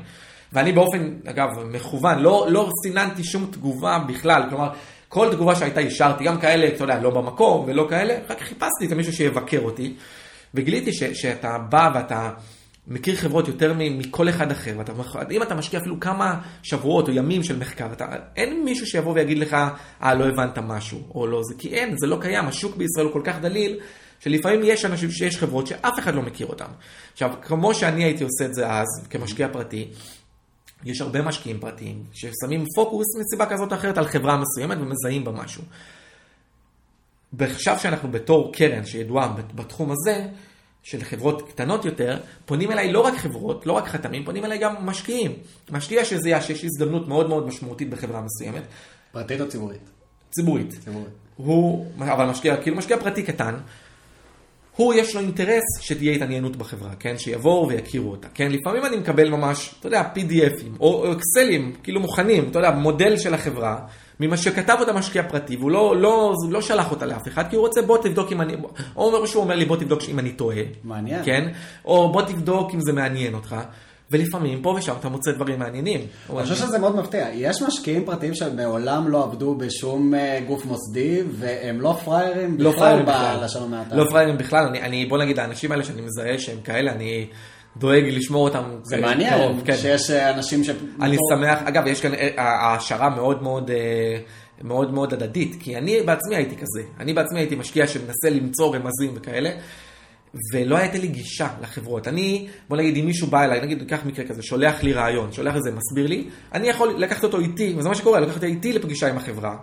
ואני 0.53 0.71
באופן, 0.71 1.13
אגב, 1.25 1.47
מכוון, 1.71 2.19
לא, 2.19 2.47
לא 2.49 2.69
סיננתי 2.83 3.23
שום 3.23 3.49
תגובה 3.51 3.99
בכלל, 4.07 4.43
כלומר, 4.49 4.69
כל 5.07 5.31
תגובה 5.31 5.55
שהייתה 5.55 5.79
אישרתי, 5.79 6.23
גם 6.23 6.39
כאלה, 6.39 6.67
אתה 6.67 6.83
יודע, 6.83 6.99
לא 6.99 7.09
במקום 7.09 7.63
ולא 7.67 7.87
כאלה, 7.89 8.17
רק 8.29 8.41
חיפשתי 8.41 8.85
את 8.85 8.91
מישהו 8.91 9.13
שיבקר 9.13 9.61
אותי, 9.61 9.93
וגיליתי 10.53 10.93
ש, 10.93 11.03
שאתה 11.03 11.57
בא 11.69 11.91
ואתה 11.95 12.29
מכיר 12.87 13.15
חברות 13.15 13.47
יותר 13.47 13.73
מכל 13.77 14.29
אחד 14.29 14.51
אחר, 14.51 14.73
ואתה, 14.77 14.93
אם 15.31 15.43
אתה 15.43 15.55
משקיע 15.55 15.79
אפילו 15.79 15.99
כמה 15.99 16.39
שבועות 16.63 17.07
או 17.07 17.13
ימים 17.13 17.43
של 17.43 17.59
מחקר, 17.59 17.87
אתה, 17.91 18.05
אין 18.35 18.65
מישהו 18.65 18.87
שיבוא 18.87 19.13
ויגיד 19.13 19.37
לך, 19.37 19.57
אה, 20.03 20.13
לא 20.13 20.27
הבנת 20.27 20.57
משהו, 20.57 20.99
או 21.15 21.27
לא 21.27 21.41
זה, 21.43 21.53
כי 21.57 21.67
אין, 21.67 21.95
זה 21.97 22.07
לא 22.07 22.17
קיים, 22.21 22.47
השוק 22.47 22.75
בישראל 22.75 23.05
הוא 23.05 23.13
כל 23.13 23.21
כך 23.23 23.39
דליל, 23.41 23.79
שלפעמים 24.19 24.59
יש 24.63 24.85
אנשים, 24.85 25.11
שיש 25.11 25.37
חברות 25.37 25.67
שאף 25.67 25.99
אחד 25.99 26.15
לא 26.15 26.21
מכיר 26.21 26.47
אותן. 26.47 26.65
עכשיו, 27.13 27.31
כמו 27.41 27.73
שאני 27.73 28.03
הייתי 28.03 28.23
עושה 28.23 28.45
את 28.45 28.53
זה 28.53 28.71
אז, 28.71 28.87
כמשקיע 29.09 29.47
פרטי, 29.47 29.87
יש 30.85 31.01
הרבה 31.01 31.21
משקיעים 31.21 31.59
פרטיים 31.59 32.03
ששמים 32.13 32.65
פוקוס 32.75 33.05
מסיבה 33.19 33.45
כזאת 33.45 33.71
או 33.71 33.77
אחרת 33.77 33.97
על 33.97 34.07
חברה 34.07 34.37
מסוימת 34.37 34.77
ומזהים 34.77 35.23
בה 35.23 35.31
משהו. 35.31 35.63
עכשיו 37.39 37.79
שאנחנו 37.79 38.11
בתור 38.11 38.53
קרן 38.53 38.85
שידועה 38.85 39.35
בתחום 39.55 39.91
הזה, 39.91 40.27
של 40.87 41.03
חברות 41.03 41.49
קטנות 41.49 41.85
יותר, 41.85 42.19
פונים 42.45 42.71
אליי 42.71 42.91
לא 42.91 42.99
רק 42.99 43.13
חברות, 43.17 43.65
לא 43.65 43.73
רק 43.73 43.87
חתמים, 43.87 44.25
פונים 44.25 44.45
אליי 44.45 44.57
גם 44.57 44.75
משקיעים. 44.85 45.33
משקיע 45.71 46.05
שזיהה 46.05 46.41
שיש 46.41 46.63
הזדמנות 46.63 47.07
מאוד 47.07 47.29
מאוד 47.29 47.47
משמעותית 47.47 47.89
בחברה 47.89 48.21
מסוימת. 48.21 48.63
פרטית 49.11 49.41
או 49.41 49.49
ציבורית? 49.49 49.81
ציבורית. 50.31 50.73
ציבורית. 50.83 51.13
הוא, 51.35 51.85
אבל 51.99 52.25
משקיע, 52.25 52.57
כאילו 52.61 52.77
משקיע 52.77 52.99
פרטי 52.99 53.23
קטן, 53.23 53.55
הוא 54.77 54.93
יש 54.93 55.15
לו 55.15 55.21
אינטרס 55.21 55.63
שתהיה 55.79 56.13
התעניינות 56.13 56.55
בחברה, 56.55 56.89
כן? 56.99 57.17
שיבואו 57.17 57.67
ויכירו 57.67 58.11
אותה, 58.11 58.27
כן? 58.33 58.51
לפעמים 58.51 58.85
אני 58.85 58.97
מקבל 58.97 59.29
ממש, 59.29 59.75
אתה 59.79 59.87
יודע, 59.87 60.03
PDFים, 60.15 60.79
או, 60.79 61.11
אקסלים, 61.11 61.75
כאילו 61.83 61.99
מוכנים, 61.99 62.47
אתה 62.51 62.59
יודע, 62.59 62.71
מודל 62.71 63.17
של 63.17 63.33
החברה, 63.33 63.79
ממה 64.19 64.37
שכתב 64.37 64.77
אותה 64.79 64.93
משקיע 64.93 65.23
פרטי, 65.23 65.55
והוא 65.55 65.71
לא, 65.71 65.95
לא, 65.97 66.33
לא 66.49 66.61
שלח 66.61 66.91
אותה 66.91 67.05
לאף 67.05 67.27
אחד, 67.27 67.49
כי 67.49 67.55
הוא 67.55 67.65
רוצה 67.67 67.81
בוא 67.81 67.97
תבדוק 67.97 68.31
אם 68.31 68.41
אני, 68.41 68.53
או 68.95 69.27
שהוא 69.27 69.43
אומר 69.43 69.55
לי 69.55 69.65
בוא 69.65 69.77
תבדוק 69.77 70.01
אם 70.09 70.19
אני 70.19 70.31
טועה. 70.31 70.61
מעניין. 70.83 71.25
כן? 71.25 71.49
או 71.85 72.11
בוא 72.11 72.21
תבדוק 72.21 72.73
אם 72.73 72.81
זה 72.81 72.93
מעניין 72.93 73.33
אותך. 73.33 73.55
ולפעמים 74.11 74.61
פה 74.61 74.75
ושם 74.77 74.93
אתה 74.99 75.09
מוצא 75.09 75.31
דברים 75.31 75.59
מעניינים. 75.59 75.99
אני 76.29 76.43
חושב 76.43 76.55
שזה 76.55 76.79
מאוד 76.79 76.95
מפתיע. 76.95 77.27
יש 77.33 77.61
משקיעים 77.61 78.05
פרטיים 78.05 78.35
שמעולם 78.35 79.07
לא 79.07 79.23
עבדו 79.23 79.55
בשום 79.55 80.13
אה, 80.15 80.39
גוף 80.47 80.65
מוסדי, 80.65 81.21
והם 81.39 81.81
לא 81.81 81.97
פראיירים 82.05 82.55
לא 82.59 82.71
בכלל 82.71 83.01
בלשון 83.03 83.63
המעטה. 83.63 83.95
לא 83.95 84.05
פראיירים 84.09 84.37
בכלל, 84.37 84.65
אני, 84.65 84.81
אני, 84.81 85.05
בוא 85.05 85.17
נגיד, 85.17 85.39
האנשים 85.39 85.71
האלה 85.71 85.83
שאני 85.83 86.01
מזהה 86.01 86.39
שהם 86.39 86.61
כאלה, 86.63 86.91
אני 86.91 87.27
דואג 87.77 88.03
לשמור 88.03 88.47
אותם. 88.47 88.63
זה 88.83 88.97
מעניין, 88.97 89.33
קרוב, 89.33 89.61
כן. 89.65 89.75
שיש 89.75 90.11
אה, 90.11 90.29
אנשים 90.29 90.63
ש... 90.63 90.69
אני 91.01 91.17
שמח, 91.31 91.59
אגב, 91.63 91.87
יש 91.87 92.01
כאן 92.01 92.13
אה, 92.13 92.29
העשרה 92.37 93.09
מאוד 93.09 93.43
מאוד... 93.43 93.71
מאוד 94.61 94.93
מאוד 94.93 95.13
הדדית, 95.13 95.55
כי 95.59 95.77
אני 95.77 96.01
בעצמי 96.01 96.35
הייתי 96.35 96.55
כזה, 96.55 96.83
אני 96.99 97.13
בעצמי 97.13 97.39
הייתי 97.39 97.55
משקיע 97.55 97.87
שמנסה 97.87 98.29
למצוא 98.29 98.75
רמזים 98.75 99.11
וכאלה, 99.15 99.49
ולא 100.53 100.77
הייתה 100.77 100.97
לי 100.97 101.07
גישה 101.07 101.47
לחברות. 101.61 102.07
אני, 102.07 102.47
בוא 102.69 102.77
נגיד, 102.77 102.97
אם 102.97 103.05
מישהו 103.05 103.27
בא 103.27 103.43
אליי, 103.43 103.61
נגיד, 103.61 103.79
ניקח 103.79 103.99
מקרה 104.05 104.25
כזה, 104.25 104.43
שולח 104.43 104.83
לי 104.83 104.93
רעיון, 104.93 105.31
שולח 105.31 105.55
את 105.55 105.63
זה, 105.63 105.71
מסביר 105.71 106.07
לי, 106.07 106.27
אני 106.53 106.67
יכול 106.67 106.93
לקחת 106.97 107.23
אותו 107.23 107.39
איתי, 107.39 107.75
וזה 107.77 107.89
מה 107.89 107.95
שקורה, 107.95 108.19
לקחת 108.19 108.35
אותו 108.35 108.45
איתי 108.45 108.73
לפגישה 108.73 109.09
עם 109.09 109.17
החברה. 109.17 109.57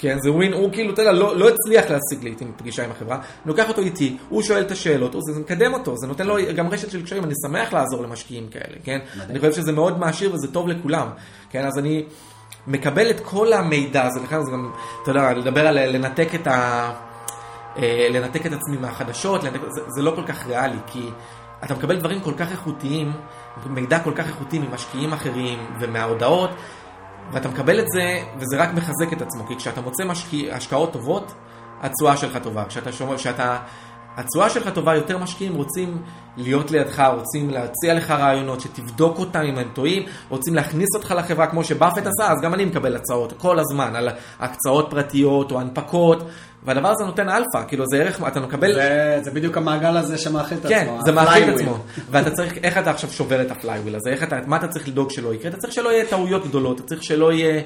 כן, 0.00 0.18
זה 0.22 0.32
ווין, 0.32 0.52
הוא 0.52 0.72
כאילו, 0.72 0.94
אתה 0.94 1.02
יודע, 1.02 1.12
לא, 1.12 1.36
לא 1.36 1.48
הצליח 1.48 1.84
להשיג 1.90 2.24
לי 2.24 2.34
פגישה 2.56 2.84
עם 2.84 2.90
החברה, 2.90 3.16
אני 3.16 3.24
לוקח 3.46 3.68
אותו 3.68 3.80
איתי, 3.80 4.16
הוא 4.28 4.42
שואל 4.42 4.62
את 4.62 4.70
השאלות, 4.70 5.12
זה, 5.12 5.32
זה 5.32 5.40
מקדם 5.40 5.74
אותו, 5.74 5.96
זה 5.96 6.06
נותן 6.06 6.26
לו 6.26 6.36
גם 6.56 6.68
רשת 6.68 6.90
של 6.90 7.02
קשרים, 7.02 7.24
אני 7.24 7.34
שמח 7.46 7.72
לעזור 7.72 8.02
למשקיעים 8.02 8.48
כאלה, 8.48 8.76
כן? 8.84 8.98
מדהים. 9.14 9.30
אני 9.30 9.38
חושב 9.38 9.52
שזה 9.52 9.72
מאוד 9.72 9.98
מעשיר 9.98 10.34
וזה 10.34 10.52
טוב 10.52 10.68
לכולם, 10.68 11.08
כן? 11.50 11.64
אז 11.64 11.78
אני 11.78 12.04
מקבל 12.66 13.10
את 13.10 13.20
כל 13.20 13.52
המידע 13.52 14.06
הזה, 14.06 14.20
לכן 14.20 14.44
זה 14.44 14.50
גם, 14.50 14.70
אתה 15.02 15.10
יודע, 15.10 15.32
לדבר 15.32 15.66
על 15.66 15.96
לנתק 15.96 16.28
את 16.34 16.46
ה... 16.46 17.07
אה, 17.78 18.08
לנתק 18.10 18.46
את 18.46 18.52
עצמי 18.52 18.76
מהחדשות, 18.80 19.44
לנתק, 19.44 19.60
זה, 19.68 19.80
זה 19.88 20.02
לא 20.02 20.12
כל 20.16 20.22
כך 20.26 20.46
ריאלי, 20.46 20.78
כי 20.86 21.10
אתה 21.64 21.74
מקבל 21.74 21.98
דברים 21.98 22.20
כל 22.20 22.32
כך 22.36 22.50
איכותיים, 22.50 23.12
מידע 23.66 23.98
כל 23.98 24.12
כך 24.14 24.26
איכותי 24.26 24.58
ממשקיעים 24.58 25.12
אחרים 25.12 25.58
ומההודעות, 25.80 26.50
ואתה 27.32 27.48
מקבל 27.48 27.80
את 27.80 27.86
זה, 27.88 28.18
וזה 28.36 28.56
רק 28.62 28.68
מחזק 28.74 29.12
את 29.12 29.22
עצמו, 29.22 29.46
כי 29.46 29.56
כשאתה 29.56 29.80
מוצא 29.80 30.04
משקיע, 30.04 30.54
השקעות 30.54 30.92
טובות, 30.92 31.34
התשואה 31.80 32.16
שלך 32.16 32.38
טובה. 32.42 32.64
כשאתה 32.64 32.92
שומע, 32.92 33.16
כשאתה... 33.16 33.58
התשואה 34.16 34.50
שלך 34.50 34.68
טובה, 34.68 34.94
יותר 34.94 35.18
משקיעים 35.18 35.54
רוצים 35.54 36.02
להיות 36.36 36.70
לידך, 36.70 37.02
רוצים 37.16 37.50
להציע 37.50 37.94
לך 37.94 38.10
רעיונות, 38.10 38.60
שתבדוק 38.60 39.18
אותם 39.18 39.40
אם 39.40 39.58
הם 39.58 39.68
טועים, 39.74 40.02
רוצים 40.28 40.54
להכניס 40.54 40.88
אותך 40.94 41.14
לחברה 41.16 41.46
כמו 41.46 41.64
שבאפט 41.64 42.06
עשה, 42.06 42.32
אז 42.32 42.40
גם 42.42 42.54
אני 42.54 42.64
מקבל 42.64 42.96
הצעות 42.96 43.32
כל 43.32 43.58
הזמן 43.58 43.96
על 43.96 44.08
הקצאות 44.40 44.90
פרטיות 44.90 45.52
או 45.52 45.60
הנפקות, 45.60 46.22
והדבר 46.64 46.88
הזה 46.88 47.04
נותן 47.04 47.28
אלפא, 47.28 47.62
כאילו 47.68 47.84
זה 47.90 47.96
ערך, 47.96 48.22
אתה 48.28 48.40
מקבל... 48.40 48.74
זה, 48.74 49.18
זה 49.22 49.30
בדיוק 49.30 49.56
המעגל 49.56 49.96
הזה 49.96 50.18
שמאכיל 50.18 50.58
את 50.58 50.66
כן, 50.66 50.82
עצמו. 50.82 50.98
כן, 50.98 51.04
זה 51.04 51.12
מאכיל 51.12 51.50
את 51.50 51.54
עצמו. 51.54 51.78
ואתה 52.10 52.30
צריך, 52.30 52.58
איך 52.62 52.78
אתה 52.78 52.90
עכשיו 52.90 53.10
שובר 53.10 53.42
את 53.42 53.50
ה 53.50 53.55
flywheel 53.55 53.94
הזה, 53.94 54.10
איך 54.10 54.22
אתה, 54.22 54.38
מה 54.46 54.56
אתה 54.56 54.68
צריך 54.68 54.88
לדאוג 54.88 55.10
שלא 55.10 55.34
יקרה? 55.34 55.50
אתה 55.50 55.56
צריך 55.56 55.72
שלא 55.72 55.92
יהיה 55.92 56.06
טעויות 56.06 56.46
גדולות, 56.46 56.80
אתה 56.80 56.88
צריך 56.88 57.02
שלא 57.02 57.32
יהיה... 57.32 57.62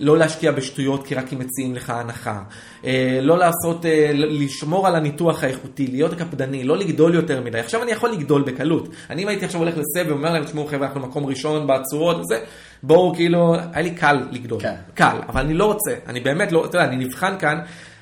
לא 0.00 0.18
להשקיע 0.18 0.52
בשטויות 0.52 1.06
כי 1.06 1.14
רק 1.14 1.32
אם 1.32 1.38
מציעים 1.38 1.74
לך 1.74 1.90
הנחה, 1.90 2.42
אה, 2.84 3.18
לא 3.22 3.38
לעשות, 3.38 3.86
אה, 3.86 4.10
לשמור 4.14 4.86
על 4.86 4.94
הניתוח 4.94 5.44
האיכותי, 5.44 5.86
להיות 5.86 6.14
קפדני, 6.14 6.64
לא 6.64 6.76
לגדול 6.76 7.14
יותר 7.14 7.40
מדי. 7.40 7.58
עכשיו 7.58 7.82
אני 7.82 7.90
יכול 7.90 8.10
לגדול 8.10 8.42
בקלות. 8.42 8.88
אני 9.10 9.22
אם 9.22 9.28
הייתי 9.28 9.44
עכשיו 9.44 9.60
הולך 9.60 9.74
לשוק 9.76 10.08
ואומר 10.08 10.32
להם, 10.32 10.44
תשמעו 10.44 10.66
חבר'ה, 10.66 10.86
אנחנו 10.86 11.00
מקום 11.00 11.26
ראשון 11.26 11.66
בתשואות 11.66 12.16
וזה, 12.16 12.40
בואו 12.82 13.14
כאילו, 13.14 13.54
היה 13.72 13.82
לי 13.82 13.90
קל 13.90 14.22
לגדול, 14.30 14.60
כן. 14.60 14.74
קל, 14.94 15.16
אבל 15.28 15.40
אני 15.40 15.54
לא 15.54 15.64
רוצה, 15.64 15.94
אני 16.06 16.20
באמת 16.20 16.52
לא, 16.52 16.64
אתה 16.64 16.78
יודע, 16.78 16.88
אני 16.88 17.04
נבחן 17.04 17.34
כאן. 17.38 17.58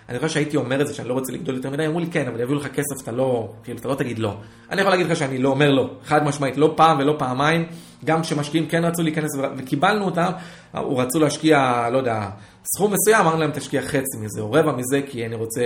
אני 0.09 0.18
חושב 0.18 0.31
שהייתי 0.31 0.56
אומר 0.56 0.81
את 0.81 0.86
זה, 0.86 0.94
שאני 0.94 1.09
לא 1.09 1.14
רוצה 1.14 1.32
לגדול 1.32 1.55
יותר 1.55 1.70
מדי, 1.70 1.86
אמרו 1.86 2.01
לי 2.01 2.06
כן, 2.06 2.28
אבל 2.28 2.40
יביאו 2.40 2.59
לך 2.59 2.66
כסף, 2.66 3.02
אתה 3.02 3.12
לא, 3.12 3.48
כאילו, 3.64 3.78
אתה 3.78 3.89
לא 3.89 3.94
תגיד 3.94 4.18
לא. 4.18 4.36
אני 4.70 4.81
יכול 4.81 4.93
להגיד 4.93 5.06
לך 5.06 5.16
שאני 5.16 5.39
לא 5.39 5.48
אומר 5.48 5.70
לא, 5.70 5.90
חד 6.05 6.24
משמעית, 6.24 6.56
לא 6.56 6.72
פעם 6.76 6.98
ולא 6.98 7.14
פעמיים, 7.18 7.66
גם 8.05 8.22
כשמשקיעים 8.22 8.66
כן 8.66 8.85
רצו 8.85 9.02
להיכנס 9.02 9.31
וקיבלנו 9.56 10.05
אותם, 10.05 10.31
או 10.74 10.97
רצו 10.97 11.18
להשקיע, 11.18 11.89
לא 11.93 11.98
יודע, 11.98 12.28
סכום 12.76 12.93
מסוים, 12.93 13.20
אמרנו 13.20 13.40
להם 13.40 13.51
תשקיע 13.51 13.82
חצי 13.82 14.18
מזה, 14.20 14.40
או 14.40 14.52
רבע 14.52 14.72
מזה, 14.72 15.01
כי 15.06 15.26
אני 15.26 15.35
רוצה, 15.35 15.62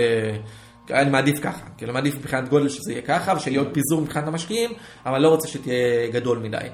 אני 0.91 1.09
מעדיף 1.09 1.39
ככה, 1.39 1.65
כאילו, 1.77 1.93
מעדיף 1.93 2.15
מבחינת 2.15 2.49
גודל 2.49 2.69
שזה 2.69 2.91
יהיה 2.91 3.01
ככה, 3.01 3.33
ושלהיות 3.37 3.67
פיזור 3.73 4.01
מבחינת 4.01 4.27
המשקיעים, 4.27 4.71
אבל 5.05 5.21
לא 5.21 5.29
רוצה 5.29 5.47
שתהיה 5.47 6.07
גדול 6.11 6.37
מדי. 6.37 6.67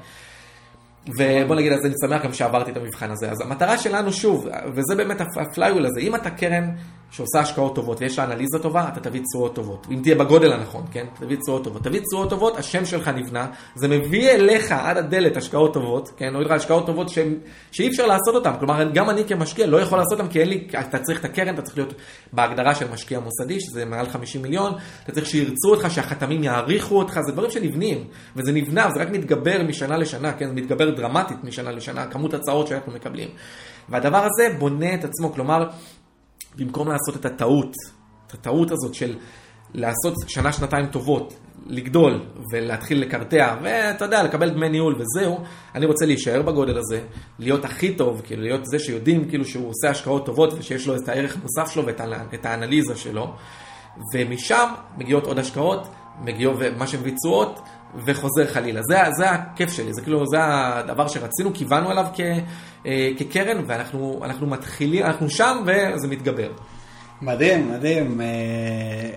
ובוא 1.08 1.56
נגיד, 1.56 1.72
אז 1.72 1.86
אני 1.86 1.94
שמח 2.06 2.24
גם 2.24 2.34
שעברתי 2.34 2.72
את 2.72 2.78
המבחן 2.78 3.12
הזה. 3.12 3.32
אז 3.32 3.42
המטרה 3.42 3.78
שלנו, 3.78 4.14
שוב, 4.14 4.48
וזה 4.74 4.96
באמת 4.96 5.22
ה 5.22 5.29
flywheel 5.29 5.86
הזה, 5.86 6.00
אם 6.00 6.16
אתה 6.16 6.30
קרן 6.30 6.70
שעושה 7.12 7.40
השקעות 7.40 7.76
טובות 7.76 8.02
ויש 8.02 8.20
לה 8.20 8.26
אנליזה 8.26 8.60
טובה, 8.62 8.88
אתה 8.88 9.00
תביא 9.00 9.22
תשואות 9.22 9.56
טובות. 9.56 9.88
אם 9.92 10.00
תהיה 10.04 10.16
בגודל 10.16 10.54
הנכון, 10.54 10.84
כן? 10.92 11.06
תביא 11.20 11.38
תשואות 11.38 11.64
טובות. 11.64 11.84
תביא 11.84 12.00
תשואות 12.00 12.30
טובות, 12.30 12.58
השם 12.58 12.86
שלך 12.86 13.08
נבנה, 13.08 13.48
זה 13.76 13.88
מביא 13.88 14.30
אליך 14.30 14.72
עד 14.72 14.98
הדלת 14.98 15.38
השקעות 15.38 15.74
טובות, 15.74 16.12
כן? 16.18 16.36
עולה 16.36 16.42
לך 16.42 16.52
השקעות 16.52 16.86
טובות 16.86 17.10
ש... 17.10 17.20
שאי 17.72 17.88
אפשר 17.88 18.06
לעשות 18.06 18.36
אותן. 18.36 18.52
כלומר, 18.60 18.92
גם 18.94 19.10
אני 19.10 19.24
כמשקיע 19.26 19.68
לא 19.68 19.82
יכול 19.82 19.98
לעשות 19.98 20.20
אותן, 20.20 20.32
כי 20.32 20.40
אין 20.40 20.50
לי, 20.50 20.68
אתה 20.80 21.00
צריך 21.00 21.20
את 21.20 21.26
הקרן, 21.26 21.54
אתה 21.54 21.62
צריך 21.62 21.78
להיות 21.78 21.94
בהגדרה 22.34 22.76
של 22.76 22.92
משקיע 22.92 23.20
מוסדי, 23.20 23.60
שזה 23.60 23.86
מעל 23.86 24.10
50 24.10 24.42
מיליון, 24.42 24.74
אתה 25.04 25.12
צריך 25.12 25.26
שירצו 25.26 25.70
אותך, 25.70 25.92
שהחתמים 25.92 26.44
יעריכו 26.44 26.98
אותך, 26.98 27.20
זה 27.26 27.32
דברים 27.32 27.52
שנבנים, 27.52 28.04
וזה 28.36 28.52
נבנה, 28.52 28.90
זה 28.96 29.02
רק 29.02 29.10
מתגבר 29.10 29.64
משנה 29.64 29.98
לשנה, 29.98 30.34
כן? 30.34 30.48
זה 30.48 30.54
מתגבר 30.54 30.90
דרמטית 30.90 31.44
משנה 31.44 31.72
לשנה, 31.72 32.08
כמות 32.08 32.34
הצעות 32.34 32.68
שאנחנו 32.68 32.92
מקבלים. 32.92 33.30
והדבר 33.90 34.26
הזה 34.26 34.56
בונה 34.60 34.94
את 34.94 35.04
עצמו, 35.04 35.34
כלומר, 35.34 35.68
במקום 36.58 36.88
לעשות 36.88 37.16
את 37.16 37.26
הטעות, 37.26 37.74
את 38.28 38.34
הטעות 38.34 38.72
הזאת 38.72 38.94
של 38.94 39.16
לעשות 39.74 40.14
שנה, 40.28 40.54
שנתיים 40.54 40.86
טובות, 40.86 41.34
לגדול 41.66 42.26
ולהתחיל 42.52 43.02
לקרטע, 43.02 43.56
ואתה 43.62 44.06
יודע, 44.06 44.24
לקבל 44.24 44.50
דמי 44.50 44.70
ניהול 44.70 44.96
וזהו, 44.96 45.40
אני 45.76 45.86
רוצה 45.86 46.06
להישאר 46.06 46.42
בגודל 46.42 46.78
הזה, 46.78 47.02
להיות 47.40 47.66
הכי 47.66 47.96
טוב, 47.96 48.22
כאילו 48.26 48.42
להיות 48.42 48.66
זה 48.66 48.80
שיודעים 48.80 49.30
כאילו 49.30 49.46
שהוא 49.46 49.70
עושה 49.70 49.90
השקעות 49.90 50.26
טובות 50.26 50.54
ושיש 50.54 50.88
לו 50.88 50.96
את 50.96 51.10
הערך 51.10 51.36
המוסף 51.36 51.74
שלו 51.74 51.86
ואת 51.86 52.46
האנליזה 52.46 52.96
שלו, 52.96 53.34
ומשם 54.14 54.70
מגיעות 54.98 55.26
עוד 55.26 55.40
השקעות, 55.40 55.88
מגיעות 56.22 56.58
מה 56.78 56.88
שהן 56.88 57.02
ביצועות, 57.02 57.60
וחוזר 58.06 58.48
חלילה. 58.48 58.82
זה, 58.84 58.98
זה 59.18 59.30
הכיף 59.30 59.74
שלי, 59.74 59.94
זה 59.94 60.02
כאילו, 60.02 60.24
זה 60.28 60.38
הדבר 60.42 61.08
שרצינו, 61.08 61.54
כיוונו 61.54 61.90
עליו 61.90 62.06
כ, 62.14 62.20
אה, 62.86 63.10
כקרן, 63.18 63.64
ואנחנו 63.68 64.48
מתחילים, 64.48 65.06
אנחנו 65.06 65.30
שם 65.30 65.66
וזה 65.66 66.08
מתגבר. 66.08 66.52
מדהים, 67.22 67.72
מדהים. 67.72 68.22
אה, 68.22 69.10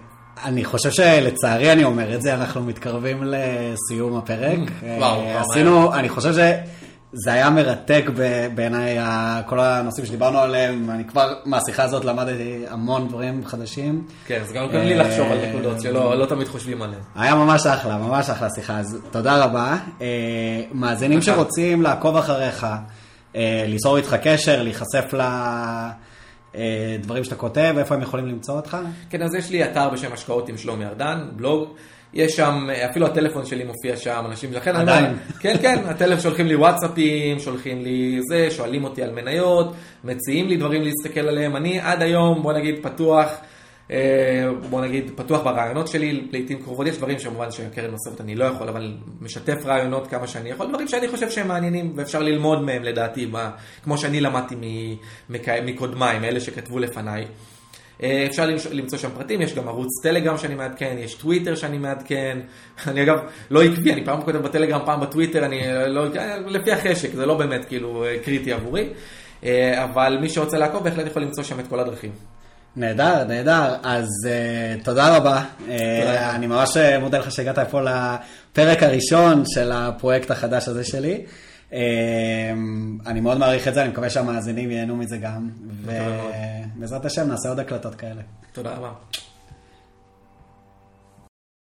אני 0.44 0.64
חושב 0.64 0.90
שלצערי 0.90 1.72
אני 1.72 1.84
אומר 1.84 2.14
את 2.14 2.22
זה, 2.22 2.34
אנחנו 2.34 2.62
מתקרבים 2.62 3.24
לסיום 3.26 4.16
הפרק. 4.16 4.58
וואו, 4.98 5.20
אה, 5.20 5.40
עשינו, 5.40 5.94
אני 5.94 6.08
חושב 6.08 6.32
ש... 6.32 6.38
זה 7.12 7.32
היה 7.32 7.50
מרתק 7.50 8.04
בעיניי, 8.54 8.98
כל 9.46 9.60
הנושאים 9.60 10.06
שדיברנו 10.06 10.38
עליהם, 10.38 10.90
אני 10.90 11.04
כבר 11.04 11.34
מהשיחה 11.44 11.82
הזאת 11.82 12.04
למדתי 12.04 12.64
המון 12.68 13.08
דברים 13.08 13.44
חדשים. 13.44 14.04
כן, 14.26 14.40
אז 14.40 14.52
גם 14.52 14.68
לי 14.72 14.94
לחשוב 14.94 15.32
על 15.32 15.46
נקודות 15.46 15.80
שלא 15.80 16.18
לא 16.18 16.26
תמיד 16.26 16.48
חושבים 16.48 16.82
עליהן. 16.82 17.00
היה 17.16 17.34
ממש 17.34 17.66
אחלה, 17.66 17.98
ממש 17.98 18.30
אחלה 18.30 18.50
שיחה, 18.50 18.78
אז 18.78 18.98
תודה 19.10 19.44
רבה. 19.44 19.76
אה, 20.00 20.06
מאזינים 20.72 21.22
שרוצים 21.22 21.82
לעקוב 21.82 22.16
אחריך, 22.16 22.66
אה, 23.36 23.64
ליצור 23.68 23.96
איתך 23.96 24.16
קשר, 24.22 24.62
להיחשף 24.62 25.14
לדברים 26.54 27.24
שאתה 27.24 27.36
כותב, 27.36 27.74
איפה 27.78 27.94
הם 27.94 28.02
יכולים 28.02 28.26
למצוא 28.26 28.54
אותך? 28.56 28.76
כן, 29.10 29.22
אז 29.22 29.34
יש 29.34 29.50
לי 29.50 29.64
אתר 29.64 29.88
בשם 29.90 30.12
השקעות 30.12 30.48
עם 30.48 30.56
שלומי 30.56 30.86
ארדן, 30.86 31.28
בלוג. 31.36 31.68
יש 32.14 32.36
שם, 32.36 32.68
אפילו 32.90 33.06
הטלפון 33.06 33.46
שלי 33.46 33.64
מופיע 33.64 33.96
שם, 33.96 34.24
אנשים, 34.26 34.52
לכן 34.52 34.76
אני 34.76 34.82
אומר, 34.82 35.10
כן, 35.40 35.56
כן, 35.62 35.78
הטלפון 35.86 36.20
שולחים 36.20 36.46
לי 36.46 36.56
וואטסאפים, 36.56 37.38
שולחים 37.38 37.82
לי 37.82 38.20
זה, 38.28 38.50
שואלים 38.50 38.84
אותי 38.84 39.02
על 39.02 39.12
מניות, 39.12 39.74
מציעים 40.04 40.48
לי 40.48 40.56
דברים 40.56 40.82
להסתכל 40.82 41.28
עליהם. 41.28 41.56
אני 41.56 41.80
עד 41.80 42.02
היום, 42.02 42.42
בוא 42.42 42.52
נגיד, 42.52 42.74
פתוח, 42.82 43.28
אה, 43.90 43.96
בוא 44.70 44.80
נגיד, 44.80 45.10
פתוח 45.16 45.42
ברעיונות 45.42 45.88
שלי, 45.88 46.28
לעיתים 46.32 46.62
קרובות, 46.62 46.86
יש 46.86 46.96
דברים 46.96 47.18
שכמובן 47.18 47.50
שהקרן 47.50 47.90
נוספת 47.90 48.20
אני 48.20 48.34
לא 48.34 48.44
יכול, 48.44 48.68
אבל 48.68 48.96
משתף 49.20 49.66
רעיונות 49.66 50.06
כמה 50.06 50.26
שאני 50.26 50.50
יכול, 50.50 50.68
דברים 50.68 50.88
שאני 50.88 51.08
חושב 51.08 51.30
שהם 51.30 51.48
מעניינים 51.48 51.92
ואפשר 51.96 52.22
ללמוד 52.22 52.62
מהם 52.62 52.82
לדעתי, 52.82 53.30
כמו 53.84 53.98
שאני 53.98 54.20
למדתי 54.20 54.54
מקודמיי, 55.64 56.18
מאלה 56.18 56.40
שכתבו 56.40 56.78
לפניי. 56.78 57.24
אה, 58.02 58.26
אפשר 58.26 58.46
למצוא 58.70 58.98
שם 58.98 59.08
פרטים, 59.14 59.42
יש 59.42 59.54
גם 59.54 59.68
ערוץ 59.68 59.88
טלגרם 60.02 60.38
שאני 60.38 60.54
מעדכן, 60.54 60.96
יש 60.98 61.14
טוויטר 61.14 61.54
שאני 61.54 61.78
מעדכן. 61.78 62.38
אני 62.88 63.02
אגב 63.02 63.18
לא 63.50 63.62
עקבי, 63.62 63.92
אני 63.92 64.04
פעם 64.04 64.22
כותב 64.22 64.38
בטלגרם, 64.38 64.80
פעם 64.84 65.00
בטוויטר, 65.00 65.44
אני 65.44 65.62
לא, 65.86 66.06
לפי 66.46 66.72
החשק, 66.72 67.14
זה 67.14 67.26
לא 67.26 67.38
באמת 67.38 67.64
כאילו 67.64 68.04
אה, 68.04 68.16
קריטי 68.24 68.52
עבורי. 68.52 68.88
אה, 69.44 69.84
אבל 69.84 70.18
מי 70.20 70.28
שרוצה 70.28 70.58
לעקוב 70.58 70.84
בהחלט 70.84 71.06
יכול 71.06 71.22
למצוא 71.22 71.44
שם 71.44 71.60
את 71.60 71.68
כל 71.68 71.80
הדרכים. 71.80 72.10
נהדר, 72.76 73.24
נהדר. 73.24 73.74
אז 73.82 74.08
uh, 74.24 74.84
תודה 74.84 75.16
רבה. 75.16 75.42
Uh, 75.58 75.72
אני 76.34 76.46
ממש 76.46 76.76
מודה 77.00 77.18
לך 77.18 77.32
שהגעת 77.32 77.58
פה 77.58 77.80
לפרק 77.80 78.82
הראשון 78.82 79.42
של 79.46 79.72
הפרויקט 79.72 80.30
החדש 80.30 80.68
הזה 80.68 80.84
שלי. 80.84 81.24
אמ, 81.72 81.78
אני 83.06 83.20
מאוד 83.20 83.38
מעריך 83.38 83.68
את 83.68 83.74
זה, 83.74 83.82
אני 83.82 83.88
מקווה 83.90 84.10
שהמאזינים 84.10 84.70
ייהנו 84.70 84.96
מזה 84.96 85.16
גם. 85.16 85.48
ובעזרת 86.76 87.04
השם 87.04 87.28
נעשה 87.28 87.48
עוד 87.48 87.58
הקלטות 87.58 87.94
כאלה. 87.94 88.22
תודה 88.52 88.70
רבה. 88.74 88.90